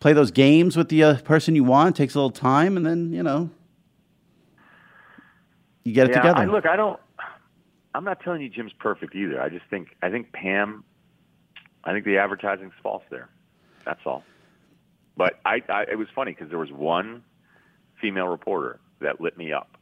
play 0.00 0.12
those 0.12 0.30
games 0.30 0.76
with 0.76 0.88
the 0.88 1.04
uh, 1.04 1.18
person 1.18 1.54
you 1.54 1.64
want. 1.64 1.96
It 1.96 2.02
takes 2.02 2.14
a 2.14 2.18
little 2.18 2.30
time, 2.30 2.76
and 2.76 2.86
then 2.86 3.12
you 3.12 3.22
know, 3.22 3.50
you 5.84 5.92
get 5.92 6.06
it 6.06 6.10
yeah, 6.10 6.22
together. 6.22 6.40
I, 6.40 6.44
look, 6.46 6.66
I 6.66 6.76
don't. 6.76 6.98
I'm 7.94 8.04
not 8.04 8.20
telling 8.20 8.40
you 8.40 8.48
Jim's 8.48 8.72
perfect 8.72 9.14
either. 9.14 9.40
I 9.40 9.48
just 9.48 9.66
think 9.68 9.88
I 10.02 10.10
think 10.10 10.32
Pam 10.32 10.84
I 11.84 11.92
think 11.92 12.04
the 12.04 12.18
advertising's 12.18 12.72
false 12.82 13.02
there. 13.10 13.28
That's 13.84 14.00
all. 14.04 14.22
But 15.16 15.38
I, 15.44 15.62
I 15.68 15.82
it 15.90 15.98
was 15.98 16.08
funny 16.14 16.32
because 16.32 16.48
there 16.48 16.58
was 16.58 16.70
one 16.72 17.22
female 18.00 18.28
reporter 18.28 18.80
that 19.00 19.20
lit 19.20 19.36
me 19.36 19.52
up. 19.52 19.76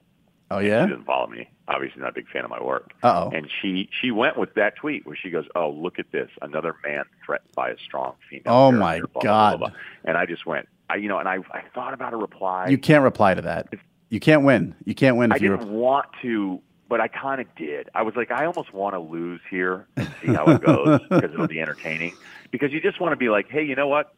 Oh 0.51 0.61
yeah, 0.61 0.85
She 0.85 0.91
didn't 0.91 1.05
follow 1.05 1.27
me. 1.27 1.51
Obviously, 1.69 2.01
not 2.01 2.09
a 2.11 2.15
big 2.15 2.29
fan 2.29 2.43
of 2.43 2.51
my 2.51 2.63
work. 2.63 2.93
Uh-oh. 3.03 3.31
And 3.35 3.49
she 3.61 3.91
she 4.01 4.11
went 4.11 4.39
with 4.39 4.55
that 4.55 4.77
tweet 4.77 5.07
where 5.07 5.15
she 5.17 5.29
goes, 5.29 5.45
"Oh, 5.55 5.69
look 5.71 5.99
at 5.99 6.11
this! 6.11 6.31
Another 6.41 6.75
man 6.85 7.05
threatened 7.25 7.51
by 7.55 7.69
a 7.71 7.77
strong 7.79 8.15
female." 8.31 8.45
Oh, 8.47 8.71
character, 8.71 8.79
my 8.79 9.01
blah, 9.13 9.23
God. 9.23 9.59
blah, 9.59 9.69
blah. 9.69 9.77
And 10.05 10.17
I 10.17 10.25
just 10.25 10.47
went, 10.47 10.67
I 10.89 10.97
you 10.97 11.09
know, 11.09 11.19
and 11.19 11.29
I 11.29 11.37
I 11.53 11.63
thought 11.75 11.93
about 11.93 12.15
a 12.15 12.17
reply. 12.17 12.69
You 12.69 12.79
can't 12.79 13.05
reply 13.05 13.35
to 13.35 13.43
that. 13.43 13.75
You 14.09 14.21
can't 14.21 14.43
win. 14.43 14.75
You 14.87 14.95
can't 14.95 15.17
win 15.19 15.33
I 15.33 15.37
if 15.37 15.43
you. 15.43 15.51
didn't 15.55 15.71
want 15.71 16.07
to, 16.23 16.63
but 16.89 17.01
I 17.01 17.09
kind 17.09 17.41
of 17.41 17.47
did. 17.57 17.89
I 17.95 18.03
was 18.03 18.15
like, 18.17 18.31
I 18.31 18.45
almost 18.47 18.73
want 18.73 18.95
to 18.95 18.99
lose 19.01 19.41
here 19.51 19.87
and 19.97 20.11
see 20.23 20.33
how 20.33 20.47
it 20.47 20.61
goes 20.63 21.01
because 21.11 21.33
it'll 21.33 21.47
be 21.47 21.61
entertaining. 21.61 22.15
Because 22.51 22.73
you 22.73 22.81
just 22.81 22.99
want 23.01 23.13
to 23.13 23.17
be 23.17 23.29
like, 23.29 23.49
hey, 23.51 23.63
you 23.65 23.75
know 23.75 23.89
what? 23.89 24.15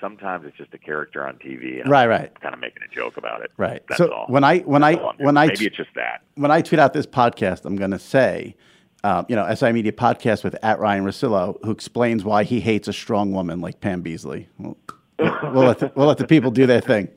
Sometimes 0.00 0.46
it's 0.46 0.56
just 0.56 0.72
a 0.72 0.78
character 0.78 1.26
on 1.26 1.34
TV, 1.36 1.80
and 1.80 1.90
Right, 1.90 2.06
right. 2.06 2.40
kind 2.40 2.54
of 2.54 2.60
making 2.60 2.82
a 2.90 2.94
joke 2.94 3.18
about 3.18 3.42
it. 3.42 3.50
Right. 3.58 3.82
That's 3.86 3.98
so 3.98 4.10
all. 4.10 4.26
when 4.28 4.44
I 4.44 4.60
when 4.60 4.82
I 4.82 4.92
That's 4.94 5.02
doing. 5.18 5.26
when 5.26 5.36
I 5.36 5.46
maybe 5.48 5.66
it's 5.66 5.76
just 5.76 5.90
that. 5.94 6.22
when 6.36 6.50
I 6.50 6.62
tweet 6.62 6.78
out 6.78 6.94
this 6.94 7.06
podcast, 7.06 7.66
I'm 7.66 7.76
going 7.76 7.90
to 7.90 7.98
say, 7.98 8.56
um, 9.04 9.26
you 9.28 9.36
know, 9.36 9.54
SI 9.54 9.72
Media 9.72 9.92
podcast 9.92 10.42
with 10.42 10.56
at 10.62 10.78
Ryan 10.78 11.04
Russillo, 11.04 11.62
who 11.64 11.70
explains 11.70 12.24
why 12.24 12.44
he 12.44 12.60
hates 12.60 12.88
a 12.88 12.94
strong 12.94 13.32
woman 13.32 13.60
like 13.60 13.80
Pam 13.82 14.02
Beesly. 14.02 14.46
We'll, 14.58 14.76
we'll, 15.18 15.64
let, 15.66 15.78
the, 15.80 15.92
we'll 15.94 16.06
let 16.06 16.16
the 16.16 16.26
people 16.26 16.50
do 16.50 16.64
their 16.66 16.80
thing. 16.80 17.08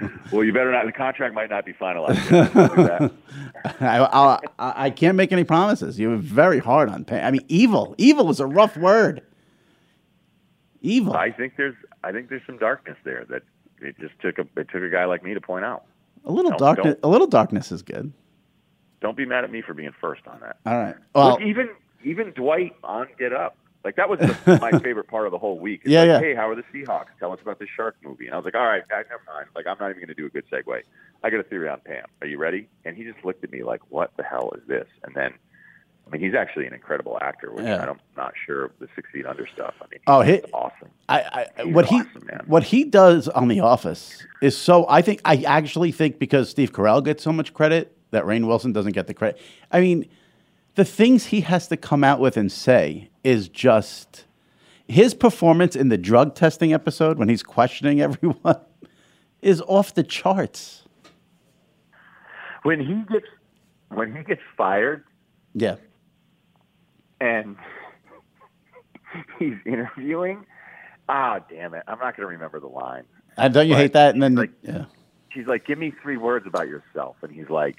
Well, 0.32 0.44
you 0.44 0.52
better 0.52 0.70
not. 0.72 0.86
The 0.86 0.92
contract 0.92 1.34
might 1.34 1.50
not 1.50 1.66
be 1.66 1.72
finalized. 1.72 2.30
yet. 2.30 2.54
Don't 2.54 2.76
do 2.76 2.82
that. 2.84 3.80
I, 3.80 4.38
I, 4.58 4.84
I 4.86 4.90
can't 4.90 5.16
make 5.16 5.32
any 5.32 5.44
promises. 5.44 5.98
You 5.98 6.10
were 6.10 6.16
very 6.16 6.58
hard 6.58 6.88
on 6.88 7.04
Pam. 7.04 7.26
I 7.26 7.30
mean, 7.32 7.44
evil. 7.48 7.94
Evil 7.98 8.30
is 8.30 8.38
a 8.40 8.46
rough 8.46 8.76
word. 8.76 9.22
Evil. 10.82 11.14
I 11.14 11.30
think 11.30 11.54
there's, 11.56 11.74
I 12.04 12.12
think 12.12 12.28
there's 12.30 12.42
some 12.46 12.56
darkness 12.58 12.96
there 13.04 13.26
that 13.28 13.42
it 13.80 13.98
just 14.00 14.18
took 14.20 14.38
a, 14.38 14.42
it 14.58 14.68
took 14.70 14.82
a 14.82 14.88
guy 14.88 15.04
like 15.04 15.22
me 15.22 15.34
to 15.34 15.40
point 15.40 15.64
out. 15.64 15.84
a 16.24 16.32
little 16.32 16.52
don't- 16.52 16.60
darkness. 16.76 16.96
A 17.02 17.08
little 17.08 17.26
darkness 17.26 17.70
is 17.72 17.82
good. 17.82 18.12
Don't 19.00 19.16
be 19.16 19.24
mad 19.26 19.44
at 19.44 19.50
me 19.50 19.62
for 19.62 19.74
being 19.74 19.92
first 20.00 20.22
on 20.26 20.40
that. 20.40 20.58
All 20.66 20.78
right. 20.78 20.94
Well, 21.14 21.30
Look, 21.30 21.40
even 21.42 21.70
even 22.04 22.32
Dwight 22.32 22.76
on 22.84 23.06
Get 23.18 23.32
Up, 23.32 23.56
like 23.84 23.96
that 23.96 24.08
was 24.08 24.18
the, 24.18 24.58
my 24.60 24.70
favorite 24.80 25.08
part 25.08 25.26
of 25.26 25.32
the 25.32 25.38
whole 25.38 25.58
week. 25.58 25.80
It's 25.84 25.90
Yeah, 25.90 26.00
like, 26.00 26.08
yeah. 26.08 26.20
Hey, 26.20 26.34
how 26.34 26.48
are 26.50 26.54
the 26.54 26.64
Seahawks? 26.72 27.06
Tell 27.18 27.32
us 27.32 27.40
about 27.40 27.58
the 27.58 27.66
shark 27.76 27.96
movie. 28.02 28.26
And 28.26 28.34
I 28.34 28.36
was 28.36 28.44
like, 28.44 28.54
all 28.54 28.66
right, 28.66 28.86
guys, 28.88 29.04
never 29.08 29.22
mind. 29.32 29.46
Like 29.54 29.66
I'm 29.66 29.76
not 29.80 29.90
even 29.90 30.00
going 30.00 30.08
to 30.08 30.14
do 30.14 30.26
a 30.26 30.30
good 30.30 30.44
segue. 30.50 30.82
I 31.22 31.30
got 31.30 31.40
a 31.40 31.44
theory 31.44 31.68
on 31.68 31.80
Pam. 31.80 32.04
Are 32.22 32.26
you 32.26 32.38
ready? 32.38 32.68
And 32.84 32.96
he 32.96 33.04
just 33.04 33.24
looked 33.24 33.44
at 33.44 33.52
me 33.52 33.62
like, 33.62 33.80
what 33.90 34.10
the 34.16 34.22
hell 34.22 34.52
is 34.56 34.62
this? 34.66 34.86
And 35.04 35.14
then, 35.14 35.32
I 36.06 36.10
mean, 36.10 36.22
he's 36.22 36.34
actually 36.34 36.66
an 36.66 36.72
incredible 36.72 37.18
actor, 37.20 37.52
which 37.52 37.64
Yeah. 37.64 37.82
I'm 37.88 38.00
not 38.16 38.32
sure 38.46 38.64
of 38.66 38.72
the 38.80 38.88
Six 38.96 39.08
Feet 39.12 39.26
Under 39.26 39.46
stuff. 39.46 39.74
I 39.80 39.84
mean, 39.90 40.00
oh, 40.06 40.20
he's 40.22 40.40
Oh, 40.40 40.46
he- 40.46 40.52
awesome. 40.52 40.88
I, 41.08 41.46
I 41.56 41.62
He's 41.64 41.74
what 41.74 41.86
he 41.86 41.96
awesome, 41.96 42.26
man. 42.26 42.42
what 42.46 42.62
he 42.64 42.84
does 42.84 43.28
on 43.28 43.48
The 43.48 43.60
Office 43.60 44.24
is 44.42 44.56
so. 44.56 44.86
I 44.88 45.02
think 45.02 45.20
I 45.24 45.36
actually 45.46 45.92
think 45.92 46.18
because 46.18 46.48
Steve 46.48 46.72
Carell 46.72 47.04
gets 47.04 47.22
so 47.22 47.32
much 47.32 47.52
credit 47.54 47.96
that 48.12 48.24
Rainn 48.24 48.46
Wilson 48.46 48.72
doesn't 48.72 48.92
get 48.92 49.06
the 49.06 49.14
credit. 49.14 49.40
I 49.70 49.80
mean, 49.80 50.08
the 50.74 50.84
things 50.86 51.26
he 51.26 51.42
has 51.42 51.68
to 51.68 51.76
come 51.76 52.02
out 52.02 52.18
with 52.18 52.36
and 52.38 52.50
say 52.50 53.09
is 53.22 53.48
just 53.48 54.24
his 54.88 55.14
performance 55.14 55.76
in 55.76 55.88
the 55.88 55.98
drug 55.98 56.34
testing 56.34 56.72
episode 56.72 57.18
when 57.18 57.28
he's 57.28 57.42
questioning 57.42 58.00
everyone 58.02 58.60
is 59.42 59.60
off 59.62 59.94
the 59.94 60.02
charts. 60.02 60.82
When 62.62 62.80
he 62.80 62.94
gets 63.12 63.26
when 63.88 64.14
he 64.14 64.22
gets 64.22 64.42
fired 64.56 65.04
Yeah, 65.54 65.76
and 67.20 67.56
he's 69.38 69.54
interviewing, 69.66 70.44
ah, 71.08 71.40
damn 71.48 71.74
it, 71.74 71.82
I'm 71.88 71.98
not 71.98 72.16
going 72.16 72.26
to 72.28 72.32
remember 72.32 72.60
the 72.60 72.68
line. 72.68 73.04
and 73.36 73.52
don't 73.54 73.66
you 73.66 73.74
Right. 73.74 73.80
hate 73.82 73.92
that? 73.94 74.14
And 74.14 74.22
then 74.22 74.34
Like- 74.34 74.52
yeah, 74.62 74.84
she's 75.30 75.46
like, 75.46 75.64
"Give 75.66 75.78
me 75.78 75.92
three 76.02 76.16
words 76.18 76.46
about 76.46 76.68
yourself," 76.68 77.16
and 77.22 77.32
he's 77.32 77.48
like, 77.48 77.76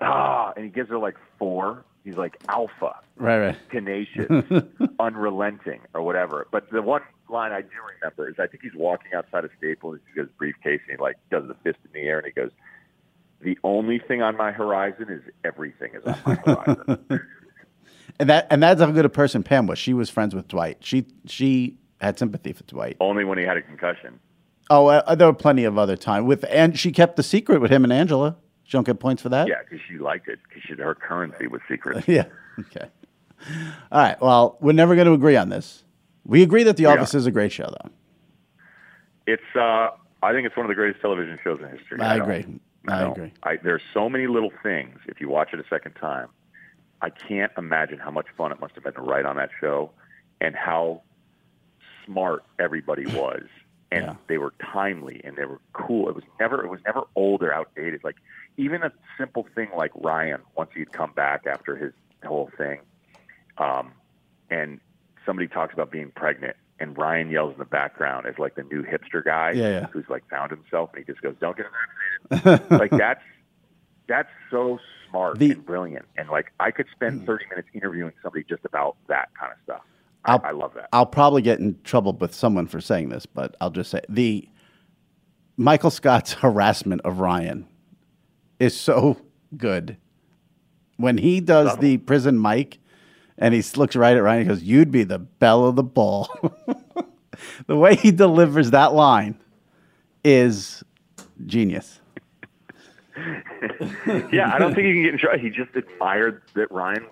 "Ah," 0.00 0.52
and 0.56 0.64
he 0.64 0.70
gives 0.70 0.88
her 0.88 0.98
like 0.98 1.16
four. 1.38 1.84
He's 2.04 2.16
like 2.16 2.36
alpha, 2.48 2.94
right, 3.16 3.38
right. 3.38 3.56
tenacious, 3.70 4.28
unrelenting, 5.00 5.80
or 5.94 6.02
whatever. 6.02 6.46
But 6.50 6.70
the 6.70 6.80
one 6.82 7.02
line 7.28 7.52
I 7.52 7.60
do 7.60 7.68
remember 8.00 8.28
is 8.28 8.36
I 8.38 8.46
think 8.46 8.62
he's 8.62 8.74
walking 8.74 9.12
outside 9.14 9.44
of 9.44 9.50
Staples. 9.58 9.98
He 10.08 10.20
goes 10.20 10.28
briefcase 10.38 10.80
and 10.88 10.96
he 10.98 11.02
like 11.02 11.16
does 11.30 11.46
the 11.48 11.54
fist 11.62 11.78
in 11.84 11.90
the 12.00 12.06
air 12.08 12.18
and 12.18 12.26
he 12.26 12.32
goes, 12.32 12.50
"The 13.40 13.58
only 13.64 13.98
thing 13.98 14.22
on 14.22 14.36
my 14.36 14.52
horizon 14.52 15.08
is 15.10 15.22
everything 15.44 15.90
is 15.94 16.04
on 16.04 16.18
my 16.24 16.34
horizon." 16.34 17.20
And 18.20 18.28
that 18.30 18.48
and 18.50 18.60
that's 18.60 18.80
how 18.80 18.90
good 18.90 19.04
a 19.04 19.08
person 19.10 19.44
Pam 19.44 19.66
was. 19.68 19.78
She 19.78 19.94
was 19.94 20.10
friends 20.10 20.34
with 20.34 20.48
Dwight. 20.48 20.78
She 20.80 21.06
she 21.26 21.76
had 22.00 22.18
sympathy 22.18 22.52
for 22.52 22.64
Dwight. 22.64 22.96
only 23.00 23.22
when 23.24 23.38
he 23.38 23.44
had 23.44 23.56
a 23.56 23.62
concussion. 23.62 24.18
Oh, 24.70 24.88
uh, 24.88 25.14
there 25.14 25.28
were 25.28 25.32
plenty 25.34 25.62
of 25.64 25.78
other 25.78 25.96
time 25.96 26.26
with, 26.26 26.44
and 26.50 26.76
she 26.76 26.90
kept 26.90 27.16
the 27.16 27.22
secret 27.22 27.60
with 27.60 27.70
him 27.70 27.84
and 27.84 27.92
Angela. 27.92 28.36
She 28.68 28.76
don't 28.76 28.84
get 28.84 29.00
points 29.00 29.22
for 29.22 29.30
that. 29.30 29.48
Yeah, 29.48 29.62
because 29.64 29.80
she 29.88 29.96
liked 29.96 30.28
it 30.28 30.40
because 30.46 30.78
her 30.78 30.94
currency 30.94 31.46
was 31.46 31.62
secret. 31.70 32.04
yeah. 32.06 32.26
Okay. 32.60 32.86
All 33.90 33.98
right. 34.02 34.20
Well, 34.20 34.58
we're 34.60 34.72
never 34.72 34.94
going 34.94 35.06
to 35.06 35.14
agree 35.14 35.36
on 35.36 35.48
this. 35.48 35.84
We 36.26 36.42
agree 36.42 36.64
that 36.64 36.76
The 36.76 36.82
We 36.84 36.92
Office 36.92 37.14
are. 37.14 37.18
is 37.18 37.24
a 37.24 37.30
great 37.30 37.50
show, 37.50 37.64
though. 37.82 37.90
It's 39.26 39.56
uh, 39.56 39.88
I 40.22 40.32
think 40.32 40.46
it's 40.46 40.54
one 40.54 40.66
of 40.66 40.68
the 40.68 40.74
greatest 40.74 41.00
television 41.00 41.38
shows 41.42 41.60
in 41.60 41.68
history. 41.70 41.98
I 42.00 42.18
don't- 42.18 42.28
agree. 42.30 42.60
I 42.88 43.00
don't- 43.00 43.12
agree. 43.12 43.32
I, 43.42 43.56
there's 43.56 43.80
so 43.94 44.10
many 44.10 44.26
little 44.26 44.52
things. 44.62 44.98
If 45.06 45.18
you 45.18 45.30
watch 45.30 45.54
it 45.54 45.60
a 45.60 45.64
second 45.70 45.94
time, 45.94 46.28
I 47.00 47.08
can't 47.08 47.52
imagine 47.56 47.98
how 47.98 48.10
much 48.10 48.26
fun 48.36 48.52
it 48.52 48.60
must 48.60 48.74
have 48.74 48.84
been 48.84 48.92
to 48.94 49.00
write 49.00 49.24
on 49.24 49.36
that 49.36 49.48
show, 49.62 49.92
and 50.42 50.54
how 50.54 51.00
smart 52.04 52.44
everybody 52.58 53.06
was, 53.16 53.44
and 53.90 54.04
Yeah. 54.04 54.14
they 54.26 54.36
were 54.36 54.52
timely 54.60 55.22
and 55.24 55.36
they 55.38 55.46
were 55.46 55.60
cool. 55.72 56.10
It 56.10 56.14
was 56.14 56.24
never 56.38 56.62
it 56.62 56.68
was 56.68 56.80
never 56.84 57.04
old 57.14 57.42
or 57.42 57.50
outdated. 57.54 58.04
Like 58.04 58.16
even 58.58 58.82
a 58.82 58.92
simple 59.16 59.46
thing 59.54 59.68
like 59.76 59.92
Ryan, 59.94 60.40
once 60.56 60.70
he'd 60.74 60.92
come 60.92 61.12
back 61.12 61.46
after 61.46 61.74
his 61.76 61.92
whole 62.24 62.50
thing, 62.58 62.80
um, 63.56 63.92
and 64.50 64.80
somebody 65.24 65.48
talks 65.48 65.72
about 65.72 65.90
being 65.90 66.10
pregnant. 66.14 66.56
And 66.80 66.96
Ryan 66.96 67.30
yells 67.30 67.54
in 67.54 67.58
the 67.58 67.64
background 67.64 68.26
as 68.26 68.38
like 68.38 68.54
the 68.54 68.62
new 68.62 68.84
hipster 68.84 69.24
guy 69.24 69.50
Yeah, 69.52 69.68
yeah. 69.70 69.86
who's 69.86 70.04
like 70.08 70.28
found 70.28 70.50
himself, 70.52 70.90
and 70.94 71.04
he 71.04 71.10
just 71.12 71.22
goes, 71.22 71.34
"Don't 71.40 71.56
get 71.56 71.66
vaccinated." 72.30 72.70
like 72.70 72.90
that's 72.92 73.22
that's 74.06 74.28
so 74.50 74.78
smart 75.10 75.38
The- 75.38 75.52
and 75.52 75.66
brilliant. 75.66 76.04
And 76.16 76.28
like 76.28 76.52
I 76.60 76.70
could 76.70 76.86
spend 76.92 77.26
30 77.26 77.46
minutes 77.50 77.68
interviewing 77.74 78.12
somebody 78.22 78.44
just 78.48 78.64
about 78.64 78.96
that 79.08 79.28
kind 79.38 79.52
of 79.52 79.58
stuff. 79.64 79.82
I'll- 80.24 80.40
I, 80.44 80.48
I 80.48 80.52
love 80.52 80.72
that. 80.74 80.88
I'll 80.92 81.04
probably 81.06 81.42
get 81.42 81.58
in 81.58 81.78
trouble 81.82 82.12
with 82.12 82.32
someone 82.34 82.66
for 82.68 82.80
saying 82.80 83.08
this, 83.08 83.26
but 83.26 83.56
I'll 83.60 83.70
just 83.70 83.90
say 83.90 84.00
the 84.08 84.48
Michael 85.56 85.90
Scott's 85.90 86.32
harassment 86.44 87.00
of 87.02 87.18
Ryan 87.18 87.66
is 88.58 88.78
so 88.78 89.18
good. 89.56 89.96
When 90.96 91.18
he 91.18 91.40
does 91.40 91.76
the 91.78 91.98
prison 91.98 92.40
mic 92.40 92.78
and 93.36 93.54
he 93.54 93.62
looks 93.76 93.94
right 93.94 94.16
at 94.16 94.22
Ryan, 94.22 94.42
he 94.42 94.48
goes, 94.48 94.62
You'd 94.62 94.90
be 94.90 95.04
the 95.04 95.18
belle 95.18 95.66
of 95.66 95.76
the 95.76 95.82
ball. 95.82 96.28
the 97.66 97.76
way 97.76 97.94
he 97.94 98.10
delivers 98.10 98.72
that 98.72 98.94
line 98.94 99.38
is 100.24 100.82
genius. 101.46 102.00
yeah, 104.32 104.52
I 104.52 104.58
don't 104.58 104.74
think 104.74 104.86
he 104.86 104.92
can 104.94 105.02
get 105.02 105.12
in 105.12 105.18
trouble. 105.18 105.38
He 105.38 105.50
just 105.50 105.74
admired 105.74 106.42
that 106.54 106.70
Ryan 106.70 107.06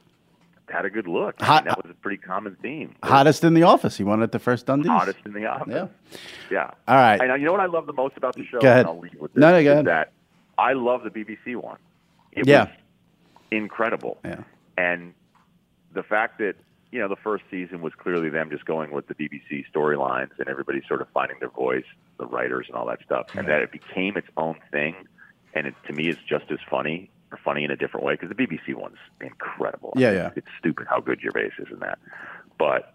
had 0.69 0.85
a 0.85 0.91
good 0.91 1.07
look. 1.07 1.37
I 1.41 1.57
mean, 1.57 1.65
that 1.67 1.83
was 1.83 1.91
a 1.91 1.95
pretty 1.95 2.17
common 2.17 2.57
theme. 2.61 2.95
Hottest 3.03 3.45
in 3.45 3.55
the 3.55 3.63
office. 3.63 3.97
He 3.97 4.05
won 4.05 4.23
it 4.23 4.33
the 4.33 4.39
first 4.39 4.67
Dundies. 4.67 4.87
Hottest 4.87 5.19
in 5.25 5.33
the 5.33 5.47
office. 5.47 5.73
Yeah. 5.73 6.19
Yeah. 6.51 6.71
All 6.89 6.97
right. 6.97 7.21
And 7.21 7.31
uh, 7.31 7.35
you 7.35 7.45
know 7.45 7.53
what 7.53 7.61
I 7.61 7.67
love 7.67 7.87
the 7.87 7.93
most 7.93 8.17
about 8.17 8.35
the 8.35 8.45
show? 8.45 8.61
Go 8.61 8.69
ahead. 8.69 8.81
And 8.81 8.89
I'll 8.89 8.99
leave 8.99 9.15
with 9.19 9.33
this, 9.35 9.41
No, 9.41 9.53
no, 9.53 9.63
go 9.63 9.73
ahead. 9.73 9.85
That 9.87 10.13
I 10.59 10.73
love 10.73 11.03
the 11.05 11.11
BBC 11.11 11.57
one. 11.57 11.79
It 12.33 12.47
Yeah. 12.47 12.65
was 12.65 12.69
incredible. 13.51 14.19
Yeah. 14.25 14.43
And 14.77 15.15
the 15.93 16.03
fact 16.03 16.39
that, 16.39 16.57
you 16.93 16.99
know, 17.01 17.09
the 17.09 17.17
first 17.17 17.45
season 17.51 17.81
was 17.83 17.95
clearly 17.95 18.29
them 18.29 18.51
just 18.51 18.65
going 18.65 18.91
with 18.91 19.07
the 19.09 19.15
BBC 19.15 19.65
storylines 19.73 20.31
and 20.39 20.49
everybody 20.49 20.83
sort 20.89 21.01
of 21.01 21.09
finding 21.11 21.39
their 21.41 21.51
voice, 21.51 21.85
the 22.19 22.27
writers 22.27 22.67
and 22.69 22.77
all 22.77 22.87
that 22.87 23.01
stuff, 23.05 23.27
and 23.35 23.49
that 23.49 23.61
it 23.63 23.73
became 23.73 24.17
its 24.17 24.29
own 24.37 24.57
thing. 24.71 24.95
And 25.55 25.67
it, 25.67 25.75
to 25.87 25.93
me, 25.93 26.09
it's 26.09 26.21
just 26.29 26.51
as 26.51 26.59
funny 26.69 27.11
or 27.33 27.39
funny 27.39 27.65
in 27.65 27.71
a 27.71 27.77
different 27.77 28.05
way 28.05 28.15
because 28.15 28.29
the 28.29 28.35
BBC 28.35 28.75
one's 28.75 28.99
incredible. 29.21 29.93
Yeah, 29.97 30.13
yeah. 30.13 30.31
It's 30.37 30.47
stupid 30.59 30.87
how 30.89 31.01
good 31.01 31.21
your 31.21 31.33
Gervais 31.33 31.53
is 31.59 31.69
in 31.73 31.79
that. 31.81 31.99
But 32.59 32.93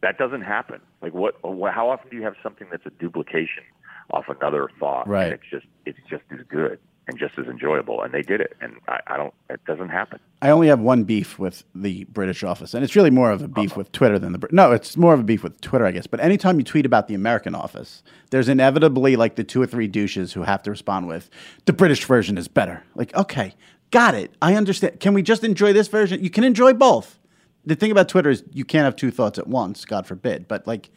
that 0.00 0.18
doesn't 0.18 0.42
happen. 0.42 0.80
Like 1.02 1.12
what? 1.14 1.36
How 1.42 1.90
often 1.90 2.10
do 2.10 2.16
you 2.16 2.22
have 2.22 2.34
something 2.42 2.66
that's 2.70 2.86
a 2.86 2.90
duplication 2.90 3.64
off 4.10 4.28
another 4.28 4.70
thought? 4.78 5.08
Right. 5.08 5.24
And 5.24 5.32
it's 5.34 5.50
just 5.50 5.66
it's 5.86 5.98
just 6.08 6.24
as 6.30 6.40
good 6.48 6.78
and 7.06 7.18
just 7.18 7.38
as 7.38 7.46
enjoyable, 7.46 8.02
and 8.02 8.14
they 8.14 8.22
did 8.22 8.40
it. 8.40 8.56
And 8.60 8.76
I, 8.88 9.00
I 9.06 9.16
don't. 9.16 9.34
It 9.50 9.64
doesn't 9.66 9.90
happen. 9.90 10.20
I 10.40 10.50
only 10.50 10.68
have 10.68 10.80
one 10.80 11.04
beef 11.04 11.38
with 11.38 11.64
the 11.74 12.04
British 12.04 12.42
office, 12.42 12.74
and 12.74 12.82
it's 12.82 12.96
really 12.96 13.10
more 13.10 13.30
of 13.30 13.42
a 13.42 13.48
beef 13.48 13.72
uh-huh. 13.72 13.80
with 13.80 13.92
Twitter 13.92 14.18
than 14.18 14.32
the 14.32 14.38
Brit- 14.38 14.52
no. 14.52 14.72
It's 14.72 14.96
more 14.96 15.12
of 15.12 15.20
a 15.20 15.22
beef 15.22 15.42
with 15.42 15.60
Twitter, 15.60 15.84
I 15.84 15.90
guess. 15.90 16.06
But 16.06 16.20
anytime 16.20 16.58
you 16.58 16.64
tweet 16.64 16.86
about 16.86 17.08
the 17.08 17.14
American 17.14 17.54
office, 17.54 18.02
there's 18.30 18.48
inevitably 18.48 19.16
like 19.16 19.36
the 19.36 19.44
two 19.44 19.60
or 19.60 19.66
three 19.66 19.86
douches 19.86 20.32
who 20.32 20.42
have 20.42 20.62
to 20.62 20.70
respond 20.70 21.06
with 21.06 21.28
the 21.66 21.72
British 21.72 22.04
version 22.04 22.38
is 22.38 22.48
better. 22.48 22.82
Like, 22.94 23.14
okay, 23.14 23.54
got 23.90 24.14
it. 24.14 24.34
I 24.40 24.54
understand. 24.54 25.00
Can 25.00 25.14
we 25.14 25.22
just 25.22 25.44
enjoy 25.44 25.72
this 25.72 25.88
version? 25.88 26.22
You 26.22 26.30
can 26.30 26.44
enjoy 26.44 26.72
both. 26.72 27.18
the 27.66 27.74
thing 27.74 27.90
about 27.90 28.08
Twitter 28.08 28.30
is 28.30 28.44
you 28.52 28.64
can't 28.64 28.84
have 28.84 28.96
two 28.96 29.10
thoughts 29.10 29.38
at 29.38 29.46
once. 29.46 29.84
God 29.84 30.06
forbid. 30.06 30.48
But 30.48 30.66
like, 30.66 30.90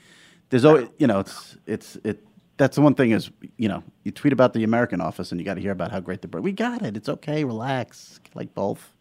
there's 0.49 0.63
always 0.63 0.87
you 0.97 1.07
know 1.07 1.19
it's 1.19 1.57
it's 1.65 1.97
it. 2.03 2.23
That's 2.57 2.75
the 2.75 2.81
one 2.81 2.95
thing 2.95 3.11
is 3.11 3.29
you 3.57 3.69
know 3.69 3.83
you 4.03 4.11
tweet 4.11 4.33
about 4.33 4.53
the 4.53 4.63
American 4.63 4.99
office 5.01 5.31
and 5.31 5.39
you 5.39 5.45
got 5.45 5.53
to 5.55 5.61
hear 5.61 5.71
about 5.71 5.91
how 5.91 5.99
great 5.99 6.21
the 6.21 6.27
British. 6.27 6.43
we 6.45 6.51
got 6.51 6.81
it. 6.81 6.97
It's 6.97 7.09
okay. 7.09 7.43
Relax. 7.43 8.19
Like 8.33 8.53
both. 8.55 8.91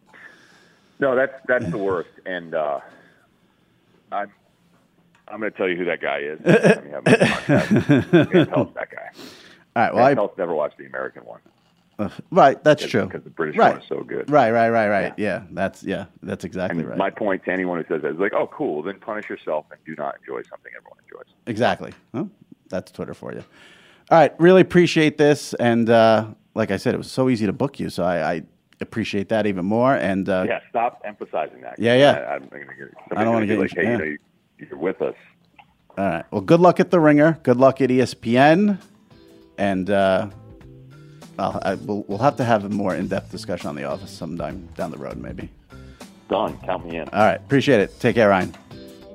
No, 0.99 1.15
that's 1.15 1.33
that's 1.47 1.69
the 1.69 1.77
worst. 1.77 2.09
And 2.25 2.53
uh, 2.55 2.79
I'm 4.11 4.31
I'm 5.27 5.39
going 5.39 5.51
to 5.51 5.57
tell 5.57 5.67
you 5.67 5.75
who 5.75 5.85
that 5.85 6.01
guy 6.01 6.19
is. 6.19 6.39
Let 6.45 6.85
me 6.85 6.91
have 6.91 7.05
my 7.05 8.45
tell 8.45 8.61
us 8.61 8.69
that 8.75 8.89
guy. 8.91 9.09
All 9.75 9.83
right. 9.83 9.93
Well, 9.93 10.05
I 10.05 10.13
never 10.37 10.55
watched 10.55 10.77
the 10.77 10.85
American 10.85 11.23
one. 11.25 11.41
uh, 11.99 12.09
right. 12.31 12.63
That's 12.63 12.81
Because- 12.81 12.91
true. 12.91 13.05
because 13.05 13.23
the 13.23 13.29
British 13.29 13.57
right. 13.57 13.73
one 13.73 13.81
is 13.81 13.87
so 13.87 14.01
good. 14.03 14.29
Right. 14.29 14.51
Right. 14.51 14.69
Right. 14.69 14.87
Right. 14.89 15.13
Yeah. 15.17 15.43
That's 15.51 15.83
yeah. 15.83 16.05
That's 16.23 16.45
exactly 16.45 16.79
And 16.79 16.89
right. 16.89 16.97
my 16.97 17.09
point 17.09 17.43
to 17.45 17.51
anyone 17.51 17.77
who 17.83 17.85
says 17.93 18.01
that 18.03 18.11
is 18.13 18.19
like, 18.19 18.33
oh, 18.33 18.47
cool, 18.47 18.81
then 18.83 18.99
punish 18.99 19.29
yourself 19.29 19.65
and 19.71 19.79
do 19.85 19.95
not 20.01 20.15
enjoy 20.19 20.41
something 20.49 20.71
everyone 20.77 20.97
enjoys. 21.07 21.33
Exactly. 21.47 21.93
Well, 22.13 22.29
that's 22.69 22.91
Twitter 22.91 23.13
for 23.13 23.33
you. 23.33 23.43
All 24.09 24.17
right. 24.17 24.33
Really 24.39 24.61
appreciate 24.61 25.17
this. 25.17 25.53
And 25.55 25.89
uh, 25.89 26.27
like 26.53 26.71
I 26.71 26.77
said, 26.77 26.93
it 26.93 26.97
was 26.97 27.11
so 27.11 27.29
easy 27.29 27.45
to 27.45 27.53
book 27.53 27.79
you. 27.79 27.89
So 27.89 28.03
I, 28.03 28.31
I 28.33 28.41
appreciate 28.79 29.29
that 29.29 29.45
even 29.45 29.65
more. 29.65 29.95
And 29.95 30.29
uh, 30.29 30.45
Yeah, 30.47 30.59
stop 30.69 31.01
emphasizing 31.05 31.61
that. 31.61 31.77
Yeah, 31.79 31.95
yeah. 31.95 32.11
I, 32.11 32.35
I'm 32.35 32.47
gonna 32.47 32.65
get, 32.65 32.93
I 33.15 33.23
don't 33.23 33.33
wanna 33.33 33.47
somebody's 33.47 33.49
get 33.49 33.59
like, 33.59 33.71
hey, 33.73 33.83
you- 33.83 33.91
you 33.91 33.97
know, 33.97 34.03
you- 34.05 34.17
you're 34.69 34.79
with 34.79 35.01
us. 35.03 35.13
all 35.97 36.05
right. 36.05 36.25
Well, 36.31 36.41
good 36.41 36.59
luck 36.59 36.79
at 36.79 36.89
The 36.89 36.99
Ringer. 36.99 37.39
Good 37.43 37.57
luck 37.57 37.79
at 37.81 37.89
ESPN. 37.91 38.79
And 39.59 39.89
uh, 39.89 40.29
I, 41.37 41.75
we'll, 41.75 42.03
we'll 42.07 42.17
have 42.17 42.37
to 42.37 42.43
have 42.43 42.65
a 42.65 42.69
more 42.69 42.95
in 42.95 43.07
depth 43.07 43.31
discussion 43.31 43.67
on 43.69 43.75
The 43.75 43.83
Office 43.83 44.09
sometime 44.11 44.67
down 44.75 44.89
the 44.91 44.97
road, 44.97 45.17
maybe. 45.17 45.49
Done. 46.29 46.57
Count 46.65 46.85
me 46.87 46.97
in. 46.97 47.07
All 47.09 47.23
right. 47.25 47.35
Appreciate 47.39 47.79
it. 47.81 47.99
Take 47.99 48.15
care, 48.15 48.29
Ryan. 48.29 48.55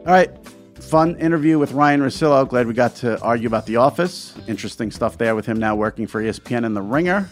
All 0.07 0.13
right. 0.13 0.31
Fun 0.93 1.16
interview 1.16 1.59
with 1.59 1.72
Ryan 1.72 2.03
Russillo. 2.03 2.47
Glad 2.47 2.66
we 2.66 2.74
got 2.74 2.95
to 2.97 3.18
argue 3.22 3.47
about 3.47 3.64
The 3.64 3.76
Office. 3.76 4.34
Interesting 4.47 4.90
stuff 4.90 5.16
there 5.16 5.34
with 5.34 5.47
him 5.47 5.59
now 5.59 5.74
working 5.74 6.07
for 6.07 6.22
ESPN 6.22 6.66
and 6.66 6.76
The 6.76 6.82
Ringer. 6.82 7.30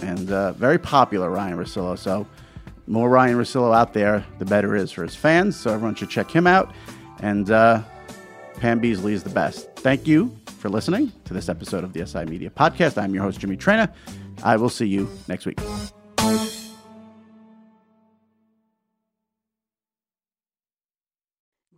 And 0.00 0.30
uh, 0.30 0.52
very 0.52 0.78
popular, 0.78 1.28
Ryan 1.28 1.58
Russillo. 1.58 1.98
So, 1.98 2.24
more 2.86 3.08
Ryan 3.08 3.36
Russillo 3.36 3.74
out 3.74 3.94
there, 3.94 4.24
the 4.38 4.44
better 4.44 4.76
it 4.76 4.82
is 4.82 4.92
for 4.92 5.02
his 5.02 5.16
fans. 5.16 5.58
So, 5.58 5.74
everyone 5.74 5.96
should 5.96 6.08
check 6.08 6.30
him 6.30 6.46
out. 6.46 6.72
And 7.18 7.50
uh, 7.50 7.82
Pam 8.60 8.80
Beesly 8.80 9.10
is 9.10 9.24
the 9.24 9.30
best. 9.30 9.68
Thank 9.74 10.06
you 10.06 10.32
for 10.58 10.68
listening 10.68 11.10
to 11.24 11.34
this 11.34 11.48
episode 11.48 11.82
of 11.82 11.94
the 11.94 12.06
SI 12.06 12.26
Media 12.26 12.48
Podcast. 12.48 12.96
I'm 12.96 13.12
your 13.12 13.24
host, 13.24 13.40
Jimmy 13.40 13.56
Traina. 13.56 13.92
I 14.44 14.56
will 14.56 14.70
see 14.70 14.86
you 14.86 15.10
next 15.26 15.46
week. 15.46 15.58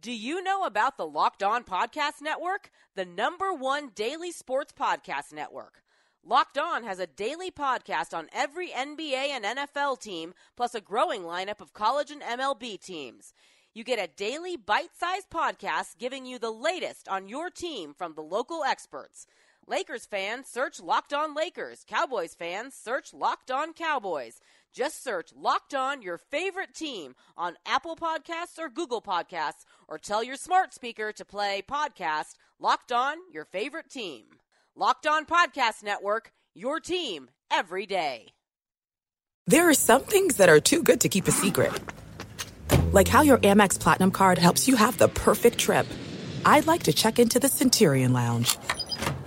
Do 0.07 0.13
you 0.13 0.41
know 0.41 0.63
about 0.63 0.99
the 0.99 1.05
Locked 1.05 1.43
On 1.43 1.65
Podcast 1.65 2.23
Network? 2.23 2.71
The 2.95 3.05
number 3.05 3.53
one 3.53 3.91
daily 3.93 4.31
sports 4.31 4.73
podcast 4.73 5.33
network. 5.33 5.83
Locked 6.25 6.57
On 6.57 6.85
has 6.85 7.01
a 7.01 7.09
daily 7.09 7.51
podcast 7.51 8.17
on 8.17 8.29
every 8.33 8.69
NBA 8.69 9.31
and 9.31 9.45
NFL 9.45 10.01
team, 10.01 10.33
plus 10.57 10.77
a 10.77 10.81
growing 10.81 11.23
lineup 11.23 11.61
of 11.61 11.73
college 11.73 12.13
and 12.13 12.23
MLB 12.23 12.81
teams. 12.81 13.35
You 13.75 13.83
get 13.83 13.99
a 13.99 14.07
daily 14.07 14.57
bite 14.57 14.95
sized 14.97 15.29
podcast 15.29 15.99
giving 15.99 16.25
you 16.25 16.39
the 16.39 16.53
latest 16.53 17.09
on 17.09 17.29
your 17.29 17.51
team 17.51 17.93
from 17.93 18.15
the 18.15 18.23
local 18.23 18.63
experts. 18.63 19.27
Lakers 19.69 20.07
fans, 20.07 20.47
search 20.47 20.81
Locked 20.81 21.13
On 21.13 21.35
Lakers. 21.35 21.85
Cowboys 21.89 22.35
fans, 22.35 22.73
search 22.73 23.13
Locked 23.13 23.51
On 23.51 23.73
Cowboys. 23.73 24.39
Just 24.73 25.03
search 25.03 25.31
Locked 25.35 25.75
On 25.75 26.03
your 26.03 26.19
favorite 26.19 26.73
team 26.73 27.17
on 27.37 27.57
Apple 27.67 27.97
Podcasts 27.97 28.61
or 28.61 28.69
Google 28.69 29.03
Podcasts, 29.03 29.65
or 29.89 29.99
tell 29.99 30.23
your 30.23 30.37
smart 30.37 30.73
speaker 30.73 31.11
to 31.11 31.25
play 31.25 31.65
podcast 31.69 32.35
Locked 32.61 32.93
On 32.93 33.17
your 33.33 33.45
favorite 33.45 33.91
team. 33.91 34.27
Locked 34.77 35.05
On 35.09 35.27
Podcast 35.27 35.83
Network, 35.83 36.31
your 36.55 36.79
team 36.79 37.29
every 37.51 37.87
day. 37.87 38.29
There 39.49 39.69
are 39.69 39.75
some 39.75 40.03
things 40.03 40.37
that 40.37 40.49
are 40.49 40.61
too 40.61 40.85
good 40.85 41.01
to 41.01 41.09
keep 41.09 41.27
a 41.27 41.33
secret. 41.33 41.73
Like 42.93 43.09
how 43.09 43.23
your 43.23 43.39
Amex 43.39 43.81
Platinum 43.81 44.13
card 44.13 44.39
helps 44.39 44.69
you 44.69 44.77
have 44.77 44.97
the 44.97 45.09
perfect 45.09 45.59
trip. 45.59 45.89
I'd 46.45 46.69
like 46.69 46.85
to 46.85 46.93
check 46.93 47.19
into 47.19 47.41
the 47.41 47.49
Centurion 47.49 48.13
Lounge. 48.13 48.57